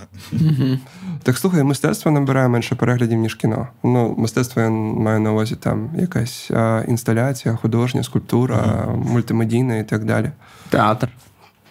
Так 1.22 1.38
слухай, 1.38 1.62
мистецтво 1.62 2.10
набирає 2.10 2.48
менше 2.48 2.74
переглядів, 2.74 3.18
ніж 3.18 3.34
кіно. 3.34 3.68
Ну, 3.84 4.14
мистецтво 4.18 4.62
я 4.62 4.70
маю 4.70 5.20
на 5.20 5.32
увазі 5.32 5.56
там 5.56 5.90
якась 5.98 6.50
а, 6.50 6.84
інсталяція, 6.88 7.56
художня, 7.56 8.02
скульптура, 8.02 8.56
uh-huh. 8.56 8.96
мультимедійна 8.96 9.76
і 9.76 9.88
так 9.88 10.04
далі. 10.04 10.30
Театр. 10.68 11.08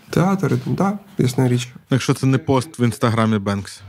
Театр, 0.09 0.49
так, 0.49 0.59
да, 0.65 0.93
ясна 1.17 1.47
річ. 1.47 1.69
Якщо 1.89 2.13
це 2.13 2.27
не 2.27 2.37
пост 2.37 2.79
в 2.79 2.81
інстаграмі 2.81 3.37
Бенкс. 3.37 3.81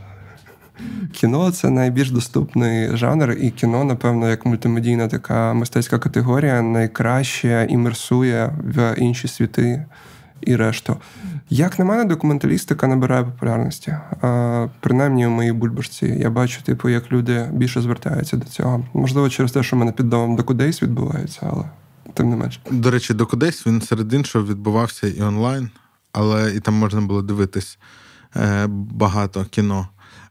Кіно 1.12 1.50
це 1.50 1.70
найбільш 1.70 2.10
доступний 2.10 2.96
жанр, 2.96 3.36
і 3.40 3.50
кіно, 3.50 3.84
напевно, 3.84 4.30
як 4.30 4.46
мультимедійна 4.46 5.08
така 5.08 5.54
мистецька 5.54 5.98
категорія, 5.98 6.62
найкраще 6.62 7.66
імерсує 7.70 8.58
в 8.64 8.94
інші 8.98 9.28
світи 9.28 9.86
і 10.40 10.56
решту. 10.56 10.96
Як 11.50 11.78
на 11.78 11.84
мене, 11.84 12.04
документалістика 12.04 12.86
набирає 12.86 13.24
популярності. 13.24 13.96
А, 14.20 14.68
Принаймні 14.80 15.26
у 15.26 15.30
моїй 15.30 15.52
бульбашці. 15.52 16.06
Я 16.06 16.30
бачу, 16.30 16.62
типу, 16.62 16.88
як 16.88 17.12
люди 17.12 17.48
більше 17.52 17.80
звертаються 17.80 18.36
до 18.36 18.44
цього. 18.44 18.84
Можливо, 18.94 19.28
через 19.28 19.52
те, 19.52 19.62
що 19.62 19.76
в 19.76 19.78
мене 19.78 19.92
під 19.92 20.08
домом 20.08 20.36
докудейс 20.36 20.82
відбувається, 20.82 21.40
але 21.52 21.64
тим 22.14 22.30
не 22.30 22.36
менше. 22.36 22.60
До 22.70 22.90
речі, 22.90 23.14
Docudays 23.14 23.66
він 23.66 23.82
серед 23.82 24.12
іншого 24.12 24.46
відбувався 24.46 25.08
і 25.08 25.22
онлайн, 25.22 25.70
але 26.12 26.54
і 26.54 26.60
там 26.60 26.74
можна 26.74 27.00
було 27.00 27.22
дивитись 27.22 27.78
е, 28.36 28.66
багато 28.68 29.44
кіно. 29.44 29.88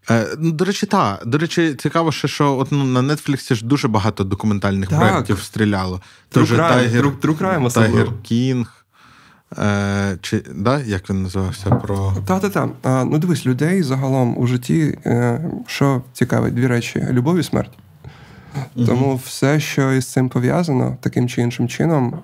Е, 0.09 0.27
ну, 0.39 0.51
До 0.51 0.65
речі, 0.65 0.85
так. 0.85 1.23
До 1.25 1.37
речі, 1.37 1.73
цікаво, 1.73 2.11
ще, 2.11 2.27
що 2.27 2.57
от, 2.57 2.71
ну, 2.71 2.83
на 2.83 3.15
Нетфліксі 3.15 3.55
ж 3.55 3.65
дуже 3.65 3.87
багато 3.87 4.23
документальних 4.23 4.89
так. 4.89 4.99
проєктів 4.99 5.39
стріляло. 5.39 6.01
Tiger 7.81 8.07
King. 8.23 8.85
Е, 9.57 10.17
чи, 10.21 10.43
да, 10.55 10.79
Як 10.79 11.09
він 11.09 11.23
називався? 11.23 11.69
Про... 11.69 12.13
Та-та-та. 12.25 12.69
Ну, 13.05 13.17
дивись, 13.17 13.45
людей 13.45 13.83
загалом 13.83 14.37
у 14.37 14.47
житті, 14.47 14.97
е, 15.05 15.41
що 15.67 16.01
цікавить, 16.13 16.53
дві 16.53 16.67
речі: 16.67 17.07
любов 17.11 17.37
і 17.37 17.43
смерть. 17.43 17.71
uh 18.75 18.85
Тому 18.85 19.21
все, 19.25 19.59
що 19.59 19.93
із 19.93 20.11
цим 20.11 20.29
пов'язано, 20.29 20.97
таким 21.01 21.29
чи 21.29 21.41
іншим 21.41 21.67
чином, 21.67 22.19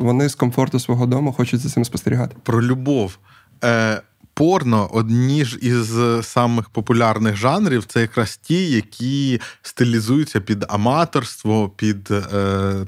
вони 0.00 0.28
з 0.28 0.34
комфорту 0.34 0.80
свого 0.80 1.06
дому 1.06 1.32
хочуть 1.32 1.60
за 1.60 1.68
цим 1.68 1.84
спостерігати. 1.84 2.36
Про 2.42 2.62
любов. 2.62 3.18
Е, 3.64 4.02
порно 4.40 4.88
одні 4.92 5.44
ж 5.44 5.58
із 5.62 5.98
самих 6.22 6.68
популярних 6.70 7.36
жанрів 7.36 7.84
це 7.84 8.00
якраз 8.00 8.36
ті, 8.36 8.70
які 8.70 9.40
стилізуються 9.62 10.40
під 10.40 10.64
аматорство, 10.68 11.68
під 11.68 12.10
е, 12.10 12.22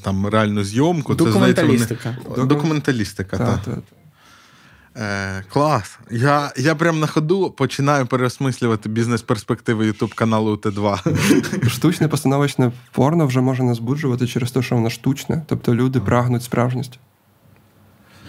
там 0.03 0.27
реальну 0.27 0.65
зйомку. 0.65 1.15
Документалістика. 1.15 2.03
Це, 2.03 2.11
знаєте, 2.11 2.31
вони... 2.31 2.49
Документалістика, 2.49 3.39
так. 3.39 3.61
так. 3.65 3.79
Е, 4.97 5.45
Клас. 5.53 5.99
Я 6.11 6.53
я 6.57 6.74
прям 6.74 7.01
на 7.01 7.07
ходу 7.07 7.51
починаю 7.51 8.07
переосмислювати 8.07 8.89
бізнес-перспективи 8.89 9.87
Ютуб 9.87 10.15
каналу 10.15 10.55
Т2. 10.55 11.69
Штучне 11.69 12.09
постановочне 12.09 12.73
порно 12.93 13.27
вже 13.27 13.41
може 13.41 13.62
не 13.62 13.74
збуджувати 13.74 14.27
через 14.27 14.51
те, 14.51 14.62
що 14.62 14.74
воно 14.74 14.91
штучне. 14.91 15.43
Тобто 15.47 15.74
люди 15.74 16.01
прагнуть 16.01 16.43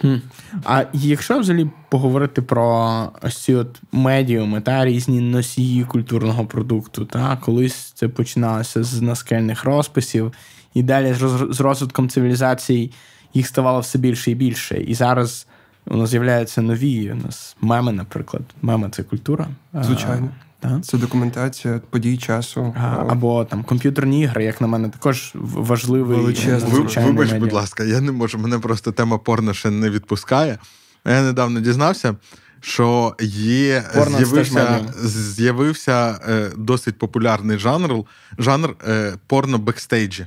справжності. 0.04 0.28
А 0.64 0.84
якщо 0.92 1.38
взагалі 1.38 1.70
поговорити 1.90 2.42
про 2.42 3.10
ось 3.22 3.42
ці 3.42 3.54
от 3.54 3.82
медіуми 3.92 4.60
та 4.60 4.84
різні 4.84 5.20
носії 5.20 5.84
культурного 5.84 6.46
продукту, 6.46 7.04
та 7.04 7.36
колись 7.36 7.74
це 7.74 8.08
починалося 8.08 8.82
з 8.82 9.02
наскельних 9.02 9.64
розписів, 9.64 10.32
і 10.74 10.82
далі 10.82 11.14
з 11.50 11.60
розвитком 11.60 12.08
цивілізацій 12.08 12.92
їх 13.34 13.46
ставало 13.46 13.80
все 13.80 13.98
більше 13.98 14.30
і 14.30 14.34
більше. 14.34 14.76
І 14.82 14.94
зараз 14.94 15.46
у 15.86 15.96
нас 15.96 16.10
з'являються 16.10 16.62
нові 16.62 17.12
у 17.12 17.14
нас 17.14 17.56
меми, 17.60 17.92
наприклад. 17.92 18.42
Меми 18.62 18.90
це 18.90 19.02
культура. 19.02 19.48
Звичайно. 19.82 20.28
Так? 20.64 20.84
Це 20.84 20.98
документація 20.98 21.80
подій 21.90 22.16
часу. 22.16 22.74
А, 22.78 23.04
або 23.08 23.44
там 23.44 23.64
комп'ютерні 23.64 24.22
ігри, 24.22 24.44
як 24.44 24.60
на 24.60 24.66
мене, 24.66 24.88
також 24.88 25.32
важливий. 25.34 26.18
Величезний. 26.18 27.04
Вибач, 27.04 27.32
будь 27.32 27.52
ласка, 27.52 27.84
я 27.84 28.00
не 28.00 28.12
можу. 28.12 28.38
Мене 28.38 28.58
просто 28.58 28.92
тема 28.92 29.18
порно 29.18 29.54
ще 29.54 29.70
не 29.70 29.90
відпускає. 29.90 30.58
Я 31.06 31.22
недавно 31.22 31.60
дізнався, 31.60 32.16
що 32.60 33.14
є 33.20 33.84
порно 33.94 34.18
з'явився 34.18 34.80
з'явився 35.04 36.20
е, 36.28 36.50
досить 36.56 36.98
популярний 36.98 37.58
жанр 37.58 37.94
жанр 38.38 38.76
е, 38.88 39.14
порно 39.26 39.58
бекстейджі 39.58 40.26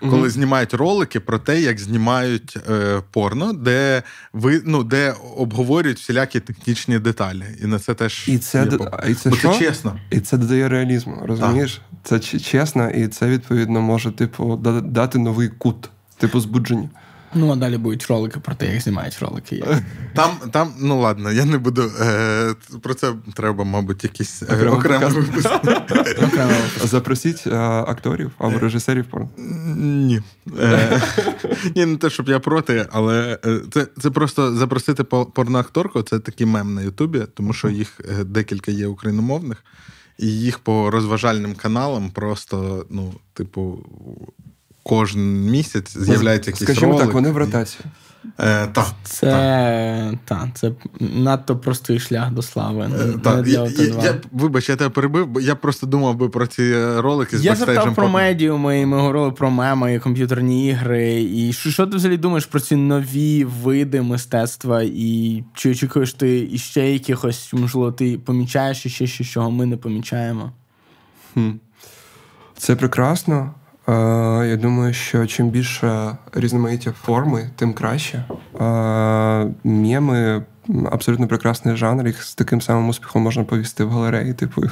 коли 0.00 0.30
знімають 0.30 0.74
ролики 0.74 1.20
про 1.20 1.38
те, 1.38 1.60
як 1.60 1.78
знімають 1.78 2.58
е, 2.70 3.02
порно, 3.10 3.52
де 3.52 4.02
ви 4.32 4.62
ну 4.64 4.84
де 4.84 5.14
обговорюють 5.36 5.98
всілякі 5.98 6.40
технічні 6.40 6.98
деталі, 6.98 7.44
і 7.62 7.66
на 7.66 7.78
це 7.78 7.94
теж 7.94 8.28
і 8.28 8.38
це 8.38 8.58
є 8.58 8.78
і 9.08 9.14
це, 9.14 9.32
що? 9.32 9.52
це 9.52 9.58
чесно, 9.58 9.98
і 10.10 10.20
це 10.20 10.36
додає 10.36 10.68
реалізму. 10.68 11.22
Розумієш? 11.22 11.74
Так. 11.74 12.22
Це 12.22 12.38
чесно, 12.38 12.90
і 12.90 13.08
це 13.08 13.26
відповідно 13.26 13.80
може 13.80 14.10
типу 14.10 14.56
дати 14.84 15.18
новий 15.18 15.48
кут, 15.48 15.90
типу 16.18 16.40
збудження. 16.40 16.88
Ну, 17.34 17.52
а 17.52 17.56
далі 17.56 17.76
будуть 17.76 18.06
ролики 18.06 18.40
про 18.40 18.54
те, 18.54 18.72
як 18.72 18.82
знімають 18.82 19.18
ролики. 19.20 19.64
Там, 20.14 20.30
там, 20.50 20.72
ну 20.80 21.00
ладно, 21.00 21.32
я 21.32 21.44
не 21.44 21.58
буду. 21.58 21.82
Е, 22.00 22.54
Про 22.82 22.94
це 22.94 23.12
треба, 23.34 23.64
мабуть, 23.64 24.04
якийсь 24.04 24.42
е, 24.42 24.68
окремий 24.68 25.08
випуск. 25.08 25.50
Запросіть 26.84 27.46
е, 27.46 27.56
акторів 27.86 28.30
або 28.38 28.58
режисерів 28.58 29.04
порно. 29.04 29.28
Ні. 29.76 30.22
Е, 30.58 31.02
Ні, 31.76 31.86
не 31.86 31.96
те, 31.96 32.10
щоб 32.10 32.28
я 32.28 32.38
проти, 32.38 32.86
але 32.92 33.38
е, 33.46 33.60
це 33.70 33.86
це 34.00 34.10
просто 34.10 34.56
запросити 34.56 35.04
порноакторку, 35.04 36.02
це 36.02 36.18
такий 36.18 36.46
мем 36.46 36.74
на 36.74 36.82
Ютубі, 36.82 37.22
тому 37.34 37.52
що 37.52 37.68
їх 37.68 38.00
е, 38.20 38.24
декілька 38.24 38.70
є 38.70 38.86
україномовних, 38.86 39.64
і 40.18 40.26
їх 40.26 40.58
по 40.58 40.90
розважальним 40.90 41.54
каналам 41.54 42.10
просто, 42.10 42.86
ну, 42.90 43.14
типу 43.34 43.78
кожен 44.88 45.50
місяць 45.50 45.98
з'являється 45.98 46.50
якийсь 46.50 46.70
Скажімо 46.70 46.92
ролик. 46.92 47.06
так, 47.06 47.14
вони 47.14 47.30
в 47.30 47.36
ротації. 47.36 47.84
Е, 48.40 48.66
та, 48.66 48.86
Це 49.02 50.18
та. 50.24 50.50
це 50.54 50.72
надто 51.00 51.56
простий 51.56 51.98
шлях 51.98 52.30
до 52.32 52.42
слави. 52.42 52.90
Е, 53.00 53.18
та. 53.24 53.44
Я, 53.46 53.64
я, 54.02 54.20
Вибач, 54.32 54.68
я 54.68 54.76
тебе 54.76 54.90
перебив, 54.90 55.26
бо 55.26 55.40
я 55.40 55.54
просто 55.54 55.86
думав 55.86 56.16
би 56.16 56.28
про 56.28 56.46
ці 56.46 56.74
ролики 56.96 57.38
з 57.38 57.44
Я 57.44 57.54
запитав 57.54 57.94
про 57.94 58.08
медіуми, 58.08 58.80
і 58.80 58.86
ми 58.86 58.96
говорили 59.00 59.30
про 59.30 59.50
меми, 59.50 59.94
і 59.94 59.98
комп'ютерні 59.98 60.68
ігри. 60.68 61.22
І 61.22 61.52
що, 61.52 61.70
що 61.70 61.86
ти 61.86 61.96
взагалі 61.96 62.18
думаєш 62.18 62.46
про 62.46 62.60
ці 62.60 62.76
нові 62.76 63.44
види 63.44 64.02
мистецтва? 64.02 64.82
І 64.82 65.44
чи 65.54 65.70
очікуєш 65.70 66.12
ти 66.12 66.48
іще 66.52 66.90
якихось, 66.90 67.52
можливо, 67.52 67.92
ти 67.92 68.18
помічаєш 68.18 68.86
іще 68.86 69.06
щось, 69.06 69.26
чого 69.26 69.50
ми 69.50 69.66
не 69.66 69.76
помічаємо? 69.76 70.52
Хм. 71.34 71.50
Це 72.56 72.76
прекрасно. 72.76 73.54
Я 74.48 74.58
думаю, 74.62 74.94
що 74.94 75.26
чим 75.26 75.48
більше 75.48 76.16
різноманіття 76.32 76.92
форми, 76.92 77.50
тим 77.56 77.72
краще. 77.72 78.24
Мєми 79.64 80.42
абсолютно 80.90 81.28
прекрасний 81.28 81.76
жанр, 81.76 82.06
їх 82.06 82.22
з 82.22 82.34
таким 82.34 82.60
самим 82.60 82.88
успіхом 82.88 83.22
можна 83.22 83.44
повісти 83.44 83.84
в 83.84 83.90
галереї, 83.90 84.34
типу. 84.34 84.62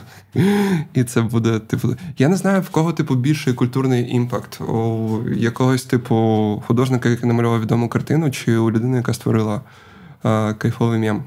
І 0.94 1.04
це 1.04 1.22
буде, 1.22 1.58
типу. 1.58 1.88
Я 2.18 2.28
не 2.28 2.36
знаю, 2.36 2.60
в 2.60 2.68
кого 2.70 2.92
типу 2.92 3.14
більший 3.14 3.54
культурний 3.54 4.10
імпакт. 4.14 4.60
У 4.60 5.18
якогось 5.36 5.84
типу 5.84 6.62
художника, 6.66 7.08
який 7.08 7.28
намалював 7.28 7.60
відому 7.60 7.88
картину, 7.88 8.30
чи 8.30 8.56
у 8.56 8.70
людини, 8.70 8.96
яка 8.96 9.14
створила 9.14 9.60
кайфовий 10.58 10.98
мєм. 11.00 11.22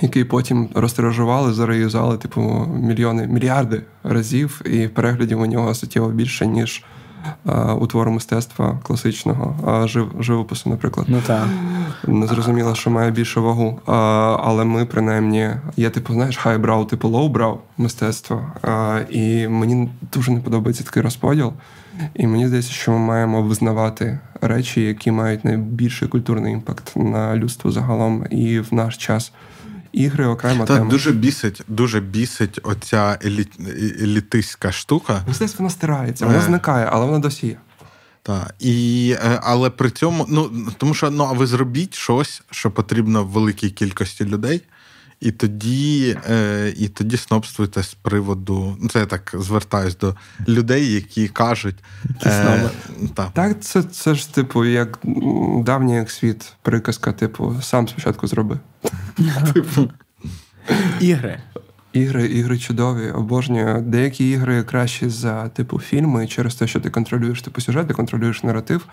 Який 0.00 0.24
потім 0.24 0.68
розтиражували, 0.74 1.52
зареюзали, 1.52 2.18
типу, 2.18 2.66
мільйони, 2.82 3.26
мільярди 3.26 3.82
разів, 4.04 4.62
і 4.64 4.88
переглядів 4.88 5.40
у 5.40 5.46
нього 5.46 5.74
суттєво 5.74 6.08
більше, 6.08 6.46
ніж 6.46 6.84
у 7.78 7.86
твору 7.86 8.10
мистецтва 8.10 8.78
класичного, 8.82 9.86
жив, 9.86 10.10
живопису, 10.18 10.70
наприклад. 10.70 11.06
Ну 11.08 11.22
так. 11.26 11.46
Не 12.06 12.26
зрозуміло, 12.26 12.74
що 12.74 12.90
має 12.90 13.10
більшу 13.10 13.42
вагу. 13.42 13.80
Але 14.44 14.64
ми, 14.64 14.84
принаймні, 14.84 15.50
є, 15.76 15.90
типу, 15.90 16.12
знаєш, 16.12 16.36
highbrow, 16.36 16.84
типу 16.84 17.08
lowbrow 17.08 17.58
мистецтво. 17.78 18.46
І 19.10 19.48
мені 19.48 19.90
дуже 20.12 20.32
не 20.32 20.40
подобається 20.40 20.84
такий 20.84 21.02
розподіл. 21.02 21.52
І 22.14 22.26
мені 22.26 22.46
здається, 22.46 22.72
що 22.72 22.92
ми 22.92 22.98
маємо 22.98 23.42
визнавати 23.42 24.18
речі, 24.40 24.80
які 24.80 25.10
мають 25.10 25.44
найбільший 25.44 26.08
культурний 26.08 26.52
impact 26.52 26.92
на 26.96 27.36
людство 27.36 27.70
загалом 27.70 28.24
і 28.30 28.60
в 28.60 28.74
наш 28.74 28.96
час 28.96 29.32
ігри 29.92 30.26
окремо 30.26 30.64
Та 30.64 30.76
тема. 30.76 30.90
дуже 30.90 31.12
бісить, 31.12 31.62
дуже 31.68 32.00
бісить 32.00 32.60
оця 32.62 33.18
елі... 33.24 33.48
елітистська 34.02 34.72
штука. 34.72 35.22
Мистецтво 35.28 35.58
вона 35.58 35.70
стирається, 35.70 36.26
вона 36.26 36.38
е. 36.38 36.42
зникає, 36.42 36.88
але 36.92 37.06
вона 37.06 37.18
досі 37.18 37.46
є. 37.46 37.56
Так, 38.22 38.54
і, 38.58 39.14
е, 39.24 39.40
але 39.42 39.70
при 39.70 39.90
цьому, 39.90 40.26
ну 40.28 40.50
тому 40.76 40.94
що 40.94 41.10
ну, 41.10 41.24
а 41.24 41.32
ви 41.32 41.46
зробіть 41.46 41.94
щось, 41.94 42.42
що 42.50 42.70
потрібно 42.70 43.24
великій 43.24 43.70
кількості 43.70 44.24
людей, 44.24 44.62
і 45.22 45.32
тоді 45.32 46.16
е, 46.30 46.72
і 46.76 46.88
тоді 46.88 47.16
снобствуйте 47.16 47.82
з 47.82 47.94
приводу. 47.94 48.76
Ну, 48.80 48.88
це 48.88 48.98
я 48.98 49.06
так 49.06 49.34
звертаюсь 49.38 49.96
до 49.96 50.16
людей, 50.48 50.92
які 50.92 51.28
кажуть. 51.28 51.76
Е, 52.26 52.70
та. 53.14 53.30
Так, 53.34 53.60
це 53.60 53.82
це 53.82 54.14
ж, 54.14 54.34
типу, 54.34 54.64
як 54.64 54.98
давній 55.64 55.94
як 55.94 56.10
світ, 56.10 56.52
приказка, 56.62 57.12
типу, 57.12 57.54
сам 57.62 57.88
спочатку 57.88 58.26
зроби. 58.26 58.58
Типу. 59.54 59.90
Ігри. 61.00 61.40
Ігри, 61.92 62.26
ігри 62.26 62.58
чудові, 62.58 63.10
обожнюю. 63.10 63.82
Деякі 63.82 64.30
ігри 64.30 64.62
кращі 64.62 65.08
за 65.08 65.48
типу 65.48 65.80
фільми 65.80 66.26
через 66.26 66.54
те, 66.54 66.66
що 66.66 66.80
ти 66.80 66.90
контролюєш 66.90 67.42
типу 67.42 67.60
сюжет, 67.60 67.88
ти 67.88 67.94
контролюєш 67.94 68.42
наратив. 68.42 68.86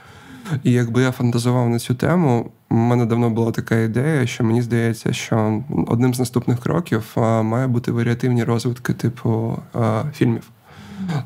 І 0.63 0.71
якби 0.71 1.01
я 1.01 1.11
фантазував 1.11 1.69
на 1.69 1.79
цю 1.79 1.95
тему, 1.95 2.51
у 2.69 2.75
мене 2.75 3.05
давно 3.05 3.29
була 3.29 3.51
така 3.51 3.75
ідея, 3.75 4.27
що 4.27 4.43
мені 4.43 4.61
здається, 4.61 5.13
що 5.13 5.63
одним 5.87 6.13
з 6.13 6.19
наступних 6.19 6.59
кроків 6.59 7.03
має 7.43 7.67
бути 7.67 7.91
варіативні 7.91 8.43
розвитки 8.43 8.93
типу 8.93 9.59
фільмів. 10.13 10.51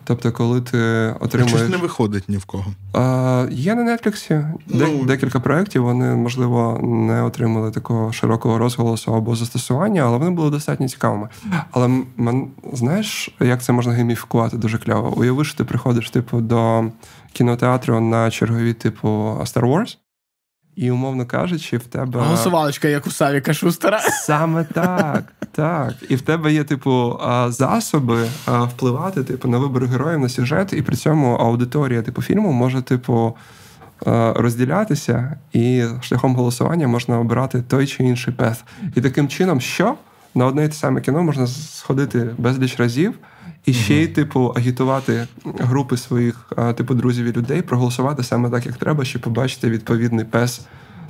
Тобто, 0.04 0.32
коли 0.32 0.62
ти 0.62 0.78
отримуєш... 1.20 1.58
Щось 1.58 1.70
не 1.70 1.78
виходить 1.78 2.30
ні 2.30 2.38
в 2.38 2.46
кого. 2.46 2.66
А, 2.94 3.48
Є 3.52 3.76
на 3.76 3.84
Нетфліксі 3.84 4.42
ну... 4.68 5.06
декілька 5.06 5.40
проєктів, 5.40 5.84
вони, 5.84 6.16
можливо, 6.16 6.80
не 6.84 7.24
отримали 7.24 7.72
такого 7.72 8.14
широкого 8.14 8.58
розголосу 8.58 9.16
або 9.16 9.36
застосування, 9.36 10.02
але 10.02 10.18
вони 10.18 10.32
були 10.32 10.50
достатньо 10.50 10.88
цікавими. 10.88 11.30
Але 11.72 12.02
знаєш, 12.74 13.36
як 13.40 13.64
це 13.64 13.74
можна 13.74 13.94
гейміфікувати 13.94 14.58
дуже 14.58 14.78
кльово? 14.78 15.14
Уяви, 15.18 15.46
що 15.46 15.58
ти 15.58 15.64
приходиш, 15.64 16.10
типу, 16.10 16.42
до 16.42 16.84
кінотеатру 17.34 18.00
на 18.00 18.32
чергові, 18.32 18.74
типу, 18.74 19.08
Star 19.42 19.62
Wars. 19.62 19.98
І, 20.76 20.92
умовно 20.92 21.26
кажучи, 21.26 21.78
в 21.78 21.84
тебе. 21.84 22.20
Голосувалочка, 22.20 22.88
як 22.88 23.08
у 23.08 23.12
Савіка 23.12 23.54
Шустера. 23.54 24.00
Саме 24.00 24.64
так. 24.64 25.24
так. 25.52 25.94
І 26.10 26.16
в 26.16 26.22
тебе 26.22 26.54
є, 26.54 26.64
типу, 26.64 27.20
засоби 27.48 28.28
впливати 28.48 29.24
типу, 29.24 29.48
на 29.48 29.58
вибір 29.58 29.86
героїв 29.86 30.20
на 30.20 30.30
сюжет, 30.30 30.74
і 30.74 30.82
при 30.82 30.96
цьому 30.96 31.36
аудиторія 31.36 32.02
типу, 32.02 32.22
фільму 32.22 32.52
може, 32.52 32.82
типу, 32.82 33.38
розділятися, 34.36 35.38
і 35.54 35.84
шляхом 36.02 36.36
голосування 36.36 36.88
можна 36.88 37.20
обирати 37.20 37.62
той 37.62 37.88
чи 37.88 38.04
інший 38.04 38.34
пес. 38.34 38.64
І 38.96 39.02
таким 39.02 39.28
чином, 39.28 39.62
що 39.62 39.96
на 40.36 40.46
одне 40.46 40.66
і 40.66 40.68
те 40.68 40.74
саме 40.74 41.02
кіно 41.02 41.24
можна 41.24 41.48
сходити 41.48 42.30
безліч 42.38 42.80
разів. 42.80 43.14
І 43.66 43.74
ще 43.74 43.96
й, 43.96 44.08
типу, 44.08 44.54
агітувати 44.56 45.28
групи 45.46 45.98
своїх, 45.98 46.52
типу, 46.78 46.94
друзів 46.94 47.26
і 47.26 47.32
людей, 47.32 47.62
проголосувати 47.62 48.24
саме 48.24 48.50
так, 48.50 48.66
як 48.66 48.78
треба, 48.78 49.06
щоб 49.06 49.22
побачити 49.22 49.70
відповідний 49.70 50.26
пес, 50.26 50.62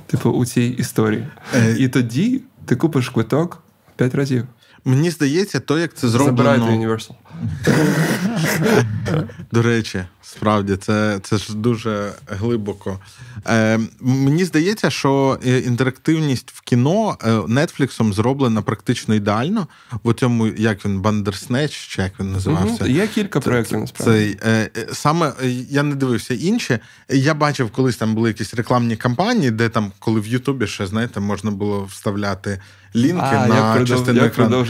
типу, 0.06 0.30
у 0.30 0.46
цій 0.46 0.74
історії. 0.78 1.26
Е... 1.54 1.76
І 1.78 1.88
тоді 1.88 2.42
ти 2.64 2.76
купиш 2.76 3.08
квиток 3.08 3.62
п'ять 3.96 4.14
разів. 4.14 4.44
Мені 4.84 5.10
здається, 5.10 5.60
то, 5.60 5.78
як 5.78 5.94
це 5.94 6.08
зроблено... 6.08 6.36
Забирайте 6.36 6.86
Universal. 6.86 7.14
До 9.52 9.62
речі, 9.62 10.04
справді, 10.22 10.76
це 10.76 11.18
це 11.22 11.38
ж 11.38 11.56
дуже 11.56 12.12
глибоко. 12.28 13.00
Е, 13.46 13.80
Мені 14.00 14.44
здається, 14.44 14.90
що 14.90 15.38
е, 15.46 15.58
інтерактивність 15.58 16.50
в 16.50 16.60
кіно 16.60 17.16
Нетфліксом 17.48 18.12
зроблена 18.12 18.62
практично 18.62 19.14
ідеально. 19.14 19.66
В 20.04 20.14
цьому, 20.14 20.46
як 20.46 20.84
він, 20.84 21.00
Бандерснеч, 21.00 21.72
чи 21.72 22.02
як 22.02 22.20
він 22.20 22.32
називався. 22.32 22.84
Угу. 22.84 22.92
Є 22.92 23.06
кілька 23.06 23.40
проєктів, 23.40 23.80
насправді. 23.80 24.12
Цей, 24.12 24.38
е, 24.44 24.70
Саме 24.92 25.32
я 25.70 25.82
не 25.82 25.94
дивився 25.94 26.34
інші. 26.34 26.78
Я 27.08 27.34
бачив, 27.34 27.70
колись 27.70 27.96
там 27.96 28.14
були 28.14 28.30
якісь 28.30 28.54
рекламні 28.54 28.96
кампанії, 28.96 29.50
де 29.50 29.68
там, 29.68 29.92
коли 29.98 30.20
в 30.20 30.26
Ютубі 30.26 30.66
ще, 30.66 30.86
знаєте, 30.86 31.20
можна 31.20 31.50
було 31.50 31.84
вставляти 31.84 32.60
лінки 32.96 33.26
а, 33.32 33.46
на 33.46 33.76
як 33.76 33.88
частину 33.88 34.22
як 34.22 34.32
екрану. 34.32 34.66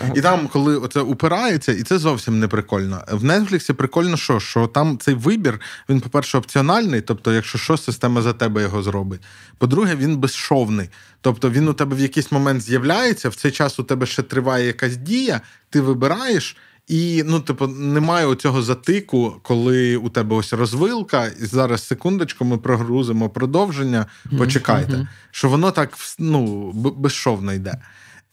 Ага. 0.00 0.12
І 0.14 0.20
там, 0.20 0.48
коли 0.48 0.88
це 0.88 1.00
упирається, 1.00 1.72
і 1.72 1.82
це 1.82 1.98
зовсім 1.98 2.38
не 2.38 2.48
прикольно. 2.48 3.02
В 3.12 3.24
Netflix 3.24 3.72
прикольно, 3.72 4.16
що 4.16 4.40
що 4.40 4.66
там 4.66 4.98
цей 4.98 5.14
вибір, 5.14 5.60
він, 5.88 6.00
по-перше, 6.00 6.38
опціональний, 6.38 7.00
тобто, 7.00 7.32
якщо 7.32 7.58
що, 7.58 7.76
система 7.76 8.22
за 8.22 8.32
тебе 8.32 8.62
його 8.62 8.82
зробить. 8.82 9.20
По-друге, 9.58 9.96
він 9.96 10.16
безшовний. 10.16 10.88
Тобто 11.20 11.50
він 11.50 11.68
у 11.68 11.72
тебе 11.72 11.96
в 11.96 12.00
якийсь 12.00 12.32
момент 12.32 12.62
з'являється, 12.62 13.28
в 13.28 13.34
цей 13.34 13.50
час 13.50 13.78
у 13.78 13.82
тебе 13.82 14.06
ще 14.06 14.22
триває 14.22 14.66
якась 14.66 14.96
дія, 14.96 15.40
ти 15.70 15.80
вибираєш. 15.80 16.56
І 16.92 17.22
ну, 17.26 17.40
типу, 17.40 17.66
немає 17.66 18.26
оцього 18.26 18.62
затику, 18.62 19.36
коли 19.42 19.96
у 19.96 20.08
тебе 20.08 20.36
ось 20.36 20.52
розвилка, 20.52 21.26
і 21.26 21.44
зараз 21.46 21.86
секундочку, 21.86 22.44
ми 22.44 22.58
прогрузимо 22.58 23.30
продовження. 23.30 24.06
Почекайте, 24.38 24.92
mm-hmm. 24.92 25.06
що 25.30 25.48
воно 25.48 25.70
так 25.70 25.92
ну, 26.18 26.70
безшовно 26.72 27.52
йде. 27.52 27.74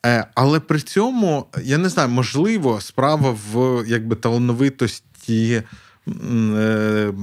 Е, 0.05 0.27
Але 0.35 0.59
при 0.59 0.79
цьому 0.79 1.45
я 1.63 1.77
не 1.77 1.89
знаю, 1.89 2.09
можливо, 2.09 2.81
справа 2.81 3.35
в 3.53 3.83
якби 3.87 4.15
талановитості 4.15 5.63
е, 6.07 7.13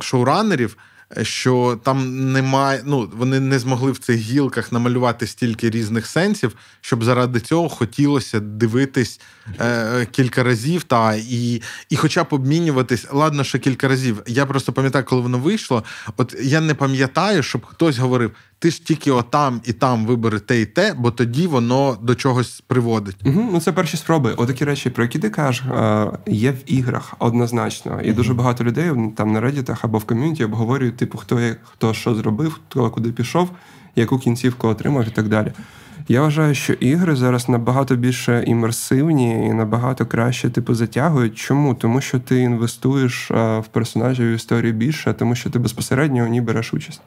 шоуранерів 0.00 0.76
що 1.22 1.78
там 1.82 2.32
немає, 2.32 2.82
ну 2.84 3.10
вони 3.16 3.40
не 3.40 3.58
змогли 3.58 3.92
в 3.92 3.98
цих 3.98 4.16
гілках 4.16 4.72
намалювати 4.72 5.26
стільки 5.26 5.70
різних 5.70 6.06
сенсів, 6.06 6.52
щоб 6.80 7.04
заради 7.04 7.40
цього 7.40 7.68
хотілося 7.68 8.40
дивитись 8.40 9.20
е, 9.60 10.06
кілька 10.10 10.42
разів, 10.42 10.82
та 10.82 11.14
і 11.14 11.62
і 11.88 11.96
хоча 11.96 12.24
б 12.24 12.26
обмінюватись, 12.30 13.06
ладно, 13.12 13.44
ще 13.44 13.58
кілька 13.58 13.88
разів. 13.88 14.22
Я 14.26 14.46
просто 14.46 14.72
пам'ятаю, 14.72 15.04
коли 15.04 15.22
воно 15.22 15.38
вийшло. 15.38 15.84
От 16.16 16.36
я 16.42 16.60
не 16.60 16.74
пам'ятаю, 16.74 17.42
щоб 17.42 17.66
хтось 17.66 17.98
говорив: 17.98 18.30
ти 18.58 18.70
ж 18.70 18.84
тільки 18.84 19.10
отам 19.10 19.60
і 19.64 19.72
там 19.72 20.06
вибери 20.06 20.38
те 20.38 20.60
і 20.60 20.66
те, 20.66 20.94
бо 20.98 21.10
тоді 21.10 21.46
воно 21.46 21.98
до 22.02 22.14
чогось 22.14 22.60
приводить. 22.66 23.16
Угу, 23.26 23.48
Ну 23.52 23.60
це 23.60 23.72
перші 23.72 23.96
спроби. 23.96 24.34
Отакі 24.36 24.64
речі, 24.64 24.90
про 24.90 25.04
які 25.04 25.18
ти 25.18 25.30
кажеш, 25.30 25.62
е, 25.62 26.10
є 26.26 26.50
в 26.50 26.72
іграх 26.72 27.14
однозначно. 27.18 28.00
І 28.00 28.06
угу. 28.06 28.16
дуже 28.16 28.34
багато 28.34 28.64
людей 28.64 28.90
там 29.16 29.32
на 29.32 29.40
реддітах 29.40 29.84
або 29.84 29.98
в 29.98 30.04
ком'юніті 30.04 30.44
обговорюють, 30.44 30.96
типу, 30.96 31.18
хто 31.18 31.40
хто 31.64 31.94
що 31.94 32.14
зробив, 32.14 32.52
хто 32.52 32.90
куди 32.90 33.12
пішов, 33.12 33.50
яку 33.96 34.18
кінцівку 34.18 34.68
отримав 34.68 35.08
і 35.08 35.10
так 35.10 35.28
далі. 35.28 35.52
Я 36.08 36.22
вважаю, 36.22 36.54
що 36.54 36.72
ігри 36.72 37.16
зараз 37.16 37.48
набагато 37.48 37.96
більше 37.96 38.44
імерсивні 38.46 39.46
і 39.46 39.52
набагато 39.52 40.06
краще 40.06 40.50
типу 40.50 40.74
затягують. 40.74 41.38
Чому? 41.38 41.74
Тому 41.74 42.00
що 42.00 42.20
ти 42.20 42.40
інвестуєш 42.40 43.30
а, 43.30 43.58
в 43.58 43.66
персонажів 43.66 44.26
історії 44.26 44.72
більше, 44.72 45.12
тому 45.12 45.34
що 45.34 45.50
ти 45.50 45.58
безпосередньо 45.58 46.24
у 46.24 46.28
ній 46.28 46.40
береш 46.40 46.74
участь. 46.74 47.00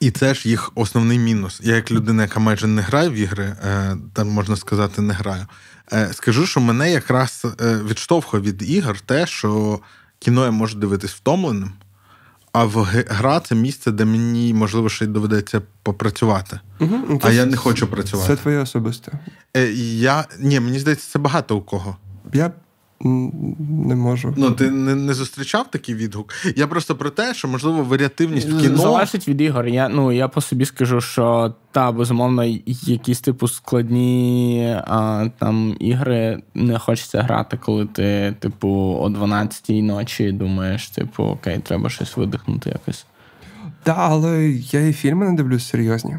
І 0.00 0.10
це 0.10 0.34
ж 0.34 0.48
їх 0.48 0.72
основний 0.74 1.18
мінус. 1.18 1.60
Я, 1.64 1.74
як 1.76 1.90
людина, 1.90 2.22
яка 2.22 2.40
майже 2.40 2.66
не 2.66 2.82
грає 2.82 3.08
в 3.08 3.12
ігри, 3.12 3.44
е, 3.44 3.96
там 4.12 4.28
можна 4.28 4.56
сказати, 4.56 5.02
не 5.02 5.14
граю. 5.14 5.46
Е, 5.92 6.08
скажу, 6.12 6.46
що 6.46 6.60
мене 6.60 6.92
якраз 6.92 7.46
е, 7.60 7.76
відштовхує 7.88 8.42
від 8.42 8.70
ігор 8.70 9.00
те, 9.00 9.26
що 9.26 9.80
кіно 10.18 10.44
я 10.44 10.50
можу 10.50 10.78
дивитись 10.78 11.10
втомленим, 11.10 11.72
а 12.52 12.64
в 12.64 12.82
гра 13.08 13.40
це 13.40 13.54
місце, 13.54 13.90
де 13.90 14.04
мені, 14.04 14.54
можливо, 14.54 14.88
ще 14.88 15.04
й 15.04 15.08
доведеться 15.08 15.62
попрацювати. 15.82 16.60
Угу, 16.80 17.20
А 17.22 17.30
я 17.30 17.46
не 17.46 17.56
хочу 17.56 17.86
працювати. 17.86 18.28
Це 18.28 18.42
твоє 18.42 18.58
особисте. 18.58 19.12
Я, 19.84 20.24
Ні, 20.38 20.60
мені 20.60 20.78
здається, 20.78 21.12
це 21.12 21.18
багато 21.18 21.56
у 21.56 21.62
кого. 21.62 21.96
Я 22.32 22.52
не 23.04 23.94
можу. 23.94 24.34
Ну, 24.36 24.50
ти 24.50 24.70
не 24.70 24.94
не 24.94 25.14
зустрічав 25.14 25.70
такий 25.70 25.94
відгук? 25.94 26.34
Я 26.56 26.66
просто 26.66 26.96
про 26.96 27.10
те, 27.10 27.34
що 27.34 27.48
можливо 27.48 27.82
варіативність 27.82 28.48
в 28.48 28.60
кіно. 28.60 28.76
Залежить 28.76 29.28
від 29.28 29.40
ігор. 29.40 29.66
Я 29.66 29.88
ну 29.88 30.12
я 30.12 30.28
по 30.28 30.40
собі 30.40 30.64
скажу, 30.64 31.00
що 31.00 31.54
та 31.72 31.92
безумовно, 31.92 32.44
якісь 32.66 33.20
типу 33.20 33.48
складні 33.48 34.76
а, 34.86 35.26
там 35.38 35.76
ігри 35.80 36.42
не 36.54 36.78
хочеться 36.78 37.22
грати, 37.22 37.56
коли 37.56 37.86
ти, 37.86 38.34
типу, 38.40 38.68
о 39.00 39.08
12-й 39.08 39.82
ночі 39.82 40.32
думаєш, 40.32 40.88
типу, 40.88 41.24
окей, 41.24 41.58
треба 41.58 41.90
щось 41.90 42.16
видихнути 42.16 42.70
якось. 42.70 43.06
Так, 43.82 43.96
але 43.98 44.48
я 44.50 44.80
і 44.80 44.92
фільми 44.92 45.26
не 45.26 45.36
дивлюсь 45.36 45.68
серйозні. 45.68 46.16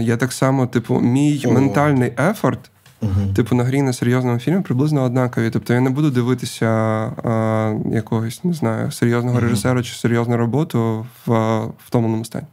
Я 0.00 0.16
так 0.16 0.32
само, 0.32 0.66
типу, 0.66 1.00
мій 1.00 1.42
О. 1.46 1.50
ментальний 1.50 2.12
ефорт 2.18 2.70
Uh-huh. 3.02 3.34
Типу, 3.34 3.54
на 3.54 3.64
грі 3.64 3.82
на 3.82 3.92
серйозному 3.92 4.38
фільмі 4.38 4.62
приблизно 4.62 5.02
однакові. 5.02 5.50
Тобто 5.50 5.74
я 5.74 5.80
не 5.80 5.90
буду 5.90 6.10
дивитися 6.10 6.66
а, 6.66 7.74
якогось, 7.92 8.44
не 8.44 8.52
знаю, 8.52 8.92
серйозного 8.92 9.38
uh-huh. 9.38 9.42
режисера 9.42 9.82
чи 9.82 9.94
серйозну 9.94 10.36
роботу 10.36 11.06
в 11.26 11.60
втомленому 11.86 12.24
стані. 12.24 12.46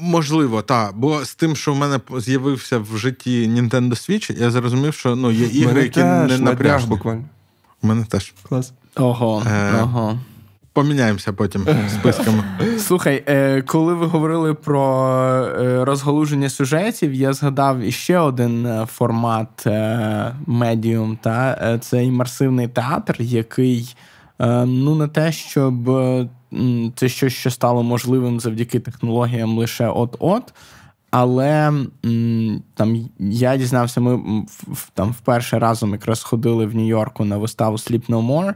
Можливо, 0.00 0.62
так. 0.62 0.96
Бо 0.96 1.24
з 1.24 1.34
тим, 1.34 1.56
що 1.56 1.72
в 1.72 1.76
мене 1.76 2.00
з'явився 2.16 2.78
в 2.78 2.96
житті 2.96 3.48
Nintendo 3.48 3.90
Switch, 3.90 4.40
я 4.40 4.50
зрозумів, 4.50 4.94
що 4.94 5.16
ну, 5.16 5.30
є 5.30 5.46
ігри, 5.46 5.82
які 5.82 6.02
не 6.02 6.38
напряжні. 6.38 6.88
буквально. 6.88 7.24
У 7.82 7.86
мене 7.86 8.04
теж. 8.04 8.34
Клас. 8.48 8.72
Ого. 8.96 9.42
Е, 9.46 9.82
ого 9.82 10.18
поміняємося 10.76 11.32
потім 11.32 11.66
списками. 11.88 12.44
Слухай, 12.78 13.24
е, 13.26 13.62
коли 13.62 13.94
ви 13.94 14.06
говорили 14.06 14.54
про 14.54 15.08
е, 15.46 15.84
розгалуження 15.84 16.48
сюжетів, 16.48 17.14
я 17.14 17.32
згадав 17.32 17.80
іще 17.80 18.18
один 18.18 18.66
е, 18.66 18.86
формат 18.86 19.66
медіум, 20.46 21.18
та 21.22 21.78
це 21.78 22.04
імерсивний 22.04 22.68
театр, 22.68 23.16
який 23.18 23.96
ну 24.66 24.94
не 24.94 25.08
те, 25.08 25.32
щоб 25.32 25.74
це 26.96 27.08
щось, 27.08 27.32
що 27.32 27.50
стало 27.50 27.82
можливим 27.82 28.40
завдяки 28.40 28.80
технологіям 28.80 29.58
лише 29.58 29.88
от-от. 29.88 30.54
Але 31.10 31.72
там 32.74 33.08
я 33.18 33.56
дізнався, 33.56 34.00
ми 34.00 34.44
там 34.94 35.10
вперше 35.10 35.58
разом 35.58 35.92
якраз 35.92 36.22
ходили 36.22 36.66
в 36.66 36.74
Нью-Йорку 36.74 37.24
на 37.24 37.36
виставу 37.36 37.76
Sleep 37.76 38.06
No 38.08 38.26
More. 38.26 38.54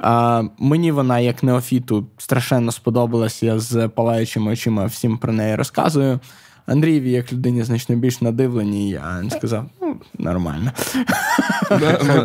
А, 0.00 0.42
Мені 0.58 0.92
вона, 0.92 1.18
як 1.18 1.42
неофіту, 1.42 2.06
страшенно 2.18 2.72
сподобалась. 2.72 3.42
Я 3.42 3.58
з 3.58 3.88
палаючими 3.88 4.52
очима 4.52 4.84
всім 4.84 5.18
про 5.18 5.32
неї 5.32 5.56
розказую. 5.56 6.20
Андрієві, 6.66 7.10
як 7.10 7.32
людині 7.32 7.62
значно 7.62 7.96
більш 7.96 8.20
надивлені, 8.20 8.90
я 8.90 9.22
сказав, 9.30 9.66
ну, 9.82 9.96
нормально. 10.18 10.72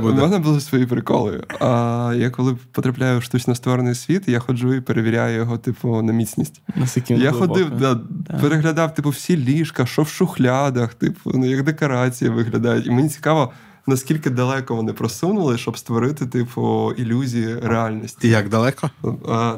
У 0.02 0.14
мене 0.14 0.40
були 0.40 0.62
свої 0.62 0.86
приколи. 0.86 1.44
А 1.60 2.14
я 2.18 2.30
коли 2.30 2.58
потрапляю 2.72 3.20
в 3.20 3.24
штучно 3.24 3.56
створений 3.56 3.96
світ, 3.96 4.28
я 4.28 4.40
ходжу 4.40 4.74
і 4.74 4.82
перевіряю 4.82 5.38
його, 5.38 5.58
типу, 5.58 6.02
на 6.02 6.14
міцність. 6.14 6.62
Я 7.08 7.32
ходив, 7.32 7.72
переглядав, 8.42 8.94
типу, 8.94 9.10
всі 9.10 9.38
ліжка, 9.38 9.86
що 9.86 10.02
в 10.02 10.08
шухлядах, 10.08 10.94
типу, 10.94 11.32
ну, 11.34 11.46
як 11.46 11.64
декорації 11.64 12.32
виглядають. 12.32 12.88
І 12.88 12.92
мені 12.92 13.10
цікаво 13.10 13.52
наскільки 13.88 14.30
далеко 14.30 14.76
вони 14.76 14.94
просунули, 14.94 15.58
щоб 15.58 15.78
створити, 15.78 16.26
типу, 16.26 16.92
ілюзії 16.92 17.60
реальності. 17.64 18.28
І 18.28 18.32
як 18.32 18.50
далеко? 18.50 18.90
А, 19.30 19.56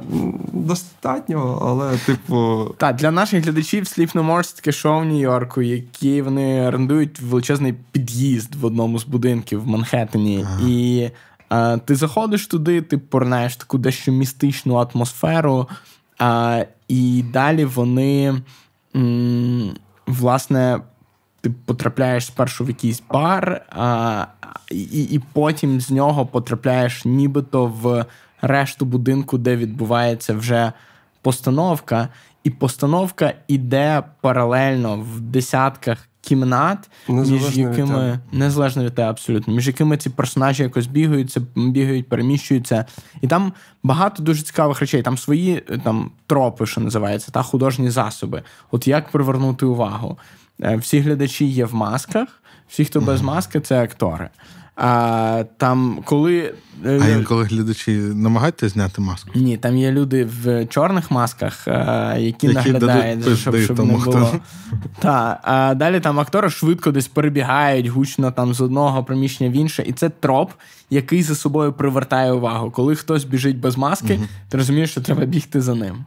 Достатньо, 0.54 1.60
але, 1.62 1.98
типу. 1.98 2.66
Так, 2.78 2.96
для 2.96 3.12
наших 3.12 3.44
глядачів 3.44 3.84
Sleep 3.84 4.14
No 4.16 4.26
More– 4.26 4.44
це 4.44 4.56
таке 4.56 4.72
шоу 4.72 5.00
в 5.00 5.06
Нью-Йорку, 5.06 5.62
які 5.62 6.22
вони 6.22 6.68
орендують 6.68 7.20
величезний 7.20 7.74
під'їзд 7.92 8.56
в 8.56 8.66
одному 8.66 9.00
з 9.00 9.06
будинків 9.06 9.64
в 9.64 9.68
Манхеттені. 9.68 10.46
Ага. 10.48 10.68
І 10.68 11.12
а, 11.50 11.78
ти 11.78 11.96
заходиш 11.96 12.48
туди, 12.48 12.82
ти 12.82 12.98
порнаєш 12.98 13.56
таку 13.56 13.78
дещо 13.78 14.12
містичну 14.12 14.76
атмосферу, 14.76 15.68
а, 16.20 16.64
і 16.88 17.24
далі 17.34 17.66
вони. 17.66 18.42
М- 18.96 19.72
Власне, 20.08 20.80
ти 21.48 21.54
потрапляєш 21.66 22.26
спершу 22.26 22.64
в 22.64 22.68
якийсь 22.68 23.04
бар, 23.12 23.62
а, 23.70 24.26
і, 24.72 25.04
і 25.04 25.22
потім 25.34 25.82
з 25.82 25.92
нього 25.92 26.26
потрапляєш 26.26 27.06
нібито 27.06 27.66
в 27.66 28.06
решту 28.42 28.86
будинку, 28.86 29.38
де 29.38 29.56
відбувається 29.56 30.34
вже 30.34 30.72
постановка. 31.22 32.08
І 32.44 32.50
постановка 32.50 33.34
іде 33.48 34.04
паралельно 34.22 34.98
в 34.98 35.22
десятках 35.22 35.98
кімнат, 36.22 36.90
незалежно 37.10 37.48
між 37.48 37.58
якими 37.58 38.12
від 38.12 38.40
незалежно 38.40 38.84
від 38.84 38.96
тебе, 38.96 39.10
абсолютно, 39.10 39.54
між 39.54 39.68
якими 39.68 39.98
ці 39.98 40.10
персонажі 40.10 40.64
якось 40.64 40.88
бігаються, 40.88 41.42
бігають, 41.56 42.10
переміщуються. 42.10 42.86
І 43.22 43.28
там 43.28 43.54
багато 43.84 44.24
дуже 44.24 44.42
цікавих 44.42 44.80
речей. 44.80 45.02
Там 45.02 45.18
свої 45.18 45.64
там 45.84 46.12
тропи, 46.28 46.66
що 46.66 46.82
називається, 46.82 47.32
та 47.32 47.44
художні 47.44 47.90
засоби. 47.90 48.44
От 48.72 48.88
як 48.88 49.12
привернути 49.12 49.66
увагу. 49.66 50.18
Е, 50.64 50.76
всі 50.76 51.00
глядачі 51.00 51.46
є 51.46 51.66
в 51.66 51.76
масках, 51.76 52.28
всі, 52.70 52.86
хто 52.86 53.02
без 53.02 53.22
маски, 53.22 53.60
це 53.60 53.84
актори. 53.84 54.30
А 54.80 55.44
там, 55.58 56.00
коли 56.06 56.54
е, 56.86 57.02
А 57.04 57.08
інколи 57.08 57.44
глядачі 57.44 57.92
намагаються 57.92 58.70
зняти 58.70 59.02
маску? 59.02 59.30
Ні, 59.36 59.58
там 59.58 59.78
є 59.78 59.92
люди 59.92 60.28
в 60.44 60.66
чорних 60.66 61.12
масках, 61.12 61.68
е, 61.68 61.72
які, 62.20 62.48
які 62.48 62.48
наглядають, 62.48 63.20
дадуть, 63.20 63.40
щоб 63.40 63.58
щоб 63.58 63.78
тому, 63.78 63.98
не 63.98 64.06
було. 64.06 64.26
Хто... 64.26 64.40
Та, 65.00 65.40
а 65.44 65.74
далі 65.76 66.00
там 66.00 66.20
актори 66.20 66.50
швидко 66.50 66.92
десь 66.92 67.08
перебігають 67.08 67.88
гучно 67.88 68.32
там 68.32 68.54
з 68.54 68.62
одного 68.62 69.04
приміщення 69.04 69.50
в 69.50 69.54
інше, 69.54 69.84
і 69.88 69.94
це 69.94 70.10
троп, 70.10 70.52
який 70.90 71.24
за 71.24 71.36
собою 71.36 71.74
привертає 71.74 72.32
увагу. 72.32 72.72
Коли 72.72 72.96
хтось 72.96 73.24
біжить 73.24 73.58
без 73.60 73.78
маски, 73.78 74.14
угу. 74.14 74.24
ти 74.50 74.58
розумієш, 74.58 74.92
що 74.92 75.02
треба 75.02 75.26
бігти 75.26 75.62
за 75.62 75.76
ним. 75.76 76.06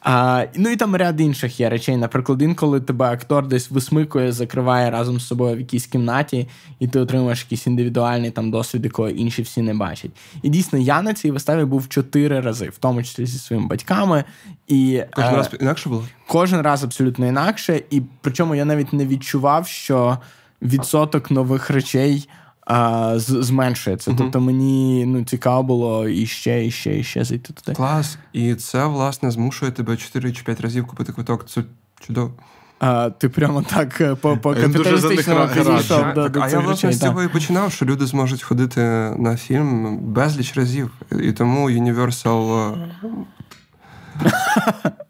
А, 0.00 0.44
Ну 0.56 0.70
і 0.70 0.76
там 0.76 0.96
ряд 0.96 1.20
інших 1.20 1.60
є 1.60 1.68
речей. 1.68 1.96
Наприклад, 1.96 2.42
інколи 2.42 2.80
тебе 2.80 3.06
актор 3.06 3.46
десь 3.48 3.70
висмикує, 3.70 4.32
закриває 4.32 4.90
разом 4.90 5.20
з 5.20 5.26
собою 5.26 5.56
в 5.56 5.58
якійсь 5.58 5.86
кімнаті, 5.86 6.48
і 6.78 6.88
ти 6.88 7.00
отримаєш 7.00 7.42
якийсь 7.42 7.66
індивідуальний 7.66 8.30
там 8.30 8.50
досвід, 8.50 8.84
якого 8.84 9.08
інші 9.08 9.42
всі 9.42 9.62
не 9.62 9.74
бачать. 9.74 10.10
І 10.42 10.48
дійсно, 10.48 10.78
я 10.78 11.02
на 11.02 11.14
цій 11.14 11.30
виставі 11.30 11.64
був 11.64 11.88
чотири 11.88 12.40
рази, 12.40 12.68
в 12.68 12.78
тому 12.78 13.02
числі 13.02 13.26
зі 13.26 13.38
своїми 13.38 13.68
батьками. 13.68 14.24
І, 14.68 15.02
Кожен 15.12 15.34
е, 15.34 15.36
раз 15.36 15.50
інакше 15.60 15.88
було? 15.88 16.04
Кожен 16.26 16.60
раз 16.60 16.84
абсолютно 16.84 17.26
інакше. 17.26 17.82
І 17.90 18.02
причому 18.20 18.54
я 18.54 18.64
навіть 18.64 18.92
не 18.92 19.06
відчував, 19.06 19.66
що 19.66 20.18
відсоток 20.62 21.30
нових 21.30 21.70
речей 21.70 22.28
а, 22.70 23.14
зменшується. 23.18 24.10
Uh-huh. 24.10 24.16
Тобто 24.18 24.40
мені 24.40 25.06
ну, 25.06 25.24
цікаво 25.24 25.62
було 25.62 26.08
і 26.08 26.26
ще, 26.26 26.66
і 26.66 26.70
ще, 26.70 26.98
і 26.98 27.04
ще 27.04 27.24
зайти 27.24 27.52
туди. 27.52 27.76
Клас. 27.76 28.18
І 28.32 28.54
це, 28.54 28.86
власне, 28.86 29.30
змушує 29.30 29.72
тебе 29.72 29.96
4 29.96 30.32
чи 30.32 30.42
5 30.42 30.60
разів 30.60 30.86
купити 30.86 31.12
квиток. 31.12 31.48
Це 31.48 31.62
чудово. 32.00 32.32
А, 32.78 33.10
Ти 33.10 33.28
прямо 33.28 33.62
так 33.62 34.00
е, 34.00 34.14
по 34.14 34.36
по 34.36 34.54
капіталістичному 34.54 35.48
підійшов 35.48 36.14
до, 36.14 36.28
до 36.28 36.40
А 36.40 36.48
я 36.48 36.58
власне 36.58 36.92
з 36.92 37.00
цього 37.00 37.22
і 37.22 37.28
починав, 37.28 37.72
що 37.72 37.86
люди 37.86 38.06
зможуть 38.06 38.42
ходити 38.42 38.80
на 39.18 39.36
фільм 39.36 39.98
безліч 39.98 40.56
разів. 40.56 40.90
І 41.22 41.32
тому 41.32 41.70
Universal... 41.70 42.74
Е, 42.74 44.30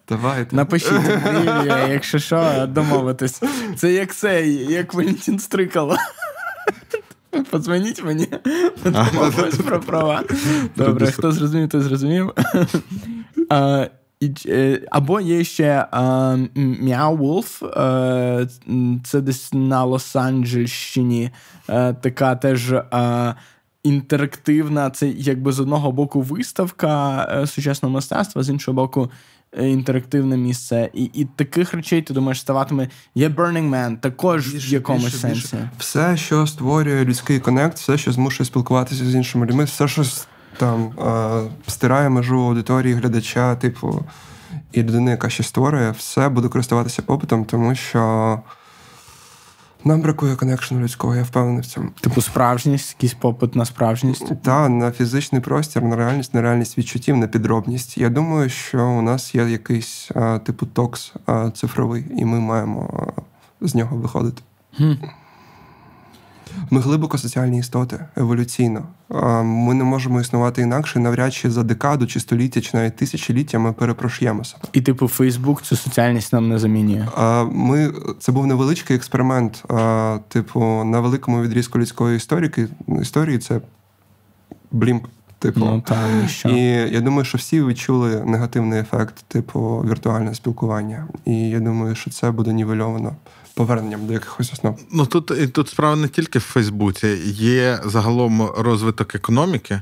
Давайте. 0.08 0.56
Напишіть, 0.56 0.92
якщо 1.90 2.18
що, 2.18 2.66
домовитись. 2.68 3.42
Це 3.76 3.92
як 3.92 4.14
цей, 4.14 4.72
як 4.72 4.94
Валентин 4.94 5.38
Стрикало. 5.38 5.96
Подзвоніть 7.50 8.04
мені, 8.04 8.26
домовились 8.84 9.56
про 9.56 9.80
права. 9.80 10.22
Добре, 10.76 11.06
хто 11.06 11.32
зрозумів, 11.32 11.68
той 11.68 11.80
зрозумів. 11.80 12.32
Е, 13.52 13.90
або 14.90 15.20
є 15.20 15.44
ще 15.44 15.86
Мяу 16.80 17.16
Wolf, 17.16 17.66
е, 17.66 18.48
це 19.04 19.20
десь 19.20 19.52
на 19.52 19.86
Лос-Анджельщині, 19.86 21.30
е, 21.68 21.94
така 21.94 22.36
теж 22.36 22.74
інтерактивна. 23.82 24.90
Це 24.90 25.08
якби 25.08 25.52
з 25.52 25.60
одного 25.60 25.92
боку 25.92 26.22
виставка 26.22 27.46
сучасного 27.46 27.94
мистецтва, 27.94 28.42
з 28.42 28.50
іншого 28.50 28.74
боку, 28.74 29.10
інтерактивне 29.58 30.36
місце. 30.36 30.90
І 30.94 31.04
і 31.04 31.24
таких 31.24 31.74
речей, 31.74 32.02
ти 32.02 32.14
думаєш, 32.14 32.40
ставатиме. 32.40 32.88
Є 33.14 33.28
Burning 33.28 33.70
Man, 33.70 33.96
також 33.96 34.48
більше, 34.48 34.68
в 34.68 34.72
якомусь 34.72 35.04
більше, 35.04 35.18
сенсі. 35.18 35.40
Більше. 35.40 35.70
Все, 35.78 36.16
що 36.16 36.46
створює 36.46 37.04
людський 37.04 37.40
конект, 37.40 37.78
все, 37.78 37.98
що 37.98 38.12
змушує 38.12 38.46
спілкуватися 38.46 39.04
з 39.04 39.14
іншими 39.14 39.46
людьми, 39.46 39.64
все, 39.64 39.88
що 39.88 40.02
там 40.56 40.92
е, 40.98 41.50
стирає 41.66 42.08
межу 42.08 42.40
аудиторії, 42.40 42.94
глядача, 42.94 43.56
типу. 43.56 44.04
і 44.72 44.82
людини, 44.82 45.10
яка 45.10 45.28
щось 45.28 45.46
створює, 45.46 45.90
все 45.90 46.28
буде 46.28 46.48
користуватися 46.48 47.02
попитом, 47.02 47.44
тому 47.44 47.74
що. 47.74 48.40
Нам 49.84 50.00
бракує 50.00 50.36
коннекшену 50.36 50.80
людського, 50.80 51.14
я 51.16 51.22
впевнений 51.22 51.60
в 51.60 51.66
цьому. 51.66 51.90
Типу 52.00 52.22
справжність, 52.22 52.96
якийсь 52.98 53.14
попит 53.14 53.56
на 53.56 53.64
справжність? 53.64 54.42
Так, 54.42 54.70
на 54.70 54.90
фізичний 54.90 55.40
простір, 55.40 55.82
на 55.82 55.96
реальність, 55.96 56.34
на 56.34 56.42
реальність 56.42 56.78
відчуттів, 56.78 57.16
на 57.16 57.26
підробність. 57.26 57.98
Я 57.98 58.08
думаю, 58.08 58.48
що 58.48 58.88
у 58.88 59.02
нас 59.02 59.34
є 59.34 59.44
якийсь 59.44 60.10
а, 60.14 60.38
типу 60.38 60.66
токс 60.66 61.12
а, 61.26 61.50
цифровий, 61.50 62.04
і 62.16 62.24
ми 62.24 62.40
маємо 62.40 63.12
а, 63.60 63.66
з 63.66 63.74
нього 63.74 63.96
виходити. 63.96 64.42
Хм. 64.76 64.92
Ми 66.70 66.80
глибоко 66.80 67.18
соціальні 67.18 67.58
істоти 67.58 68.04
еволюційно. 68.16 68.82
Ми 69.44 69.74
не 69.74 69.84
можемо 69.84 70.20
існувати 70.20 70.62
інакше, 70.62 70.98
навряд 70.98 71.34
чи 71.34 71.50
за 71.50 71.62
декаду, 71.62 72.06
чи 72.06 72.20
століття, 72.20 72.60
чи 72.60 72.76
навіть 72.76 72.96
тисячоліття 72.96 73.58
ми 73.58 73.72
перепрошуємо 73.72 74.44
себе. 74.44 74.62
І 74.72 74.80
типу 74.80 75.08
Фейсбук 75.08 75.62
цю 75.62 75.76
соціальність 75.76 76.32
нам 76.32 76.48
не 76.48 76.58
замінює. 76.58 77.06
Ми 77.52 77.92
це 78.18 78.32
був 78.32 78.46
невеличкий 78.46 78.96
експеримент. 78.96 79.64
Типу, 80.28 80.60
на 80.84 81.00
великому 81.00 81.42
відрізку 81.42 81.78
людської 81.78 82.16
історії 82.16 82.68
історії 83.00 83.38
це 83.38 83.60
блімп. 84.70 85.06
Типу, 85.38 85.60
ну, 85.60 85.80
та, 85.80 86.08
і 86.48 86.60
я 86.92 87.00
думаю, 87.00 87.24
що 87.24 87.38
всі 87.38 87.62
відчули 87.62 88.24
негативний 88.26 88.80
ефект, 88.80 89.14
типу, 89.28 89.84
віртуальне 89.88 90.34
спілкування. 90.34 91.06
І 91.24 91.48
я 91.48 91.60
думаю, 91.60 91.94
що 91.94 92.10
це 92.10 92.30
буде 92.30 92.52
нівельовано 92.52 93.16
поверненням 93.60 94.06
до 94.06 94.12
якихось 94.12 94.52
основ. 94.52 94.78
Ну 94.92 95.06
тут 95.06 95.32
і 95.42 95.46
тут 95.46 95.68
справа 95.68 95.96
не 95.96 96.08
тільки 96.08 96.38
в 96.38 96.42
Фейсбуці, 96.42 97.06
є 97.34 97.80
загалом 97.84 98.50
розвиток 98.58 99.14
економіки, 99.14 99.80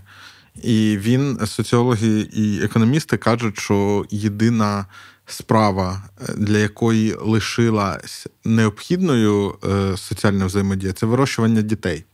і 0.62 0.98
він, 1.00 1.38
соціологи 1.46 2.20
і 2.20 2.60
економісти 2.62 3.16
кажуть, 3.16 3.58
що 3.58 4.04
єдина 4.10 4.86
справа, 5.26 6.02
для 6.36 6.58
якої 6.58 7.14
лишилась 7.20 8.26
необхідною 8.44 9.54
е, 9.64 9.96
соціальна 9.96 10.46
взаємодія, 10.46 10.92
це 10.92 11.06
вирощування 11.06 11.62
дітей. 11.62 12.04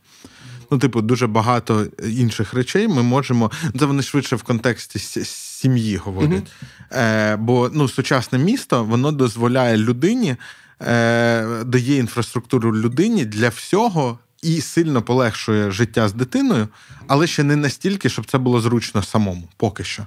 Ну, 0.71 0.77
типу, 0.77 1.01
дуже 1.01 1.27
багато 1.27 1.85
інших 2.09 2.53
речей 2.53 2.87
ми 2.87 3.03
можемо. 3.03 3.51
Це 3.79 3.85
вони 3.85 4.03
швидше 4.03 4.35
в 4.35 4.43
контексті 4.43 4.99
сім'ї 5.25 5.97
говорять. 5.97 6.31
Mm-hmm. 6.31 6.97
Е, 6.99 7.35
Бо 7.35 7.69
ну, 7.73 7.87
сучасне 7.89 8.39
місто 8.39 8.83
воно 8.83 9.11
дозволяє 9.11 9.77
людині 9.77 10.35
е, 10.81 11.63
дає 11.63 11.97
інфраструктуру 11.97 12.75
людині 12.75 13.25
для 13.25 13.49
всього 13.49 14.19
і 14.41 14.61
сильно 14.61 15.01
полегшує 15.01 15.71
життя 15.71 16.07
з 16.07 16.13
дитиною, 16.13 16.67
але 17.07 17.27
ще 17.27 17.43
не 17.43 17.55
настільки, 17.55 18.09
щоб 18.09 18.25
це 18.25 18.37
було 18.37 18.61
зручно 18.61 19.03
самому, 19.03 19.49
поки 19.57 19.83
що. 19.83 20.05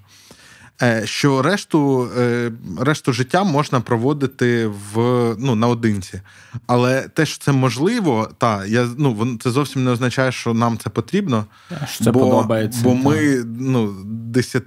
Е, 0.83 1.03
що 1.07 1.43
решту 1.43 2.11
е, 2.19 2.53
решту 2.81 3.13
життя 3.13 3.45
можна 3.45 3.81
проводити 3.81 4.67
в 4.67 4.97
ну, 5.39 5.55
наодинці. 5.55 6.21
Але 6.67 7.09
те, 7.09 7.27
що 7.27 7.45
це 7.45 7.53
можливо, 7.53 8.31
та 8.39 8.67
я 8.67 8.89
ну 8.99 9.39
це 9.43 9.51
зовсім 9.51 9.85
не 9.85 9.91
означає, 9.91 10.33
що 10.33 10.55
нам 10.55 10.79
це 10.79 10.91
потрібно. 10.91 11.47
Що 11.87 12.05
Це 12.05 12.13
бо, 12.13 12.21
подобається. 12.21 12.81
Бо 12.85 12.95
ми 12.95 13.45
ну, 13.59 13.97
десят, 14.05 14.63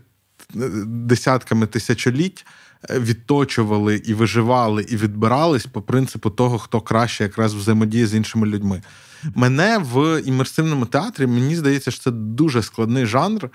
десятками 0.86 1.68
тисячоліть 1.68 2.45
відточували 2.90 3.95
і 3.95 4.14
виживали, 4.14 4.86
і 4.90 4.98
відбирались 4.98 5.66
по 5.66 5.82
принципу 5.82 6.30
того, 6.30 6.60
хто 6.60 6.82
краще 6.82 7.24
якраз 7.24 7.53
взаємодіє 7.53 8.08
з 8.08 8.16
іншими 8.16 8.48
людьми. 8.48 8.82
Мене 9.36 9.78
в 9.78 10.22
імерсивному 10.26 10.86
театрі 10.86 11.28
мені 11.28 11.56
здається, 11.56 11.91
що 11.91 12.02
це 12.02 12.12
дуже 12.12 12.62
складний 12.62 13.06
жанр. 13.06 13.49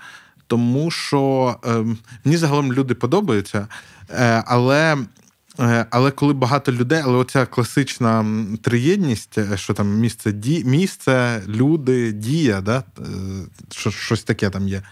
Тому 0.47 0.91
що 0.91 1.55
е, 1.65 1.85
мені 2.25 2.37
загалом 2.37 2.73
люди 2.73 2.93
подобаються, 2.93 3.67
е, 4.09 4.43
але 4.47 4.97
е, 5.59 5.85
але 5.89 6.11
коли 6.11 6.33
багато 6.33 6.71
людей, 6.71 7.01
але 7.05 7.17
оця 7.17 7.45
класична 7.45 8.25
триєдність, 8.61 9.37
е, 9.37 9.57
що 9.57 9.73
там 9.73 9.87
місце, 9.87 10.31
ді, 10.31 10.63
місце, 10.65 11.41
люди, 11.47 12.11
дія, 12.11 12.61
да? 12.61 12.83
Е, 12.99 13.03
що, 13.71 13.91
щось 13.91 14.23
таке 14.23 14.49
там 14.49 14.67
є. 14.67 14.83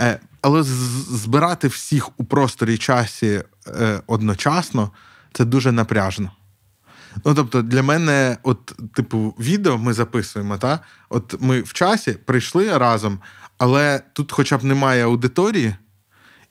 Е, 0.00 0.18
але 0.42 0.62
збирати 0.62 1.68
всіх 1.68 2.20
у 2.20 2.24
просторі 2.24 2.78
часі 2.78 3.42
е, 3.66 4.00
одночасно 4.06 4.90
це 5.32 5.44
дуже 5.44 5.72
напряжно. 5.72 6.30
Ну, 7.24 7.34
тобто, 7.34 7.62
для 7.62 7.82
мене, 7.82 8.36
от, 8.42 8.74
типу, 8.94 9.34
відео 9.38 9.78
ми 9.78 9.92
записуємо, 9.92 10.58
та? 10.58 10.80
От 11.08 11.36
ми 11.40 11.60
в 11.60 11.72
часі 11.72 12.12
прийшли 12.12 12.78
разом, 12.78 13.18
але 13.58 14.02
тут 14.12 14.32
хоча 14.32 14.58
б 14.58 14.64
немає 14.64 15.04
аудиторії, 15.04 15.74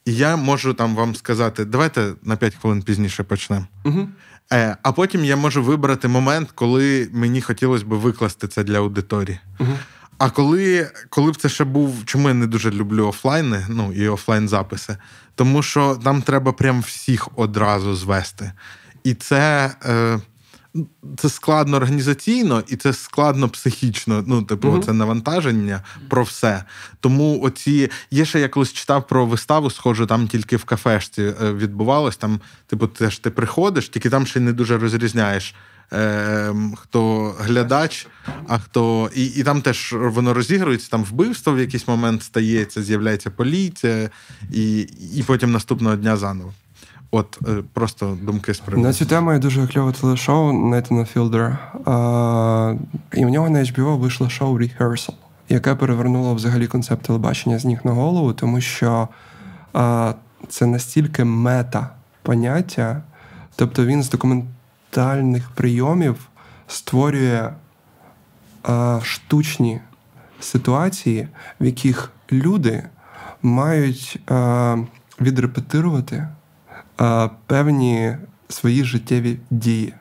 і 0.05 0.15
я 0.15 0.35
можу 0.35 0.73
там 0.73 0.95
вам 0.95 1.15
сказати, 1.15 1.65
давайте 1.65 2.13
на 2.23 2.35
5 2.35 2.55
хвилин 2.55 2.81
пізніше 2.81 3.23
почнемо. 3.23 3.67
Угу. 3.85 4.09
Е, 4.53 4.77
А 4.83 4.91
потім 4.91 5.25
я 5.25 5.35
можу 5.35 5.63
вибрати 5.63 6.07
момент, 6.07 6.49
коли 6.55 7.09
мені 7.13 7.41
хотілося 7.41 7.85
б 7.85 7.87
викласти 7.87 8.47
це 8.47 8.63
для 8.63 8.77
аудиторії. 8.77 9.39
Угу. 9.59 9.73
А 10.21 10.29
коли 10.29 10.91
коли 11.09 11.31
б 11.31 11.35
це 11.35 11.49
ще 11.49 11.63
був, 11.63 12.05
чому 12.05 12.27
я 12.27 12.33
не 12.33 12.47
дуже 12.47 12.71
люблю 12.71 13.07
офлайни, 13.07 13.65
ну 13.69 13.93
і 13.93 14.07
офлайн 14.07 14.47
записи, 14.47 14.97
тому 15.35 15.63
що 15.63 15.99
там 16.03 16.21
треба 16.21 16.51
прям 16.51 16.81
всіх 16.81 17.27
одразу 17.35 17.95
звести. 17.95 18.51
І 19.03 19.13
це 19.13 19.71
е, 19.85 20.19
це 21.17 21.29
складно 21.29 21.77
організаційно 21.77 22.63
і 22.67 22.75
це 22.75 22.93
складно 22.93 23.49
психічно. 23.49 24.23
Ну, 24.27 24.43
типу, 24.43 24.67
mm 24.67 24.85
це 24.85 24.93
навантаження 24.93 25.83
про 26.09 26.23
все. 26.23 26.63
Тому 26.99 27.41
оці 27.41 27.89
є 28.11 28.25
ще 28.25 28.39
я 28.39 28.49
колись 28.49 28.73
читав 28.73 29.07
про 29.07 29.25
виставу, 29.25 29.69
схожу, 29.69 30.05
там 30.05 30.27
тільки 30.27 30.57
в 30.57 30.63
кафешці 30.63 31.21
е, 31.21 31.53
відбувалось. 31.53 32.17
Там, 32.17 32.39
типу, 32.67 32.87
теж 32.87 33.19
ти 33.19 33.29
приходиш, 33.29 33.89
тільки 33.89 34.09
там 34.09 34.27
ще 34.27 34.39
не 34.39 34.53
дуже 34.53 34.77
розрізняєш 34.77 35.55
е, 35.93 36.53
хто 36.77 37.33
глядач, 37.39 38.07
а 38.47 38.59
хто. 38.59 39.09
І 39.15 39.25
і 39.25 39.43
там 39.43 39.61
теж 39.61 39.95
воно 39.99 40.33
розігрується, 40.33 40.89
там 40.89 41.03
вбивство 41.03 41.53
в 41.53 41.59
якийсь 41.59 41.87
момент 41.87 42.23
стається, 42.23 42.83
з'являється 42.83 43.29
поліція, 43.29 44.09
і 44.51 44.79
і 45.15 45.23
потім 45.27 45.51
наступного 45.51 45.95
дня 45.95 46.17
заново. 46.17 46.53
От 47.11 47.39
е, 47.47 47.63
просто 47.73 48.17
думки 48.21 48.53
з 48.53 48.59
приводу. 48.59 48.87
На 48.87 48.93
цю 48.93 49.05
тему 49.05 49.33
є 49.33 49.39
дуже 49.39 49.67
кльове 49.67 49.91
телешоу 49.91 50.53
Нетана 50.53 51.05
Філдера. 51.05 51.57
І 53.13 53.25
в 53.25 53.29
нього 53.29 53.49
на 53.49 53.59
HBO 53.59 53.97
вийшло 53.97 54.29
шоу 54.29 54.59
Rehearsal, 54.59 55.13
яке 55.49 55.75
перевернуло 55.75 56.35
взагалі 56.35 56.67
концепт 56.67 57.05
телебачення 57.05 57.59
з 57.59 57.65
ніг 57.65 57.79
на 57.83 57.91
голову, 57.91 58.33
тому 58.33 58.61
що 58.61 59.07
а, 59.73 60.13
це 60.49 60.65
настільки 60.65 61.23
мета 61.23 61.89
поняття, 62.21 63.01
тобто 63.55 63.85
він 63.85 64.03
з 64.03 64.09
документ 64.09 64.45
ментальних 64.91 65.49
прийомів 65.49 66.15
створює 66.67 67.49
а, 68.63 68.99
штучні 69.03 69.81
ситуації, 70.39 71.27
в 71.61 71.65
яких 71.65 72.11
люди 72.31 72.83
мають 73.41 74.19
а, 74.27 74.77
відрепетирувати 75.21 76.27
а, 76.97 77.29
певні 77.47 78.15
свої 78.49 78.83
життєві 78.83 79.37
дії. 79.51 79.93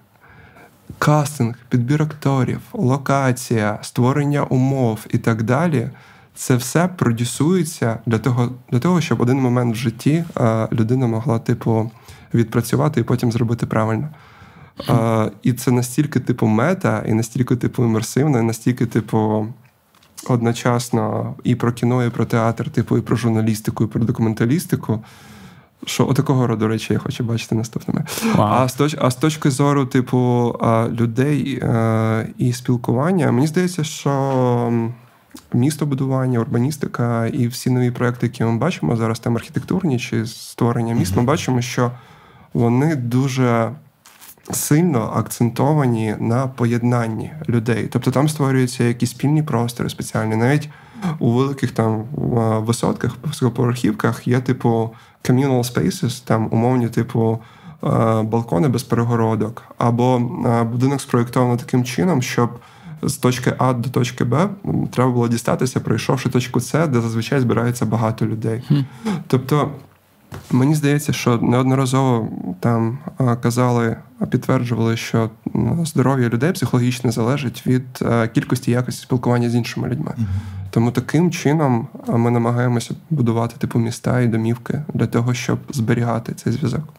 Кастинг, 0.99 1.55
підбір 1.69 2.03
акторів, 2.03 2.61
локація, 2.73 3.79
створення 3.83 4.45
умов 4.45 5.07
і 5.11 5.19
так 5.19 5.43
далі. 5.43 5.91
Це 6.35 6.57
все 6.57 6.89
продюсується 6.89 7.99
для 8.07 8.19
того, 8.19 8.53
для 8.71 8.79
того, 8.79 9.01
щоб 9.01 9.21
один 9.21 9.41
момент 9.41 9.75
в 9.75 9.79
житті 9.79 10.25
людина 10.73 11.07
могла, 11.07 11.39
типу, 11.39 11.91
відпрацювати 12.35 13.01
і 13.01 13.05
потім 13.05 13.33
зробити 13.33 13.67
правильно. 13.67 14.09
А, 14.89 15.31
І 15.43 15.53
це 15.53 15.71
настільки, 15.71 16.21
типу, 16.21 16.47
мета, 16.47 17.05
і 17.09 17.15
настільки, 17.15 17.57
типу, 17.57 17.85
імерсивно, 17.85 18.39
і 18.39 18.43
настільки, 18.43 18.87
типу, 18.87 19.47
одночасно 20.29 21.35
і 21.45 21.55
про 21.55 21.73
кіно, 21.73 22.05
і 22.05 22.11
про 22.11 22.25
театр, 22.25 22.71
типу, 22.71 22.99
і 22.99 23.01
про 23.01 23.17
журналістику, 23.17 23.85
і 23.85 23.87
про 23.87 24.05
документалістику. 24.05 25.05
Що 25.87 26.09
отакого 26.09 26.47
роду 26.47 26.69
речі 26.69 26.93
я 26.93 26.99
хочу 26.99 27.25
бачити 27.25 27.55
наступними. 27.55 28.05
Wow. 28.37 28.43
А 28.43 28.69
з 28.69 28.75
точ, 28.75 28.97
а 29.01 29.11
з 29.11 29.17
точки 29.17 29.51
зору, 29.51 29.87
типу, 29.87 30.55
людей 30.91 31.63
і 32.39 32.53
спілкування, 32.53 33.33
мені 33.33 33.47
здається, 33.47 33.85
що 33.85 34.73
містобудування, 35.53 36.39
урбаністика 36.39 37.27
і 37.27 37.47
всі 37.47 37.71
нові 37.71 37.91
проекти, 37.91 38.27
які 38.27 38.45
ми 38.45 38.57
бачимо 38.57 38.97
зараз, 38.97 39.19
там 39.19 39.37
архітектурні 39.37 39.99
чи 39.99 40.27
створення 40.27 40.95
міст, 40.95 41.13
mm-hmm. 41.15 41.21
ми 41.21 41.23
бачимо, 41.23 41.61
що 41.61 41.91
вони 42.55 42.97
дуже 42.97 43.71
сильно 44.53 45.13
акцентовані 45.17 46.15
на 46.19 46.47
поєднанні 46.47 47.33
людей. 47.49 47.89
Тобто 47.93 48.11
там 48.11 48.29
створюються 48.29 48.85
якісь 48.85 49.11
спільні 49.11 49.43
простори 49.43 49.89
спеціальні. 49.91 50.37
Навіть 50.37 50.69
у 51.19 51.33
великих 51.33 51.71
там 51.71 52.05
висотках, 52.65 53.17
високоповерхівках 53.25 54.29
є 54.29 54.41
типу 54.41 54.91
communal 55.25 55.75
spaces, 55.75 56.25
там 56.25 56.49
умовні, 56.51 56.89
типу. 56.89 57.39
Балкони 58.23 58.69
без 58.69 58.83
перегородок, 58.83 59.63
або 59.79 60.19
будинок 60.73 61.01
спроєктовано 61.01 61.57
таким 61.57 61.85
чином, 61.85 62.23
щоб 62.23 62.51
з 63.03 63.17
точки 63.17 63.55
А 63.59 63.73
до 63.73 63.89
точки 63.89 64.25
Б 64.25 64.49
треба 64.93 65.11
було 65.11 65.29
дістатися, 65.29 65.81
пройшовши 65.81 66.29
точку 66.29 66.61
С, 66.61 66.87
де 66.87 67.01
зазвичай 67.01 67.41
збирається 67.41 67.87
багато 67.87 68.27
людей. 68.27 68.63
Тобто 69.27 69.71
Мені 70.51 70.75
здається, 70.75 71.13
що 71.13 71.39
неодноразово 71.39 72.29
там 72.61 72.99
казали, 73.43 73.97
підтверджували, 74.31 74.97
що 74.97 75.31
здоров'я 75.85 76.29
людей 76.29 76.53
психологічно 76.53 77.13
залежить 77.13 77.67
від 77.67 78.05
кількості 78.35 78.71
якості 78.71 79.03
спілкування 79.03 79.51
з 79.51 79.55
іншими 79.55 79.89
людьми. 79.89 80.15
Тому 80.71 80.91
таким 80.91 81.31
чином 81.31 81.89
ми 82.09 82.31
намагаємося 82.31 82.95
будувати 83.11 83.57
типу 83.59 83.79
міста 83.79 84.21
і 84.21 84.27
домівки 84.27 84.83
для 84.95 85.07
того, 85.07 85.35
щоб 85.35 85.59
зберігати 85.71 86.35
цей 86.35 86.53
зв'язок. 86.53 86.95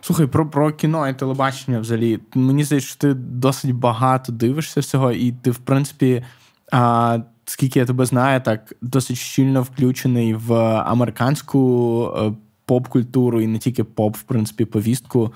Слухай, 0.00 0.26
про 0.26 0.50
про 0.50 0.72
кіно 0.72 1.08
і 1.08 1.14
телебачення 1.14 1.80
взагалі. 1.80 2.20
Мені 2.34 2.64
здається, 2.64 2.88
що 2.88 2.98
ти 2.98 3.14
досить 3.14 3.74
багато 3.74 4.32
дивишся 4.32 4.80
всього, 4.80 5.12
і 5.12 5.32
ти, 5.32 5.50
в 5.50 5.56
принципі, 5.56 6.24
а, 6.72 7.18
скільки 7.46 7.78
я 7.78 7.86
тебе 7.86 8.06
знаю, 8.06 8.40
так 8.40 8.74
досить 8.82 9.16
щільно 9.16 9.62
включений 9.62 10.34
в 10.34 10.54
американську 10.78 12.12
е, 12.16 12.32
поп-культуру 12.64 13.40
і 13.40 13.46
не 13.46 13.58
тільки 13.58 13.84
поп, 13.84 14.16
в 14.16 14.22
принципі, 14.22 14.64
повістку. 14.64 15.32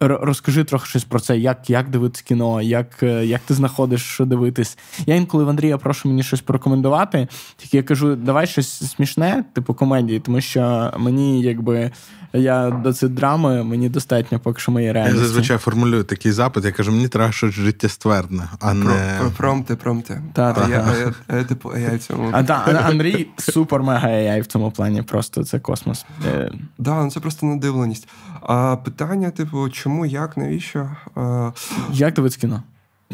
Розкажи 0.00 0.64
трохи 0.64 0.86
щось 0.86 1.04
про 1.04 1.20
це, 1.20 1.38
як 1.38 1.70
як 1.70 1.90
дивитися 1.90 2.24
кіно, 2.26 2.62
як 2.62 3.02
е, 3.02 3.26
як 3.26 3.40
ти 3.40 3.54
знаходиш, 3.54 4.02
що 4.02 4.24
дивитись. 4.24 4.78
Я 5.06 5.14
інколи 5.14 5.44
в 5.44 5.48
Андрія 5.48 5.78
прошу 5.78 6.08
мені 6.08 6.22
щось 6.22 6.40
порекомендувати, 6.40 7.28
тільки 7.56 7.76
я 7.76 7.82
кажу, 7.82 8.16
давай 8.16 8.46
щось 8.46 8.92
смішне, 8.92 9.44
типу 9.52 9.74
комедії, 9.74 10.20
тому 10.20 10.40
що 10.40 10.92
мені 10.98 11.42
якби 11.42 11.90
я 12.32 12.70
до 12.70 12.92
цієї 12.92 13.16
драми, 13.16 13.64
мені 13.64 13.88
достатньо, 13.88 14.40
поки 14.40 14.60
що 14.60 14.72
моєї 14.72 14.92
реальності. 14.92 15.18
Я 15.18 15.24
зазвичай 15.24 15.58
формулюю 15.58 16.04
такий 16.04 16.32
запит, 16.32 16.64
я 16.64 16.72
кажу, 16.72 16.92
мені 16.92 17.08
треба 17.08 17.32
щось 17.32 17.54
життєстверне, 17.54 18.48
а 18.60 18.74
не. 18.74 19.18
Про, 19.20 19.30
промти, 19.30 19.76
промти. 19.76 20.22
Та, 20.32 20.52
та, 20.52 20.68
я, 20.68 20.76
я, 20.76 21.14
я, 21.28 21.36
я, 21.38 21.44
типу, 21.44 21.68
AI 21.68 21.96
в 21.96 21.98
цьому. 21.98 22.30
А, 22.32 22.42
та, 22.42 22.54
Андрій 22.84 23.26
супер 23.38 23.82
мега 23.82 24.08
AI 24.08 24.42
в 24.42 24.46
цьому 24.46 24.70
плані, 24.70 25.02
просто 25.02 25.44
це 25.44 25.58
космос. 25.58 26.04
Так, 26.24 26.52
да, 26.78 27.04
ну 27.04 27.10
це 27.10 27.20
просто 27.20 27.46
надивленість. 27.46 28.08
А 28.42 28.76
питання, 28.76 29.30
типу, 29.30 29.68
чому, 29.68 29.89
як, 30.06 30.36
навіщо? 30.36 30.90
Як 31.92 32.14
дивитися 32.14 32.40
кіно? 32.40 32.62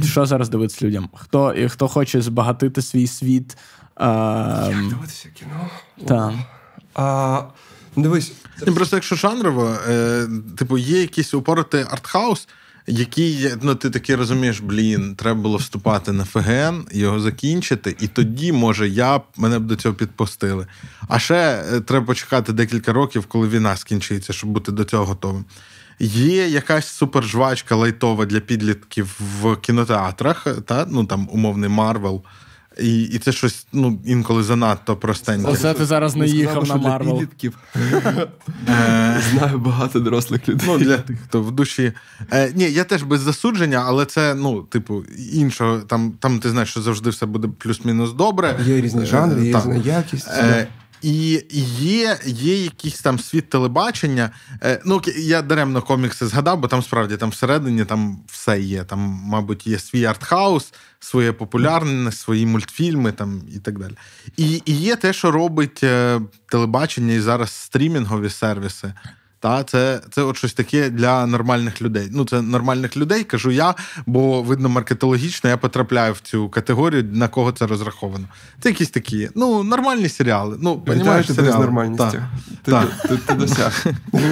Що 0.03 0.27
зараз 0.27 0.48
дивитися 0.48 0.86
людям? 0.86 1.09
Хто 1.15 1.55
хто 1.69 1.89
хоче 1.89 2.23
збагатити 2.23 2.82
свій 2.82 3.07
світ? 3.07 3.57
А... 3.94 4.69
Як 4.70 4.89
дивитися 4.89 5.28
кіно? 5.35 5.70
Так. 6.07 6.35
А, 6.94 7.43
Дивись. 7.97 8.32
Це... 8.59 8.73
Просто 8.73 8.97
якщо 8.97 9.16
жанрово, 9.16 9.77
е, 9.89 10.28
типу, 10.59 10.78
є 10.78 11.01
якийсь 11.01 11.35
упоротий 11.35 11.85
артхаус, 11.90 12.48
який, 12.86 13.51
ну, 13.62 13.74
ти 13.74 13.90
таки 13.90 14.16
розумієш, 14.16 14.61
блін, 14.61 15.15
треба 15.15 15.40
було 15.40 15.57
вступати 15.57 16.12
на 16.12 16.24
ФГН, 16.24 16.86
його 16.93 17.20
закінчити, 17.20 17.97
і 18.01 18.09
тоді, 18.09 18.53
може, 18.53 18.89
я 18.89 19.20
мене 19.36 19.59
б 19.59 19.65
до 19.65 19.77
цього 19.77 19.94
підпустили. 19.94 20.66
А 21.09 21.19
ще 21.19 21.65
е, 21.73 21.81
треба 21.81 22.07
почекати 22.07 22.53
декілька 22.53 22.93
років, 22.93 23.27
коли 23.27 23.48
війна 23.48 23.77
скінчиться, 23.77 24.32
щоб 24.32 24.51
бути 24.51 24.73
до 24.73 24.85
цього 24.85 25.05
готовим. 25.05 25.44
Є 25.98 26.48
якась 26.48 26.86
супержвачка 26.86 27.77
лайтова 27.77 28.27
для 28.27 28.40
підлітків 28.40 29.20
в 29.43 29.56
кінотеатрах, 29.56 30.47
та? 30.66 30.86
ну 30.90 31.05
там 31.05 31.28
умовний 31.32 31.68
Марвел. 31.68 32.23
І 32.81 33.02
і 33.02 33.18
це 33.18 33.32
щось 33.32 33.66
ну, 33.73 33.98
інколи 34.05 34.43
занадто 34.43 34.97
простеньке. 34.97 35.51
Оце 35.51 35.74
ти 35.74 35.85
зараз 35.85 36.16
не 36.16 36.27
їхав 36.27 36.68
на 36.68 36.77
Марвел. 36.77 37.23
Е, 38.68 39.23
Знаю 39.32 39.59
багато 39.59 40.01
дорослих 40.01 40.48
людей. 40.48 40.66
Ну, 40.68 40.78
Для 40.78 40.97
тих, 40.97 41.16
хто 41.24 41.43
в 41.43 41.52
душі. 41.52 41.93
Е, 42.32 42.52
Ні, 42.55 42.64
я 42.64 42.85
теж 42.85 43.02
без 43.02 43.20
засудження, 43.20 43.85
але 43.86 44.05
це, 44.05 44.35
ну, 44.35 44.62
типу, 44.62 45.05
іншого. 45.32 45.78
Там 45.78 46.12
там 46.20 46.39
ти 46.39 46.51
знаєш, 46.51 46.70
що 46.70 46.82
завжди 46.82 47.10
все 47.10 47.27
буде 47.27 47.48
плюс-мінус 47.59 48.12
добре. 48.12 48.59
Є 48.66 48.81
різні 48.81 49.06
жанри, 49.06 49.47
є 49.47 49.56
різна 49.56 49.77
якість. 49.77 50.28
Е, 50.28 50.66
і 51.02 51.43
є 51.81 52.18
є 52.24 52.62
якийсь 52.62 53.01
там 53.01 53.18
світ 53.18 53.51
телебачення. 53.51 54.31
Е, 54.62 54.81
ну, 54.85 55.02
Я 55.18 55.43
даремно 55.43 55.82
комікси 55.82 56.27
згадав, 56.27 56.60
бо 56.60 56.68
там 56.68 56.82
справді 56.82 57.16
там 57.16 57.31
всередині 57.31 57.85
там 57.85 58.18
все 58.27 58.60
є. 58.60 58.85
Там, 58.85 59.01
мабуть, 59.24 59.66
є 59.66 59.78
свій 59.78 60.05
артхаус, 60.05 60.73
своє 61.01 61.32
популярне, 61.32 62.12
свої 62.12 62.47
мультфільми 62.47 63.12
там 63.12 63.43
і 63.55 63.59
так 63.59 63.78
далі. 63.78 63.94
І 64.36 64.62
і 64.64 64.73
є 64.73 64.97
те, 64.97 65.12
що 65.12 65.31
робить 65.31 65.81
е, 65.82 66.20
телебачення 66.47 67.14
і 67.14 67.20
зараз 67.20 67.51
стрімінгові 67.51 68.31
сервіси. 68.31 68.93
Та 69.41 69.65
це 69.65 70.01
це 70.11 70.23
от 70.23 70.37
щось 70.37 70.55
таке 70.55 70.91
для 70.91 71.27
нормальних 71.27 71.83
людей. 71.83 72.09
Ну, 72.13 72.25
це 72.25 72.43
нормальних 72.43 72.97
людей, 72.97 73.25
кажу 73.25 73.51
я, 73.51 73.75
бо 74.07 74.43
видно 74.43 74.69
маркетологічно, 74.69 75.51
я 75.51 75.57
потрапляю 75.57 76.13
в 76.13 76.21
цю 76.21 76.49
категорію, 76.49 77.05
на 77.13 77.29
кого 77.29 77.53
це 77.53 77.67
розраховано. 77.67 78.29
Це 78.61 78.69
якісь 78.69 78.91
такі, 78.91 79.29
ну, 79.35 79.63
нормальні 79.63 80.09
серіали. 80.09 80.57
Ну, 80.61 80.81
понімаєш, 80.81 81.27
серіали. 81.27 81.53
з 81.53 81.61
нормальністю. 81.61 82.23
Ти, 82.63 82.73
ти, 82.73 83.09
ти, 83.09 83.17
ти 83.17 83.35
досяг. 83.35 83.85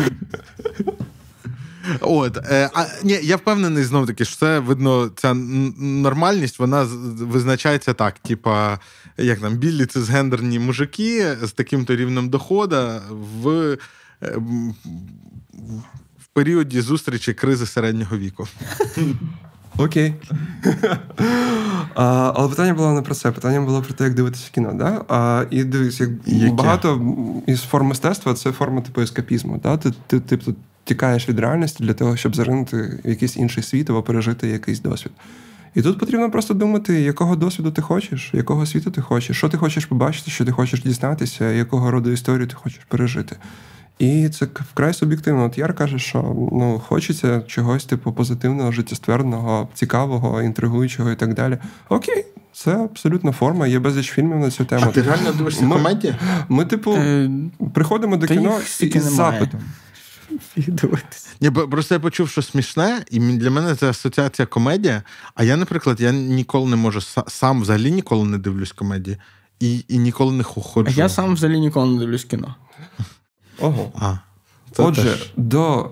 От, 2.01 2.37
е, 2.37 2.71
а 2.75 2.85
ні, 3.03 3.21
я 3.23 3.37
впевнений 3.37 3.85
знов 3.85 4.07
таки, 4.07 4.25
що 4.25 4.37
це 4.37 4.59
видно, 4.59 5.11
ця 5.17 5.35
нормальність 5.79 6.59
вона 6.59 6.83
визначається 7.19 7.95
так: 7.95 8.19
типа, 8.19 8.79
як 9.19 9.41
там 9.41 9.57
білі 9.57 9.87
це 9.87 10.01
згендерні 10.01 10.59
мужики 10.59 11.37
з 11.43 11.53
таким-то 11.53 11.97
рівнем 11.97 12.29
доходу 12.29 12.77
в 13.11 13.77
в 16.19 16.27
періоді 16.33 16.81
зустрічі 16.81 17.35
кризи 17.35 17.67
середнього 17.67 18.17
віку. 18.19 18.49
Окей. 19.79 20.15
а, 21.95 22.33
Але 22.37 22.49
питання 22.49 22.75
було 22.75 22.93
не 22.93 23.03
про 23.03 23.15
це. 23.15 23.33
Питання 23.33 23.61
було 23.61 23.83
про 23.83 23.95
те, 23.95 24.05
як 24.05 24.15
дивитися 24.15 24.51
кіно. 24.55 24.73
Да? 24.75 25.05
А, 25.09 25.45
І 25.51 25.65
дивись, 25.65 26.01
як 26.01 26.11
Яке? 26.27 26.53
багато 26.53 27.01
із 27.47 27.61
форм 27.63 27.87
мистецтва 27.87 28.35
це 28.35 28.53
форма 28.53 28.81
типу 28.81 29.01
ескапізму. 29.01 29.61
Да? 29.63 29.77
Ти, 29.77 29.93
ти, 30.07 30.21
ти, 30.21 30.37
ти 30.37 30.55
тікаєш 30.85 31.29
від 31.29 31.39
реальності 31.39 31.85
для 31.85 31.95
того, 31.95 32.17
щоб 32.17 32.37
заринути 32.37 33.01
в 33.05 33.09
якийсь 33.09 33.37
інший 33.37 33.63
світ 33.63 33.91
або 33.91 34.03
пережити 34.03 34.49
якийсь 34.49 34.81
досвід. 34.81 35.13
І 35.75 35.83
тут 35.83 35.99
потрібно 35.99 36.31
просто 36.31 36.55
думати, 36.55 37.01
якого 37.01 37.37
досвіду 37.37 37.71
ти 37.71 37.83
хочеш, 37.83 38.31
якого 38.35 38.67
світу 38.67 38.91
ти 38.91 39.01
хочеш, 39.01 39.37
що 39.37 39.49
ти 39.49 39.57
хочеш 39.57 39.87
побачити, 39.87 40.31
що 40.31 40.45
ти 40.45 40.53
хочеш 40.53 40.83
дізнатися, 40.83 41.51
якого 41.51 41.91
роду 41.91 42.11
історію 42.11 42.47
ти 42.47 42.55
хочеш 42.55 42.81
пережити. 42.89 43.37
І 43.99 44.29
це 44.29 44.47
вкрай 44.73 44.95
суб'єктивно. 44.95 45.45
От 45.45 45.59
Яр 45.59 45.75
каже, 45.75 45.99
що 45.99 46.23
ну 46.53 46.83
хочеться 46.87 47.41
чогось 47.41 47.85
типу 47.85 48.13
позитивного, 48.13 48.73
життєстверного, 48.73 49.69
цікавого, 49.75 50.43
інтригуючого 50.43 51.11
і 51.11 51.17
так 51.17 51.35
далі. 51.35 51.59
Окей, 51.89 52.27
це 52.53 52.75
абсолютно 52.75 53.33
форма. 53.33 53.67
Є 53.67 53.79
безліч 53.79 54.11
фільмів 54.11 54.39
на 54.39 54.51
цю 54.51 54.65
тему. 54.65 54.85
А 54.89 54.93
Ти 54.93 55.03
реально 55.03 55.33
дивишся 55.33 55.65
ми, 55.65 55.77
комедії? 55.77 56.15
Ми, 56.49 56.65
типу, 56.65 56.93
е, 56.93 57.31
приходимо 57.75 58.17
до 58.17 58.27
кіно 58.27 58.59
із 58.81 59.03
запитом. 59.03 59.61
Ні, 61.41 61.51
Просто 61.51 61.95
я 61.95 62.01
почув, 62.01 62.29
що 62.29 62.43
смішне, 62.43 63.05
і 63.11 63.19
для 63.19 63.51
мене 63.51 63.75
це 63.75 63.91
асоціація 63.91 64.47
комедія. 64.47 65.03
А 65.35 65.45
я, 65.45 65.57
наприклад, 65.57 66.01
я 66.01 66.13
ніколи 66.13 66.71
не 66.71 66.77
можу 66.77 67.01
сам 67.27 67.63
взагалі 67.63 67.91
ніколи 67.91 68.25
не 68.25 68.39
дивлюсь 68.39 68.73
комедії 68.73 69.17
і 69.61 69.85
і 69.89 69.99
ніколи 69.99 70.33
не 70.33 70.43
ходжу. 70.43 70.93
А 70.97 71.01
я 71.01 71.09
сам 71.09 71.35
взагалі 71.35 71.61
ніколи 71.61 71.93
не 71.93 71.99
дивлюсь 71.99 72.25
кіно. 72.25 72.55
Ого. 73.61 73.93
А, 74.01 74.15
Отже, 74.79 75.03
теж. 75.03 75.33
до 75.37 75.91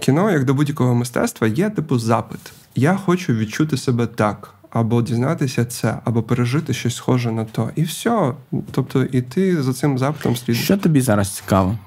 кіно, 0.00 0.30
як 0.30 0.44
до 0.44 0.54
будь-якого 0.54 0.94
мистецтва, 0.94 1.46
є 1.46 1.70
типу 1.70 1.98
запит. 1.98 2.40
Я 2.74 2.96
хочу 2.96 3.32
відчути 3.34 3.76
себе 3.76 4.06
так, 4.06 4.54
або 4.70 5.02
дізнатися 5.02 5.64
це, 5.64 5.98
або 6.04 6.22
пережити 6.22 6.74
щось 6.74 6.96
схоже 6.96 7.32
на 7.32 7.44
то. 7.44 7.70
І 7.76 7.82
все. 7.82 8.34
Тобто, 8.70 9.04
і 9.04 9.22
ти 9.22 9.62
за 9.62 9.72
цим 9.72 9.98
запитом 9.98 10.36
слідуєш. 10.36 10.64
Що 10.64 10.76
тобі 10.76 11.00
зараз 11.00 11.30
цікаво? 11.36 11.78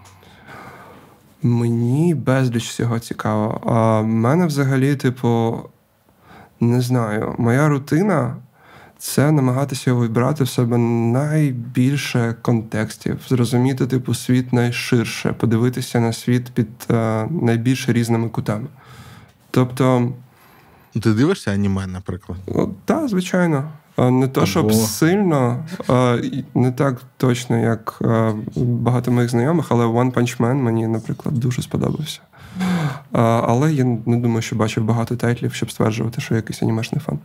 Мені 1.43 2.15
безліч 2.15 2.67
всього 2.67 2.99
цікаво. 2.99 3.61
А 3.65 3.99
в 3.99 4.07
мене 4.07 4.45
взагалі, 4.45 4.95
типу, 4.95 5.59
не 6.59 6.81
знаю, 6.81 7.35
моя 7.37 7.67
рутина 7.67 8.35
це 8.99 9.31
намагатися 9.31 9.93
вибрати 9.93 10.43
в 10.43 10.49
себе 10.49 10.77
найбільше 10.77 12.35
контекстів, 12.41 13.19
зрозуміти 13.29 13.87
типу 13.87 14.13
світ 14.13 14.53
найширше, 14.53 15.33
подивитися 15.33 15.99
на 15.99 16.13
світ 16.13 16.51
під 16.53 16.67
е, 16.91 17.27
найбільш 17.31 17.89
різними 17.89 18.29
кутами. 18.29 18.67
Тобто. 19.51 20.13
Ти 20.93 21.13
дивишся 21.13 21.51
аніме, 21.51 21.87
наприклад? 21.87 22.37
Так, 22.85 23.07
звичайно. 23.07 23.71
Не 23.97 24.27
то, 24.27 24.45
щоб 24.45 24.65
Або... 24.65 24.73
сильно, 24.73 25.65
не 26.55 26.71
так 26.71 27.01
точно, 27.17 27.57
як 27.57 28.01
багато 28.55 29.11
моїх 29.11 29.29
знайомих, 29.29 29.65
але 29.69 29.85
One 29.85 30.13
Punch 30.13 30.37
Man 30.37 30.53
мені, 30.53 30.87
наприклад, 30.87 31.35
дуже 31.35 31.61
сподобався. 31.61 32.19
Але 33.11 33.73
я 33.73 33.83
не 33.83 34.17
думаю, 34.17 34.41
що 34.41 34.55
бачив 34.55 34.83
багато 34.83 35.15
тайтлів, 35.15 35.53
щоб 35.53 35.71
стверджувати, 35.71 36.21
що 36.21 36.33
я 36.33 36.35
якийсь 36.35 36.63
анімешний 36.63 37.01
фан. 37.01 37.19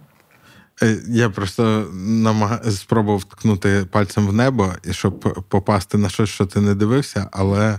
Е, 0.82 0.96
я 1.09 1.30
просто 1.30 1.86
намаг... 1.94 2.70
спробував 2.70 3.24
ткнути 3.24 3.86
пальцем 3.90 4.26
в 4.26 4.32
небо, 4.32 4.72
щоб 4.90 5.44
попасти 5.48 5.98
на 5.98 6.09
щось, 6.09 6.28
що 6.28 6.46
ти 6.46 6.60
не 6.60 6.74
дивився, 6.74 7.28
але 7.32 7.78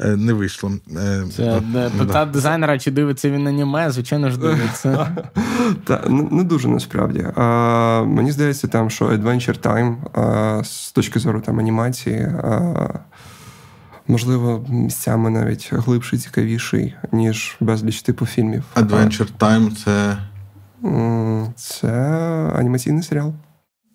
е, 0.00 0.16
не 0.16 0.32
вийшло. 0.32 0.72
Е, 0.96 1.24
Це 1.36 1.62
пита 1.98 2.24
дизайнера, 2.24 2.78
чи 2.78 2.90
дивиться 2.90 3.30
він 3.30 3.46
аніме, 3.46 3.90
звичайно 3.90 4.30
ж 4.30 4.38
дивиться. 4.38 5.16
Та, 5.84 6.04
Не 6.08 6.44
дуже 6.44 6.68
насправді. 6.68 7.26
А, 7.36 8.02
Мені 8.06 8.32
здається, 8.32 8.68
там, 8.68 8.90
що 8.90 9.06
Adventure 9.06 9.60
Time 9.60 9.96
а, 10.20 10.64
з 10.64 10.92
точки 10.92 11.18
зору 11.18 11.40
там, 11.40 11.58
анімації. 11.58 12.20
А, 12.20 12.88
можливо, 14.08 14.66
місцями 14.68 15.30
навіть 15.30 15.68
глибший, 15.72 16.18
цікавіший, 16.18 16.94
ніж 17.12 17.56
безліч 17.60 18.02
типу 18.02 18.26
фільмів. 18.26 18.64
Adventure 18.76 19.28
Time 19.38 19.84
це. 19.84 20.18
Це 21.56 21.92
анімаційний 22.56 23.02
серіал. 23.02 23.32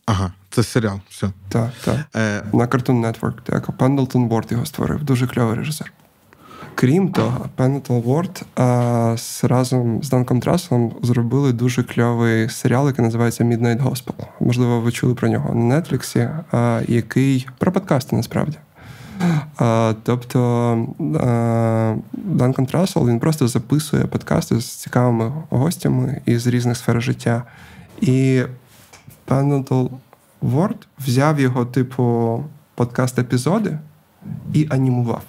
Ага, 0.06 0.32
це 0.50 0.64
серіал. 0.64 1.00
все. 1.10 1.30
Так, 1.50 1.72
так. 1.86 1.96
Е... 2.16 2.44
На 2.54 2.68
Cartoon 2.68 3.02
Network. 3.02 3.34
Так, 3.44 3.78
Пендлтон 3.78 4.28
Ворд 4.28 4.52
його 4.52 4.66
створив. 4.66 5.04
Дуже 5.04 5.28
кльовий 5.28 5.56
режисер. 5.56 5.94
Крім 6.76 7.12
того, 7.12 7.50
Пендлтон 7.56 8.02
Ворд 8.02 8.46
разом 9.44 10.04
з 10.04 10.10
Данком 10.10 10.40
Траселом 10.40 10.96
зробили 11.02 11.54
дуже 11.54 11.84
кльовий 11.84 12.50
серіал, 12.50 12.88
який 12.88 13.06
називається 13.06 13.44
Midnight 13.44 13.84
Gospel. 13.84 14.26
Можливо, 14.40 14.82
ви 14.82 14.92
чули 14.92 15.14
про 15.14 15.28
нього 15.28 15.56
на 15.56 15.82
Нетфліксі, 15.82 16.30
який 16.88 17.48
про 17.58 17.72
подкасти 17.72 18.16
насправді. 18.16 18.58
Тобто 20.04 20.88
Данкан 22.14 22.66
Трасел 22.66 23.10
він 23.10 23.20
просто 23.20 23.48
записує 23.48 24.06
подкасти 24.06 24.60
з 24.60 24.66
цікавими 24.66 25.32
гостями 25.50 26.22
із 26.26 26.48
різних 26.48 26.78
сфер 26.78 27.02
життя. 27.02 27.44
І 28.02 28.44
Pendleton 29.28 29.90
Word 30.42 30.76
взяв 31.00 31.40
його, 31.40 31.66
типу, 31.66 32.44
подкаст-епізоди 32.78 33.78
і 34.54 34.68
анімував. 34.70 35.24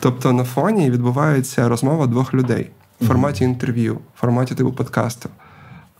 Тобто 0.00 0.32
на 0.32 0.44
фоні 0.44 0.90
відбувається 0.90 1.68
розмова 1.68 2.06
двох 2.06 2.34
людей 2.34 2.70
в 3.00 3.06
форматі 3.06 3.44
інтерв'ю, 3.44 3.94
в 3.94 4.20
форматі 4.20 4.54
типу 4.54 4.72
подкасту. 4.72 5.28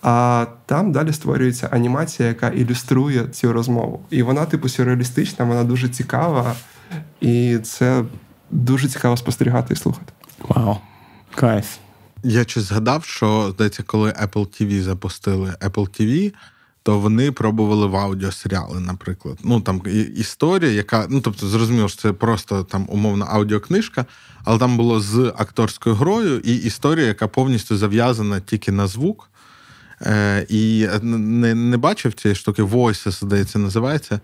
А 0.09 0.47
там 0.67 0.93
далі 0.93 1.13
створюється 1.13 1.69
анімація, 1.73 2.29
яка 2.29 2.49
ілюструє 2.49 3.27
цю 3.27 3.53
розмову. 3.53 4.01
І 4.11 4.23
вона, 4.23 4.45
типу, 4.45 4.69
сюрреалістична, 4.69 5.45
вона 5.45 5.65
дуже 5.65 5.89
цікава, 5.89 6.55
і 7.21 7.59
це 7.59 8.05
дуже 8.51 8.89
цікаво 8.89 9.17
спостерігати 9.17 9.75
і 9.75 9.77
слухати. 9.77 10.13
Вау, 10.49 10.77
кайф. 11.35 11.77
Я 12.23 12.45
чи 12.45 12.61
згадав, 12.61 13.05
що 13.05 13.51
здається, 13.55 13.83
коли 13.83 14.11
Apple 14.11 14.63
TV 14.63 14.81
запустили 14.81 15.55
Apple 15.61 16.01
TV, 16.01 16.33
то 16.83 16.99
вони 16.99 17.33
пробували 17.33 17.87
в 17.87 17.97
аудіосеріали, 17.97 18.81
наприклад. 18.81 19.39
Ну 19.45 19.61
там 19.61 19.83
історія, 20.17 20.73
яка, 20.73 21.07
ну 21.11 21.21
тобто, 21.21 21.49
зрозуміло, 21.49 21.89
що 21.89 22.03
це 22.03 22.13
просто 22.13 22.65
там 22.65 22.87
умовна 22.89 23.27
аудіокнижка, 23.27 24.07
але 24.45 24.59
там 24.59 24.77
було 24.77 25.01
з 25.01 25.33
акторською 25.39 25.97
грою 25.97 26.39
і 26.39 26.55
історія, 26.55 27.07
яка 27.07 27.29
повністю 27.29 27.77
зав'язана 27.77 28.41
тільки 28.41 28.73
на 28.73 28.87
звук. 28.87 29.31
Е, 30.03 30.47
І 30.49 30.89
не 31.03 31.55
не 31.55 31.77
бачив 31.77 32.13
цієї 32.13 32.37
штуки, 32.37 32.63
Voices, 32.63 33.25
здається, 33.25 33.59
називається. 33.59 34.21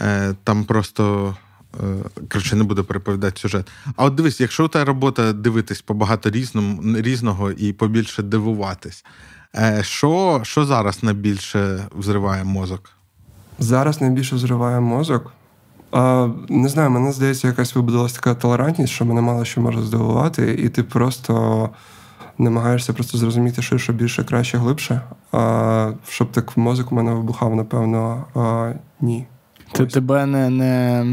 Е, 0.00 0.34
Там 0.44 0.64
просто. 0.64 1.36
Е, 1.74 2.24
коротше, 2.32 2.56
не 2.56 2.64
буду 2.64 2.84
переповідати 2.84 3.40
сюжет. 3.40 3.70
А 3.96 4.04
от 4.04 4.14
дивись, 4.14 4.40
якщо 4.40 4.64
у 4.64 4.68
тебе 4.68 4.84
робота 4.84 5.32
дивитись 5.32 5.80
по 5.82 5.94
багато 5.94 6.30
різному, 6.30 6.98
різного 6.98 7.50
і 7.50 7.72
побільше 7.72 8.22
дивуватись, 8.22 9.04
е, 9.56 9.80
що 9.82 10.40
що 10.44 10.64
зараз 10.64 11.02
найбільше 11.02 11.88
взриває 11.96 12.44
мозок? 12.44 12.90
Зараз 13.58 14.00
найбільше 14.00 14.36
взриває 14.36 14.80
мозок. 14.80 15.32
А, 15.92 16.28
Не 16.48 16.68
знаю, 16.68 16.90
мене 16.90 17.12
здається, 17.12 17.48
якась 17.48 17.74
вибудилася 17.74 18.14
така 18.14 18.34
толерантність, 18.34 18.92
що 18.92 19.04
мене 19.04 19.20
мало 19.20 19.44
що 19.44 19.60
може 19.60 19.82
здивувати, 19.82 20.54
і 20.54 20.68
ти 20.68 20.82
просто 20.82 21.70
намагаєшся 22.38 22.92
просто 22.92 23.18
зрозуміти, 23.18 23.62
що 23.62 23.92
більше, 23.92 24.24
краще, 24.24 24.58
глибше. 24.58 25.00
А 25.32 25.92
щоб 26.08 26.32
так 26.32 26.56
мозок 26.56 26.92
у 26.92 26.94
мене 26.94 27.12
вибухав, 27.14 27.56
напевно, 27.56 28.24
а, 28.34 28.72
ні. 29.00 29.26
Ти 29.72 29.86
тебе 29.86 30.26
не 30.26 30.50
не, 30.50 31.04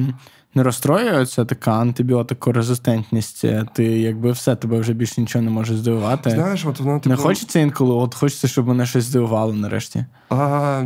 не 0.56 0.64
розстроює 0.64 1.26
ця 1.26 1.46
така 1.46 1.72
антибіотикорезистентність? 1.72 3.46
Ти 3.74 3.84
якби 3.84 4.32
все, 4.32 4.56
тебе 4.56 4.80
вже 4.80 4.94
більше 4.94 5.22
нічого 5.22 5.46
не 5.46 5.52
може 5.52 5.78
здивувати. 5.78 6.30
Знаєш, 6.30 6.66
от 6.66 6.80
воно 6.80 7.00
типу... 7.00 7.10
Не 7.10 7.16
хочеться 7.16 7.60
інколи, 7.60 7.94
от 7.94 8.16
хочеться, 8.16 8.48
щоб 8.48 8.68
мене 8.68 8.86
щось 8.86 9.04
здивувало 9.04 9.54
нарешті. 9.54 10.06
А, 10.30 10.84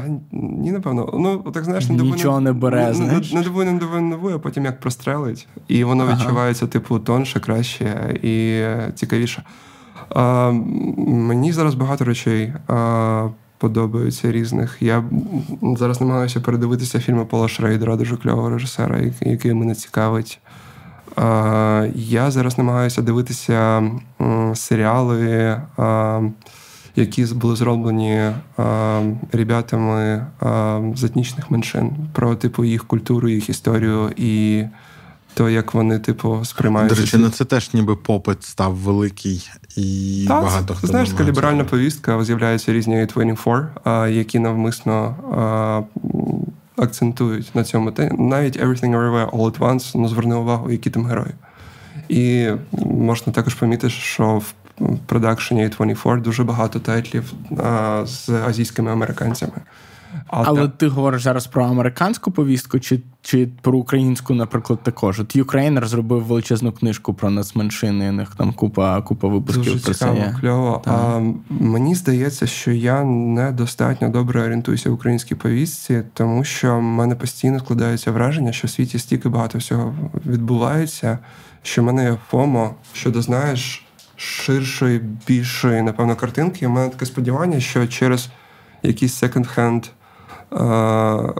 Та 0.00 0.04
ні, 0.32 0.72
напевно. 0.72 1.10
Ну, 1.14 1.38
так 1.52 1.64
знаєш, 1.64 1.88
не 1.88 2.02
Нічого 2.02 2.40
не 2.40 2.52
бере, 2.52 2.94
знаєш? 2.94 3.32
Не 3.32 3.42
дивує, 3.42 3.72
не 3.72 3.78
дивує, 3.78 4.00
не 4.00 4.34
а 4.34 4.38
потім 4.38 4.64
як 4.64 4.80
прострелить. 4.80 5.48
І 5.68 5.84
воно 5.84 6.04
ага. 6.04 6.14
відчувається, 6.14 6.66
типу, 6.66 6.98
тонше, 6.98 7.40
краще 7.40 8.18
і 8.22 8.64
цікавіше. 8.94 9.42
А, 10.14 10.50
Мені 11.06 11.52
зараз 11.52 11.74
багато 11.74 12.04
речей 12.04 12.52
а, 12.68 13.28
подобаються 13.58 14.32
різних. 14.32 14.76
Я 14.80 15.04
зараз 15.76 16.00
намагаюся 16.00 16.40
передивитися 16.40 17.00
фільми 17.00 17.24
Пола 17.24 17.48
Шрейдера, 17.48 17.96
дуже 17.96 18.16
кльового 18.16 18.50
режисера, 18.50 19.00
який 19.20 19.54
мене 19.54 19.74
цікавить. 19.74 20.40
А, 21.16 21.86
Я 21.94 22.30
зараз 22.30 22.58
намагаюся 22.58 23.02
дивитися 23.02 23.90
серіали. 24.54 25.60
А, 25.76 26.20
які 26.96 27.24
були 27.24 27.56
зроблені 27.56 28.30
а, 28.56 29.02
ребятами 29.32 30.26
а, 30.40 30.80
з 30.96 31.04
етнічних 31.04 31.50
меншин 31.50 31.90
про 32.12 32.34
типу 32.34 32.64
їх 32.64 32.84
культуру, 32.84 33.28
їх 33.28 33.48
історію 33.48 34.12
і 34.16 34.64
то, 35.34 35.50
як 35.50 35.74
вони, 35.74 35.98
типу, 35.98 36.44
сприймають. 36.44 36.88
До 36.88 36.94
речі, 36.94 37.16
на 37.16 37.30
це 37.30 37.44
теж 37.44 37.74
ніби 37.74 37.96
попит 37.96 38.42
став 38.42 38.74
великий 38.74 39.50
і 39.76 40.24
так, 40.28 40.42
багато 40.42 40.74
хто. 40.74 40.86
Знаєш, 40.86 41.10
така 41.10 41.24
ліберальна 41.24 41.64
повістка, 41.64 42.24
з'являються 42.24 42.72
різні 42.72 43.06
24, 43.06 43.68
а, 43.84 44.08
які 44.08 44.38
навмисно 44.38 45.16
а, 45.32 46.82
акцентують 46.82 47.54
на 47.54 47.64
цьому. 47.64 47.92
Навіть 48.18 48.58
Everything 48.58 48.90
Everywhere 48.90 49.30
All 49.30 49.50
at 49.50 49.58
Once, 49.58 49.92
ну 49.94 50.08
зверни 50.08 50.34
увагу, 50.34 50.70
які 50.70 50.90
там 50.90 51.06
герої. 51.06 51.32
І 52.08 52.48
можна 52.90 53.32
також 53.32 53.54
помітити, 53.54 53.90
що 53.90 54.38
в 54.38 54.52
продакшені 55.06 55.68
24 55.68 56.20
дуже 56.20 56.44
багато 56.44 56.80
тайтлів 56.80 57.32
а, 57.64 58.02
з 58.06 58.28
азійськими 58.28 58.92
американцями. 58.92 59.60
А 60.26 60.42
Але 60.44 60.60
та... 60.60 60.68
ти 60.68 60.88
говориш 60.88 61.22
зараз 61.22 61.46
про 61.46 61.64
американську 61.64 62.30
повістку, 62.30 62.80
чи 62.80 63.00
чи 63.22 63.48
про 63.62 63.78
українську, 63.78 64.34
наприклад, 64.34 64.82
також? 64.82 65.20
От 65.20 65.36
Ukraine 65.36 65.80
розробив 65.80 66.24
величезну 66.24 66.72
книжку 66.72 67.14
про 67.14 67.30
нацменшини, 67.30 68.08
у 68.08 68.12
них 68.12 68.34
там 68.36 68.52
купа 68.52 69.02
купа 69.02 69.28
випусків 69.28 69.64
Дуже 69.64 69.84
про 69.84 69.94
цікаво, 69.94 70.16
це. 70.16 70.36
кльово. 70.40 70.82
А, 70.86 71.20
Мені 71.50 71.94
здається, 71.94 72.46
що 72.46 72.72
я 72.72 73.04
недостатньо 73.04 74.08
добре 74.08 74.42
орієнтуюся 74.42 74.90
в 74.90 74.92
українській 74.92 75.34
повістці, 75.34 76.02
тому 76.14 76.44
що 76.44 76.76
в 76.76 76.82
мене 76.82 77.14
постійно 77.14 77.58
складається 77.58 78.12
враження, 78.12 78.52
що 78.52 78.66
в 78.68 78.70
світі 78.70 78.98
стільки 78.98 79.28
багато 79.28 79.58
всього 79.58 79.94
відбувається, 80.26 81.18
що 81.62 81.82
в 81.82 81.84
мене 81.84 82.04
є 82.04 82.16
FOMO, 82.30 82.74
щодо 82.92 83.22
знаєш 83.22 83.85
ширшої, 84.16 85.00
більшої, 85.26 85.82
напевно, 85.82 86.16
картинки. 86.16 86.66
У 86.66 86.70
мене 86.70 86.88
таке 86.88 87.06
сподівання, 87.06 87.60
що 87.60 87.86
через 87.86 88.28
якісь 88.82 89.22
секонд-хенд 89.22 89.84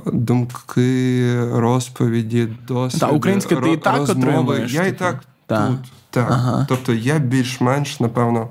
думки, 0.06 1.40
розповіді, 1.52 2.48
досвід, 2.68 3.00
Та, 3.00 3.08
українське 3.08 3.56
ти 3.56 3.70
і 3.72 3.76
так 3.76 3.96
розмови. 3.96 4.28
отримуєш. 4.28 4.72
Я 4.72 4.82
і 4.82 4.84
типу. 4.86 4.98
так 4.98 5.24
Та. 5.46 5.66
тут. 5.66 5.78
Так. 6.10 6.26
Ага. 6.30 6.66
Тобто 6.68 6.92
я 6.94 7.18
більш-менш, 7.18 8.00
напевно, 8.00 8.48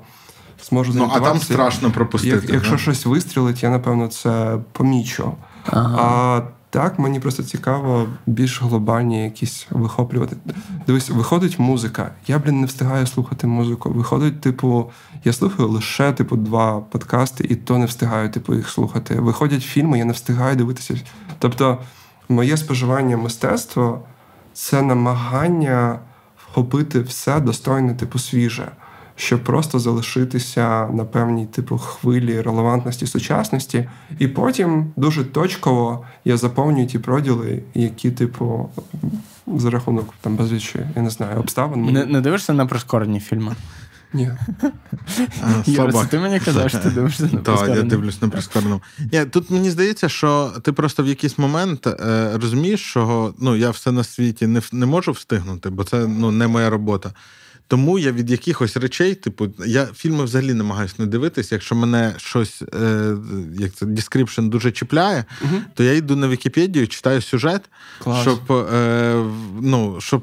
зможу 0.68 0.92
Ну, 0.94 1.10
А 1.14 1.20
там 1.20 1.40
страшно 1.40 1.90
пропустити. 1.90 2.46
Як, 2.46 2.54
якщо 2.54 2.78
щось 2.78 3.06
вистрілить, 3.06 3.62
я, 3.62 3.70
напевно, 3.70 4.08
це 4.08 4.58
помічу. 4.72 5.32
Ага. 5.66 5.98
А 6.02 6.42
так, 6.70 6.98
мені 6.98 7.20
просто 7.20 7.42
цікаво 7.42 8.08
більш 8.26 8.62
глобальні 8.62 9.24
якісь 9.24 9.66
вихоплювати. 9.70 10.36
Дивись, 10.86 11.10
виходить 11.10 11.58
музика. 11.58 12.10
Я, 12.26 12.38
блін, 12.38 12.60
не 12.60 12.66
встигаю 12.66 13.06
слухати 13.06 13.46
музику. 13.46 13.90
Виходить, 13.90 14.40
типу, 14.40 14.90
я 15.24 15.32
слухаю 15.32 15.68
лише 15.68 16.12
типу 16.12 16.36
два 16.36 16.80
подкасти, 16.80 17.46
і 17.50 17.56
то 17.56 17.78
не 17.78 17.86
встигаю 17.86 18.30
типу, 18.30 18.54
їх 18.54 18.68
слухати. 18.68 19.20
Виходять 19.20 19.62
фільми, 19.62 19.98
я 19.98 20.04
не 20.04 20.12
встигаю 20.12 20.56
дивитися. 20.56 21.00
Тобто, 21.38 21.78
моє 22.28 22.56
споживання 22.56 23.16
мистецтва 23.16 24.00
це 24.52 24.82
намагання 24.82 25.98
вхопити 26.36 27.00
все 27.00 27.40
достойне, 27.40 27.94
типу, 27.94 28.18
свіже 28.18 28.68
щоб 29.16 29.44
просто 29.44 29.78
залишитися 29.78 30.86
на 30.86 31.04
певній 31.04 31.46
типу 31.46 31.78
хвилі 31.78 32.40
релевантності 32.40 33.06
сучасності, 33.06 33.88
і 34.18 34.28
потім 34.28 34.92
дуже 34.96 35.24
точково 35.24 36.04
я 36.24 36.36
заповнюю 36.36 36.86
ті 36.86 36.98
проділи, 36.98 37.62
які, 37.74 38.10
типу, 38.10 38.70
за 39.46 39.70
рахунок 39.70 40.14
там 40.20 40.36
безлічі, 40.36 40.78
я 40.96 41.02
не 41.02 41.10
знаю, 41.10 41.38
обставин. 41.38 41.84
Не, 41.84 42.04
не 42.04 42.20
дивишся 42.20 42.52
на 42.52 42.66
прискорені 42.66 43.20
фільми? 43.20 43.56
Ні. 44.12 44.30
Юра, 45.66 46.04
ти 46.04 46.18
мені 46.18 46.40
казав, 46.40 46.70
що 46.70 46.78
ти 46.78 46.90
дивишся 46.90 47.28
на 47.32 47.40
Так, 47.42 47.68
я 47.68 47.82
дивлюсь 47.82 48.22
на 48.22 48.28
прискореному. 48.28 48.82
Тут 49.30 49.50
мені 49.50 49.70
здається, 49.70 50.08
що 50.08 50.52
ти 50.62 50.72
просто 50.72 51.02
в 51.02 51.06
якийсь 51.06 51.38
момент 51.38 51.86
е, 51.86 52.30
розумієш, 52.34 52.80
що 52.80 53.34
ну, 53.38 53.56
я 53.56 53.70
все 53.70 53.92
на 53.92 54.04
світі 54.04 54.46
не 54.46 54.62
не 54.72 54.86
можу 54.86 55.12
встигнути, 55.12 55.70
бо 55.70 55.84
це 55.84 56.06
ну, 56.08 56.30
не 56.30 56.46
моя 56.46 56.70
робота. 56.70 57.12
Тому 57.68 57.98
я 57.98 58.12
від 58.12 58.30
якихось 58.30 58.76
речей, 58.76 59.14
типу, 59.14 59.48
я 59.66 59.86
фільми 59.86 60.24
взагалі 60.24 60.54
намагаюся 60.54 60.94
не 60.98 61.06
дивитися. 61.06 61.54
Якщо 61.54 61.74
мене 61.74 62.14
щось 62.16 62.62
е, 62.62 63.16
як 63.58 63.74
це 63.74 63.86
description 63.86 64.48
дуже 64.48 64.72
чіпляє, 64.72 65.24
uh 65.42 65.60
то 65.74 65.82
я 65.82 65.92
йду 65.92 66.16
на 66.16 66.28
Вікіпедію, 66.28 66.88
читаю 66.88 67.22
сюжет, 67.22 67.62
Клас. 68.02 68.22
щоб 68.22 68.52
е, 68.52 69.24
ну, 69.60 69.96
щоб 70.00 70.22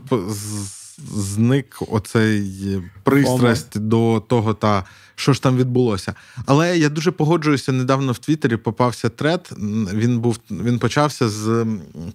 зник 1.15 1.77
оцей 1.87 2.81
пристрасть 3.03 3.75
Ома. 3.75 3.85
до 3.85 4.23
того, 4.27 4.53
та 4.53 4.85
що 5.15 5.33
ж 5.33 5.43
там 5.43 5.57
відбулося. 5.57 6.13
Але 6.45 6.77
я 6.77 6.89
дуже 6.89 7.11
погоджуюся. 7.11 7.71
Недавно 7.71 8.11
в 8.11 8.17
Твіттері 8.17 8.57
попався 8.57 9.09
тред. 9.09 9.49
Він 9.93 10.19
був 10.19 10.37
він 10.51 10.79
почався 10.79 11.29
з 11.29 11.65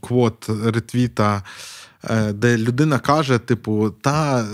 квот 0.00 0.50
ретвіта. 0.64 1.42
Е, 2.04 2.32
де 2.32 2.58
людина 2.58 2.98
каже, 2.98 3.38
типу, 3.38 3.90
та 4.00 4.46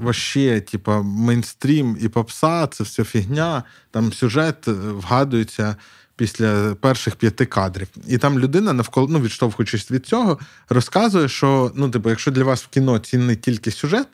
ваще, 0.00 0.60
типу, 0.60 0.92
мейнстрім 1.02 1.96
і 2.00 2.08
попса, 2.08 2.66
це 2.66 2.84
все 2.84 3.04
фігня, 3.04 3.62
там 3.90 4.12
сюжет 4.12 4.66
вгадується 4.66 5.76
після 6.16 6.74
перших 6.74 7.16
п'яти 7.16 7.46
кадрів. 7.46 7.88
І 8.08 8.18
там 8.18 8.38
людина, 8.38 8.72
навколо, 8.72 9.08
ну, 9.10 9.20
відштовхуючись 9.20 9.90
від 9.90 10.06
цього, 10.06 10.38
розказує, 10.68 11.28
що 11.28 11.72
ну, 11.74 11.90
типу, 11.90 12.10
якщо 12.10 12.30
для 12.30 12.44
вас 12.44 12.62
в 12.62 12.68
кіно 12.68 12.98
цінний 12.98 13.36
тільки 13.36 13.70
сюжет. 13.70 14.06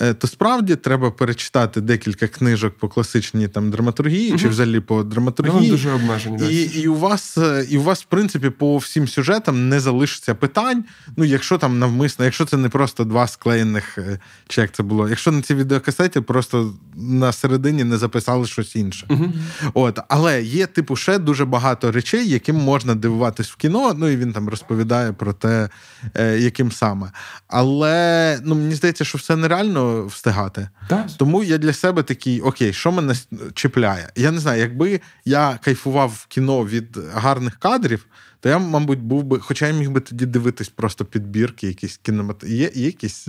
Е, 0.00 0.14
то 0.14 0.26
справді 0.26 0.76
треба 0.76 1.10
перечитати 1.10 1.80
декілька 1.80 2.28
книжок 2.28 2.78
по 2.78 2.88
класичній 2.88 3.48
там 3.48 3.70
драматургії 3.70 4.30
угу. 4.30 4.38
чи 4.38 4.48
взагалі 4.48 4.80
по 4.80 5.02
драматургії. 5.02 5.70
Дуже 5.70 5.90
обмежені. 5.90 6.52
І 6.52 6.80
і, 6.80 6.88
у 6.88 6.94
вас, 6.94 7.38
е, 7.38 7.66
і 7.70 7.78
у 7.78 7.82
вас, 7.82 8.02
в 8.02 8.04
принципі, 8.04 8.50
по 8.50 8.76
всім 8.76 9.08
сюжетам 9.08 9.68
не 9.68 9.80
залишиться 9.80 10.34
питань. 10.34 10.84
Ну, 11.16 11.24
якщо 11.24 11.58
там 11.58 11.78
навмисно, 11.78 12.24
якщо 12.24 12.44
це 12.44 12.56
не 12.56 12.68
просто 12.68 13.04
два 13.04 13.26
склеєних, 13.26 13.98
е, 13.98 14.18
чи 14.48 14.60
як 14.60 14.72
це 14.72 14.82
було, 14.82 15.08
якщо 15.08 15.32
на 15.32 15.42
цій 15.42 15.54
відеокасеті 15.54 16.20
просто 16.20 16.74
на 16.96 17.32
середині 17.32 17.84
не 17.84 17.96
записали 17.96 18.46
щось 18.46 18.76
інше. 18.76 19.06
Угу. 19.10 19.32
От, 19.74 19.98
Але 20.08 20.42
є, 20.42 20.66
типу, 20.66 20.96
ще 20.96 21.18
дуже 21.18 21.44
багато 21.44 21.92
речей, 21.92 22.28
яким 22.28 22.56
можна 22.56 22.94
дивуватись 22.94 23.50
в 23.50 23.56
кіно. 23.56 23.94
Ну 23.98 24.08
і 24.08 24.16
він 24.16 24.32
там 24.32 24.48
розповідає 24.48 25.12
про 25.12 25.32
те, 25.32 25.68
яким 26.38 26.72
саме. 26.72 27.12
Але 27.48 28.38
ну, 28.44 28.54
мені 28.54 28.74
здається, 28.74 29.04
що 29.04 29.18
все 29.18 29.36
нереально 29.36 29.87
встигати. 30.06 30.68
Так. 30.88 31.06
Тому 31.16 31.44
я 31.44 31.58
для 31.58 31.72
себе 31.72 32.02
такий: 32.02 32.40
окей, 32.40 32.72
що 32.72 32.92
мене 32.92 33.14
чіпляє? 33.54 34.08
Я 34.16 34.30
не 34.30 34.40
знаю, 34.40 34.60
якби 34.60 35.00
я 35.24 35.58
кайфував 35.62 36.10
в 36.10 36.26
кіно 36.26 36.64
від 36.64 36.98
гарних 37.14 37.56
кадрів, 37.56 38.06
то 38.40 38.48
я, 38.48 38.58
мабуть, 38.58 39.00
був 39.00 39.24
би, 39.24 39.38
хоча 39.40 39.66
я 39.66 39.72
міг 39.72 39.90
би 39.90 40.00
тоді 40.00 40.26
дивитись 40.26 40.68
просто 40.68 41.04
підбірки, 41.04 41.66
якісь 41.66 41.96
кінемат... 42.02 42.44
Є, 42.44 42.70
є 42.74 42.86
якісь. 42.86 43.28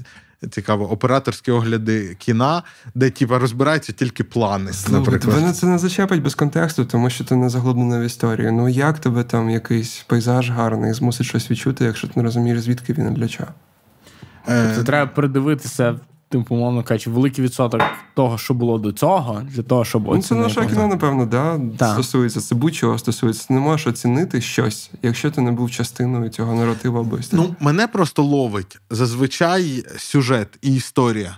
Цікаво, 0.52 0.91
операторські 0.91 1.52
огляди 1.52 2.15
кіна, 2.19 2.64
де 2.95 3.10
типа 3.10 3.40
розбираються 3.40 3.94
тільки 3.94 4.23
плани. 4.23 4.73
Слухай, 4.73 4.99
наприклад. 4.99 5.36
Тебе 5.36 5.53
це 5.53 5.65
не 5.65 5.77
зачепить 5.77 6.22
без 6.22 6.36
контексту, 6.36 6.86
тому 6.86 7.10
що 7.10 7.23
ти 7.23 7.36
не 7.36 7.49
заглублена 7.49 7.99
в 7.99 8.02
історію. 8.02 8.52
Ну 8.52 8.69
як 8.69 8.99
тебе 8.99 9.23
там 9.23 9.49
якийсь 9.49 10.06
пейзаж 10.07 10.52
гарний 10.52 10.94
змусить 10.94 11.27
щось 11.27 11.52
відчути, 11.52 11.86
якщо 11.86 12.07
ти 12.07 12.14
не 12.15 12.23
розумієш, 12.23 12.60
звідки 12.61 12.94
він 12.94 13.07
і 13.07 13.11
для 13.11 13.27
чого? 13.27 13.49
Тобто 14.45 14.84
треба 14.84 15.11
передивитися 15.11 15.99
типу, 16.30 16.56
умовно 16.56 16.84
кажучи, 16.84 17.10
великий 17.10 17.43
відсоток 17.43 17.81
того, 18.14 18.38
що 18.38 18.53
було 18.53 18.77
до 18.77 18.91
цього, 18.91 19.41
для 19.43 19.64
того, 19.64 19.85
щоб 19.85 20.03
ну, 20.06 20.22
Це 20.22 20.35
наше 20.35 20.65
кіно, 20.65 20.88
напевно, 20.88 21.26
да? 21.26 21.60
Так. 21.77 21.93
стосується 21.93 22.41
це 22.41 22.56
будь-чого 22.56 22.97
стосується. 22.97 23.47
Ти 23.47 23.53
не 23.53 23.60
можеш 23.60 23.88
оцінити 23.88 24.41
щось, 24.41 24.91
якщо 25.01 25.31
ти 25.31 25.41
не 25.41 25.51
був 25.51 25.72
частиною 25.72 26.30
цього 26.30 26.53
наративу 26.53 26.99
або 26.99 27.18
історії. 27.18 27.47
Ну, 27.49 27.56
мене 27.60 27.88
просто 27.88 28.23
ловить 28.23 28.80
зазвичай 28.89 29.85
сюжет 29.97 30.47
і 30.61 30.76
історія. 30.76 31.38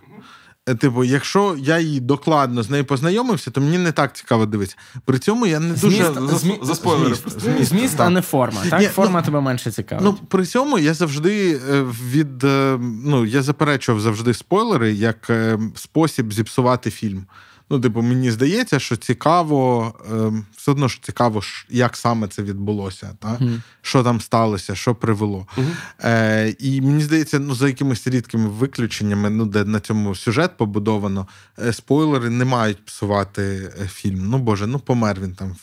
Е, 0.70 0.76
типу, 0.76 1.04
якщо 1.04 1.56
я 1.60 1.80
її 1.80 2.00
докладно 2.00 2.64
з 2.64 2.70
нею 2.70 2.86
познайомився, 2.86 3.52
то 3.52 3.62
мені 3.62 3.78
не 3.78 3.92
так 3.92 4.16
цікаво 4.16 4.46
дивитися. 4.46 4.78
При 5.06 5.20
цьому 5.20 5.46
я 5.46 5.60
не 5.60 5.74
дуже 5.74 5.98
за, 5.98 6.14
змі... 6.38 6.60
за 6.62 6.74
зміст, 6.74 7.40
Зміст, 7.40 7.70
зміст 7.70 8.00
а 8.00 8.10
не 8.10 8.22
форма. 8.22 8.62
Так? 8.70 8.80
Ні, 8.80 8.88
форма 8.88 9.20
ну, 9.20 9.26
тебе 9.26 9.42
менше 9.42 9.72
цікавить. 9.72 10.06
Ну 10.06 10.14
при 10.28 10.46
цьому 10.46 10.80
я 10.80 10.94
завжди 10.94 11.62
е, 11.70 11.86
від 12.10 12.44
е, 12.44 12.78
ну 13.06 13.26
я 13.26 13.42
заперечував 13.42 14.02
завжди 14.02 14.34
спойлери 14.34 14.94
як 14.94 15.32
спосіб 15.76 16.34
зіпсувати 16.34 16.92
фільм. 16.92 17.26
Ну, 17.72 17.80
типу, 17.80 18.02
мені 18.02 18.32
здається, 18.32 18.80
що 18.80 18.96
цікаво, 18.96 19.94
ем, 20.12 20.46
все 20.58 20.72
одно 20.72 20.88
ж 20.88 21.00
цікаво, 21.02 21.42
як 21.70 21.98
саме 21.98 22.28
це 22.28 22.44
відбулося, 22.44 23.10
та? 23.20 23.28
Mm-hmm. 23.28 23.62
що 23.82 24.04
там 24.04 24.22
сталося, 24.22 24.76
що 24.76 24.96
привело. 24.96 25.48
Mm-hmm. 25.58 25.74
Е, 26.04 26.56
І 26.60 26.82
мені 26.82 27.04
здається, 27.04 27.40
ну, 27.40 27.56
за 27.56 27.68
якимись 27.68 28.08
рідкими 28.08 28.50
виключеннями, 28.50 29.30
ну, 29.30 29.46
де 29.46 29.64
на 29.66 29.80
цьому 29.80 30.16
сюжет 30.16 30.58
побудовано, 30.58 31.28
е, 31.60 31.74
спойлери 31.74 32.30
не 32.30 32.46
мають 32.46 32.86
псувати 32.86 33.72
е, 33.82 33.88
фільм. 33.88 34.30
Ну, 34.30 34.38
Боже, 34.38 34.68
ну 34.68 34.80
помер 34.80 35.20
він 35.22 35.36
там 35.36 35.56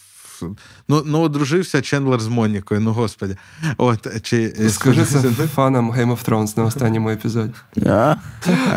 Ну, 0.88 1.02
ну 1.06 1.20
одружився 1.20 1.82
Чендлер 1.82 2.20
з 2.20 2.28
Монікою, 2.28 2.80
ну 2.80 2.92
господі. 2.92 3.36
От, 3.76 4.22
чи, 4.22 4.54
е, 4.60 4.68
Скажи 4.68 5.04
це 5.04 5.18
фанам 5.30 5.92
Game 5.92 6.16
of 6.16 6.28
Thrones 6.28 6.58
на 6.58 6.64
останньому 6.64 7.10
епізоді. 7.10 7.52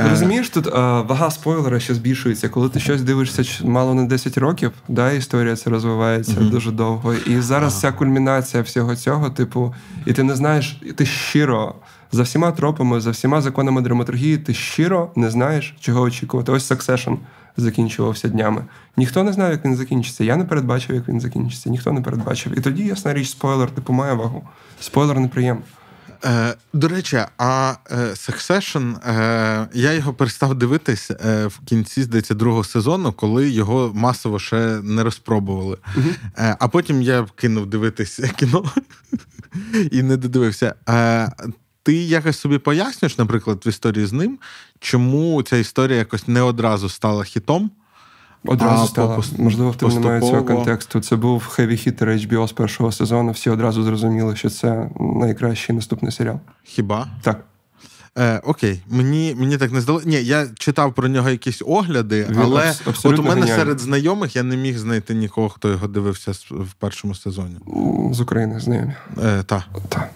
Розумієш, 0.10 0.50
тут 0.50 0.66
вага 1.08 1.32
спойлера 1.32 1.80
ще 1.80 1.94
збільшується. 1.94 2.50
Коли 2.50 2.70
ти 2.70 2.80
щось 2.80 3.02
дивишся 3.02 3.64
мало 3.64 3.94
не 3.94 4.06
10 4.06 4.38
років, 4.38 4.72
да, 4.88 5.12
історія 5.12 5.56
це 5.56 5.70
розвивається 5.70 6.34
mm-hmm. 6.34 6.50
дуже 6.50 6.72
довго. 6.72 7.14
І 7.14 7.42
зараз 7.42 7.80
ця 7.80 7.92
кульмінація 7.92 8.64
всього 8.64 8.96
цього, 8.96 9.30
типу, 9.30 9.76
і 10.06 10.14
ти 10.14 10.24
не 10.24 10.36
знаєш, 10.36 10.82
ти 10.96 11.06
щиро. 11.06 11.76
За 12.14 12.24
всіма 12.24 12.52
тропами, 12.52 13.02
за 13.02 13.12
всіма 13.12 13.42
законами 13.42 13.82
драматургії, 13.82 14.38
ти 14.38 14.54
щиро 14.54 15.12
не 15.16 15.30
знаєш, 15.30 15.76
чого 15.80 16.02
очікувати. 16.02 16.52
Ось 16.52 16.72
Succession 16.72 17.18
закінчувався 17.58 18.28
днями. 18.28 18.66
Ніхто 18.98 19.24
не 19.24 19.34
знав, 19.34 19.52
як 19.52 19.66
він 19.66 19.76
закінчиться. 19.76 20.24
Я 20.24 20.36
не 20.36 20.46
передбачив, 20.46 20.96
як 20.96 21.08
він 21.08 21.22
закінчиться. 21.22 21.70
Ніхто 21.70 21.92
не 21.92 22.02
передбачив. 22.02 22.58
І 22.58 22.62
тоді, 22.62 22.84
ясна 22.84 23.14
річ, 23.14 23.30
спойлер, 23.30 23.72
типу, 23.72 23.94
має 23.94 24.14
вагу. 24.14 24.44
Спойлер 24.80 25.20
неприємний. 25.20 25.66
Е, 26.26 26.56
До 26.74 26.88
речі, 26.88 27.20
а 27.38 27.74
е, 27.92 27.96
Succession, 27.96 29.10
е, 29.10 29.68
я 29.74 29.94
його 29.94 30.14
перестав 30.14 30.56
дивитись 30.56 31.12
е, 31.12 31.48
в 31.48 31.60
кінці, 31.66 32.04
здається, 32.04 32.34
другого 32.34 32.64
сезону, 32.64 33.14
коли 33.14 33.50
його 33.50 33.92
масово 33.96 34.40
ще 34.40 34.80
не 34.84 35.04
розпробували. 35.04 35.78
Е, 36.38 36.56
а 36.60 36.68
потім 36.68 37.02
я 37.02 37.26
кинув 37.36 37.66
дивитись 37.66 38.20
кіно 38.38 38.64
і 39.92 40.04
не 40.04 40.18
додивився. 40.18 40.76
Е, 40.90 41.32
ти 41.84 41.94
якось 41.94 42.40
собі 42.40 42.58
пояснюєш, 42.58 43.18
наприклад, 43.18 43.64
в 43.66 43.68
історії 43.68 44.06
з 44.06 44.14
ним, 44.14 44.40
чому 44.80 45.44
ця 45.44 45.58
історія 45.58 45.98
якось 45.98 46.28
не 46.28 46.42
одразу 46.42 46.90
стала 46.90 47.24
хітом? 47.24 47.72
Одразу 48.46 48.88
стала. 48.88 49.16
Пост... 49.16 49.40
Можливо, 49.40 49.72
в 49.72 49.76
тебе 49.76 49.94
немає 49.94 50.22
цього 50.22 50.44
контексту. 50.44 51.00
Це 51.02 51.16
був 51.16 51.46
хеві 51.46 51.78
хітер 51.78 52.10
HBO 52.10 52.48
з 52.48 52.52
першого 52.52 52.92
сезону. 52.92 53.32
Всі 53.32 53.50
одразу 53.50 53.84
зрозуміли, 53.84 54.36
що 54.36 54.50
це 54.50 54.90
найкращий 55.00 55.76
наступний 55.76 56.12
серіал. 56.12 56.40
Хіба? 56.64 57.08
Так. 57.22 57.46
Е, 58.18 58.42
Окей, 58.44 58.82
мені 58.90 59.36
мені 59.40 59.58
так 59.58 59.72
не 59.72 59.82
здалося. 59.82 60.10
Ні, 60.10 60.16
я 60.24 60.48
читав 60.56 60.94
про 60.94 61.08
нього 61.08 61.30
якісь 61.30 61.62
огляди, 61.66 62.28
Він 62.30 62.38
але 62.40 62.74
от 62.86 63.06
у 63.06 63.10
мене 63.10 63.24
геніальний. 63.24 63.48
серед 63.48 63.80
знайомих 63.80 64.36
я 64.36 64.44
не 64.44 64.58
міг 64.58 64.78
знайти 64.78 65.14
нікого, 65.14 65.50
хто 65.50 65.70
його 65.70 65.88
дивився 65.88 66.32
в 66.52 66.74
першому 66.80 67.16
сезоні. 67.16 67.56
З 68.12 68.20
України 68.20 68.60
знайомі. 68.60 68.94
Е, 69.24 69.44
Так. 69.44 69.64
Та. 69.90 70.10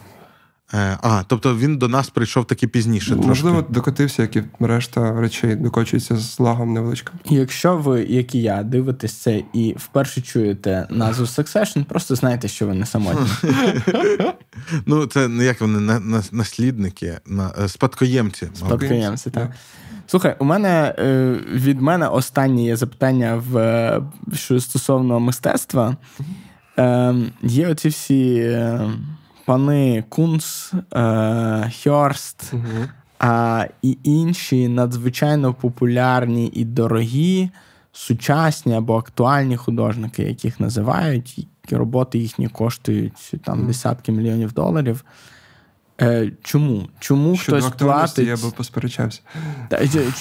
Е, 0.73 0.97
а, 1.01 1.23
тобто 1.27 1.57
він 1.57 1.77
до 1.77 1.87
нас 1.87 2.09
прийшов 2.09 2.45
таки 2.45 2.67
пізніше. 2.67 3.09
трошки. 3.09 3.27
Можливо, 3.27 3.65
докотився, 3.69 4.21
як 4.21 4.35
і 4.35 4.43
решта 4.59 5.21
речей 5.21 5.55
докочується 5.55 6.17
з 6.17 6.39
лагом 6.39 6.73
невеличким. 6.73 7.13
Якщо 7.25 7.77
ви, 7.77 8.03
як 8.03 8.35
і 8.35 8.41
я, 8.41 8.63
дивитесь 8.63 9.13
це 9.13 9.43
і 9.53 9.75
вперше 9.77 10.21
чуєте 10.21 10.87
назву 10.89 11.25
Succession, 11.25 11.83
просто 11.83 12.15
знайте, 12.15 12.47
що 12.47 12.67
ви 12.67 12.73
не 12.73 12.85
самотні. 12.85 13.27
Ну, 14.85 15.05
це 15.05 15.27
не 15.27 15.43
як 15.43 15.61
вони 15.61 15.99
наслідники, 16.31 17.19
е, 17.59 17.67
спадкоємці. 17.67 18.47
Спадкоємці, 18.53 19.29
так. 19.29 19.51
Слухай, 20.07 20.35
у 20.39 20.45
мене 20.45 20.95
е, 20.99 21.39
від 21.53 21.81
мене 21.81 22.07
останнє 22.07 22.63
є 22.63 22.75
запитання 22.75 23.43
в 23.49 24.01
що 24.33 24.59
стосовно 24.59 25.19
мистецтва. 25.19 25.97
Ем, 26.77 27.31
є 27.41 27.67
оці 27.67 27.89
всі 27.89 28.57
пани 29.45 30.03
Кунс, 30.09 30.73
е, 30.93 31.71
Хьорст 31.83 32.53
угу. 32.53 32.63
а, 33.19 33.65
і 33.81 33.97
інші 34.03 34.67
надзвичайно 34.67 35.53
популярні 35.53 36.51
і 36.53 36.65
дорогі, 36.65 37.49
сучасні 37.91 38.75
або 38.75 38.97
актуальні 38.97 39.57
художники, 39.57 40.23
яких 40.23 40.59
називають, 40.59 41.47
роботи 41.71 42.17
їхні 42.17 42.47
коштують 42.47 43.33
там 43.43 43.67
десятки 43.67 44.11
мільйонів 44.11 44.53
доларів. 44.53 45.05
Е, 46.01 46.31
Чому? 46.43 46.87
Чому 46.99 47.37
Щодо 47.37 47.57
хтось 47.57 47.75
платить... 47.77 48.27
я 48.27 48.35
би 48.35 48.51
посперечався. 48.57 49.21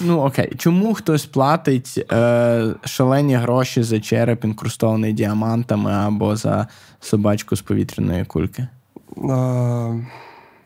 Ну 0.01 0.20
окей, 0.20 0.52
чому 0.59 0.94
хтось 0.94 1.26
платить 1.26 2.05
е, 2.12 2.74
шалені 2.84 3.36
гроші 3.36 3.82
за 3.82 4.01
череп, 4.01 4.44
інкрустований 4.44 5.12
діамантами 5.12 5.92
або 5.92 6.36
за 6.36 6.66
собачку 7.01 7.56
з 7.56 7.62
повітряної 7.62 8.24
кульки? 8.24 8.68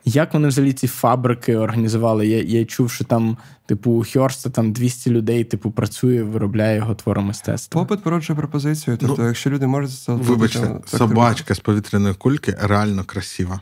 Як 0.05 0.35
вони 0.35 0.49
взагалі 0.49 0.73
ці 0.73 0.87
фабрики 0.87 1.57
організували? 1.57 2.27
Я 2.27 2.43
я 2.43 2.65
чув, 2.65 2.91
що 2.91 3.05
там, 3.05 3.37
типу, 3.67 3.91
у 3.91 4.05
Хьорста 4.13 4.51
там 4.51 4.73
200 4.73 5.11
людей, 5.11 5.45
типу, 5.45 5.71
працює, 5.71 6.23
виробляє 6.23 6.77
його 6.77 6.95
твори 6.95 7.23
мистецтва. 7.23 7.83
Попит 7.83 8.03
породжує 8.03 8.37
пропозицію. 8.37 8.97
Тобто, 8.97 9.23
ну, 9.23 9.27
якщо 9.27 9.51
люди 9.51 9.67
можуть 9.67 9.93
це 9.93 10.13
вибачте, 10.13 10.81
то, 10.91 10.97
собачка 10.99 11.55
з 11.55 11.61
повітряної 11.61 12.15
кульки 12.15 12.57
реально 12.61 13.05
красива. 13.05 13.61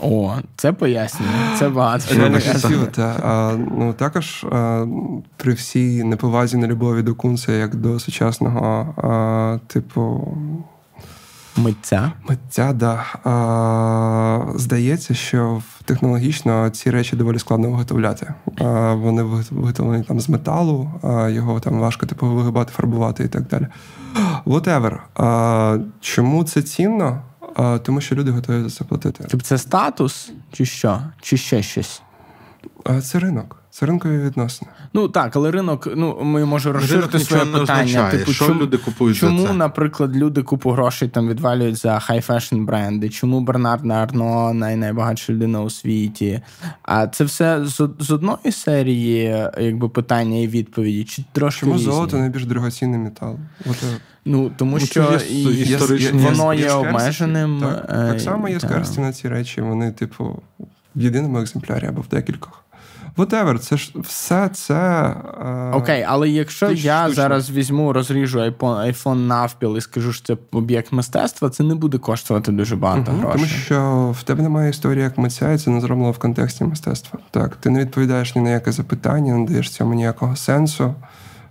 О, 0.00 0.36
це 0.56 0.72
пояснює. 0.72 1.28
Це 1.58 1.68
багато. 1.68 2.14
красиво, 2.30 2.86
та, 2.86 3.20
а, 3.22 3.56
ну, 3.78 3.92
Також 3.92 4.44
а, 4.44 4.86
при 5.36 5.52
всій 5.52 6.04
неповазі 6.04 6.56
на 6.56 6.66
любові 6.66 7.02
до 7.02 7.14
Кунца, 7.14 7.52
як 7.52 7.74
до 7.74 8.00
сучасного, 8.00 8.94
а, 8.96 9.58
типу. 9.66 10.36
Митця? 11.58 12.12
Митця, 12.28 12.72
да. 12.72 13.04
А, 13.24 14.52
Здається, 14.54 15.14
що 15.14 15.62
технологічно 15.84 16.70
ці 16.70 16.90
речі 16.90 17.16
доволі 17.16 17.38
складно 17.38 17.70
виготовляти. 17.70 18.34
А, 18.58 18.94
Вони 18.94 19.22
виготовлені 19.22 20.04
там 20.04 20.20
з 20.20 20.28
металу, 20.28 20.90
а 21.02 21.28
його 21.28 21.60
там 21.60 21.78
важко 21.80 22.06
типу, 22.06 22.26
вигибати, 22.26 22.72
фарбувати 22.76 23.24
і 23.24 23.28
так 23.28 23.46
далі. 23.46 23.66
Whatever. 24.46 24.96
А, 25.14 25.78
Чому 26.00 26.44
це 26.44 26.62
цінно? 26.62 27.22
А, 27.56 27.78
Тому 27.78 28.00
що 28.00 28.14
люди 28.14 28.30
готові 28.30 28.62
за 28.62 28.70
це 28.70 28.84
платити. 28.84 29.24
Тобто 29.30 29.46
це 29.46 29.58
статус, 29.58 30.32
чи 30.52 30.64
що? 30.64 31.00
Чи 31.20 31.36
ще 31.36 31.62
щось? 31.62 32.02
А, 32.84 33.00
Це 33.00 33.18
ринок. 33.18 33.57
Це 33.78 33.86
ринкові 33.86 34.18
відносини. 34.18 34.70
Ну 34.94 35.08
так, 35.08 35.36
але 35.36 35.50
ринок, 35.50 35.88
ну 35.96 36.18
ми 36.22 36.44
можемо 36.44 36.72
розширити 36.72 37.18
своє 37.18 37.44
питання. 37.44 38.10
Типу, 38.10 38.32
що 38.32 38.46
чому, 38.46 38.60
люди 38.60 38.76
купують 38.76 39.16
чому, 39.16 39.40
за 39.40 39.48
це? 39.48 39.52
наприклад, 39.52 40.16
люди 40.16 40.42
купу 40.42 40.70
грошей 40.70 41.08
там 41.08 41.28
відвалюють 41.28 41.76
за 41.76 41.98
high 41.98 42.22
fashion 42.22 42.64
бренди? 42.64 43.08
Чому 43.08 43.40
Бернард 43.40 43.90
Арно 43.90 44.54
най 44.54 44.76
найбагатша 44.76 45.32
людина 45.32 45.62
у 45.62 45.70
світі? 45.70 46.40
А 46.82 47.06
це 47.06 47.24
все 47.24 47.66
з, 47.66 47.88
з 47.98 48.10
одної 48.10 48.52
серії, 48.52 49.46
якби 49.60 49.88
питання 49.88 50.38
і 50.38 50.48
відповіді, 50.48 51.04
чи 51.04 51.24
трошки 51.32 51.60
Чому 51.60 51.74
різні? 51.74 51.92
золото 51.92 52.16
найбільш 52.16 52.44
дорогоцінний 52.44 52.98
метал? 53.00 53.36
От, 53.66 53.82
е, 53.82 53.96
Ну 54.24 54.50
тому 54.56 54.78
ну, 54.80 54.86
що 54.86 55.20
є, 55.30 55.62
історично 55.62 56.18
воно 56.18 56.54
є, 56.54 56.60
є 56.60 56.72
обмеженим. 56.72 57.60
Так, 57.60 57.86
так 57.86 58.16
е, 58.16 58.20
само 58.20 58.48
є 58.48 58.60
скарсті 58.60 59.00
на 59.00 59.12
ці 59.12 59.28
речі. 59.28 59.60
Вони, 59.60 59.92
типу, 59.92 60.42
в 60.96 61.02
єдиному 61.02 61.40
екземплярі 61.40 61.86
або 61.86 62.00
в 62.00 62.08
декількох. 62.08 62.64
Whatever, 63.18 63.58
це 63.58 63.76
ж 63.76 63.92
все 63.96 64.48
це. 64.48 65.14
Окей, 65.72 65.80
Окей, 65.80 66.04
але 66.08 66.28
якщо 66.28 66.66
штуч, 66.66 66.84
я 66.84 67.04
штучно. 67.04 67.14
зараз 67.22 67.50
візьму, 67.50 67.92
розріжу 67.92 68.38
iPhone, 68.38 68.92
iPhone 68.92 69.14
навпіл 69.14 69.76
і 69.76 69.80
скажу, 69.80 70.12
що 70.12 70.26
це 70.26 70.42
об'єкт 70.52 70.92
мистецтва, 70.92 71.50
це 71.50 71.64
не 71.64 71.74
буде 71.74 71.98
коштувати 71.98 72.52
дуже 72.52 72.76
багато 72.76 73.12
угу, 73.12 73.20
грошей. 73.20 73.40
Тому 73.40 73.46
що 73.46 74.14
в 74.18 74.22
тебе 74.22 74.42
немає 74.42 74.70
історії 74.70 75.04
як 75.04 75.18
митця, 75.18 75.52
і 75.52 75.58
це 75.58 75.70
не 75.70 75.80
зроблено 75.80 76.10
в 76.10 76.18
контексті 76.18 76.64
мистецтва. 76.64 77.18
Так, 77.30 77.56
ти 77.56 77.70
не 77.70 77.80
відповідаєш 77.80 78.36
ні 78.36 78.42
на 78.42 78.50
яке 78.50 78.72
запитання, 78.72 79.34
не 79.36 79.46
даєш 79.46 79.70
цьому 79.70 79.94
ніякого 79.94 80.36
сенсу 80.36 80.94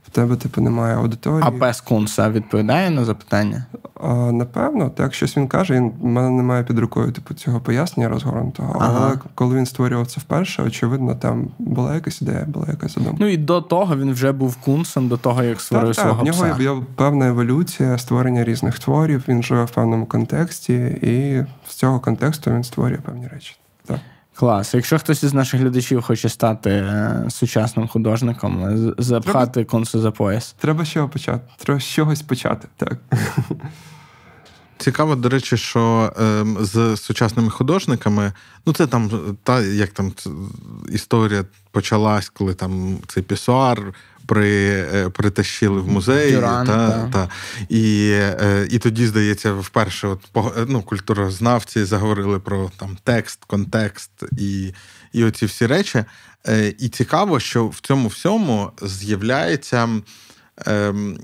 в 0.07 0.09
тебе, 0.09 0.35
типу, 0.35 0.61
немає 0.61 0.95
аудиторії. 0.95 1.43
А 1.45 1.51
пес 1.51 1.81
Кунса 1.81 2.29
відповідає 2.29 2.89
на 2.89 3.05
запитання? 3.05 3.65
А, 4.01 4.13
Напевно, 4.31 4.89
так 4.89 5.13
щось 5.13 5.37
він 5.37 5.47
каже. 5.47 5.73
Він 5.73 5.91
в 6.01 6.05
мене 6.05 6.29
немає 6.29 6.63
під 6.63 6.79
рукою 6.79 7.11
типу 7.11 7.33
цього 7.33 7.59
пояснення 7.59 8.09
розгорнутого. 8.09 8.77
Ага. 8.79 8.99
Але 9.01 9.17
коли 9.35 9.55
він 9.55 9.65
створював 9.65 10.07
це 10.07 10.21
вперше, 10.21 10.63
очевидно, 10.63 11.15
там 11.15 11.47
була 11.59 11.95
якась 11.95 12.21
ідея, 12.21 12.45
була 12.47 12.65
якась 12.69 12.93
задумка. 12.93 13.17
Ну 13.19 13.27
і 13.27 13.37
до 13.37 13.61
того 13.61 13.97
він 13.97 14.11
вже 14.11 14.31
був 14.31 14.55
кунсом, 14.55 15.07
до 15.07 15.17
того 15.17 15.43
як 15.43 15.61
створив 15.61 15.95
так, 15.95 16.05
свого 16.05 16.25
так, 16.25 16.35
в 16.35 16.41
нього 16.41 16.61
є 16.61 16.81
певна 16.95 17.27
еволюція 17.27 17.97
створення 17.97 18.43
різних 18.43 18.79
творів. 18.79 19.23
Він 19.27 19.43
живе 19.43 19.63
в 19.63 19.71
певному 19.71 20.05
контексті, 20.05 20.73
і 21.01 21.45
з 21.67 21.75
цього 21.75 21.99
контексту 21.99 22.51
він 22.51 22.63
створює 22.63 22.97
певні 22.97 23.27
речі. 23.27 23.55
Клас. 24.37 24.73
Якщо 24.73 24.99
хтось 24.99 25.23
із 25.23 25.33
наших 25.33 25.61
глядачів 25.61 26.01
хоче 26.01 26.29
стати 26.29 26.69
е, 26.69 27.25
сучасним 27.29 27.87
художником, 27.87 28.65
е, 28.65 28.93
запхати 28.97 29.51
треба, 29.51 29.69
консу 29.69 29.99
за 29.99 30.11
пояс. 30.11 30.55
Треба 30.59 30.85
з 30.85 30.89
чого 30.89 31.09
почати. 31.09 31.39
Треба 31.57 31.79
з 31.79 31.85
чогось 31.85 32.21
почати. 32.21 32.67
Так. 32.77 32.97
Цікаво, 34.87 35.15
до 35.15 35.29
речі, 35.29 35.57
що 35.57 36.13
е, 36.19 36.45
з 36.59 36.97
сучасними 36.97 37.49
художниками, 37.49 38.33
ну 38.65 38.73
це 38.73 38.87
там 38.87 39.11
та 39.43 39.61
як 39.61 39.89
там 39.89 40.13
історія 40.89 41.45
почалась, 41.71 42.29
коли 42.29 42.53
там 42.53 42.97
цей 43.07 43.23
пісуар 43.23 43.93
при, 44.25 44.49
е, 44.93 45.09
притащили 45.09 45.81
в 45.81 45.87
музей. 45.87 46.31
Дюран, 46.31 46.67
та, 46.67 46.89
та. 46.89 47.07
та. 47.07 47.29
І 47.69 48.09
е, 48.13 48.67
і 48.71 48.79
тоді, 48.79 49.07
здається, 49.07 49.53
вперше 49.53 50.07
от, 50.07 50.19
ну, 50.67 50.81
культурознавці 50.81 51.83
заговорили 51.83 52.39
про 52.39 52.71
там 52.77 52.97
текст, 53.03 53.39
контекст 53.45 54.11
і 54.37 54.73
і 55.13 55.23
оці 55.23 55.45
всі 55.45 55.67
речі. 55.67 56.03
Е, 56.47 56.73
і 56.79 56.89
цікаво, 56.89 57.39
що 57.39 57.67
в 57.67 57.79
цьому 57.79 58.07
всьому 58.07 58.71
з'являється. 58.81 59.89
Ем, 60.65 61.19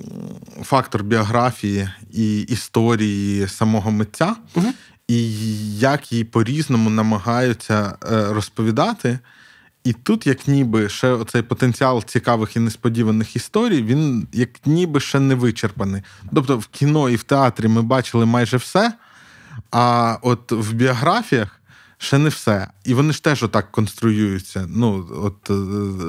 фактор 0.64 1.04
біографії 1.04 1.90
і 2.12 2.42
історії 2.42 3.48
самого 3.48 3.92
митця, 3.92 4.36
угу. 4.56 4.68
і 5.08 5.30
як 5.78 6.12
її 6.12 6.24
по-різному 6.24 6.90
намагаються 6.90 7.96
розповідати. 8.30 9.20
І 9.84 9.94
тут, 9.94 10.28
як 10.28 10.48
ніби 10.48 10.90
ще 10.90 11.08
оцей 11.08 11.42
потенціал 11.42 12.04
цікавих 12.04 12.56
і 12.56 12.60
несподіваних 12.60 13.36
історій, 13.36 13.84
він 13.84 14.28
як 14.34 14.50
ніби 14.66 15.00
ще 15.00 15.20
не 15.20 15.36
вичерпаний. 15.36 16.02
Тобто 16.36 16.58
в 16.58 16.68
кіно 16.68 17.10
і 17.10 17.16
в 17.16 17.24
театрі 17.24 17.68
ми 17.68 17.82
бачили 17.82 18.26
майже 18.26 18.58
все, 18.58 18.94
а 19.72 20.18
от 20.22 20.52
в 20.52 20.74
біографіях 20.74 21.60
ще 22.04 22.18
не 22.18 22.30
все. 22.30 22.68
І 22.84 22.94
вони 22.94 23.14
ж 23.14 23.24
теж 23.24 23.44
отак 23.44 23.72
конструюються. 23.72 24.66
Ну, 24.70 25.08
от, 25.24 25.50
е, 25.50 25.54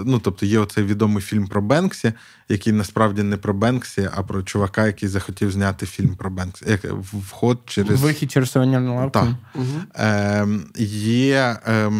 ну, 0.06 0.18
Тобто 0.18 0.46
є 0.46 0.58
оцей 0.58 0.84
відомий 0.84 1.22
фільм 1.22 1.46
про 1.46 1.62
Бенксі, 1.62 2.12
який 2.48 2.72
насправді 2.72 3.22
не 3.22 3.36
про 3.36 3.54
Бенксі, 3.54 4.08
а 4.14 4.22
про 4.22 4.42
чувака, 4.42 4.86
який 4.86 5.08
захотів 5.08 5.52
зняти 5.52 5.86
фільм 5.86 6.16
про 6.16 6.30
Бенксі. 6.30 6.64
Як 6.68 6.84
вход 7.30 7.60
через 7.66 8.02
Вихід 8.02 8.30
через 8.30 8.50
сувенірну 8.50 8.96
лавку. 8.96 9.10
Так. 9.10 9.28
Угу. 9.54 9.82
Е, 9.96 10.48
Є. 10.76 11.56
Е, 11.66 11.92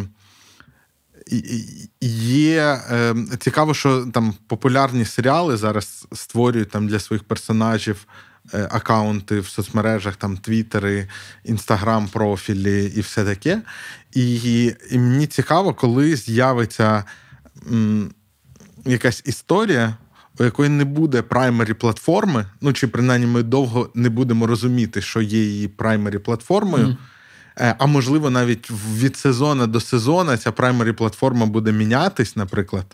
Є 2.01 2.81
е, 2.91 3.15
цікаво, 3.39 3.75
що 3.75 4.07
там 4.07 4.35
популярні 4.47 5.05
серіали 5.05 5.57
зараз 5.57 6.07
створюють 6.13 6.71
там 6.71 6.89
для 6.89 6.99
своїх 6.99 7.25
персонажів 7.25 8.07
акаунти 8.53 9.41
в 9.41 9.47
соцмережах, 9.47 10.17
там 10.17 10.37
твіттери, 10.37 11.09
інстаграм, 11.45 12.09
профілі 12.09 12.93
і 12.97 13.01
все 13.01 13.25
таке. 13.25 13.63
І, 14.13 14.65
і 14.91 14.99
мені 14.99 15.27
цікаво, 15.27 15.75
коли 15.75 16.17
з'явиться 16.17 17.05
м, 17.71 18.11
якась 18.85 19.23
історія, 19.25 19.97
у 20.39 20.45
якої 20.45 20.69
не 20.71 20.85
буде 20.85 21.23
праймері 21.23 21.75
платформи, 21.75 22.47
ну 22.61 22.73
чи 22.73 22.89
принаймні 22.89 23.27
ми 23.27 23.43
довго 23.43 23.91
не 23.95 24.09
будемо 24.09 24.47
розуміти, 24.47 25.03
що 25.03 25.21
є 25.23 25.45
її 25.45 25.69
праймері 25.69 26.19
платформою. 26.19 26.87
Mm. 26.87 26.97
Е, 27.59 27.75
а 27.79 27.87
можливо, 27.87 28.31
навіть 28.31 28.71
від 28.97 29.17
сезону 29.17 29.67
до 29.67 29.81
сезону 29.81 30.37
ця 30.37 30.53
праймері 30.53 30.93
платформа 30.93 31.47
буде 31.47 31.73
мінятись, 31.73 32.37
наприклад. 32.37 32.87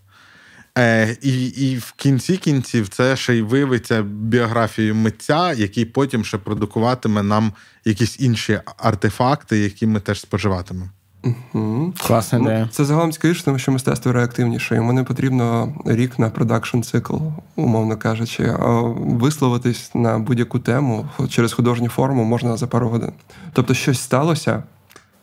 Е, 0.78 1.16
І 1.22 1.46
і 1.46 1.76
в 1.76 1.92
кінці 1.92 2.36
кінців 2.36 2.88
це 2.88 3.16
ще 3.16 3.34
й 3.34 3.42
виявиться 3.42 4.02
біографією 4.02 4.94
митця, 4.94 5.52
який 5.52 5.84
потім 5.84 6.24
ще 6.24 6.38
продукуватиме 6.38 7.22
нам 7.22 7.52
якісь 7.84 8.20
інші 8.20 8.60
артефакти, 8.76 9.58
які 9.58 9.86
ми 9.86 10.00
теж 10.00 10.20
споживатимемо. 10.20 10.90
Угу. 11.24 11.94
Класна 12.06 12.38
ну, 12.38 12.44
ідея. 12.44 12.68
Це 12.72 12.84
загалом 12.84 13.12
цікавіше, 13.12 13.44
тому 13.44 13.58
що 13.58 13.72
мистецтво 13.72 14.12
реактивніше. 14.12 14.74
Йому 14.74 14.92
не 14.92 15.04
потрібно 15.04 15.74
рік 15.86 16.18
на 16.18 16.30
продакшн 16.30 16.80
цикл, 16.80 17.16
умовно 17.56 17.96
кажучи. 17.96 18.56
А 18.60 18.80
висловитись 18.96 19.90
на 19.94 20.18
будь-яку 20.18 20.58
тему 20.58 21.08
через 21.28 21.52
художню 21.52 21.88
форму 21.88 22.24
можна 22.24 22.56
за 22.56 22.66
пару 22.66 22.88
годин. 22.88 23.12
Тобто, 23.52 23.74
щось 23.74 24.00
сталося, 24.00 24.62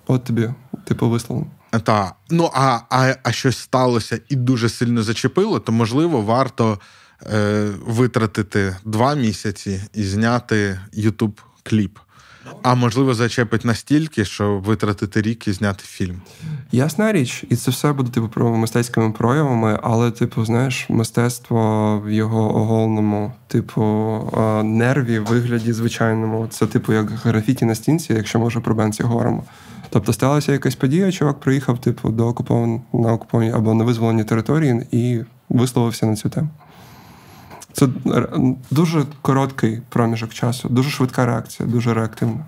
от 0.07 0.23
тобі, 0.23 0.49
типу, 0.85 1.09
висловлено. 1.09 1.51
Так. 1.83 2.15
Ну, 2.29 2.51
а, 2.53 2.79
а 2.89 3.15
а, 3.23 3.31
щось 3.31 3.57
сталося 3.57 4.19
і 4.29 4.35
дуже 4.35 4.69
сильно 4.69 5.03
зачепило, 5.03 5.59
то 5.59 5.71
можливо 5.71 6.21
варто 6.21 6.79
е, 7.33 7.69
витратити 7.85 8.75
два 8.85 9.15
місяці 9.15 9.81
і 9.93 10.03
зняти 10.03 10.79
YouTube 10.93 11.39
кліп. 11.63 11.99
А 12.63 12.75
можливо, 12.75 13.13
зачепить 13.13 13.65
настільки, 13.65 14.25
що 14.25 14.57
витратити 14.57 15.21
рік 15.21 15.47
і 15.47 15.51
зняти 15.51 15.83
фільм. 15.87 16.21
Ясна 16.71 17.11
річ, 17.11 17.43
і 17.49 17.55
це 17.55 17.71
все 17.71 17.93
буде 17.93 18.11
типу 18.11 18.29
про 18.29 18.57
мистецькими 18.57 19.11
проявами, 19.11 19.79
але, 19.83 20.11
типу, 20.11 20.45
знаєш, 20.45 20.85
мистецтво 20.89 22.01
в 22.05 22.11
його 22.11 22.55
оголеному, 22.55 23.33
типу, 23.47 23.81
нерві, 24.63 25.19
вигляді 25.19 25.73
звичайному. 25.73 26.47
Це, 26.47 26.67
типу, 26.67 26.93
як 26.93 27.09
графіті 27.09 27.65
на 27.65 27.75
стінці, 27.75 28.13
якщо 28.13 28.39
може 28.39 28.59
про 28.59 28.75
Бенці 28.75 29.03
говоримо. 29.03 29.43
Тобто 29.89 30.13
сталася 30.13 30.51
якась 30.51 30.75
подія, 30.75 31.11
чувак 31.11 31.39
приїхав, 31.39 31.81
типу, 31.81 32.09
до 32.09 32.27
окупованої 32.27 32.81
на 32.93 33.13
окупованій 33.13 33.51
або 33.51 33.73
на 33.73 33.83
визволеній 33.83 34.23
території 34.23 34.87
і 34.91 35.19
висловився 35.49 36.05
на 36.05 36.15
цю 36.15 36.29
тему. 36.29 36.49
Це 37.73 37.87
дуже 38.71 39.05
короткий 39.21 39.81
проміжок 39.89 40.33
часу, 40.33 40.69
дуже 40.69 40.89
швидка 40.89 41.25
реакція, 41.25 41.69
дуже 41.69 41.93
реактивна. 41.93 42.45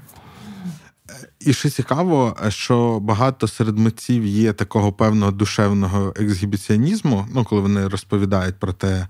і 1.40 1.54
ще 1.54 1.70
цікаво, 1.70 2.38
що 2.50 3.00
багато 3.00 3.48
серед 3.48 3.78
митців 3.78 4.26
є 4.26 4.54
такого 4.54 4.94
певного 4.94 5.32
душевного 5.32 6.14
ексгібіціонізму, 6.16 7.28
ну, 7.34 7.44
коли 7.44 7.62
вони 7.62 7.88
розповідають 7.88 8.56
про 8.56 8.74
те, 8.74 9.08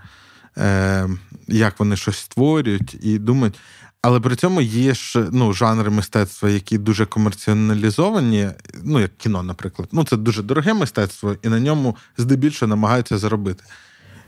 е, 0.57 1.09
як 1.47 1.79
вони 1.79 1.95
щось 1.95 2.17
створюють, 2.17 2.97
і 3.01 3.19
думають. 3.19 3.59
Але 4.01 4.19
при 4.19 4.35
цьому 4.35 4.61
є 4.61 4.93
ж 4.93 5.27
ну, 5.31 5.53
жанри 5.53 5.89
мистецтва, 5.89 6.49
які 6.49 6.77
дуже 6.77 7.05
комерціоналізовані, 7.05 8.49
ну, 8.83 8.99
як 8.99 9.17
кіно, 9.17 9.43
наприклад. 9.43 9.89
Ну, 9.91 10.03
Це 10.03 10.17
дуже 10.17 10.43
дороге 10.43 10.73
мистецтво, 10.73 11.35
і 11.41 11.49
на 11.49 11.59
ньому 11.59 11.95
здебільшого 12.17 12.69
намагаються 12.69 13.17
заробити. 13.17 13.63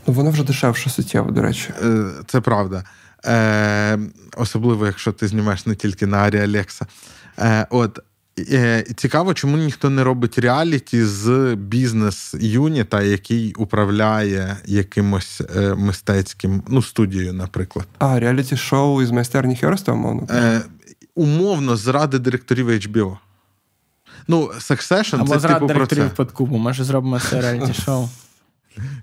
Ну, 0.08 0.14
Воно 0.14 0.32
вже 0.32 0.44
дешевше 0.44 0.90
суттєво, 0.90 1.32
до 1.32 1.42
речі. 1.42 1.74
Е, 1.84 2.06
це 2.28 2.42
правда. 2.42 2.84
Е, 3.26 4.00
Особливо, 4.38 4.86
якщо 4.86 5.12
ти 5.12 5.28
знімаєш 5.28 5.66
не 5.66 5.76
тільки 5.76 6.06
на 6.06 6.18
Арі 6.18 6.40
Алекса. 6.40 6.86
Е, 7.40 7.68
От. 7.70 8.00
Е, 8.40 8.86
цікаво, 8.96 9.34
чому 9.34 9.58
ніхто 9.58 9.90
не 9.90 10.04
робить 10.04 10.40
реаліті 10.40 11.04
з 11.06 11.56
бізнес-юніта, 11.56 13.02
який 13.02 13.54
управляє 13.54 14.58
якимось 14.66 15.42
е, 15.56 15.76
мистецьким, 15.76 16.64
ну, 16.68 16.82
студією, 16.82 17.34
наприклад. 17.34 17.88
А, 18.00 18.20
реаліті-шоу 18.20 19.02
із 19.02 19.12
майстерні 19.12 19.56
Херста, 19.56 19.92
умовно? 19.92 20.28
Е, 20.30 20.62
Умовно, 21.16 21.76
зради 21.76 22.20
директорів 22.20 22.70
HBO. 22.70 23.18
Ну, 24.28 24.52
Succession 24.58 25.22
Або 25.22 25.34
це 25.34 25.40
зради 25.40 25.68
типу 25.68 25.74
про 25.74 25.88
це. 25.88 26.10
подкупу. 26.16 26.58
Може, 26.58 26.84
зробимо 26.84 27.20
це 27.20 27.42
реаліті-шоу. 27.42 28.10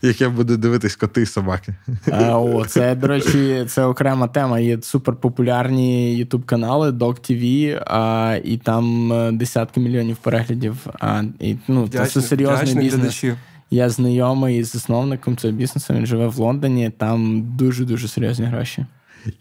Яке 0.03 0.29
буде 0.29 0.57
дивитись 0.57 0.97
коти 0.97 1.23
і 1.23 1.27
собаки. 1.27 1.75
А, 2.13 2.39
О, 2.39 2.65
це, 2.65 2.95
до 2.95 3.07
речі, 3.07 3.65
це 3.69 3.85
окрема 3.85 4.29
тема. 4.29 4.61
Є 4.61 4.79
суперпопулярні 4.83 6.17
ютуб 6.17 6.45
канали 6.45 6.91
Dog 6.91 7.31
TV, 7.31 7.75
а, 7.87 8.37
і 8.45 8.57
там 8.57 9.13
е, 9.13 9.33
десятки 9.33 9.81
мільйонів 9.81 10.17
переглядів. 10.17 10.87
А, 11.01 11.23
і, 11.41 11.57
ну, 11.69 11.89
Це 11.89 12.03
все 12.03 12.21
серйозний 12.21 12.75
бізнес. 12.75 13.25
Я 13.71 13.91
знайомий 13.91 14.65
з 14.65 14.73
засновником 14.73 15.37
цього 15.37 15.55
бізнесу. 15.55 15.95
Він 15.95 16.07
живе 16.07 16.27
в 16.27 16.39
Лондоні. 16.39 16.91
Там 16.99 17.43
дуже 17.57 17.85
дуже 17.85 18.09
серйозні 18.09 18.47
гроші. 18.47 18.87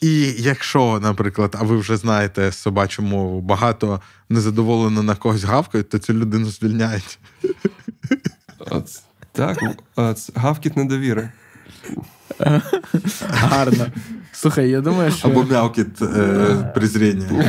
І 0.01 0.35
якщо, 0.37 0.99
наприклад, 1.01 1.55
а 1.59 1.63
ви 1.63 1.77
вже 1.77 1.97
знаєте 1.97 2.51
собачу 2.51 3.01
мову, 3.01 3.41
багато 3.41 4.01
незадоволено 4.29 5.03
на 5.03 5.15
когось 5.15 5.43
гавкають, 5.43 5.89
то 5.89 5.99
цю 5.99 6.13
людину 6.13 6.45
звільняють. 6.45 7.19
Так, 9.37 9.57
гавкіт 10.35 10.77
недовіри. 10.77 11.29
Гарно. 13.29 13.85
Слухай, 14.31 14.69
я 14.69 14.81
думаю, 14.81 15.11
що. 15.11 15.27
Або 15.27 15.43
м'явкіт 15.43 16.01
е, 16.01 16.71
презріння. 16.75 17.45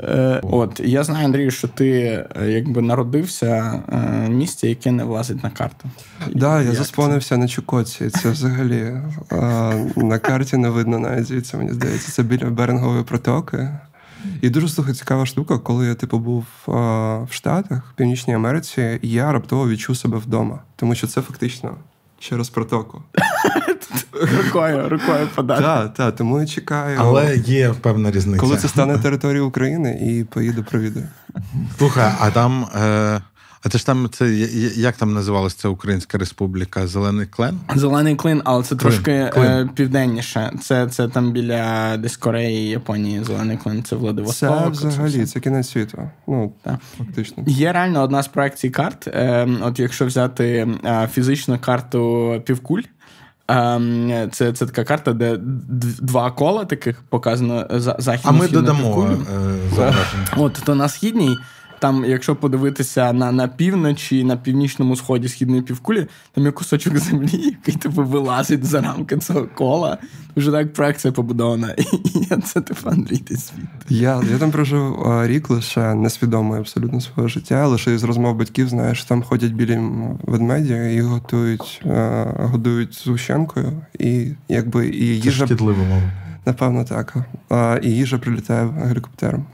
Е, 0.00 0.40
от, 0.42 0.80
я 0.84 1.04
знаю, 1.04 1.24
Андрію, 1.24 1.50
що 1.50 1.68
ти 1.68 1.90
е, 1.90 2.26
якби 2.50 2.82
народився 2.82 3.82
в 4.26 4.28
місті, 4.28 4.68
яке 4.68 4.92
не 4.92 5.04
влазить 5.04 5.44
на 5.44 5.50
карту. 5.50 5.90
Так, 6.18 6.36
да, 6.36 6.62
я 6.62 6.72
заспонився 6.72 7.36
на 7.36 7.48
Чукоці. 7.48 8.10
Це 8.10 8.30
взагалі 8.30 8.96
на 9.96 10.18
карті 10.18 10.56
не 10.56 10.68
видно 10.68 10.98
навіть 10.98 11.26
звідси, 11.26 11.56
мені 11.56 11.72
здається. 11.72 12.12
Це 12.12 12.22
біля 12.22 12.46
Берингової 12.46 13.04
протоки. 13.04 13.68
І 14.40 14.50
дуже 14.50 14.68
слухай, 14.68 14.94
цікава 14.94 15.26
штука, 15.26 15.58
коли 15.58 15.86
я 15.86 15.94
типу 15.94 16.18
був 16.18 16.46
а, 16.66 16.70
в 17.18 17.28
Штатах, 17.30 17.92
в 17.92 17.96
Північній 17.96 18.34
Америці, 18.34 18.98
я 19.02 19.32
раптово 19.32 19.68
відчув 19.68 19.96
себе 19.96 20.18
вдома, 20.18 20.58
тому 20.76 20.94
що 20.94 21.06
це 21.06 21.20
фактично 21.20 21.76
через 22.18 22.50
протоку. 22.50 23.02
Рукою 24.44 24.88
рукою 24.88 25.28
подати. 25.34 25.62
Так, 25.62 25.94
так, 25.94 26.16
тому 26.16 26.40
я 26.40 26.46
чекаю. 26.46 26.98
Але 27.00 27.36
є 27.36 27.74
певна 27.80 28.10
різниця. 28.10 28.40
Коли 28.40 28.56
це 28.56 28.68
стане 28.68 28.98
територією 28.98 29.46
України 29.46 29.98
і 30.02 30.24
поїду 30.24 30.64
провідаю. 30.64 31.08
Слухай, 31.78 32.12
а 32.20 32.30
там. 32.30 32.64
Е... 32.64 33.20
А 33.64 33.68
це 33.68 33.78
ж 33.78 33.86
там 33.86 34.08
це 34.12 34.30
як 34.76 34.96
там 34.96 35.12
називалася 35.12 35.56
ця 35.58 35.68
Українська 35.68 36.18
Республіка? 36.18 36.86
Зелений 36.86 37.26
клен? 37.26 37.58
Зелений 37.74 38.16
клин, 38.16 38.42
але 38.44 38.62
це 38.62 38.68
клин. 38.68 38.78
трошки 38.78 39.30
клин. 39.32 39.46
Е, 39.46 39.68
південніше. 39.74 40.52
Це 40.62 40.86
це 40.86 41.08
там 41.08 41.32
біля 41.32 41.96
десь 41.96 42.16
Кореї, 42.16 42.68
Японії. 42.68 43.24
Зелений 43.24 43.56
клин 43.56 43.84
це 43.84 43.96
Владивосток. 43.96 44.76
Це 44.76 44.88
взагалі 44.88 45.26
це 45.26 45.40
кінець 45.40 45.70
світу. 45.70 46.10
Ну 46.26 46.52
так 46.62 46.78
фактично 46.98 47.44
є 47.46 47.72
реально 47.72 48.02
одна 48.02 48.22
з 48.22 48.28
проекцій 48.28 48.70
карт. 48.70 49.08
Е, 49.08 49.48
от 49.62 49.78
якщо 49.78 50.06
взяти 50.06 50.68
е, 50.84 51.08
фізичну 51.12 51.58
карту 51.58 52.42
півкуль. 52.44 52.82
Ем, 53.48 54.28
це 54.32 54.52
це 54.52 54.66
така 54.66 54.84
карта, 54.84 55.12
де 55.12 55.36
два 56.00 56.30
кола 56.30 56.64
таких 56.64 57.02
показано 57.02 57.66
західно 57.98 58.30
А 58.30 58.32
ми 58.32 58.48
додамо 58.48 59.16
е, 59.78 59.94
От 60.36 60.62
то 60.64 60.74
на 60.74 60.88
східній 60.88 61.36
там, 61.82 62.04
якщо 62.04 62.36
подивитися 62.36 63.12
на 63.12 63.32
на 63.32 63.48
півночі, 63.48 64.24
на 64.24 64.36
північному 64.36 64.96
сході 64.96 65.28
східної 65.28 65.62
півкулі, 65.62 66.06
там 66.32 66.44
є 66.44 66.50
кусочок 66.50 66.98
землі, 66.98 67.30
який 67.32 67.74
типу 67.74 68.04
вилазить 68.04 68.64
за 68.64 68.80
рамки 68.80 69.18
цього 69.18 69.48
кола. 69.54 69.98
Вже 70.36 70.50
так 70.50 70.72
проекція 70.72 71.12
побудована. 71.12 71.74
І 72.04 72.36
це 72.44 72.60
типу 72.60 72.90
Андрій 72.90 73.16
ти 73.16 73.36
світ. 73.36 73.66
Я 73.88 74.22
я 74.32 74.38
там 74.38 74.50
прожив 74.50 74.96
рік 75.26 75.50
лише 75.50 75.94
несвідомо 75.94 76.56
абсолютно 76.56 77.00
свого 77.00 77.28
життя. 77.28 77.66
Лише 77.66 77.94
із 77.94 78.04
розмов 78.04 78.36
батьків, 78.36 78.68
знаєш, 78.68 79.04
там 79.04 79.22
ходять 79.22 79.52
білі 79.52 79.80
ведмеді 80.22 80.94
і 80.94 81.00
готують, 81.00 81.82
годують 82.36 82.94
згущенкою, 83.04 83.72
і 83.98 84.28
якби 84.48 84.88
і 84.88 85.06
їжа. 85.06 85.46
Мов. 85.60 86.02
Напевно, 86.46 86.84
так. 86.84 87.16
І 87.82 87.90
їжа 87.90 88.18
прилітає 88.18 88.68
гелікоптером. 88.86 89.46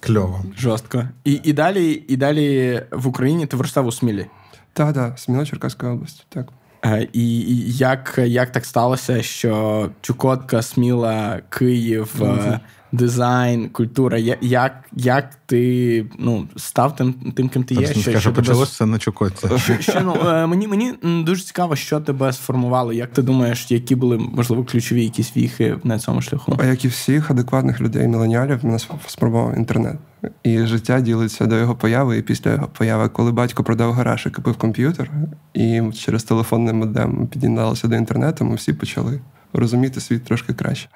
Кльово. 0.00 0.44
Жорстко. 0.58 1.04
І 1.24 1.40
і, 1.42 1.52
далі 1.52 2.04
і 2.08 2.16
далі 2.16 2.82
в 2.90 3.06
Україні 3.06 3.46
ти 3.46 3.56
виростав 3.56 3.86
у 3.86 3.92
Смілі. 3.92 4.26
Так, 4.72 4.94
так, 4.94 5.18
Сміла 5.18 5.46
Черкаська 5.46 5.88
область. 5.88 6.26
так. 6.28 6.48
Е, 6.84 7.08
і, 7.12 7.38
і 7.40 7.72
як 7.72 8.18
як 8.26 8.52
так 8.52 8.64
сталося, 8.64 9.22
що 9.22 9.90
Чукотка, 10.00 10.62
Сміла, 10.62 11.40
Київ, 11.50 12.14
mm-hmm 12.18 12.60
дизайн, 12.92 13.68
культура. 13.68 14.18
Як 14.40 14.72
як 14.92 15.34
ти 15.46 16.06
ну, 16.18 16.48
став 16.56 16.96
тим, 16.96 17.12
тим 17.12 17.48
ким 17.48 17.64
ти 17.64 17.74
є? 17.74 17.86
Що, 17.86 18.00
скажу, 18.00 18.20
що 18.20 18.32
почалося 18.32 18.78
тебе... 18.78 18.90
на 18.90 18.98
Чукотці. 18.98 19.48
Що, 19.58 19.80
що, 19.80 20.00
ну, 20.00 20.30
е, 20.30 20.46
мені 20.46 20.66
мені 20.66 20.94
дуже 21.02 21.42
цікаво, 21.42 21.76
що 21.76 22.00
тебе 22.00 22.32
сформувало. 22.32 22.92
Як 22.92 23.12
ти 23.12 23.22
думаєш, 23.22 23.70
які 23.70 23.94
були, 23.94 24.18
можливо, 24.18 24.64
ключові 24.64 25.04
якісь 25.04 25.36
віхи 25.36 25.76
на 25.84 25.98
цьому 25.98 26.22
шляху? 26.22 26.56
А 26.58 26.66
як 26.66 26.84
і 26.84 26.88
всіх 26.88 27.30
адекватних 27.30 27.80
людей, 27.80 28.08
міленіалів, 28.08 28.64
мене 28.64 28.78
спробував 29.06 29.56
інтернет. 29.56 29.96
І 30.42 30.58
життя 30.58 31.00
ділиться 31.00 31.46
до 31.46 31.56
його 31.56 31.74
появи 31.74 32.18
і 32.18 32.22
після 32.22 32.50
його 32.50 32.68
появи. 32.68 33.08
Коли 33.08 33.32
батько 33.32 33.64
продав 33.64 33.92
гараж 33.92 34.26
і 34.26 34.30
купив 34.30 34.56
комп'ютер, 34.56 35.10
і 35.54 35.82
через 35.98 36.24
телефонний 36.24 36.74
модем 36.74 37.26
під'єдналися 37.26 37.88
до 37.88 37.96
інтернету, 37.96 38.44
ми 38.44 38.54
всі 38.54 38.72
почали 38.72 39.20
розуміти 39.52 40.00
світ 40.00 40.24
трошки 40.24 40.52
краще. 40.52 40.88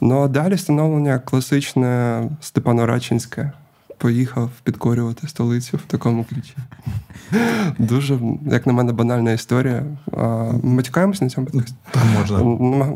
Ну 0.00 0.22
а 0.22 0.28
далі 0.28 0.58
становлення 0.58 1.18
класичне 1.18 2.22
Степано-Рачинське. 2.42 3.50
Поїхав 3.98 4.50
підкорювати 4.64 5.28
столицю 5.28 5.76
в 5.76 5.80
такому 5.80 6.24
ключі. 6.24 6.54
Дуже, 7.78 8.18
як 8.50 8.66
на 8.66 8.72
мене, 8.72 8.92
банальна 8.92 9.32
історія. 9.32 9.82
Ми 10.16 10.60
матюкаємось 10.62 11.22
на 11.22 11.28
цьому 11.28 11.46
подкасті? 11.46 11.74
Там 11.90 12.02
можна. 12.18 12.38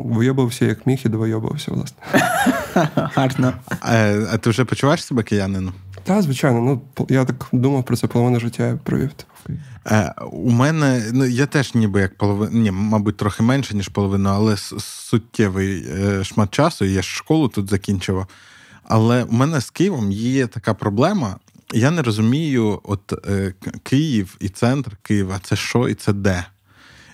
Вийобувався 0.05 0.65
як 0.65 0.87
міг 0.87 1.01
і 1.05 1.09
довойобувався, 1.09 1.71
власне. 1.71 1.97
Гарно. 2.95 3.53
А 4.31 4.37
ти 4.37 4.49
вже 4.49 4.65
почуваєш 4.65 5.03
себе 5.03 5.23
киянином? 5.23 5.73
Так, 6.03 6.21
звичайно. 6.21 6.61
Ну, 6.61 7.05
Я 7.09 7.25
так 7.25 7.47
думав 7.51 7.83
про 7.83 7.97
це 7.97 8.07
половину 8.07 8.39
життя 8.39 8.67
я 8.67 8.75
провів. 8.83 9.09
Е, 9.85 10.13
У 10.31 10.51
мене, 10.51 11.11
ну 11.13 11.25
я 11.25 11.45
теж 11.45 11.75
ніби 11.75 12.01
як 12.01 12.17
половина, 12.17 12.51
ні, 12.59 12.71
мабуть, 12.71 13.17
трохи 13.17 13.43
менше, 13.43 13.75
ніж 13.75 13.87
половину, 13.87 14.29
але 14.29 14.57
суттєвий 14.57 15.85
е, 15.89 16.23
шмат 16.23 16.51
часу. 16.51 16.85
Я 16.85 17.01
ж 17.01 17.09
школу 17.09 17.47
тут 17.47 17.69
закінчував. 17.69 18.27
Але 18.83 19.23
у 19.23 19.31
мене 19.31 19.61
з 19.61 19.69
Києвом 19.69 20.11
є 20.11 20.47
така 20.47 20.73
проблема. 20.73 21.35
Я 21.73 21.91
не 21.91 22.01
розумію, 22.01 22.79
от 22.83 23.13
е, 23.29 23.53
Київ 23.83 24.37
і 24.39 24.49
центр 24.49 24.97
Києва 25.01 25.39
це 25.43 25.55
що 25.55 25.89
і 25.89 25.93
це 25.93 26.13
де. 26.13 26.45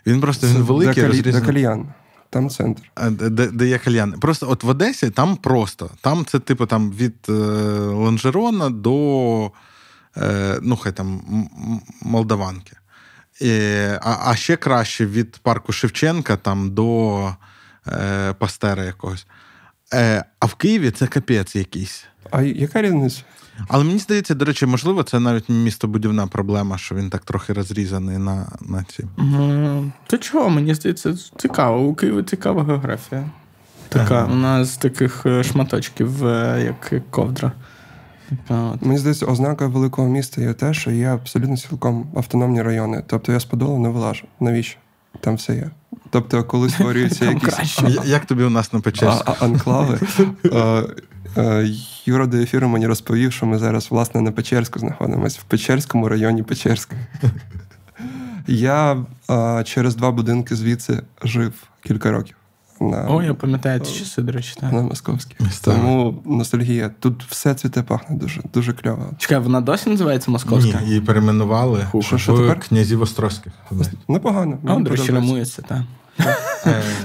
Він 0.08 0.22
просто 0.22 0.48
він 0.48 0.56
великий. 0.56 1.04
Де, 1.04 1.08
розрізаний. 1.08 1.42
де 1.42 1.54
кальян. 1.54 1.88
Там 2.30 2.50
центр. 2.50 2.82
Де 3.12 3.48
де 3.48 3.68
є 3.68 3.78
кальян. 3.78 4.12
Просто 4.12 4.50
от 4.50 4.64
в 4.64 4.70
Одесі 4.70 5.10
там 5.10 5.36
просто. 5.36 5.90
Там 6.02 6.26
це, 6.26 6.40
типу, 6.40 6.66
там 6.66 6.92
від 6.92 7.16
е, 7.30 7.32
Ланжерона 7.32 8.70
до 8.70 9.46
е, 9.46 9.50
ну, 10.62 10.76
хай 10.76 10.92
там 10.92 11.22
Молдаванки. 12.02 12.78
Е, 13.42 14.00
а 14.02 14.32
а 14.32 14.36
ще 14.36 14.56
краще 14.56 15.06
від 15.06 15.38
парку 15.38 15.72
Шевченка 15.72 16.38
там 16.38 16.72
до 16.72 17.30
е, 17.88 18.34
Пастера 18.34 18.84
якогось. 18.84 19.28
Е, 19.94 20.26
А 20.40 20.46
в 20.46 20.56
Києві 20.56 20.92
це 20.92 21.08
капець 21.08 21.56
якийсь. 21.56 22.06
А 22.32 22.42
яка 22.42 22.82
різниця? 22.82 23.22
Але 23.68 23.84
мені 23.84 24.00
здається, 24.00 24.36
до 24.36 24.46
речі, 24.46 24.66
можливо, 24.66 25.04
це 25.04 25.20
навіть 25.20 25.50
містобудівна 25.50 26.28
проблема, 26.28 26.78
що 26.78 26.96
він 26.96 27.10
так 27.10 27.26
трохи 27.26 27.54
розрізаний 27.54 28.18
на 28.18 28.48
на 28.62 28.84
ці. 28.84 29.06
То 30.08 30.18
чого, 30.18 30.50
мені 30.50 30.76
здається, 30.76 31.16
цікаво. 31.38 31.80
У 31.80 31.96
Києві 31.96 32.24
цікава 32.24 32.64
географія. 32.64 33.30
Така, 33.90 34.16
ага. 34.16 34.34
У 34.34 34.36
нас 34.36 34.78
таких 34.78 35.26
е, 35.26 35.44
шматочків, 35.44 36.28
е, 36.28 36.64
як 36.66 37.10
ковдра. 37.10 37.52
Мені 38.82 38.98
здається, 38.98 39.26
ознака 39.26 39.68
великого 39.68 40.08
міста 40.08 40.42
є 40.42 40.54
те, 40.54 40.74
що 40.74 40.92
є 40.92 41.08
абсолютно 41.08 41.58
цілком 41.58 42.08
автономні 42.16 42.62
райони. 42.62 43.04
Тобто 43.08 43.32
я 43.32 43.40
з 43.40 43.46
Подолу 43.46 43.80
не 43.80 43.90
вилажу. 43.90 44.26
Навіщо? 44.40 44.78
Там 45.20 45.36
все 45.36 45.56
є. 45.56 45.70
Тобто, 46.10 46.44
коли 46.44 46.70
створюються 46.70 47.26
якісь 47.26 47.80
як 48.06 48.26
тобі 48.26 48.44
у 48.44 48.50
нас 48.50 48.74
на 48.74 48.80
Печерську? 48.80 49.34
анклави. 49.40 50.00
Юра 52.06 52.26
до 52.28 52.38
ефіру 52.38 52.68
мені 52.68 52.88
розповів, 52.88 53.34
що 53.34 53.46
ми 53.46 53.58
зараз, 53.58 53.88
власне, 53.92 54.22
на 54.22 54.32
Печерську 54.32 54.80
знаходимося, 54.80 55.40
в 55.42 55.44
Печерському 55.44 56.10
районі 56.10 56.44
Печерська. 56.44 56.96
Я 58.48 59.06
через 59.64 59.96
два 59.96 60.12
будинки 60.12 60.56
звідси 60.56 61.02
жив 61.24 61.54
кілька 61.84 62.12
років 62.12 62.36
на 62.82 63.08
О, 63.10 63.24
я 63.24 63.34
пам'ятаю 63.34 63.80
ці 63.80 64.00
часи, 64.00 64.22
до 64.22 64.32
речі, 64.32 64.56
так. 64.60 64.74
на 64.74 64.82
московській. 64.82 65.36
Тому 65.64 66.22
ностальгія. 66.26 66.92
Тут 67.00 67.24
все 67.24 67.54
цвіте 67.54 67.84
пахне 67.84 68.16
дуже 68.16 68.42
дуже 68.54 68.74
кльово. 68.74 69.10
Чекай, 69.18 69.40
вона 69.40 69.62
досі 69.62 69.90
називається 69.90 70.32
Московська? 70.32 70.80
Ні, 70.82 70.88
її 70.88 71.02
перейменували 71.02 71.88
що, 72.00 72.18
що 72.18 72.38
тепер? 72.38 72.60
князів 72.60 73.02
Острозьких. 73.02 73.54
Непогано. 74.08 74.58
А, 74.68 74.76
до 74.76 74.90
речі, 74.90 75.12
ремується, 75.12 75.62
так. 75.62 75.82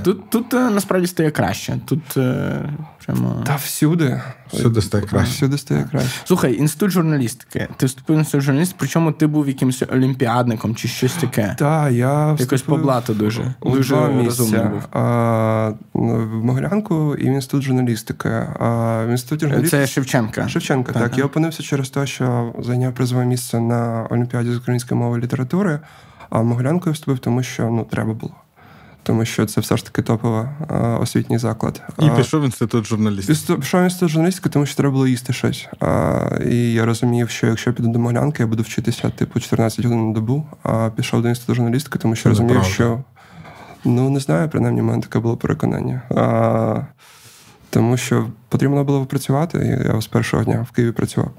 Тут 0.05 0.31
тут 0.31 0.55
е, 0.55 0.71
насправді 0.71 1.07
стає 1.07 1.31
краще. 1.31 1.79
Тут 1.87 2.17
е, 2.17 2.61
прямо... 3.07 3.43
Та 3.47 3.57
всюди. 3.57 4.21
Всюди 4.53 4.83
стає 4.83 5.05
краще. 5.05 5.33
Всюди 5.33 5.59
стає 5.59 5.89
краще. 5.91 6.11
Слухай, 6.25 6.57
інститут 6.57 6.91
журналістики. 6.91 7.69
Ти 7.77 7.87
вступив 7.87 8.17
в 8.17 8.19
інститут 8.19 8.41
журналістики, 8.41 8.77
причому 8.81 9.13
ти 9.13 9.27
був 9.27 9.49
якимось 9.49 9.83
олімпіадником 9.93 10.75
чи 10.75 10.89
щось 10.89 11.13
таке. 11.13 11.55
Так, 11.59 11.93
я 11.93 12.37
Якось 12.39 12.63
по 12.63 12.77
блату 12.77 13.15
дуже. 13.15 13.55
У 13.61 13.71
дуже 13.71 13.95
два 13.95 14.09
місця. 14.09 14.63
був. 14.65 14.83
А, 14.93 15.73
в 15.93 16.45
Могилянку 16.45 17.15
і 17.15 17.31
в 17.31 17.33
інститут 17.33 17.63
журналістики. 17.63 18.29
А 18.61 19.05
в 19.07 19.11
інституті 19.11 19.47
журналістики... 19.47 19.83
Це 19.83 19.93
Шевченка. 19.93 20.49
Шевченка, 20.49 20.93
так. 20.93 21.03
так. 21.03 21.19
Я 21.19 21.25
опинився 21.25 21.63
через 21.63 21.91
те, 21.91 22.07
що 22.07 22.55
зайняв 22.59 22.95
призове 22.95 23.25
місце 23.25 23.61
на 23.61 24.07
Олімпіаді 24.11 24.51
з 24.51 24.57
української 24.57 25.01
мови 25.01 25.19
і 25.19 25.23
літератури, 25.23 25.81
а 26.31 26.41
в 26.41 26.45
Могилянку 26.45 26.89
я 26.89 26.93
вступив, 26.93 27.19
тому 27.19 27.43
що 27.43 27.63
ну, 27.63 27.85
треба 27.91 28.15
було 28.15 28.35
тому 29.09 29.25
що 29.25 29.47
це 29.47 29.61
все 29.61 29.77
ж 29.77 29.85
таки 29.85 30.03
топовий 30.03 30.47
освітній 31.01 31.39
заклад. 31.39 31.83
І 31.99 32.11
пішов 32.11 32.43
в 32.43 32.45
інститут 32.45 32.87
журналістики. 32.87 33.57
Пішов 33.57 33.81
в 33.81 33.85
інститут 33.85 34.09
журналістики, 34.09 34.49
тому 34.49 34.67
що 34.67 34.77
треба 34.77 34.93
було 34.93 35.07
їсти 35.07 35.33
щось. 35.33 35.69
І 36.51 36.73
я 36.73 36.85
розумів, 36.85 37.31
що 37.31 37.47
якщо 37.47 37.73
піду 37.73 37.89
до 37.89 37.99
Моглянки, 37.99 38.43
я 38.43 38.47
буду 38.47 38.63
вчитися 38.63 39.11
типу 39.11 39.41
14 39.41 39.85
годин 39.85 40.09
на 40.09 40.15
добу, 40.15 40.47
а 40.63 40.91
пішов 40.97 41.23
до 41.23 41.29
інституту 41.29 41.55
журналістики, 41.55 41.99
тому 41.99 42.15
що 42.15 42.23
це 42.23 42.29
розумів, 42.29 42.65
що 42.65 43.03
ну 43.85 44.11
не 44.11 44.21
знаю, 44.21 44.49
принаймні 44.49 44.81
в 44.81 44.85
мене 44.85 45.03
таке 45.03 45.19
було 45.19 45.37
переконання. 45.37 46.03
А, 46.11 46.81
Тому 47.71 47.97
що 47.97 48.27
потрібно 48.49 48.85
було 48.85 49.07
працювати, 49.07 49.59
і 49.59 49.89
я 49.95 50.01
з 50.01 50.07
першого 50.07 50.45
дня 50.45 50.67
в 50.69 50.75
Києві 50.75 50.93
працював. 50.93 51.31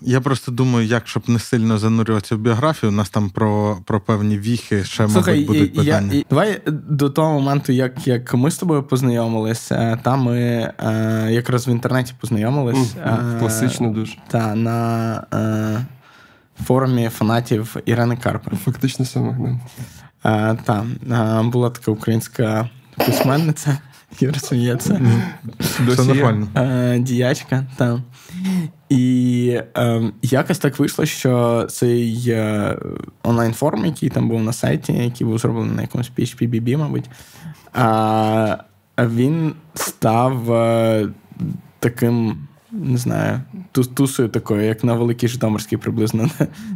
Я 0.00 0.20
просто 0.20 0.52
думаю, 0.52 0.86
як 0.86 1.08
щоб 1.08 1.22
не 1.28 1.38
сильно 1.38 1.78
занурюватися 1.78 2.36
в 2.36 2.38
біографію, 2.38 2.90
у 2.90 2.94
нас 2.94 3.10
там 3.10 3.30
про 3.30 3.78
про 3.84 4.00
певні 4.00 4.38
віхи 4.38 4.84
ще 4.84 5.08
Слухай, 5.08 5.40
мабуть, 5.40 5.46
будуть 5.46 5.74
питання. 5.74 6.14
Я, 6.14 6.24
давай 6.30 6.60
до 6.66 7.10
того 7.10 7.32
моменту, 7.32 7.72
як 7.72 8.06
як 8.06 8.34
ми 8.34 8.50
з 8.50 8.56
тобою 8.56 8.82
познайомилися, 8.82 9.98
там 10.02 10.22
ми 10.22 10.38
е, 10.38 11.26
якраз 11.30 11.68
в 11.68 11.70
інтернеті 11.70 12.14
познайомились. 12.20 12.94
Е, 13.04 13.36
Класично 13.38 13.90
дуже. 13.90 14.16
Та 14.28 14.54
на 14.54 15.14
е, 15.34 15.86
форумі 16.64 17.08
фанатів 17.08 17.76
Ірени 17.84 18.16
Карпи. 18.16 18.56
Фактично 18.56 19.04
саме. 19.04 19.58
Е, 20.24 20.56
Там 20.64 20.92
е, 21.10 21.42
була 21.42 21.70
така 21.70 21.90
українська 21.90 22.68
письменниця. 23.06 23.78
Юра 24.20 24.38
сміється. 24.40 25.00
Нормально. 25.98 26.48
Е, 26.56 26.98
діячка, 26.98 27.66
там. 27.76 28.02
І 28.88 29.60
е, 29.76 30.12
якось 30.22 30.58
так 30.58 30.78
вийшло, 30.78 31.06
що 31.06 31.66
цей 31.70 32.24
е, 32.28 32.76
онлайн-форм, 33.22 33.86
який 33.86 34.08
там 34.08 34.28
був 34.28 34.42
на 34.42 34.52
сайті, 34.52 34.92
який 34.92 35.26
був 35.26 35.38
зроблений 35.38 35.76
на 35.76 35.82
якомусь 35.82 36.12
PHP-BB, 36.18 36.76
мабуть, 36.76 37.10
е, 37.76 38.58
він 38.98 39.52
став 39.74 40.52
е, 40.52 41.08
таким 41.78 42.48
не 42.72 42.98
знаю, 42.98 43.40
тусою 43.94 44.28
такою, 44.28 44.62
як 44.62 44.84
на 44.84 44.94
Великій 44.94 45.28
Житомирській 45.28 45.76
приблизно, 45.76 46.30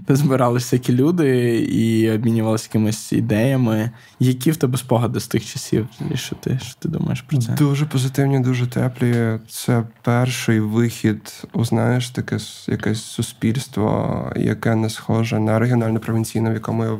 де 0.08 0.16
збиралися 0.16 0.64
всякі 0.64 0.92
люди 0.92 1.56
і 1.56 2.10
обмінювалися 2.10 2.68
якимись 2.68 3.12
ідеями. 3.12 3.90
Які 4.20 4.50
в 4.50 4.56
тебе 4.56 4.78
спогади 4.78 5.20
з 5.20 5.28
тих 5.28 5.46
часів? 5.46 5.88
Що 6.14 6.36
ти 6.36 6.58
що 6.62 6.74
ти 6.78 6.88
думаєш 6.88 7.20
про 7.20 7.38
це? 7.38 7.52
Дуже 7.52 7.86
позитивні, 7.86 8.40
дуже 8.40 8.66
теплі. 8.66 9.38
Це 9.48 9.82
перший 10.02 10.60
вихід, 10.60 11.44
знаєш, 11.54 12.10
таке 12.10 12.38
якесь 12.68 13.02
суспільство, 13.02 14.32
яке 14.36 14.74
не 14.74 14.90
схоже 14.90 15.38
на 15.38 15.58
регіональне 15.58 15.98
провінційне, 15.98 16.50
в 16.50 16.54
якому 16.54 16.84
я 16.84 16.98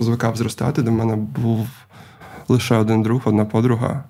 звикав 0.00 0.36
зростати. 0.36 0.82
До 0.82 0.92
мене 0.92 1.16
був 1.16 1.68
лише 2.48 2.74
один 2.74 3.02
друг, 3.02 3.22
одна 3.24 3.44
подруга. 3.44 4.04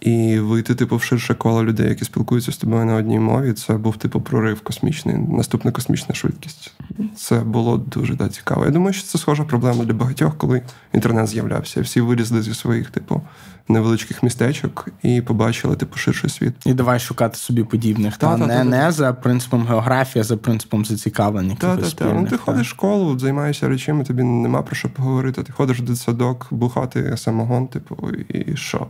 І 0.00 0.38
вийти, 0.38 0.74
типу, 0.74 0.96
в 0.96 1.02
ширше 1.02 1.34
коло 1.34 1.64
людей, 1.64 1.88
які 1.88 2.04
спілкуються 2.04 2.52
з 2.52 2.56
тобою 2.56 2.84
на 2.84 2.94
одній 2.94 3.18
мові, 3.18 3.52
це 3.52 3.74
був 3.74 3.96
типу 3.96 4.20
прорив 4.20 4.60
космічний, 4.60 5.16
наступна 5.16 5.70
космічна 5.70 6.14
швидкість. 6.14 6.72
Це 7.16 7.40
було 7.40 7.76
дуже 7.76 8.14
да, 8.14 8.28
цікаво. 8.28 8.64
Я 8.64 8.70
думаю, 8.70 8.92
що 8.92 9.06
це 9.06 9.18
схожа 9.18 9.44
проблема 9.44 9.84
для 9.84 9.94
багатьох, 9.94 10.38
коли 10.38 10.62
інтернет 10.92 11.26
з'являвся. 11.26 11.80
Всі 11.80 12.00
вилізли 12.00 12.42
зі 12.42 12.54
своїх, 12.54 12.90
типу, 12.90 13.22
невеличких 13.68 14.22
містечок 14.22 14.88
і 15.02 15.20
побачили 15.20 15.76
типу 15.76 15.96
ширший 15.96 16.30
світ. 16.30 16.54
І 16.66 16.74
давай 16.74 17.00
шукати 17.00 17.36
собі 17.36 17.64
подібних. 17.64 18.16
Та, 18.16 18.38
та, 18.38 18.46
та, 18.46 18.46
не, 18.46 18.64
не 18.64 18.92
за 18.92 19.12
принципом 19.12 19.66
географії, 19.66 20.20
а 20.20 20.24
за 20.24 20.36
принципом 20.36 20.84
зацікавлення. 20.84 21.56
Ну, 22.22 22.26
ти 22.30 22.36
ходиш 22.36 22.66
в 22.66 22.70
школу, 22.70 23.18
займаєшся 23.18 23.68
речами, 23.68 24.04
тобі 24.04 24.22
нема 24.22 24.62
про 24.62 24.76
що 24.76 24.88
поговорити. 24.88 25.42
Ти 25.42 25.52
ходиш 25.52 25.80
до 25.80 25.96
садок, 25.96 26.46
бухати 26.50 27.16
самогон, 27.16 27.68
типу, 27.68 28.10
і 28.10 28.56
що? 28.56 28.86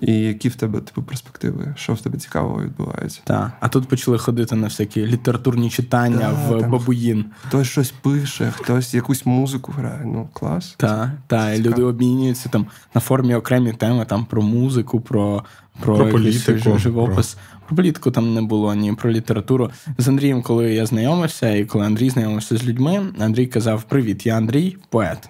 І 0.00 0.12
які 0.12 0.48
в 0.48 0.54
тебе 0.54 0.80
типу 0.80 1.02
перспективи, 1.02 1.74
що 1.76 1.94
в 1.94 2.00
тебе 2.00 2.18
цікавого 2.18 2.62
відбувається? 2.62 3.20
Так. 3.24 3.52
А 3.60 3.68
тут 3.68 3.88
почали 3.88 4.18
ходити 4.18 4.54
на 4.54 4.66
всякі 4.66 5.06
літературні 5.06 5.70
читання 5.70 6.18
та, 6.18 6.32
в 6.32 6.60
там, 6.60 6.70
бабуїн. 6.70 7.24
Хтось 7.48 7.68
щось 7.68 7.90
пише, 7.90 8.52
хтось 8.56 8.94
якусь 8.94 9.26
музику 9.26 9.72
грає. 9.72 10.02
Ну 10.04 10.28
клас. 10.32 10.74
Так, 10.76 11.10
та, 11.26 11.58
люди 11.58 11.82
обмінюються 11.82 12.48
там 12.48 12.66
на 12.94 13.00
формі 13.00 13.34
окремі 13.34 13.72
теми 13.72 14.04
там 14.04 14.24
про 14.24 14.42
музику, 14.42 15.00
про 15.00 15.44
про, 15.80 15.96
про 15.96 16.06
політику, 16.06 16.78
живопис. 16.78 17.34
Про... 17.34 17.66
про 17.66 17.76
політику 17.76 18.10
там 18.10 18.34
не 18.34 18.42
було, 18.42 18.74
ні 18.74 18.92
про 18.92 19.10
літературу. 19.10 19.70
З 19.98 20.08
Андрієм, 20.08 20.42
коли 20.42 20.74
я 20.74 20.86
знайомився, 20.86 21.50
і 21.50 21.64
коли 21.64 21.86
Андрій 21.86 22.10
знайомився 22.10 22.56
з 22.56 22.64
людьми, 22.64 23.06
Андрій 23.18 23.46
казав: 23.46 23.82
Привіт, 23.82 24.26
я 24.26 24.36
Андрій, 24.36 24.76
поет. 24.90 25.28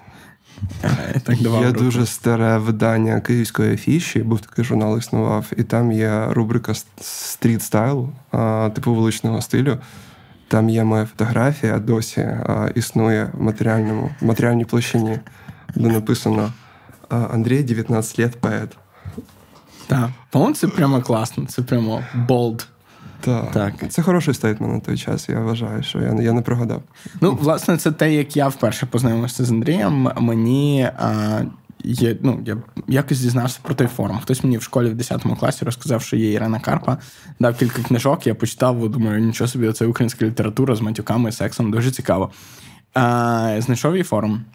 Так 1.23 1.41
Є 1.41 1.67
руку. 1.67 1.79
дуже 1.79 2.05
старе 2.05 2.57
видання 2.57 3.21
київської 3.21 3.73
афіші, 3.73 4.19
був 4.19 4.39
такий 4.39 4.65
журнал 4.65 4.97
існував, 4.97 5.45
і 5.57 5.63
там 5.63 5.91
є 5.91 6.27
рубрика 6.29 6.73
стріт 7.01 7.61
стайл, 7.63 8.09
типу 8.75 8.93
вуличного 8.95 9.41
стилю. 9.41 9.77
Там 10.47 10.69
є 10.69 10.83
моя 10.83 11.05
фотографія, 11.05 11.79
досі 11.79 12.21
а, 12.21 12.69
існує 12.75 13.29
в 13.33 13.41
матеріальному, 13.41 14.09
в 14.21 14.25
матеріальній 14.25 14.65
площині, 14.65 15.19
де 15.75 15.89
написано 15.89 16.53
Андрій 17.09 17.63
19 17.63 18.19
лет 18.19 18.41
поет. 18.41 18.77
Так, 19.87 20.09
по-моєму, 20.29 20.55
це 20.55 20.67
прямо 20.67 21.01
класно, 21.01 21.45
це 21.45 21.61
прямо 21.61 22.03
bold. 22.15 22.67
Так. 23.25 23.51
так. 23.51 23.91
Це 23.91 24.01
хороший 24.01 24.33
statement 24.33 24.73
на 24.73 24.79
той 24.79 24.97
час. 24.97 25.29
Я 25.29 25.39
вважаю, 25.39 25.83
що 25.83 25.99
я 25.99 26.13
я 26.21 26.33
не 26.33 26.41
прогадав. 26.41 26.81
Ну, 27.21 27.37
власне, 27.41 27.77
це 27.77 27.91
те, 27.91 28.13
як 28.13 28.37
я 28.37 28.47
вперше 28.47 28.85
познайомився 28.85 29.45
з 29.45 29.51
Андрієм. 29.51 30.11
Мені 30.17 30.89
а, 30.97 31.41
є, 31.83 32.17
ну, 32.21 32.39
я 32.45 32.57
якось 32.87 33.19
дізнався 33.19 33.59
про 33.61 33.75
той 33.75 33.87
форум. 33.87 34.19
Хтось 34.19 34.43
мені 34.43 34.57
в 34.57 34.61
школі 34.61 34.89
в 34.89 34.95
10 34.95 35.23
класі 35.39 35.65
розказав, 35.65 36.01
що 36.01 36.15
є 36.15 36.31
Ірина 36.31 36.59
Карпа, 36.59 36.97
дав 37.39 37.57
кілька 37.57 37.81
книжок, 37.81 38.27
я 38.27 38.35
почитав, 38.35 38.89
думаю, 38.89 39.19
нічого 39.21 39.47
собі, 39.47 39.71
це 39.71 39.85
українська 39.85 40.25
література 40.25 40.75
з 40.75 40.81
матюками, 40.81 41.31
сексом, 41.31 41.71
дуже 41.71 41.91
цікаво. 41.91 42.31
А, 42.93 43.57
Знайшов 43.61 43.91
її 43.91 44.03
форум. 44.03 44.45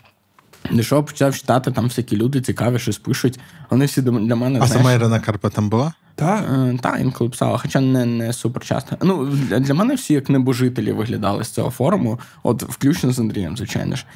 Дійшов, 0.72 1.06
почав 1.06 1.36
читати, 1.36 1.70
там 1.70 1.84
всякі 1.84 2.16
люди 2.16 2.40
цікаві, 2.40 2.78
щось 2.78 2.98
пишуть. 2.98 3.40
Вони 3.70 3.84
всі 3.84 4.02
для 4.02 4.36
мене. 4.36 4.58
А 4.62 4.66
знаєш, 4.66 4.72
сама 4.72 4.92
Ірина 4.92 5.20
Карпа 5.20 5.50
там 5.50 5.68
була? 5.68 5.92
Так, 6.18 6.44
е, 6.52 6.78
та, 6.82 6.96
інколи 6.96 7.30
писала, 7.30 7.58
хоча 7.58 7.80
не 7.80 8.04
не 8.04 8.32
супер 8.32 8.64
часто. 8.64 8.96
Ну, 9.02 9.26
Для 9.58 9.74
мене 9.74 9.94
всі 9.94 10.14
як 10.14 10.30
небожителі 10.30 10.92
виглядали 10.92 11.44
з 11.44 11.48
цього 11.48 11.70
форуму, 11.70 12.18
от 12.42 12.62
включно 12.62 13.12
з 13.12 13.18
Андрієм, 13.18 13.56
звичайно 13.56 13.96
ж. 13.96 14.06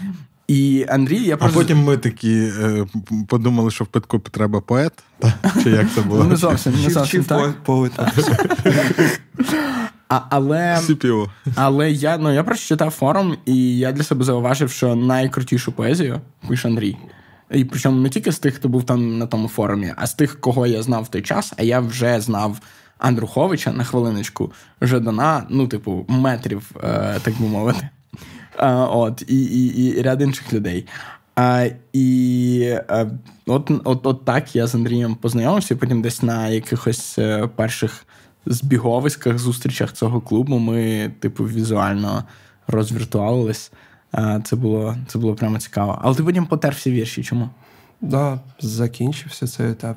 І 0.49 0.87
Андрій, 0.89 1.23
я 1.23 1.37
просто... 1.37 1.59
А 1.59 1.63
потім 1.63 1.85
ми 1.85 1.97
такі 1.97 2.51
е, 2.63 2.87
подумали, 3.29 3.71
що 3.71 3.85
в 3.85 3.87
питку 3.87 4.19
треба 4.19 4.61
поет. 4.61 4.93
Чи 5.63 5.71
як 5.71 5.87
це 5.95 6.01
було? 6.01 6.25
Ну, 6.25 6.31
Не 6.31 6.37
зовсім 6.37 6.73
не 6.85 6.91
зовсім 6.91 7.25
так. 7.25 7.55
А, 10.09 10.21
Але 10.31 10.79
але 11.55 11.91
я 11.91 12.19
ну, 12.19 12.33
я 12.33 12.45
просто 12.45 12.67
читав 12.67 12.91
форум, 12.91 13.37
і 13.45 13.79
я 13.79 13.93
для 13.93 14.03
себе 14.03 14.25
зауважив, 14.25 14.71
що 14.71 14.95
найкрутішу 14.95 15.73
поезію 15.73 16.21
пише 16.49 16.69
Андрій. 16.69 16.97
І 17.53 17.65
причому 17.65 18.01
не 18.01 18.09
тільки 18.09 18.33
з 18.33 18.39
тих, 18.39 18.55
хто 18.55 18.69
був 18.69 18.85
там 18.85 19.19
на 19.19 19.27
тому 19.27 19.49
форумі, 19.49 19.93
а 19.97 20.07
з 20.07 20.15
тих, 20.15 20.41
кого 20.41 20.67
я 20.67 20.83
знав 20.83 21.03
в 21.03 21.09
той 21.09 21.23
час, 21.23 21.53
а 21.57 21.63
я 21.63 21.81
вже 21.81 22.21
знав 22.21 22.61
Андруховича 22.99 23.73
на 23.73 23.85
хвилиночку, 23.85 24.53
Жадана, 24.81 25.47
ну, 25.49 25.69
типу, 25.69 26.05
метрів, 26.09 26.71
е, 26.85 27.21
так 27.23 27.35
би 27.41 27.47
мовити. 27.47 27.89
От, 28.59 29.23
І 29.29 29.43
і, 29.43 29.67
і 29.67 30.03
ряд 30.03 30.23
інших 30.23 30.53
людей. 30.53 30.87
А, 31.37 31.67
І 31.93 32.79
а, 32.89 33.07
от 33.47 33.71
от, 33.85 34.07
от 34.07 34.25
так 34.25 34.57
я 34.57 34.67
з 34.67 34.75
Андрієм 34.75 35.15
познайомився, 35.15 35.77
потім 35.77 36.03
десь 36.03 36.23
на 36.23 36.49
якихось 36.49 37.19
е, 37.19 37.49
перших 37.57 38.07
збіговиськах, 38.47 39.39
зустрічах 39.39 39.93
цього 39.93 40.21
клубу 40.21 40.59
ми, 40.59 41.11
типу, 41.21 41.45
візуально 41.45 42.25
розвіртуалились. 42.67 43.73
Це 44.45 44.57
було 44.57 44.97
це 45.07 45.19
було 45.19 45.35
прямо 45.35 45.59
цікаво. 45.59 45.99
Але 46.03 46.15
ти 46.15 46.25
потім 46.25 46.47
потер 46.47 46.75
всі 46.75 46.91
вірші. 46.91 47.23
Чому? 47.23 47.51
Да, 48.01 48.41
закінчився 48.61 49.47
цей 49.47 49.71
етап. 49.71 49.97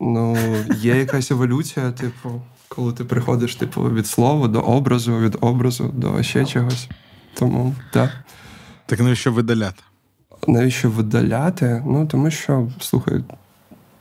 Ну, 0.00 0.36
є 0.76 0.96
якась 0.96 1.30
еволюція, 1.30 1.90
типу, 1.90 2.42
коли 2.68 2.92
ти 2.92 3.04
приходиш 3.04 3.56
типу, 3.56 3.82
від 3.82 4.06
слова 4.06 4.48
до 4.48 4.60
образу, 4.60 5.18
від 5.18 5.36
образу 5.40 5.88
до 5.88 6.22
ще 6.22 6.44
чогось. 6.44 6.88
Тому, 7.34 7.74
так. 7.92 8.10
Так 8.86 9.00
навіщо 9.00 9.32
видаляти? 9.32 9.82
Навіщо 10.48 10.90
видаляти? 10.90 11.82
Ну, 11.86 12.06
тому 12.06 12.30
що, 12.30 12.68
слухай, 12.80 13.24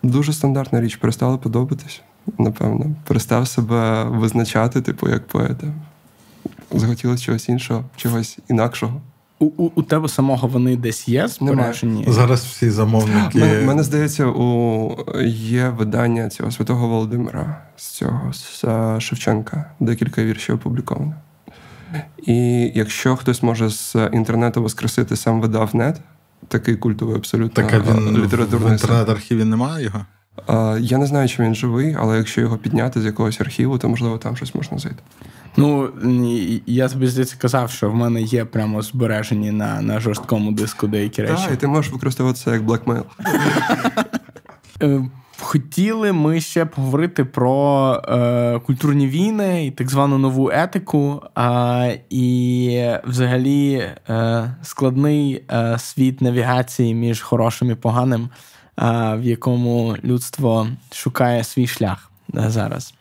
дуже 0.03 0.33
стандартна 0.33 0.81
річ, 0.81 0.95
перестала 0.95 1.37
подобатись, 1.37 2.01
напевно. 2.37 2.95
Перестав 3.07 3.47
себе 3.47 4.03
визначати, 4.03 4.81
типу, 4.81 5.09
як 5.09 5.27
поета. 5.27 5.67
Захотілося 6.71 7.23
чогось 7.23 7.49
іншого, 7.49 7.85
чогось 7.95 8.39
інакшого. 8.49 9.01
У 9.43 9.45
у, 9.57 9.71
у 9.75 9.83
тебе 9.83 10.07
самого 10.07 10.47
вони 10.47 10.77
десь 10.77 11.07
є 11.07 11.27
збережені? 11.27 12.05
Зараз 12.07 12.45
всі 12.45 12.69
замовники. 12.69 13.39
Мене, 13.39 13.61
мене 13.61 13.83
здається, 13.83 14.25
у 14.25 14.97
є 15.25 15.69
видання 15.69 16.29
цього 16.29 16.51
святого 16.51 16.87
Володимира 16.87 17.61
з 17.75 17.87
цього 17.87 18.33
з 18.33 18.65
Шевченка. 18.99 19.71
Декілька 19.79 20.23
віршів 20.23 20.55
опубліковано. 20.55 21.13
І 22.17 22.71
якщо 22.75 23.15
хтось 23.15 23.43
може 23.43 23.69
з 23.69 23.95
інтернету 24.13 24.61
воскресити, 24.61 25.15
сам 25.15 25.41
видав 25.41 25.75
нет, 25.75 26.01
такий 26.47 26.75
культовий 26.75 27.15
абсолютно 27.15 27.63
так, 27.63 27.83
він 27.95 28.17
літературний 28.17 28.69
в 28.69 28.71
інтернет-архіві 28.71 29.43
немає 29.43 29.83
його. 29.83 30.05
Я 30.79 30.97
не 30.97 31.05
знаю, 31.05 31.29
чи 31.29 31.43
він 31.43 31.55
живий, 31.55 31.95
але 31.99 32.17
якщо 32.17 32.41
його 32.41 32.57
підняти 32.57 33.01
з 33.01 33.05
якогось 33.05 33.41
архіву, 33.41 33.77
то 33.77 33.89
можливо 33.89 34.17
там 34.17 34.35
щось 34.35 34.55
можна 34.55 34.77
знайти. 34.77 35.03
Ну 35.57 35.89
я 36.65 36.89
тобі 36.89 37.07
здається 37.07 37.35
казав, 37.39 37.69
що 37.69 37.91
в 37.91 37.95
мене 37.95 38.21
є 38.21 38.45
прямо 38.45 38.81
збережені 38.81 39.51
на 39.51 39.81
на 39.81 39.99
жорсткому 39.99 40.51
диску 40.51 40.87
деякі 40.87 41.21
речі. 41.21 41.43
Так, 41.43 41.53
і 41.53 41.57
ти 41.57 41.67
можеш 41.67 41.91
використовувати 41.91 42.39
це 42.39 42.51
як 42.51 42.63
блекмейл. 42.63 43.03
Хотіли 45.39 46.13
ми 46.13 46.41
ще 46.41 46.65
поговорити 46.65 47.25
про 47.25 47.93
е, 48.07 48.59
культурні 48.59 49.07
війни 49.07 49.65
і 49.65 49.71
так 49.71 49.89
звану 49.89 50.17
нову 50.17 50.51
етику, 50.51 51.21
е, 51.37 51.99
і 52.09 52.87
взагалі 53.07 53.73
е, 54.09 54.55
складний 54.61 55.43
е, 55.51 55.79
світ 55.79 56.21
навігації 56.21 56.95
між 56.95 57.21
хорошим 57.21 57.71
і 57.71 57.75
поганим, 57.75 58.29
в 58.77 59.21
якому 59.23 59.97
людство 60.03 60.67
шукає 60.91 61.43
свій 61.43 61.67
шлях 61.67 62.11
е, 62.37 62.49
зараз. 62.49 62.93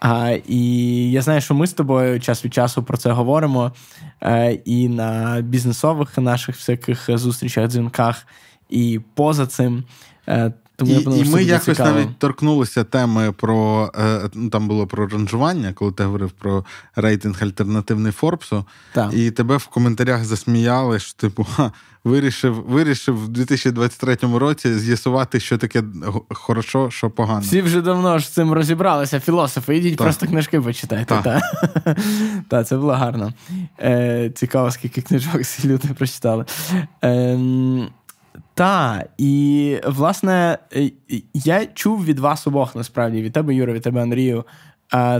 А, 0.00 0.36
І 0.46 0.64
я 1.10 1.22
знаю, 1.22 1.40
що 1.40 1.54
ми 1.54 1.66
з 1.66 1.72
тобою 1.72 2.20
час 2.20 2.44
від 2.44 2.54
часу 2.54 2.82
про 2.82 2.96
це 2.96 3.12
говоримо 3.12 3.72
е, 4.22 4.52
і 4.52 4.88
на 4.88 5.40
бізнесових 5.40 6.18
наших 6.18 6.56
всяких 6.56 7.18
зустрічах, 7.18 7.68
дзвінках, 7.68 8.26
і 8.70 9.00
поза 9.14 9.46
цим. 9.46 9.84
Тому 10.80 10.92
і, 10.92 11.18
я 11.18 11.24
і 11.24 11.28
ми 11.28 11.42
якось 11.42 11.64
цікаво. 11.64 11.90
навіть 11.90 12.18
торкнулися 12.18 12.84
теми 12.84 13.32
про 13.32 13.90
е, 13.98 14.30
ну 14.34 14.50
там 14.50 14.68
було 14.68 14.86
про 14.86 15.06
ранжування, 15.06 15.72
коли 15.72 15.92
ти 15.92 16.04
говорив 16.04 16.30
про 16.30 16.64
рейтинг 16.96 17.42
альтернативний 17.42 18.12
Форбсу, 18.12 18.64
так. 18.92 19.14
і 19.14 19.30
тебе 19.30 19.56
в 19.56 19.66
коментарях 19.66 20.24
засміяли, 20.24 20.98
що 20.98 21.16
типу 21.16 21.44
ха, 21.44 21.72
вирішив 22.04 22.64
вирішив 22.68 23.24
в 23.24 23.28
2023 23.28 24.16
році 24.38 24.74
з'ясувати, 24.74 25.40
що 25.40 25.58
таке 25.58 25.82
хорошо, 26.30 26.90
що 26.90 27.10
погано. 27.10 27.40
Всі 27.40 27.62
вже 27.62 27.80
давно 27.80 28.18
ж 28.18 28.26
з 28.26 28.28
цим 28.28 28.52
розібралися. 28.52 29.20
Філософи, 29.20 29.76
ідіть 29.76 29.96
так. 29.96 30.04
просто 30.06 30.26
книжки 30.26 30.60
почитайте. 30.60 31.20
Так, 31.24 31.42
та. 32.48 32.64
це 32.64 32.76
було 32.76 32.92
гарно. 32.92 33.32
Е, 33.80 34.30
Цікаво, 34.34 34.70
скільки 34.70 35.02
книжок 35.02 35.42
ці 35.42 35.68
люди 35.68 35.88
прочитали. 35.88 36.44
Е, 37.04 37.38
та, 38.60 39.04
і 39.18 39.76
власне 39.86 40.58
е, 40.76 40.90
я 41.34 41.66
чув 41.66 42.04
від 42.04 42.18
вас 42.18 42.46
обох 42.46 42.76
насправді 42.76 43.22
від 43.22 43.32
тебе, 43.32 43.54
Юра, 43.54 43.72
від 43.72 43.82
тебе, 43.82 44.02
Андрію, 44.02 44.44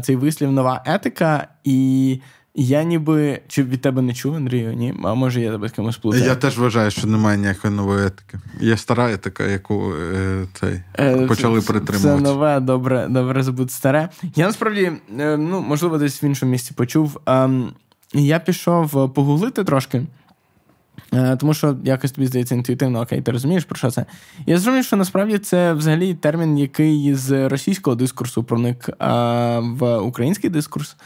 цей 0.03 0.17
вислів 0.17 0.53
нова 0.53 0.83
етика, 0.87 1.49
і 1.65 2.21
я 2.55 2.83
ніби 2.83 3.41
чи 3.49 3.63
від 3.63 3.81
тебе 3.81 4.03
не 4.03 4.15
чув, 4.15 4.35
Андрію? 4.35 4.73
Ні, 4.73 4.95
а 5.05 5.15
може 5.15 5.41
я 5.41 5.53
тебе 5.53 5.69
з 5.69 5.73
кимось 5.73 5.97
плутаю? 5.97 6.25
Я 6.25 6.35
теж 6.35 6.59
вважаю, 6.59 6.91
що 6.91 7.07
немає 7.07 7.39
ніякої 7.39 7.75
нової 7.75 8.07
етики. 8.07 8.39
Є 8.61 8.77
стара 8.77 9.13
етика, 9.13 9.45
яку 9.45 9.93
е, 9.95 10.47
цей 10.55 10.83
е, 10.99 11.27
почали 11.27 11.61
притримувати. 11.61 12.25
Це 12.25 12.31
нове, 12.31 12.61
добре, 12.61 13.07
добре 13.11 13.43
забути 13.43 13.71
старе. 13.71 14.09
Я 14.37 14.47
насправді, 14.47 14.93
е, 15.19 15.37
ну 15.37 15.61
можливо, 15.61 15.99
десь 15.99 16.23
в 16.23 16.25
іншому 16.25 16.53
місці 16.53 16.73
почув. 16.75 17.21
Ем, 17.27 17.73
я 18.15 18.39
пішов 18.39 19.15
погуглити 19.15 19.65
трошки. 19.65 20.03
Е, 21.13 21.37
тому 21.37 21.55
що 21.55 21.77
якось 21.85 22.13
тобі 22.13 22.27
здається 22.27 22.55
інтуїтивно, 22.55 23.01
окей, 23.01 23.23
ти 23.23 23.33
розумієш, 23.33 23.65
про 23.65 23.77
що 23.77 23.91
це. 23.91 24.05
Я 24.47 24.59
зрозумів, 24.59 24.85
що 24.85 24.97
насправді 24.97 25.39
це 25.39 25.73
взагалі 25.73 26.15
термін, 26.15 26.59
який 26.59 27.15
з 27.15 27.49
російського 27.49 27.97
дискурсу 27.97 28.43
проник 28.43 28.91
а, 28.99 29.09
е, 29.09 29.61
в 29.61 29.99
український 29.99 30.51
дискурс. 30.51 30.97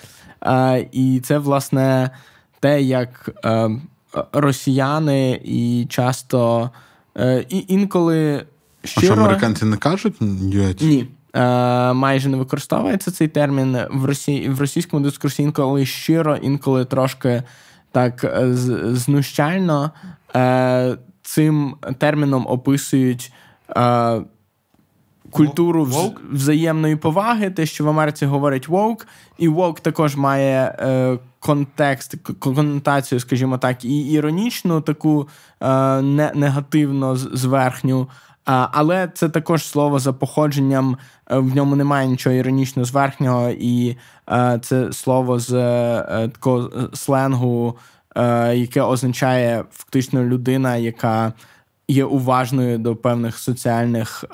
А, 0.41 0.77
е, 0.77 0.89
І 0.93 1.21
це, 1.25 1.39
власне, 1.39 2.11
те, 2.61 2.83
як 2.83 3.31
а, 3.45 3.69
росіяни 4.33 5.41
і 5.45 5.87
часто 5.89 6.71
і 7.49 7.65
інколи 7.69 8.45
щиро... 8.85 9.13
А 9.13 9.15
що 9.15 9.23
американці 9.23 9.65
не 9.65 9.77
кажуть? 9.77 10.15
Ні. 10.21 11.09
Майже 11.95 12.29
не 12.29 12.37
використовується 12.37 13.11
цей 13.11 13.29
термін 13.29 13.79
в 13.91 14.05
Росії 14.05 14.49
в 14.49 14.61
російському 14.61 15.03
дискурсі 15.03 15.43
інколи 15.43 15.87
щиро, 15.87 16.37
інколи 16.37 16.85
трошки 16.85 17.43
так 17.95 18.25
е, 18.25 18.55
знущально 18.95 19.91
е, 20.37 20.97
цим 21.23 21.77
терміном 21.99 22.47
описують 22.47 23.33
е, 23.77 24.21
культуру 25.31 25.85
вз, 25.85 26.11
взаємної 26.33 26.97
поваги, 26.97 27.51
те, 27.51 27.67
що 27.67 27.85
в 27.85 27.89
Америці 27.89 28.27
говорять 28.27 28.69
woke, 28.69 29.07
і 29.39 29.49
woke 29.49 29.81
також 29.81 30.17
має 30.17 30.77
е, 30.79 31.19
контекст, 31.39 32.15
коннотацію, 32.39 33.21
скажімо 33.21 33.59
так, 33.59 33.85
і 33.85 34.13
іронічну, 34.13 34.81
таку 34.81 35.29
е, 35.61 36.03
не, 36.03 36.33
негативно 36.35 37.17
зверхню. 37.17 38.09
Але 38.45 39.09
це 39.15 39.29
також 39.29 39.67
слово 39.67 39.99
за 39.99 40.13
походженням, 40.13 40.97
е, 41.31 41.39
в 41.39 41.57
ньому 41.57 41.77
немає 41.77 42.09
нічого 42.09 42.37
іронічно 42.37 42.85
зверхнього, 42.85 43.51
і 43.51 43.97
е, 44.31 44.59
це 44.63 44.93
слово 44.93 45.39
з 45.39 45.53
е, 45.53 46.29
такого 46.29 46.71
сленгу, 46.95 47.79
яке 48.55 48.83
означає 48.83 49.65
фактично 49.71 50.25
людина, 50.25 50.77
яка 50.77 51.33
є 51.89 52.05
уважною 52.05 52.79
до 52.79 52.97
певних 52.97 53.39
соціальних 53.39 54.25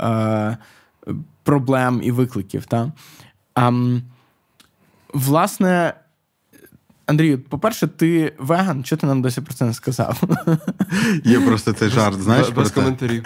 проблем 1.42 2.00
і 2.02 2.10
викликів. 2.10 2.66
Та? 2.66 2.92
Власне, 5.14 5.94
Андрію, 7.10 7.38
по-перше, 7.38 7.86
ти 7.86 8.32
веган, 8.38 8.84
чого 8.84 9.00
ти 9.00 9.06
нам 9.06 9.22
досі 9.22 9.40
про 9.40 9.54
це 9.54 9.64
не 9.64 9.74
сказав? 9.74 10.22
Є 11.24 11.40
просто 11.40 11.72
цей 11.72 11.88
жарт, 11.88 12.20
знаєш? 12.20 12.48
Без 12.48 12.70
коментарів. 12.70 13.24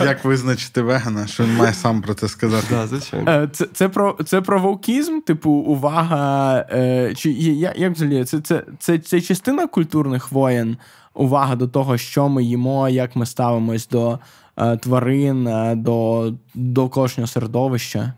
Як 0.00 0.24
визначити 0.24 0.82
вегана, 0.82 1.26
що 1.26 1.44
він 1.44 1.56
має 1.56 1.72
сам 1.72 2.02
про 2.02 2.14
це 2.14 2.28
сказати? 2.28 2.66
Да, 2.70 2.86
звичайно. 2.86 3.30
Е, 3.30 3.48
це 3.52 3.66
це, 3.72 3.88
про 3.88 4.16
це 4.24 4.40
про 4.40 4.60
вовкізм, 4.60 5.20
типу, 5.20 5.50
увага. 5.50 6.56
Е, 6.72 7.14
чи 7.16 7.30
Як 7.76 7.92
взагалі? 7.92 8.24
Це, 8.24 8.40
це, 8.40 8.64
це, 8.78 8.98
це 8.98 9.20
частина 9.20 9.66
культурних 9.66 10.32
воєн, 10.32 10.76
увага 11.14 11.56
до 11.56 11.68
того, 11.68 11.98
що 11.98 12.28
ми 12.28 12.44
їмо, 12.44 12.88
як 12.88 13.16
ми 13.16 13.26
ставимось 13.26 13.88
до 13.88 14.18
е, 14.56 14.76
тварин, 14.76 15.48
до 15.82 16.32
до 16.54 16.88
кожного 16.88 17.26
середовища. 17.26 18.14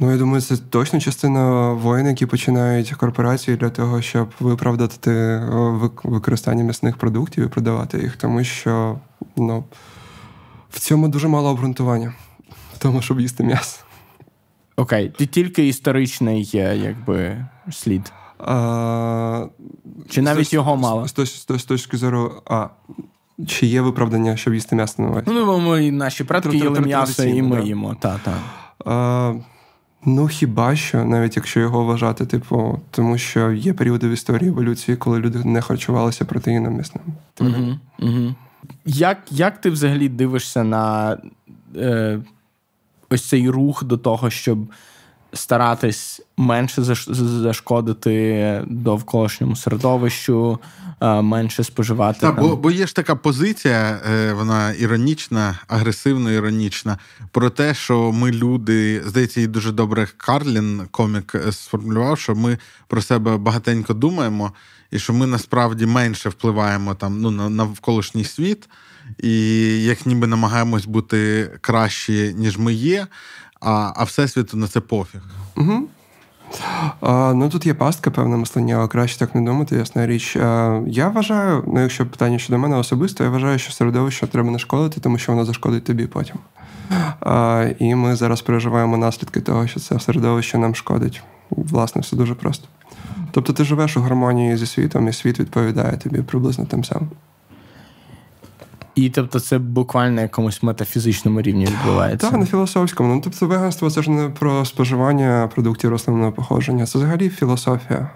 Ну, 0.00 0.10
я 0.10 0.18
думаю, 0.18 0.40
це 0.40 0.56
точно 0.56 1.00
частина 1.00 1.72
воїн, 1.72 2.06
які 2.06 2.26
починають 2.26 2.90
корпорації 2.90 3.56
для 3.56 3.70
того, 3.70 4.02
щоб 4.02 4.30
виправдати 4.40 5.10
е, 5.10 5.90
використання 6.04 6.64
м'ясних 6.64 6.96
продуктів 6.96 7.44
і 7.44 7.48
продавати 7.48 7.98
їх, 7.98 8.16
тому 8.16 8.44
що 8.44 8.98
ну, 9.36 9.64
в 10.70 10.80
цьому 10.80 11.08
дуже 11.08 11.28
мало 11.28 11.50
обґрунтування, 11.50 12.14
в 12.74 12.78
тому, 12.78 13.02
щоб 13.02 13.20
їсти 13.20 13.44
м'ясо. 13.44 13.80
Окей, 14.76 15.12
ти 15.18 15.26
тільки 15.26 15.68
історичний 15.68 16.50
якби 16.52 17.46
слід. 17.70 18.12
А, 18.38 19.46
Чи 20.08 20.22
навіть 20.22 20.48
з, 20.48 20.52
його 20.52 20.76
мало? 20.76 21.08
З, 21.08 21.14
з, 21.14 21.46
з, 21.48 21.58
з 21.58 21.64
точки 21.64 21.96
зору, 21.96 22.42
а, 22.46 22.68
чи 23.48 23.66
є 23.66 23.80
виправдання, 23.80 24.36
щоб 24.36 24.54
їсти 24.54 24.76
м'ясо 24.76 25.02
на 25.02 25.08
увазі? 25.08 25.26
Ну, 25.28 25.58
ми 25.60 25.90
наші 25.90 26.24
предки 26.24 26.56
їли 26.56 26.80
м'ясо, 26.80 27.24
і 27.24 27.42
ми 27.42 27.64
їмо. 27.64 27.96
Та, 28.00 28.20
та. 28.24 28.38
Ну, 30.04 30.26
хіба 30.26 30.76
що, 30.76 31.04
навіть 31.04 31.36
якщо 31.36 31.60
його 31.60 31.84
вважати, 31.84 32.26
типу, 32.26 32.80
тому 32.90 33.18
що 33.18 33.52
є 33.52 33.72
періоди 33.72 34.08
в 34.08 34.10
історії 34.10 34.48
еволюції, 34.48 34.96
коли 34.96 35.18
люди 35.18 35.44
не 35.44 35.60
харчувалися 35.60 36.24
протеїном 36.24 36.74
м'ясним. 36.74 37.04
Угу, 37.40 37.78
угу. 37.98 38.34
Як 38.84 39.18
як 39.30 39.60
ти 39.60 39.70
взагалі 39.70 40.08
дивишся 40.08 40.64
на 40.64 41.16
е, 41.76 42.20
ось 43.10 43.28
цей 43.28 43.50
рух 43.50 43.84
до 43.84 43.98
того, 43.98 44.30
щоб 44.30 44.58
старатись 45.32 46.20
менше 46.36 46.82
зашкодити 47.42 48.64
довколишньому 48.66 49.56
середовищу, 49.56 50.58
менше 51.00 51.64
споживати. 51.64 52.20
Так, 52.20 52.40
бо, 52.40 52.56
бо 52.56 52.70
є 52.70 52.86
ж 52.86 52.94
така 52.94 53.16
позиція, 53.16 54.00
е, 54.10 54.32
вона 54.32 54.72
іронічна, 54.72 55.58
агресивно 55.68 56.30
іронічна, 56.30 56.98
про 57.30 57.50
те, 57.50 57.74
що 57.74 58.12
ми 58.12 58.30
люди, 58.30 59.02
здається, 59.06 59.40
і 59.40 59.46
дуже 59.46 59.72
добре 59.72 60.08
Карлін, 60.16 60.82
комік, 60.90 61.34
е, 61.34 61.52
сформулював, 61.52 62.18
що 62.18 62.34
ми 62.34 62.58
про 62.86 63.02
себе 63.02 63.36
багатенько 63.36 63.94
думаємо, 63.94 64.52
і 64.90 64.98
що 64.98 65.12
ми 65.12 65.26
насправді 65.26 65.86
менше 65.86 66.28
впливаємо 66.28 66.94
там 66.94 67.20
ну, 67.20 67.30
на 67.30 67.48
навколишній 67.48 68.24
світ, 68.24 68.68
і 69.18 69.32
як 69.84 70.06
ніби 70.06 70.26
намагаємось 70.26 70.86
бути 70.86 71.50
кращі, 71.60 72.34
ніж 72.36 72.58
ми 72.58 72.72
є 72.72 73.06
а 73.62 73.92
а 73.96 74.04
всесвіту 74.04 74.56
на 74.56 74.68
це 74.68 74.80
пофіг. 74.80 75.20
Угу. 75.56 75.82
А, 77.00 77.32
Ну 77.34 77.48
тут 77.48 77.66
є 77.66 77.74
пастка, 77.74 78.10
певне 78.10 78.36
мислення, 78.36 78.76
але 78.76 78.88
краще 78.88 79.18
так 79.18 79.34
не 79.34 79.40
думати, 79.42 79.76
ясна 79.76 80.06
річ. 80.06 80.36
А, 80.36 80.80
Я 80.86 81.08
вважаю, 81.08 81.64
ну 81.66 81.80
якщо 81.80 82.06
питання 82.06 82.38
щодо 82.38 82.58
мене 82.58 82.76
особисто, 82.76 83.24
я 83.24 83.30
вважаю, 83.30 83.58
що 83.58 83.72
середовище 83.72 84.26
треба 84.26 84.50
не 84.50 84.58
шкодити, 84.58 85.00
тому 85.00 85.18
що 85.18 85.32
воно 85.32 85.44
зашкодить 85.44 85.84
тобі 85.84 86.06
потім. 86.06 86.36
А, 87.20 87.66
І 87.78 87.94
ми 87.94 88.16
зараз 88.16 88.42
переживаємо 88.42 88.96
наслідки 88.96 89.40
того, 89.40 89.66
що 89.66 89.80
це 89.80 90.00
середовище 90.00 90.58
нам 90.58 90.74
шкодить. 90.74 91.22
Власне, 91.50 92.00
все 92.00 92.16
дуже 92.16 92.34
просто. 92.34 92.68
Тобто 93.30 93.52
ти 93.52 93.64
живеш 93.64 93.96
у 93.96 94.00
гармонії 94.00 94.56
зі 94.56 94.66
світом, 94.66 95.08
і 95.08 95.12
світ 95.12 95.40
відповідає 95.40 95.96
тобі 95.96 96.22
приблизно 96.22 96.64
тим 96.64 96.84
самим. 96.84 97.08
І 98.94 99.10
тобто 99.10 99.40
це 99.40 99.58
буквально 99.58 100.14
на 100.14 100.22
якомусь 100.22 100.62
метафізичному 100.62 101.42
рівні 101.42 101.66
відбувається. 101.66 102.30
Так, 102.30 102.40
на 102.40 102.46
філософському. 102.46 103.14
Ну 103.14 103.20
тобто, 103.24 103.46
веганство 103.46 103.90
це 103.90 104.02
ж 104.02 104.10
не 104.10 104.28
про 104.28 104.64
споживання 104.64 105.50
продуктів 105.54 105.90
рослинного 105.90 106.32
походження. 106.32 106.86
Це 106.86 106.98
взагалі 106.98 107.28
філософія, 107.28 108.10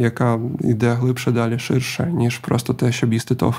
яка 0.00 0.40
йде 0.60 0.92
глибше 0.92 1.30
далі, 1.30 1.58
ширше, 1.58 2.12
ніж 2.12 2.38
просто 2.38 2.74
те, 2.74 2.92
щоб 2.92 3.12
їсти 3.12 3.34
тоф. 3.34 3.56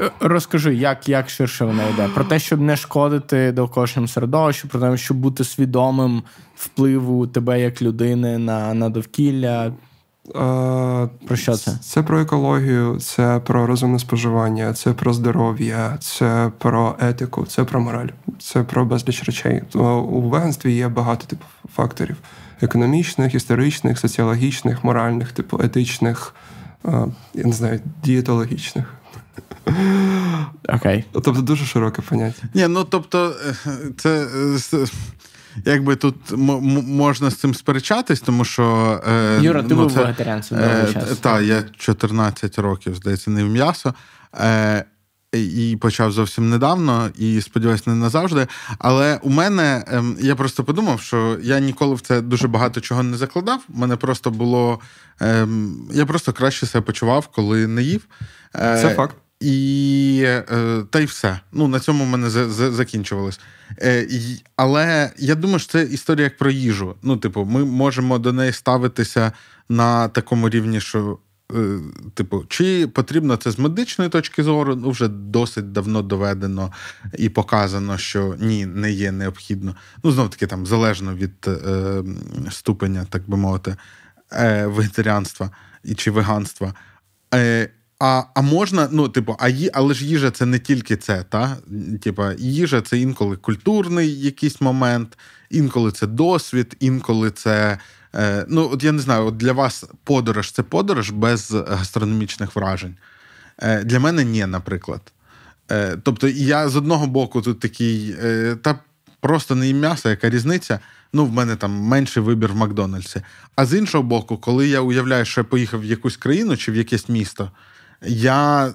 Е, 0.00 0.10
розкажи, 0.20 0.74
як 0.74 1.08
як 1.08 1.30
ширше 1.30 1.64
вона 1.64 1.88
йде? 1.88 2.08
Про 2.14 2.24
те, 2.24 2.38
щоб 2.38 2.60
не 2.60 2.76
шкодити 2.76 3.52
довколишньому 3.52 4.08
середовищу, 4.08 4.68
про 4.68 4.80
те, 4.80 4.96
щоб 4.96 5.16
бути 5.16 5.44
свідомим 5.44 6.22
впливу 6.56 7.26
тебе 7.26 7.60
як 7.60 7.82
людини 7.82 8.38
на, 8.38 8.74
на 8.74 8.88
довкілля. 8.88 9.72
Про 10.32 11.36
що 11.36 11.56
це? 11.56 11.78
Це 11.82 12.02
про 12.02 12.20
екологію, 12.20 12.98
це 13.00 13.40
про 13.46 13.66
розумне 13.66 13.98
споживання, 13.98 14.72
це 14.72 14.92
про 14.92 15.12
здоров'я, 15.12 15.96
це 16.00 16.52
про 16.58 16.96
етику, 17.00 17.46
це 17.46 17.64
про 17.64 17.80
мораль, 17.80 18.08
це 18.38 18.62
про 18.62 18.84
безліч 18.84 19.24
речей. 19.24 19.62
У 19.74 20.20
веганстві 20.20 20.72
є 20.72 20.88
багато 20.88 21.26
типу 21.26 21.44
факторів: 21.74 22.16
економічних, 22.60 23.34
історичних, 23.34 23.98
соціологічних, 23.98 24.84
моральних, 24.84 25.32
типу 25.32 25.60
етичних, 25.62 26.34
я 27.34 27.44
не 27.44 27.52
знаю, 27.52 27.80
дієтологічних. 28.04 28.94
Окей. 30.68 31.04
Тобто 31.12 31.32
дуже 31.32 31.64
широке 31.64 32.02
поняття. 32.02 32.42
Ні, 32.54 32.68
ну 32.68 32.84
тобто, 32.84 33.34
це 33.96 34.26
якби 35.64 35.96
тут 35.96 36.32
м- 36.32 36.38
можна 36.86 37.30
з 37.30 37.34
цим 37.36 37.54
сперечатись, 37.54 38.20
тому 38.20 38.44
що. 38.44 39.00
Е, 39.08 39.38
Юра, 39.42 39.62
ти 39.62 39.74
ну, 39.74 39.82
був 39.82 39.92
вегетаріанцем 39.92 40.58
довгий 40.58 40.94
час. 40.94 41.18
Так, 41.18 41.42
я 41.42 41.62
14 41.78 42.58
років, 42.58 42.94
здається, 42.94 43.30
не 43.30 43.44
в 43.44 43.48
м'ясо. 43.48 43.94
Е, 44.40 44.84
і 45.32 45.78
почав 45.80 46.12
зовсім 46.12 46.50
недавно, 46.50 47.10
і 47.18 47.40
сподіваюся, 47.40 47.84
не 47.86 47.96
назавжди. 47.96 48.46
Але 48.78 49.18
у 49.22 49.30
мене 49.30 49.84
ем, 49.88 50.16
я 50.20 50.36
просто 50.36 50.64
подумав, 50.64 51.00
що 51.00 51.38
я 51.42 51.58
ніколи 51.60 51.94
в 51.94 52.00
це 52.00 52.20
дуже 52.20 52.48
багато 52.48 52.80
чого 52.80 53.02
не 53.02 53.16
закладав. 53.16 53.60
У 53.74 53.78
мене 53.78 53.96
просто 53.96 54.30
було. 54.30 54.80
Ем, 55.20 55.76
я 55.92 56.06
просто 56.06 56.32
краще 56.32 56.66
себе 56.66 56.84
почував, 56.84 57.26
коли 57.26 57.66
не 57.66 57.82
їв. 57.82 58.04
Е, 58.54 58.78
це 58.82 58.94
факт. 58.94 59.16
І 59.42 60.22
е, 60.24 60.84
та 60.90 61.00
й 61.00 61.04
все. 61.04 61.40
Ну, 61.52 61.68
На 61.68 61.80
цьому 61.80 62.04
в 62.04 62.06
мене 62.06 62.30
закінчувалось. 62.50 63.40
Е, 63.82 64.08
але 64.56 65.12
я 65.18 65.34
думаю, 65.34 65.58
що 65.58 65.72
це 65.72 65.82
історія 65.82 66.24
як 66.24 66.36
про 66.36 66.50
їжу. 66.50 66.94
Ну, 67.02 67.16
типу, 67.16 67.44
ми 67.44 67.64
можемо 67.64 68.18
до 68.18 68.32
неї 68.32 68.52
ставитися 68.52 69.32
на 69.68 70.08
такому 70.08 70.48
рівні, 70.48 70.80
що, 70.80 71.18
е, 71.52 71.78
типу, 72.14 72.44
чи 72.48 72.86
потрібно 72.86 73.36
це 73.36 73.50
з 73.50 73.58
медичної 73.58 74.10
точки 74.10 74.42
зору, 74.42 74.76
ну, 74.76 74.90
вже 74.90 75.08
досить 75.08 75.72
давно 75.72 76.02
доведено 76.02 76.72
і 77.18 77.28
показано, 77.28 77.98
що 77.98 78.36
ні, 78.40 78.66
не 78.66 78.90
є 78.92 79.12
необхідно. 79.12 79.76
Ну, 80.04 80.12
знов 80.12 80.30
таки, 80.30 80.46
там, 80.46 80.66
залежно 80.66 81.14
від 81.14 81.46
е, 81.46 82.02
ступеня, 82.50 83.06
так 83.10 83.28
би 83.30 83.36
мовити, 83.36 83.76
е, 84.32 84.66
вегетаріанства 84.66 85.50
і 85.84 85.94
чи 85.94 86.10
веганства. 86.10 86.74
А 88.02 88.24
а 88.34 88.42
можна, 88.42 88.88
ну, 88.92 89.08
типу, 89.08 89.36
а 89.38 89.48
ї, 89.48 89.70
але 89.74 89.94
ж 89.94 90.06
їжа 90.06 90.30
це 90.30 90.46
не 90.46 90.58
тільки 90.58 90.96
це, 90.96 91.24
та? 91.28 91.56
Типа, 92.02 92.32
їжа 92.38 92.80
це 92.80 92.98
інколи 92.98 93.36
культурний 93.36 94.20
якийсь 94.20 94.60
момент, 94.60 95.18
інколи 95.50 95.92
це 95.92 96.06
досвід, 96.06 96.76
інколи 96.80 97.30
це. 97.30 97.78
Е, 98.14 98.46
ну, 98.48 98.70
от 98.72 98.84
я 98.84 98.92
не 98.92 98.98
знаю, 98.98 99.26
от 99.26 99.36
для 99.36 99.52
вас 99.52 99.84
подорож 100.04 100.52
це 100.52 100.62
подорож 100.62 101.10
без 101.10 101.50
гастрономічних 101.50 102.56
вражень. 102.56 102.96
Е, 103.58 103.84
Для 103.84 104.00
мене 104.00 104.24
ні, 104.24 104.46
наприклад. 104.46 105.00
Е, 105.70 105.96
Тобто, 106.02 106.28
я 106.28 106.68
з 106.68 106.76
одного 106.76 107.06
боку 107.06 107.42
тут 107.42 107.60
такий, 107.60 108.16
е, 108.22 108.56
та 108.62 108.78
просто 109.20 109.54
не 109.54 109.66
їм 109.66 109.80
м'ясо, 109.80 110.10
яка 110.10 110.30
різниця. 110.30 110.80
Ну, 111.12 111.26
в 111.26 111.32
мене 111.32 111.56
там 111.56 111.72
менший 111.72 112.22
вибір 112.22 112.52
в 112.52 112.56
Макдональдсі. 112.56 113.22
А 113.56 113.66
з 113.66 113.78
іншого 113.78 114.04
боку, 114.04 114.38
коли 114.38 114.68
я 114.68 114.80
уявляю, 114.80 115.24
що 115.24 115.40
я 115.40 115.44
поїхав 115.44 115.80
в 115.80 115.84
якусь 115.84 116.16
країну 116.16 116.56
чи 116.56 116.72
в 116.72 116.76
якесь 116.76 117.08
місто. 117.08 117.50
Я 118.06 118.72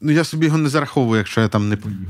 ну, 0.00 0.12
я 0.12 0.24
собі 0.24 0.46
його 0.46 0.58
не 0.58 0.68
зараховую, 0.68 1.18
якщо 1.18 1.40
я 1.40 1.48
там 1.48 1.68
не 1.68 1.76
поїв. 1.76 2.08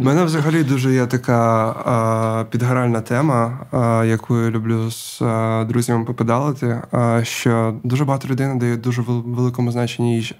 Мене 0.00 0.24
взагалі 0.24 0.64
дуже 0.64 0.94
є 0.94 1.06
така 1.06 2.46
підгоральна 2.50 3.00
тема, 3.00 3.66
яку 4.06 4.38
я 4.38 4.50
люблю 4.50 4.90
з 4.90 5.22
друзями 5.68 6.04
попедалити, 6.04 6.82
що 7.22 7.80
дуже 7.84 8.04
багато 8.04 8.28
людей 8.28 8.46
надають 8.46 8.80
дуже 8.80 9.02
великому 9.06 9.72
значенні 9.72 10.16
їжі. 10.16 10.34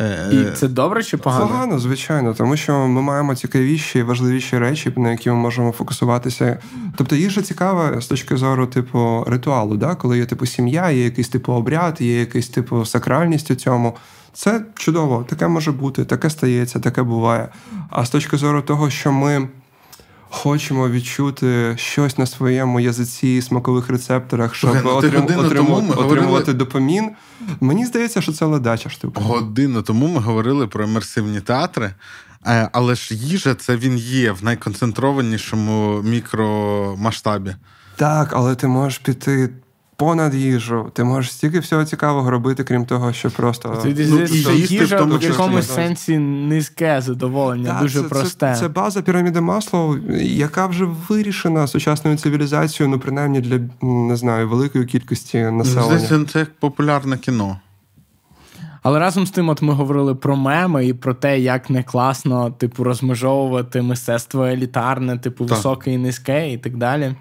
Е, 0.00 0.30
і 0.32 0.56
це 0.56 0.68
добре 0.68 1.02
чи 1.02 1.16
погано? 1.16 1.46
Погано, 1.46 1.78
звичайно, 1.78 2.34
тому 2.34 2.56
що 2.56 2.86
ми 2.86 3.02
маємо 3.02 3.34
цікавіші 3.34 3.98
і 3.98 4.02
важливіші 4.02 4.58
речі, 4.58 4.92
на 4.96 5.10
які 5.10 5.30
ми 5.30 5.36
можемо 5.36 5.72
фокусуватися. 5.72 6.58
Тобто 6.96 7.16
їжа 7.16 7.42
цікава 7.42 8.00
з 8.00 8.06
точки 8.06 8.36
зору, 8.36 8.66
типу, 8.66 9.24
ритуалу, 9.26 9.76
да? 9.76 9.94
коли 9.94 10.18
є 10.18 10.26
типу 10.26 10.46
сім'я, 10.46 10.90
є 10.90 11.04
якийсь 11.04 11.28
типу 11.28 11.52
обряд, 11.52 12.00
є 12.00 12.20
якийсь 12.20 12.48
типу 12.48 12.84
сакральність 12.84 13.50
у 13.50 13.54
цьому. 13.54 13.96
Це 14.32 14.64
чудово, 14.74 15.26
таке 15.28 15.48
може 15.48 15.72
бути, 15.72 16.04
таке 16.04 16.30
стається, 16.30 16.80
таке 16.80 17.02
буває. 17.02 17.48
А 17.90 18.04
з 18.04 18.10
точки 18.10 18.36
зору 18.36 18.62
того, 18.62 18.90
що 18.90 19.12
ми 19.12 19.48
хочемо 20.34 20.88
відчути 20.88 21.74
щось 21.76 22.18
на 22.18 22.26
своєму 22.26 22.80
язиці, 22.80 23.42
смакових 23.42 23.88
рецепторах, 23.88 24.54
щоб 24.54 24.76
ну, 24.84 24.90
отрим... 24.90 25.22
отримувати, 25.22 25.58
отримувати 25.58 26.02
говорили... 26.02 26.52
допамін. 26.52 27.10
Мені 27.60 27.86
здається, 27.86 28.20
що 28.20 28.32
це 28.32 28.44
ледача 28.44 28.90
штука. 28.90 29.20
Годину 29.20 29.82
тому 29.82 30.08
ми 30.08 30.20
говорили 30.20 30.66
про 30.66 30.84
емерсивні 30.84 31.40
театри. 31.40 31.94
Е, 32.46 32.68
але 32.72 32.94
ж 32.94 33.14
їжа 33.14 33.54
це 33.54 33.76
він 33.76 33.98
є 33.98 34.32
в 34.32 34.44
найконцентрованішому 34.44 36.02
мікромасштабі. 36.02 37.54
Так, 37.96 38.32
але 38.32 38.54
ти 38.54 38.66
можеш 38.66 38.98
піти 38.98 39.50
понад 39.96 40.34
їжу. 40.34 40.90
Ти 40.92 41.04
можеш 41.04 41.32
стільки 41.32 41.58
всього 41.58 41.84
цікавого 41.84 42.30
робити, 42.30 42.64
крім 42.64 42.86
того, 42.86 43.12
що 43.12 43.30
просто 43.30 43.82
ну, 43.84 44.24
їжа 44.54 45.02
в, 45.02 45.18
в 45.18 45.22
якомусь 45.22 45.74
сенсі 45.74 46.18
низьке 46.18 47.00
задоволення, 47.00 47.72
да, 47.72 47.80
дуже 47.80 48.02
це, 48.02 48.08
просте. 48.08 48.52
Це, 48.54 48.60
це 48.60 48.68
база 48.68 49.02
піраміди 49.02 49.40
масла, 49.40 49.96
яка 50.20 50.66
вже 50.66 50.84
вирішена 51.08 51.66
сучасною 51.66 52.16
цивілізацією, 52.16 52.90
ну 52.90 53.00
принаймні 53.00 53.40
для 53.40 53.60
не 53.86 54.16
знаю 54.16 54.48
великої 54.48 54.84
кількості 54.84 55.38
населення. 55.38 56.08
Це, 56.08 56.24
це 56.24 56.38
як 56.38 56.50
популярне 56.54 57.18
кіно. 57.18 57.60
Але 58.84 58.98
разом 58.98 59.26
з 59.26 59.30
тим, 59.30 59.48
от 59.48 59.62
ми 59.62 59.72
говорили 59.72 60.14
про 60.14 60.36
меми 60.36 60.86
і 60.86 60.94
про 60.94 61.14
те, 61.14 61.40
як 61.40 61.70
не 61.70 61.82
класно, 61.82 62.50
типу, 62.50 62.84
розмежовувати 62.84 63.82
мистецтво 63.82 64.46
елітарне, 64.46 65.18
типу, 65.18 65.46
так. 65.46 65.56
високе 65.56 65.92
і 65.92 65.98
низьке, 65.98 66.52
і 66.52 66.58
так 66.58 66.76
далі. 66.76 67.14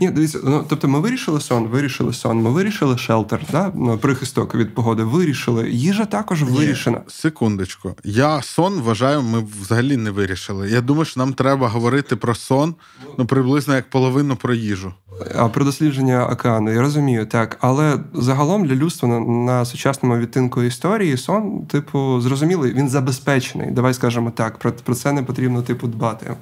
Ні, 0.00 0.10
дивіться, 0.10 0.38
ну 0.44 0.64
тобто, 0.68 0.88
ми 0.88 1.00
вирішили 1.00 1.40
сон, 1.40 1.66
вирішили 1.66 2.12
сон, 2.12 2.42
ми 2.42 2.50
вирішили 2.50 2.98
шелтер, 2.98 3.40
да? 3.52 3.72
ну, 3.74 3.98
прихисток 3.98 4.54
від 4.54 4.74
погоди. 4.74 5.02
Вирішили. 5.02 5.70
Їжа 5.70 6.04
також 6.04 6.42
вирішена. 6.42 6.98
Ні, 6.98 7.04
секундочку. 7.08 7.94
Я 8.04 8.42
сон 8.42 8.80
вважаю, 8.80 9.22
ми 9.22 9.44
взагалі 9.60 9.96
не 9.96 10.10
вирішили. 10.10 10.70
Я 10.70 10.80
думаю, 10.80 11.04
що 11.04 11.20
нам 11.20 11.32
треба 11.32 11.68
говорити 11.68 12.16
про 12.16 12.34
сон 12.34 12.74
ну 13.18 13.26
приблизно 13.26 13.74
як 13.74 13.90
половину 13.90 14.36
про 14.36 14.54
їжу. 14.54 14.92
А 15.36 15.48
про 15.48 15.64
дослідження 15.64 16.26
океану, 16.26 16.72
я 16.72 16.80
розумію, 16.80 17.26
так. 17.26 17.58
Але 17.60 17.98
загалом 18.14 18.66
для 18.66 18.74
людства 18.74 19.08
на, 19.08 19.20
на 19.20 19.64
сучасному 19.64 20.16
відтинку 20.16 20.62
історії 20.62 21.09
сон, 21.16 21.66
типу, 21.66 22.20
зрозумілий, 22.20 22.72
він 22.72 22.88
забезпечений. 22.88 23.70
Давай 23.70 23.94
скажемо 23.94 24.30
так. 24.30 24.58
Про, 24.58 24.72
про 24.72 24.94
це 24.94 25.12
не 25.12 25.22
потрібно 25.22 25.62
типу 25.62 25.86
дбати. 25.88 26.36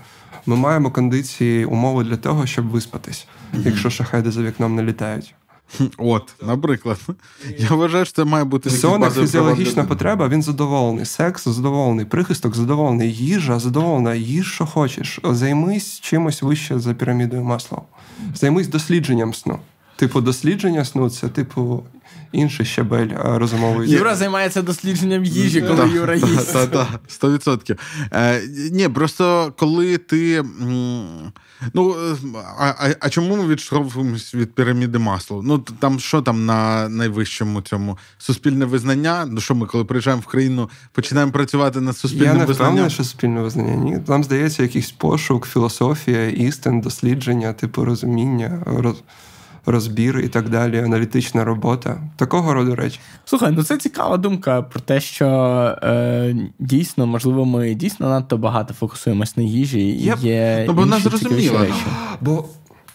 Ми 0.46 0.56
маємо 0.56 0.90
кондиції, 0.90 1.64
умови 1.64 2.04
для 2.04 2.16
того, 2.16 2.46
щоб 2.46 2.68
виспатись, 2.68 3.26
mm-hmm. 3.54 3.66
якщо 3.66 3.90
шахеди 3.90 4.30
за 4.30 4.42
вікном 4.42 4.74
не 4.74 4.82
літають. 4.82 5.34
От, 5.98 6.34
наприклад, 6.42 6.98
я 7.58 7.68
вважаю, 7.68 8.04
що 8.04 8.14
це 8.14 8.24
має 8.24 8.44
бути 8.44 8.70
як 8.82 9.14
фізіологічна 9.14 9.84
потреба, 9.84 10.28
він 10.28 10.42
задоволений. 10.42 11.04
Секс 11.04 11.48
задоволений, 11.48 12.04
прихисток 12.04 12.56
задоволений, 12.56 13.12
їжа 13.12 13.58
задоволена, 13.58 14.14
їж, 14.14 14.52
що 14.52 14.66
хочеш. 14.66 15.20
Займись 15.24 16.00
чимось 16.00 16.42
вище 16.42 16.78
за 16.78 16.94
пірамідою 16.94 17.44
масла. 17.44 17.80
Займись 18.34 18.68
дослідженням 18.68 19.34
сну. 19.34 19.58
Типу, 19.96 20.20
дослідження 20.20 20.84
сну 20.84 21.10
це, 21.10 21.28
типу, 21.28 21.82
інший 22.32 22.66
щабель 22.66 23.09
розумовий. 23.24 23.90
Юра 23.90 24.16
займається 24.16 24.62
дослідженням 24.62 25.24
їжі, 25.24 25.62
коли 25.62 25.88
Юра 25.88 26.14
їсть. 26.14 26.52
Так, 26.52 26.88
сто 27.09 27.32
відсотків. 27.32 27.78
Е, 28.12 28.42
ні, 28.72 28.88
просто 28.88 29.52
коли 29.59 29.98
ти. 29.98 30.44
Ну, 31.74 31.96
а 32.59 32.72
а, 33.00 33.10
чому 33.10 33.36
ми 33.36 33.46
відштовхуємось 33.46 34.34
від 34.34 34.55
піраміди 34.55 34.98
масла? 34.98 35.40
Ну, 35.44 35.59
там 35.59 36.00
що 36.00 36.22
там 36.22 36.46
на 36.46 36.88
найвищому 36.88 37.60
цьому 37.60 37.98
суспільне 38.18 38.64
визнання? 38.64 39.26
Ну 39.26 39.40
що 39.40 39.55
ми, 39.55 39.66
коли 39.66 39.84
приїжджаємо 39.84 40.22
в 40.26 40.26
країну, 40.26 40.70
починаємо 40.92 41.32
працювати 41.32 41.80
над 41.80 41.96
суспільним 41.96 42.46
визнанням? 42.46 42.76
Я 42.76 42.82
не 42.82 42.90
що 42.90 43.05
суспільне 43.05 43.42
визнання. 43.42 43.74
Ні, 43.74 43.98
Там 44.06 44.24
здається, 44.24 44.62
якийсь 44.62 44.90
пошук, 44.90 45.46
філософія, 45.46 46.28
істин, 46.28 46.80
дослідження, 46.80 47.52
типу 47.52 47.84
розуміння. 47.84 48.62
роз 48.66 49.02
розбір 49.70 50.18
і 50.18 50.28
так 50.28 50.48
далі, 50.48 50.78
аналітична 50.78 51.44
робота. 51.44 52.02
Такого 52.16 52.54
роду 52.54 52.74
речі. 52.74 53.00
Слухай, 53.24 53.52
ну 53.52 53.62
це 53.62 53.76
цікава 53.76 54.16
думка 54.16 54.62
про 54.62 54.80
те, 54.80 55.00
що 55.00 55.26
е, 55.82 56.36
дійсно, 56.58 57.06
можливо, 57.06 57.44
ми 57.44 57.74
дійсно 57.74 58.08
надто 58.08 58.38
багато 58.38 58.74
фокусуємось 58.74 59.36
на 59.36 59.42
їжі. 59.42 59.88
і 59.88 60.10
yep. 60.10 60.18
є 60.20 60.64
Ну, 60.66 60.72
бо 60.72 60.80
вона 60.80 60.98
зрозуміла. 60.98 61.66
Бо 62.20 62.44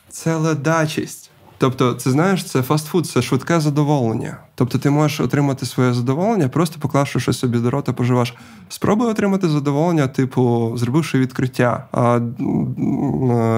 це 0.10 0.36
ледачість. 0.36 1.30
Тобто, 1.58 1.94
це 1.94 2.12
знаєш, 2.12 2.44
це 2.44 2.62
фастфуд, 2.62 3.08
це 3.08 3.22
швидке 3.22 3.60
задоволення. 3.60 4.38
Тобто, 4.56 4.78
ти 4.78 4.90
можеш 4.90 5.20
отримати 5.20 5.66
своє 5.66 5.94
задоволення, 5.94 6.50
просто 6.50 6.80
поклавши 6.80 7.20
щось 7.20 7.40
собі 7.40 7.58
до 7.58 7.72
рота, 7.72 7.94
поживаш. 7.94 8.34
Спробуй 8.70 9.08
отримати 9.08 9.50
задоволення, 9.50 10.08
типу, 10.08 10.74
зробивши 10.78 11.20
відкриття. 11.20 11.88
А 11.92 12.20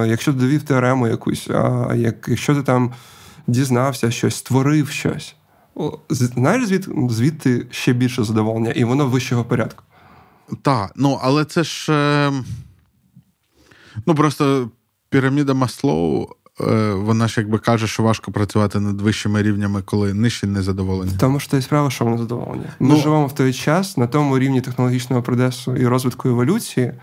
якщо 0.08 0.34
ти 0.34 0.40
довів 0.40 0.64
теорему 0.64 1.08
якусь, 1.08 1.50
а 1.50 1.96
як, 1.96 2.26
якщо 2.30 2.56
ти 2.56 2.64
там 2.64 2.94
дізнався 3.48 4.12
щось, 4.12 4.36
створив 4.36 4.90
щось, 4.90 5.36
знаєш, 6.10 6.68
звід, 6.68 6.90
звідти 7.10 7.68
ще 7.72 7.94
більше 7.94 8.24
задоволення, 8.24 8.72
і 8.72 8.84
воно 8.84 9.08
вищого 9.08 9.44
порядку. 9.44 9.84
Так, 10.62 10.92
ну 10.96 11.20
але 11.22 11.46
це 11.46 11.64
ж. 11.64 11.94
Е... 11.94 12.32
Ну 14.06 14.16
просто 14.16 14.70
піраміда 15.10 15.54
Маслоу 15.54 16.28
вона 16.94 17.28
ж 17.28 17.36
якби 17.38 17.60
каже, 17.60 17.88
що 17.88 18.04
важко 18.04 18.32
працювати 18.32 18.80
над 18.80 19.02
вищими 19.02 19.44
рівнями, 19.44 19.82
коли 19.82 20.14
нижчі 20.14 20.48
не 20.48 20.62
задоволені. 20.62 21.12
Тому 21.20 21.40
що 21.40 21.58
і 21.58 21.62
справа, 21.62 21.90
що 21.90 22.06
вони 22.06 22.18
задоволені. 22.18 22.66
Ми 22.80 22.90
ну, 22.90 23.02
живемо 23.02 23.28
в 23.28 23.36
той 23.36 23.54
час 23.54 23.98
на 23.98 24.08
тому 24.08 24.40
рівні 24.40 24.62
технологічного 24.62 25.22
прогресу 25.22 25.76
і 25.76 25.88
розвитку 25.88 26.30
еволюції, 26.30 26.94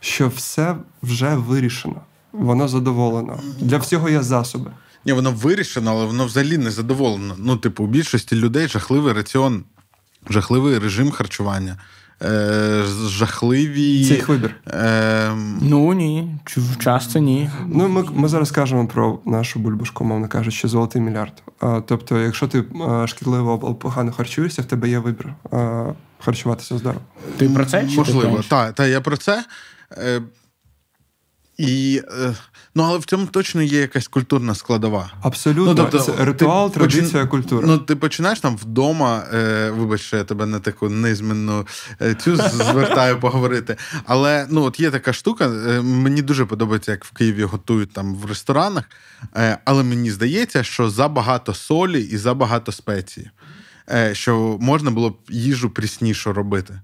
що 0.00 0.28
все 0.28 0.76
вже 1.02 1.34
вирішено, 1.34 2.00
воно 2.32 2.68
задоволено. 2.68 3.40
Для 3.60 3.78
всього 3.78 4.08
є 4.08 4.22
засоби. 4.22 4.70
Ні, 5.04 5.12
воно 5.12 5.32
вирішено, 5.32 5.90
але 5.90 6.04
воно 6.06 6.26
взагалі 6.26 6.58
не 6.58 6.70
задоволено. 6.70 7.34
Ну, 7.38 7.56
типу, 7.56 7.84
у 7.84 7.86
більшості 7.86 8.36
людей 8.36 8.68
жахливий 8.68 9.12
раціон, 9.12 9.64
жахливий 10.30 10.78
режим 10.78 11.10
харчування 11.10 11.78
е, 12.22 12.82
жахливі. 13.06 14.04
Це 14.04 14.14
їх 14.14 14.28
вибір. 14.28 14.54
Е, 14.68 15.32
Ну 15.60 15.92
ні, 15.92 16.36
часто 16.78 17.18
ні. 17.18 17.50
Ну 17.66 17.88
Ми 17.88 18.04
ми 18.12 18.28
зараз 18.28 18.50
кажемо 18.50 18.86
про 18.86 19.18
нашу 19.24 19.58
бульбашку, 19.58 20.04
мовно 20.04 20.28
кажучи, 20.28 20.68
золотий 20.68 21.02
мільярд. 21.02 21.42
А, 21.60 21.80
Тобто, 21.86 22.18
якщо 22.18 22.48
ти 22.48 22.64
шкідливо 23.06 23.52
або 23.52 23.74
погано 23.74 24.12
харчуєшся, 24.12 24.62
в 24.62 24.64
тебе 24.64 24.88
є 24.88 24.98
вибір 24.98 25.34
а, 25.50 25.84
харчуватися 26.18 26.78
здорово. 26.78 27.00
Ти 27.36 27.48
про 27.48 27.64
це? 27.66 27.88
Чи 27.88 27.96
Можливо, 27.96 28.40
так, 28.48 28.74
та, 28.74 28.86
я 28.86 29.00
про 29.00 29.16
це. 29.16 29.44
Е, 29.92 30.22
і, 31.58 32.02
е, 32.22 32.34
Ну, 32.74 32.82
але 32.82 32.98
в 32.98 33.04
цьому 33.04 33.26
точно 33.26 33.62
є 33.62 33.80
якась 33.80 34.08
культурна 34.08 34.54
складова. 34.54 35.10
Абсолютно. 35.22 35.64
Ну, 35.64 35.74
тобто, 35.74 35.98
Це 35.98 36.24
ритуал, 36.24 36.70
ти, 36.70 36.80
традиція, 36.80 37.26
культура. 37.26 37.66
Ну, 37.66 37.78
ти 37.78 37.96
починаєш 37.96 38.40
там 38.40 38.56
вдома, 38.56 39.24
е, 39.34 39.70
вибач, 39.70 40.00
що 40.00 40.16
я 40.16 40.24
тебе 40.24 40.46
на 40.46 40.60
таку 40.60 40.88
незмінну 40.88 41.66
е, 42.02 42.14
цю 42.14 42.36
звертаю 42.36 43.20
поговорити. 43.20 43.76
Але 44.06 44.46
ну, 44.50 44.62
от 44.62 44.80
є 44.80 44.90
така 44.90 45.12
штука, 45.12 45.44
е, 45.44 45.80
мені 45.82 46.22
дуже 46.22 46.44
подобається, 46.44 46.90
як 46.90 47.04
в 47.04 47.10
Києві 47.10 47.44
готують 47.44 47.92
там 47.92 48.14
в 48.14 48.24
ресторанах. 48.24 48.84
Е, 49.36 49.58
але 49.64 49.82
мені 49.82 50.10
здається, 50.10 50.62
що 50.62 50.90
забагато 50.90 51.54
солі 51.54 52.00
і 52.02 52.16
забагато 52.16 52.72
спеції. 52.72 53.30
Е, 53.92 54.14
що 54.14 54.58
можна 54.60 54.90
було 54.90 55.10
б 55.10 55.16
їжу 55.28 55.70
пріснішу 55.70 56.32
робити. 56.32 56.80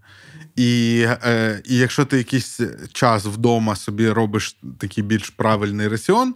І 0.56 1.04
е, 1.08 1.62
і 1.64 1.76
якщо 1.76 2.04
ти 2.04 2.18
якийсь 2.18 2.60
час 2.92 3.24
вдома 3.24 3.76
собі 3.76 4.10
робиш 4.10 4.56
такий 4.78 5.04
більш 5.04 5.30
правильний 5.30 5.88
раціон, 5.88 6.34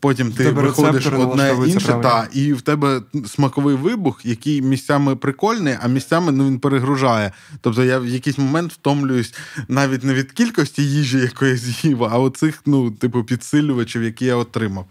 потім 0.00 0.32
ти 0.32 0.50
виходиш 0.50 1.06
одне 1.06 1.56
інше, 1.66 1.98
та, 2.02 2.28
і 2.32 2.52
в 2.52 2.60
тебе 2.60 3.02
смаковий 3.26 3.76
вибух, 3.76 4.20
який 4.24 4.62
місцями 4.62 5.16
прикольний, 5.16 5.76
а 5.82 5.88
місцями 5.88 6.32
ну, 6.32 6.46
він 6.46 6.58
перегружає. 6.58 7.32
Тобто 7.60 7.84
я 7.84 7.98
в 7.98 8.06
якийсь 8.06 8.38
момент 8.38 8.72
втомлююсь 8.72 9.34
навіть 9.68 10.04
не 10.04 10.14
від 10.14 10.32
кількості 10.32 10.82
їжі, 10.82 11.18
якої 11.18 11.56
з'їв, 11.56 12.04
а 12.04 12.18
оцих, 12.18 12.62
ну, 12.66 12.90
типу, 12.90 13.24
підсилювачів, 13.24 14.02
які 14.02 14.24
я 14.24 14.36
отримав. 14.36 14.86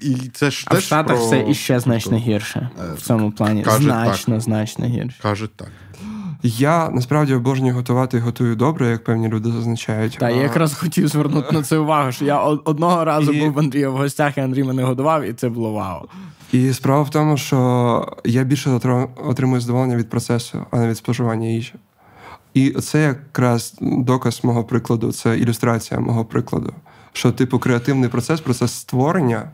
І 0.00 0.30
це 0.34 0.50
ж 0.50 0.64
А 0.66 0.74
теж 0.74 0.82
в 0.82 0.86
Штатах 0.86 1.16
про... 1.16 1.26
все 1.26 1.44
іще 1.48 1.80
значно 1.80 2.16
гірше 2.16 2.70
в 2.96 3.02
цьому 3.02 3.30
плані. 3.30 3.62
Кажуть 3.62 3.82
значно, 3.82 4.34
так. 4.34 4.42
значно 4.42 4.86
гірше. 4.86 5.22
Кажуть 5.22 5.50
так. 5.56 5.70
Я 6.42 6.90
насправді 6.90 7.34
обожнюю 7.34 7.74
готувати 7.74 8.16
і 8.16 8.20
готую 8.20 8.56
добре, 8.56 8.86
як 8.86 9.04
певні 9.04 9.28
люди 9.28 9.50
зазначають. 9.50 10.16
Так, 10.20 10.30
я 10.30 10.42
якраз 10.42 10.74
хотів 10.74 11.08
звернути 11.08 11.54
на 11.54 11.62
це 11.62 11.78
увагу. 11.78 12.12
що 12.12 12.24
Я 12.24 12.40
одного 12.40 13.04
разу 13.04 13.32
і... 13.32 13.40
був 13.40 13.52
в 13.52 13.58
Андрія 13.58 13.90
в 13.90 13.96
гостях, 13.96 14.38
і 14.38 14.40
Андрій 14.40 14.64
мене 14.64 14.82
годував, 14.82 15.24
і 15.24 15.32
це 15.32 15.48
було 15.48 15.72
вау. 15.72 16.08
І 16.52 16.72
справа 16.72 17.02
в 17.02 17.10
тому, 17.10 17.36
що 17.36 18.16
я 18.24 18.44
більше 18.44 18.70
отримую 19.24 19.60
задоволення 19.60 19.96
від 19.96 20.10
процесу, 20.10 20.66
а 20.70 20.76
не 20.76 20.88
від 20.88 20.96
споживання 20.96 21.46
їжі. 21.48 21.74
І 22.54 22.70
це 22.70 23.02
якраз 23.02 23.74
доказ 23.80 24.40
мого 24.44 24.64
прикладу, 24.64 25.12
це 25.12 25.38
ілюстрація 25.38 26.00
мого 26.00 26.24
прикладу. 26.24 26.74
Що, 27.12 27.32
типу, 27.32 27.58
креативний 27.58 28.08
процес, 28.08 28.40
процес 28.40 28.72
створення 28.72 29.50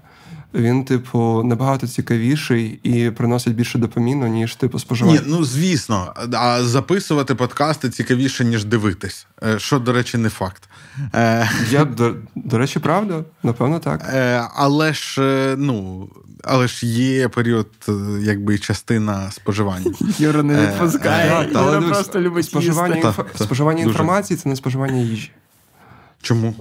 він, 0.54 0.84
типу, 0.84 1.42
набагато 1.44 1.86
цікавіший 1.86 2.80
і 2.82 3.10
приносить 3.10 3.54
більше 3.54 3.78
допаміну, 3.78 4.26
ніж 4.26 4.54
типу 4.54 4.78
споживання. 4.78 5.20
Ні, 5.20 5.26
Ну 5.26 5.44
звісно, 5.44 6.14
а 6.32 6.62
записувати 6.62 7.34
подкасти 7.34 7.90
цікавіше, 7.90 8.44
ніж 8.44 8.64
дивитись. 8.64 9.26
Е, 9.42 9.58
що, 9.58 9.78
до 9.78 9.92
речі, 9.92 10.18
не 10.18 10.28
факт. 10.28 10.68
Е, 11.14 11.50
Я, 11.70 11.84
До, 11.84 12.14
до 12.34 12.58
речі, 12.58 12.78
правда, 12.78 13.24
напевно, 13.42 13.78
так. 13.78 14.10
Е, 14.14 14.48
але 14.54 14.92
ж, 14.92 15.20
ну. 15.58 16.08
Але 16.44 16.68
ж 16.68 16.86
є 16.86 17.28
період, 17.28 17.68
якби 18.20 18.58
частина 18.58 19.30
споживання. 19.30 19.92
Юра 20.18 20.42
не 20.42 20.66
відпускає. 20.66 21.48
Юра 21.52 21.80
просто 21.80 22.20
любить 22.20 22.44
споживання, 22.44 23.14
споживання 23.34 23.82
інформації 23.82 24.36
це 24.36 24.48
не 24.48 24.56
споживання 24.56 25.00
їжі. 25.00 25.30
Чому? 26.22 26.54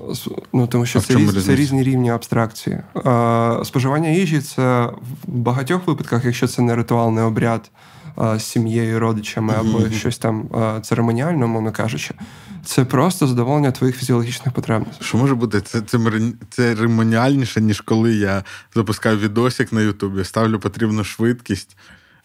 Ну, 0.53 0.67
Тому 0.67 0.85
що 0.85 1.01
це, 1.01 1.15
різ, 1.15 1.45
це 1.45 1.55
різні 1.55 1.83
рівні 1.83 2.09
абстракції. 2.09 2.79
А, 3.05 3.61
Споживання 3.65 4.09
їжі 4.09 4.41
це 4.41 4.85
в 4.85 5.27
багатьох 5.27 5.87
випадках, 5.87 6.25
якщо 6.25 6.47
це 6.47 6.61
не 6.61 6.75
ритуал, 6.75 7.11
не 7.11 7.21
обряд 7.21 7.71
а, 8.15 8.39
з 8.39 8.45
сім'єю, 8.45 8.99
родичами 8.99 9.53
або 9.59 9.77
mm-hmm. 9.77 9.93
щось 9.93 10.17
там 10.17 10.49
а, 10.53 10.79
церемоніально, 10.79 11.47
мовно 11.47 11.71
кажучи, 11.71 12.13
це 12.65 12.85
просто 12.85 13.27
задоволення 13.27 13.71
твоїх 13.71 13.97
фізіологічних 13.97 14.53
потреб. 14.53 14.85
Що 15.01 15.17
може 15.17 15.35
бути 15.35 15.61
це 15.61 15.81
церемоніальніше, 16.49 17.61
ніж 17.61 17.81
коли 17.81 18.13
я 18.13 18.43
запускаю 18.75 19.17
відосик 19.17 19.73
на 19.73 19.81
Ютубі, 19.81 20.23
ставлю 20.23 20.59
потрібну 20.59 21.03
швидкість. 21.03 21.77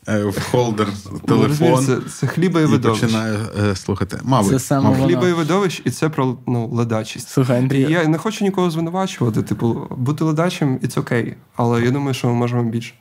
Е, 0.08 0.24
в 0.24 0.50
холдер 0.50 0.88
телефон. 1.26 1.86
Це, 1.86 1.98
це 2.10 2.26
хліба 2.26 2.60
і 2.60 2.64
видовищ. 2.64 3.00
починаю 3.00 3.38
е, 3.64 3.76
слухати. 3.76 4.18
Мабуть, 4.22 4.50
Це 4.50 4.58
саме 4.58 4.90
мабуть. 4.90 5.06
Хліба 5.06 5.28
і 5.28 5.32
видовищ, 5.32 5.82
і 5.84 5.90
це 5.90 6.08
про 6.08 6.36
ну, 6.46 6.68
ледачість. 6.68 7.28
Слухай, 7.28 7.56
І 7.56 7.62
Андрій, 7.62 7.86
я 7.90 8.06
не 8.08 8.18
хочу 8.18 8.44
нікого 8.44 8.70
звинувачувати. 8.70 9.42
Типу, 9.42 9.86
бути 9.90 10.24
ледачим 10.24 10.78
і 10.82 10.88
це 10.88 11.00
окей. 11.00 11.34
Але 11.56 11.82
я 11.82 11.90
думаю, 11.90 12.14
що 12.14 12.28
ми 12.28 12.34
можемо 12.34 12.70
більше. 12.70 12.94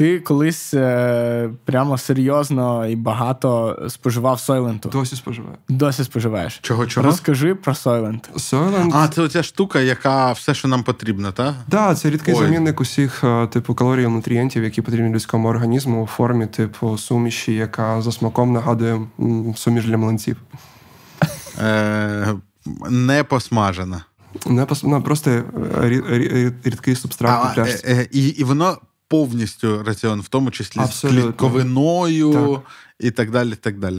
Ти 0.00 0.20
колись 0.20 0.74
е, 0.74 1.50
прямо 1.64 1.98
серйозно 1.98 2.86
і 2.86 2.96
багато 2.96 3.78
споживав 3.88 4.40
Сойленту. 4.40 4.88
Досі 4.88 5.16
споживаю. 5.16 5.56
Досі 5.68 6.04
споживаєш. 6.04 6.58
Чого 6.62 6.86
чого? 6.86 7.06
Розкажи 7.06 7.54
про 7.54 7.74
Сойлент. 7.74 8.30
Soylent 8.36 8.90
А, 8.94 9.08
це 9.08 9.22
оця 9.22 9.42
штука, 9.42 9.80
яка 9.80 10.32
все, 10.32 10.54
що 10.54 10.68
нам 10.68 10.82
потрібно, 10.82 11.32
так? 11.32 11.54
Да, 11.68 11.94
це 11.94 12.10
рідкий 12.10 12.34
Ой. 12.34 12.40
замінник 12.40 12.80
усіх 12.80 13.24
е, 13.24 13.46
типу 13.46 13.74
калорій 13.74 14.02
і 14.02 14.08
нутрієнтів, 14.08 14.64
які 14.64 14.82
потрібні 14.82 15.14
людському 15.14 15.48
організму 15.48 16.02
у 16.02 16.06
формі, 16.06 16.46
типу, 16.46 16.98
суміші, 16.98 17.54
яка 17.54 18.02
за 18.02 18.12
смаком 18.12 18.52
нагадує 18.52 19.00
суміш 19.56 19.84
для 19.84 19.96
млинців. 19.96 20.36
Е, 21.62 22.34
не 22.90 23.24
посмажена. 23.24 24.04
Не 24.46 24.66
пос... 24.66 24.82
ну, 24.84 25.02
просто 25.02 25.30
рі- 25.30 26.10
рі- 26.10 26.52
рідкий 26.64 26.94
субстракт 26.96 27.42
А, 27.46 27.50
у 27.50 27.54
пляшці. 27.54 27.86
е, 27.86 28.08
і, 28.12 28.28
і 28.28 28.44
воно 28.44 28.78
повністю 29.10 29.82
раціон, 29.82 30.20
в 30.20 30.28
тому 30.28 30.50
числі 30.50 30.80
Абсолютно. 30.80 31.20
з 31.20 31.24
клітковиною 31.24 32.32
Так. 32.32 32.60
і 33.00 33.10
так 33.10 33.30
далі. 33.30 33.54
так 33.54 33.78
далі. 33.78 33.98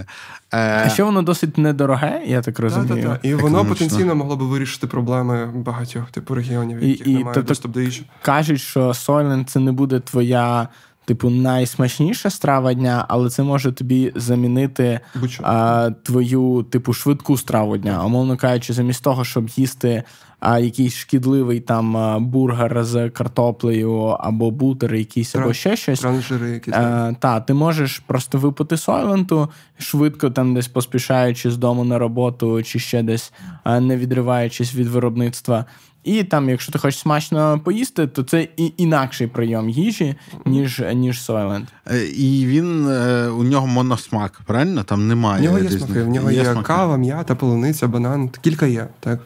Е, 0.53 0.83
А 0.85 0.89
ще 0.89 1.03
воно 1.03 1.21
досить 1.21 1.57
недороге, 1.57 2.21
я 2.25 2.41
так 2.41 2.59
розумію. 2.59 3.03
Та-та-та. 3.03 3.27
І 3.27 3.35
воно 3.35 3.65
потенційно 3.65 4.15
могло 4.15 4.35
би 4.37 4.45
вирішити 4.45 4.87
проблеми 4.87 5.45
багатьох 5.55 6.11
типу 6.11 6.35
регіонів, 6.35 6.83
І- 6.83 6.89
яких 6.89 7.07
і, 7.07 7.13
немає 7.13 7.33
тобто, 7.33 7.47
доступ 7.47 7.71
до 7.71 7.81
їжі. 7.81 8.05
Кажуть, 8.21 8.61
що 8.61 8.87
Soylent 8.89 9.45
це 9.45 9.59
не 9.59 9.71
буде 9.71 9.99
твоя, 9.99 10.67
типу, 11.05 11.29
найсмачніша 11.29 12.29
страва 12.29 12.73
дня, 12.73 13.05
але 13.09 13.29
це 13.29 13.43
може 13.43 13.71
тобі 13.71 14.11
замінити 14.15 14.99
а, 15.41 15.89
твою, 16.03 16.65
типу, 16.69 16.93
швидку 16.93 17.37
страву 17.37 17.77
дня. 17.77 18.05
Умовно 18.05 18.37
кажучи, 18.37 18.73
замість 18.73 19.03
того, 19.03 19.23
щоб 19.25 19.49
їсти 19.49 20.03
а, 20.41 20.59
якийсь 20.59 20.95
шкідливий 20.95 21.59
там 21.59 22.17
бургер 22.25 22.83
з 22.83 23.09
картоплею 23.09 24.01
або 24.01 24.51
бутер 24.51 24.95
якийсь, 24.95 25.35
або 25.35 25.53
ще 25.53 25.75
щось. 25.75 25.99
Транжири 25.99 26.49
якісь. 26.49 26.73
Е, 26.73 27.15
та, 27.19 27.39
ти 27.39 27.53
можеш 27.53 27.99
просто 27.99 28.37
випити 28.37 28.77
сойленту, 28.77 29.49
швидко 29.77 30.29
там 30.29 30.53
десь 30.53 30.67
поспішаючи 30.67 31.51
з 31.51 31.57
дому 31.57 31.83
на 31.83 31.99
роботу, 31.99 32.63
чи 32.63 32.79
ще 32.79 33.03
десь 33.03 33.33
е, 33.65 33.79
не 33.79 33.97
відриваючись 33.97 34.75
від 34.75 34.87
виробництва. 34.87 35.65
І 36.03 36.23
там, 36.23 36.49
якщо 36.49 36.71
ти 36.71 36.79
хочеш 36.79 36.99
смачно 36.99 37.59
поїсти, 37.63 38.07
то 38.07 38.23
це 38.23 38.47
і 38.57 38.73
інакший 38.77 39.27
прийом 39.27 39.69
їжі, 39.69 40.15
ніж, 40.45 40.83
ніж 40.93 41.21
сойлент. 41.21 41.67
е, 41.91 42.05
і 42.05 42.45
він 42.45 42.87
е, 42.89 43.27
у 43.29 43.43
нього 43.43 43.67
моносмак, 43.67 44.41
правильно? 44.45 44.83
Там 44.83 44.99
В 44.99 45.03
немає. 45.03 45.43
нього 45.43 45.57
є 45.57 45.63
різних- 45.63 45.83
смаки. 45.83 46.03
В 46.03 46.07
нього 46.09 46.31
є, 46.31 46.43
смаки. 46.45 46.61
кава, 46.67 46.97
м'ята, 46.97 47.35
полуниця, 47.35 47.87
банан. 47.87 48.29
Кілька 48.41 48.65
є. 48.65 48.87
Так. 48.99 49.19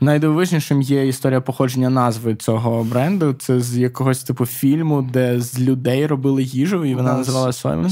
Найдивовижнішим 0.00 0.82
є 0.82 1.08
історія 1.08 1.40
походження 1.40 1.90
назви 1.90 2.34
цього 2.34 2.84
бренду. 2.84 3.32
Це 3.32 3.60
з 3.60 3.76
якогось 3.76 4.22
типу 4.24 4.46
фільму, 4.46 5.02
де 5.12 5.40
з 5.40 5.60
людей 5.60 6.06
робили 6.06 6.42
їжу, 6.42 6.84
і 6.84 6.94
вона 6.94 7.16
називалася 7.16 7.68
Soylent. 7.68 7.84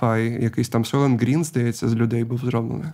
Sci-fi, 0.00 0.42
якийсь 0.42 0.68
там 0.68 0.82
Soylent 0.82 1.24
Green, 1.24 1.44
здається, 1.44 1.88
з 1.88 1.94
людей 1.94 2.24
був 2.24 2.38
зроблений. 2.38 2.86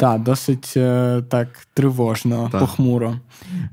Так, 0.00 0.22
досить 0.22 0.74
е, 0.76 1.22
так 1.28 1.48
тривожно, 1.74 2.48
Так. 2.52 2.60
похмуро. 2.60 3.16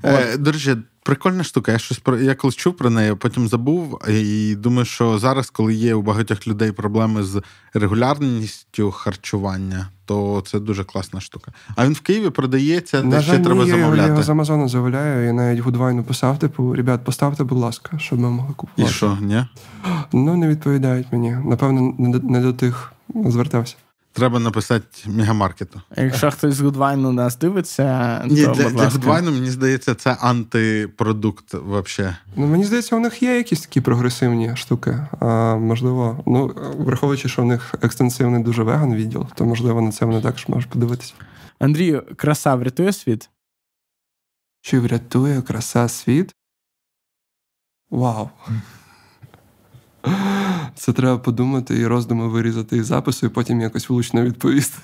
Е, 0.02 0.36
до 0.36 0.52
речі, 0.52 0.76
прикольна 1.02 1.44
штука. 1.44 1.72
Я 1.72 1.78
щось 1.78 1.98
про 1.98 2.20
я 2.20 2.34
колись 2.34 2.56
чув 2.56 2.76
про 2.76 2.90
неї, 2.90 3.14
потім 3.14 3.48
забув. 3.48 3.98
І 4.08 4.54
думаю, 4.54 4.84
що 4.84 5.18
зараз, 5.18 5.50
коли 5.50 5.74
є 5.74 5.94
у 5.94 6.02
багатьох 6.02 6.46
людей 6.46 6.72
проблеми 6.72 7.22
з 7.22 7.42
регулярністю 7.74 8.90
харчування, 8.90 9.88
то 10.04 10.42
це 10.46 10.60
дуже 10.60 10.84
класна 10.84 11.20
штука. 11.20 11.52
А 11.76 11.86
він 11.86 11.92
в 11.92 12.00
Києві 12.00 12.30
продається, 12.30 13.02
де 13.02 13.22
ще 13.22 13.38
треба 13.38 13.64
ні, 13.64 13.70
я 13.70 13.76
його, 13.76 13.96
я 13.96 14.06
його 14.06 14.22
з 14.22 14.28
Амазону 14.28 14.68
замовляю. 14.68 15.26
Я 15.26 15.32
навіть 15.32 15.60
Гудвайну 15.60 16.04
писав, 16.04 16.38
типу, 16.38 16.74
ребят, 16.74 17.04
поставте, 17.04 17.44
будь 17.44 17.58
ласка, 17.58 17.98
щоб 17.98 18.18
ми 18.18 18.30
могли 18.30 18.54
І 18.76 18.86
що, 18.86 19.18
ні? 19.20 19.44
Ну, 20.12 20.36
не 20.36 20.48
відповідають 20.48 21.06
мені. 21.12 21.36
Напевно, 21.44 21.94
не 21.98 22.18
до, 22.18 22.28
не 22.28 22.40
до 22.40 22.52
тих 22.52 22.92
звертався. 23.14 23.76
Треба 24.18 24.38
написати 24.38 24.86
мегамаркету. 25.06 25.80
Якщо 25.96 26.30
хтось 26.30 26.54
з 26.54 26.60
Гудвайну 26.60 27.12
нас 27.12 27.38
дивиться, 27.38 28.22
Ні, 28.26 28.44
то, 28.44 28.52
для, 28.52 28.64
будь 28.64 28.72
для. 28.72 28.88
Гудвайну, 28.88 29.30
мені 29.30 29.50
здається, 29.50 29.94
це 29.94 30.16
антипродукт 30.20 31.54
взагалі. 31.54 32.14
Ну, 32.36 32.46
мені 32.46 32.64
здається, 32.64 32.96
у 32.96 33.00
них 33.00 33.22
є 33.22 33.36
якісь 33.36 33.60
такі 33.60 33.80
прогресивні 33.80 34.56
штуки. 34.56 35.06
А, 35.20 35.56
можливо, 35.56 36.22
ну, 36.26 36.54
враховуючи, 36.78 37.28
що 37.28 37.42
в 37.42 37.44
них 37.44 37.74
екстенсивний 37.82 38.42
дуже 38.42 38.62
веган 38.62 38.94
відділ, 38.94 39.26
то 39.34 39.44
можливо 39.44 39.80
на 39.80 39.92
це 39.92 40.04
вони 40.04 40.20
також 40.20 40.48
можуть 40.48 40.70
подивитися. 40.70 41.14
Андрію, 41.58 42.02
краса 42.16 42.54
врятує 42.54 42.92
світ? 42.92 43.30
Чи 44.60 44.80
врятує 44.80 45.42
краса 45.42 45.88
світ? 45.88 46.34
Вау. 47.90 48.30
Це 50.74 50.92
треба 50.92 51.18
подумати 51.18 51.78
і 51.78 51.86
роздуми 51.86 52.28
вирізати 52.28 52.76
із 52.76 52.86
запису, 52.86 53.26
і 53.26 53.28
потім 53.28 53.60
якось 53.60 53.88
влучно 53.88 54.22
відповісти. 54.22 54.78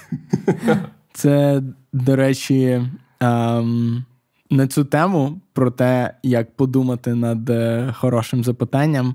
Це, 1.12 1.62
до 1.92 2.16
речі, 2.16 2.82
ем, 3.20 4.04
на 4.50 4.66
цю 4.66 4.84
тему 4.84 5.40
про 5.52 5.70
те, 5.70 6.14
як 6.22 6.56
подумати 6.56 7.14
над 7.14 7.50
е, 7.50 7.94
хорошим 7.98 8.44
запитанням, 8.44 9.14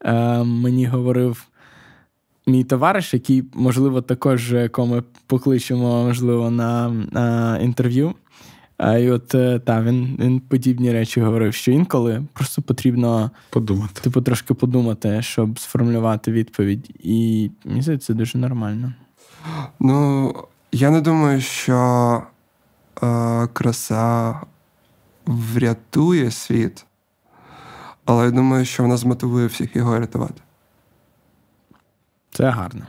ем, 0.00 0.48
мені 0.48 0.86
говорив 0.86 1.46
мій 2.46 2.64
товариш, 2.64 3.14
який, 3.14 3.44
можливо, 3.54 4.02
також 4.02 4.52
е, 4.52 4.68
кого 4.68 5.02
покличемо, 5.26 6.04
можливо, 6.04 6.50
на, 6.50 6.88
на 6.88 7.58
інтерв'ю. 7.58 8.14
А, 8.82 8.98
і 8.98 9.10
от 9.10 9.34
е, 9.34 9.58
та, 9.58 9.82
він, 9.82 10.16
він 10.20 10.40
подібні 10.40 10.92
речі 10.92 11.20
говорив, 11.20 11.54
що 11.54 11.72
інколи 11.72 12.24
просто 12.32 12.62
потрібно 12.62 13.30
Подумати. 13.50 14.00
типу, 14.00 14.22
трошки 14.22 14.54
подумати, 14.54 15.22
щоб 15.22 15.58
сформулювати 15.58 16.32
відповідь. 16.32 16.90
І 16.98 17.50
мені 17.64 17.82
здається, 17.82 18.06
це 18.06 18.14
дуже 18.14 18.38
нормально. 18.38 18.92
Ну, 19.80 20.34
я 20.72 20.90
не 20.90 21.00
думаю, 21.00 21.40
що 21.40 22.22
е, 23.02 23.46
краса 23.52 24.40
врятує 25.26 26.30
світ, 26.30 26.86
але 28.04 28.24
я 28.24 28.30
думаю, 28.30 28.64
що 28.64 28.82
вона 28.82 28.96
змотивує 28.96 29.46
всіх 29.46 29.76
його 29.76 29.98
рятувати. 29.98 30.42
Це 32.30 32.50
гарно. 32.50 32.86